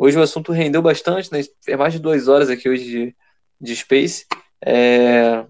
Hoje 0.00 0.16
o 0.16 0.22
assunto 0.22 0.52
rendeu 0.52 0.80
bastante, 0.80 1.32
né? 1.32 1.40
É 1.66 1.76
mais 1.76 1.92
de 1.92 1.98
duas 1.98 2.28
horas 2.28 2.48
aqui 2.48 2.68
hoje 2.68 2.84
de, 2.84 3.16
de 3.60 3.74
Space. 3.74 4.24
É... 4.64 5.44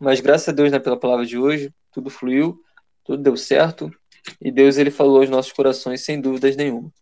Mas 0.00 0.20
graças 0.20 0.48
a 0.48 0.52
Deus, 0.52 0.72
né, 0.72 0.80
pela 0.80 0.98
palavra 0.98 1.24
de 1.24 1.38
hoje, 1.38 1.72
tudo 1.92 2.10
fluiu, 2.10 2.60
tudo 3.04 3.22
deu 3.22 3.36
certo. 3.36 3.88
E 4.40 4.50
Deus, 4.50 4.76
ele 4.76 4.90
falou 4.90 5.20
aos 5.20 5.30
nossos 5.30 5.52
corações, 5.52 6.04
sem 6.04 6.20
dúvidas 6.20 6.56
nenhuma. 6.56 6.92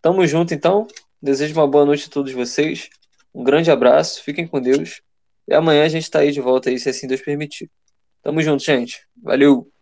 Tamo 0.00 0.26
junto, 0.26 0.54
então. 0.54 0.86
Desejo 1.20 1.54
uma 1.54 1.66
boa 1.66 1.84
noite 1.84 2.06
a 2.08 2.10
todos 2.10 2.32
vocês. 2.32 2.88
Um 3.34 3.42
grande 3.42 3.70
abraço, 3.70 4.22
fiquem 4.22 4.46
com 4.46 4.60
Deus. 4.60 5.02
E 5.48 5.54
amanhã 5.54 5.84
a 5.84 5.88
gente 5.88 6.04
está 6.04 6.20
aí 6.20 6.30
de 6.30 6.40
volta 6.40 6.70
aí, 6.70 6.78
se 6.78 6.88
assim 6.88 7.06
Deus 7.06 7.20
permitir. 7.20 7.70
Tamo 8.22 8.40
junto, 8.40 8.62
gente. 8.62 9.06
Valeu! 9.22 9.73